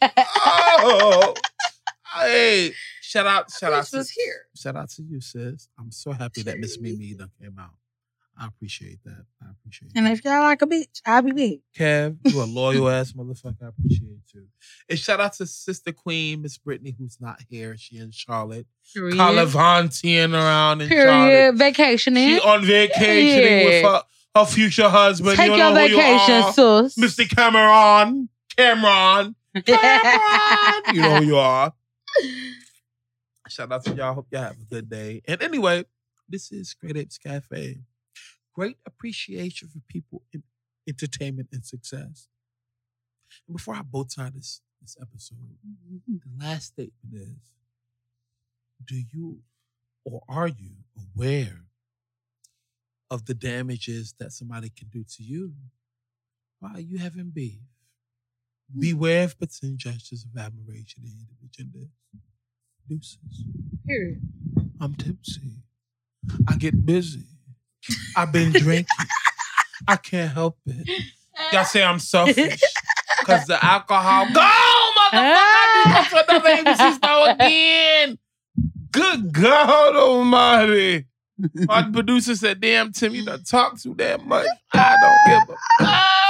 oh. 0.82 1.34
Hey, 2.22 2.74
shout 3.10 3.26
out, 3.26 3.52
shout 3.52 3.74
out, 3.74 3.90
was 3.92 4.08
to, 4.08 4.14
here. 4.22 4.46
shout 4.56 4.76
out 4.76 4.90
to 4.92 5.04
you, 5.04 5.20
sis. 5.20 5.68
I'm 5.80 5.92
so 5.92 6.12
happy 6.12 6.44
that 6.44 6.60
Miss 6.60 6.80
Mimi 6.80 7.14
done 7.16 7.32
came 7.42 7.58
out. 7.60 7.72
I 8.42 8.48
appreciate 8.48 9.04
that. 9.04 9.26
I 9.42 9.48
appreciate 9.52 9.92
And 9.96 10.08
if 10.08 10.24
y'all 10.24 10.42
like 10.44 10.62
a 10.62 10.68
bitch, 10.68 11.02
I'll 11.06 11.22
be 11.22 11.34
big. 11.34 11.60
Kev, 11.78 12.18
you 12.24 12.42
a 12.42 12.46
loyal 12.46 12.88
ass 12.98 13.12
motherfucker. 13.12 13.64
I 13.64 13.68
appreciate 13.68 14.22
you. 14.34 14.46
And 14.88 14.98
shout 14.98 15.20
out 15.20 15.34
to 15.34 15.46
Sister 15.46 15.92
Queen, 15.92 16.44
Miss 16.44 16.58
Brittany, 16.58 16.96
who's 16.98 17.18
not 17.20 17.42
here. 17.50 17.76
She 17.78 17.98
in 17.98 18.12
Charlotte. 18.12 18.66
Period. 18.94 19.18
Calavantian 19.18 20.34
around 20.34 20.82
in 20.82 20.88
Period. 20.88 21.06
Charlotte. 21.06 21.56
Vacationing. 21.56 22.30
She 22.30 22.40
on 22.40 22.64
vacationing 22.64 23.66
with 23.66 23.84
her, 23.84 24.04
her 24.36 24.46
future 24.46 24.88
husband. 24.88 25.36
Take 25.36 25.52
you 25.52 25.58
your 25.58 25.74
know 25.74 25.76
vacation, 25.76 26.54
sis. 26.54 26.96
Mr. 26.96 27.30
Cameron. 27.30 28.30
Cameron. 28.56 29.36
Cameron. 29.66 30.84
you 30.94 31.02
know 31.02 31.16
who 31.18 31.26
you 31.26 31.38
are. 31.38 31.74
Shout 33.50 33.72
out 33.72 33.84
to 33.86 33.96
y'all. 33.96 34.14
Hope 34.14 34.28
y'all 34.32 34.44
have 34.44 34.60
a 34.62 34.76
good 34.76 34.90
day. 34.90 35.22
And 35.28 35.42
anyway, 35.42 35.86
this 36.28 36.52
is 36.52 36.76
Great 36.76 36.96
Apes 36.98 37.18
Cafe. 37.18 37.80
Great 38.54 38.78
appreciation 38.86 39.70
for 39.70 39.80
people 39.88 40.22
in 40.32 40.44
entertainment 40.88 41.50
and 41.52 41.66
success. 41.66 42.28
And 43.48 43.58
before 43.58 43.76
I 43.76 43.82
bow 43.82 44.04
tie 44.04 44.30
this, 44.34 44.62
this 44.82 44.98
episode, 45.02 45.58
mm-hmm. 45.68 46.16
the 46.18 46.46
last 46.46 46.68
statement 46.68 47.14
is 47.14 47.52
Do 48.86 49.02
you 49.12 49.40
or 50.06 50.22
are 50.30 50.48
you 50.48 50.72
aware 50.98 51.66
of 53.10 53.26
the 53.26 53.34
damages 53.34 54.14
that 54.20 54.32
somebody 54.32 54.70
can 54.70 54.88
do 54.90 55.04
to 55.04 55.24
you 55.24 55.54
while 56.60 56.80
you 56.80 57.00
having 57.00 57.32
beef? 57.32 57.62
Mm. 58.76 58.82
Beware 58.82 59.24
of 59.26 59.38
pretend 59.38 59.80
gestures 59.80 60.26
of 60.26 60.40
admiration 60.40 61.04
and 61.04 61.50
agendas. 61.50 61.90
Deuces. 62.90 63.18
Period. 63.86 64.20
I'm 64.82 64.96
tipsy. 64.96 65.42
I 66.48 66.56
get 66.56 66.86
busy. 66.86 67.24
I've 68.16 68.32
been 68.32 68.52
drinking. 68.52 68.88
I 69.88 69.96
can't 69.96 70.34
help 70.34 70.58
it. 70.66 71.04
Y'all 71.54 71.66
say 71.66 71.84
I'm 71.84 72.00
selfish 72.00 72.62
because 73.20 73.46
the 73.46 73.64
alcohol. 73.64 74.26
Go, 74.34 74.42
motherfucker! 74.98 76.10
To 76.10 76.26
another 76.28 76.50
ABC 76.50 76.96
store 76.96 77.30
again. 77.30 78.18
Good 78.92 79.32
God 79.34 79.96
Almighty! 79.96 81.06
My 81.54 81.84
producer 81.84 82.36
said, 82.36 82.60
"Damn, 82.60 82.92
Tim, 82.92 83.14
you 83.14 83.24
done 83.24 83.44
talk 83.44 83.80
too 83.80 83.94
damn 83.94 84.28
much. 84.28 84.48
I 84.74 84.98
don't 85.00 85.48
give 85.48 85.56
a 85.56 85.86
fuck." 85.86 86.29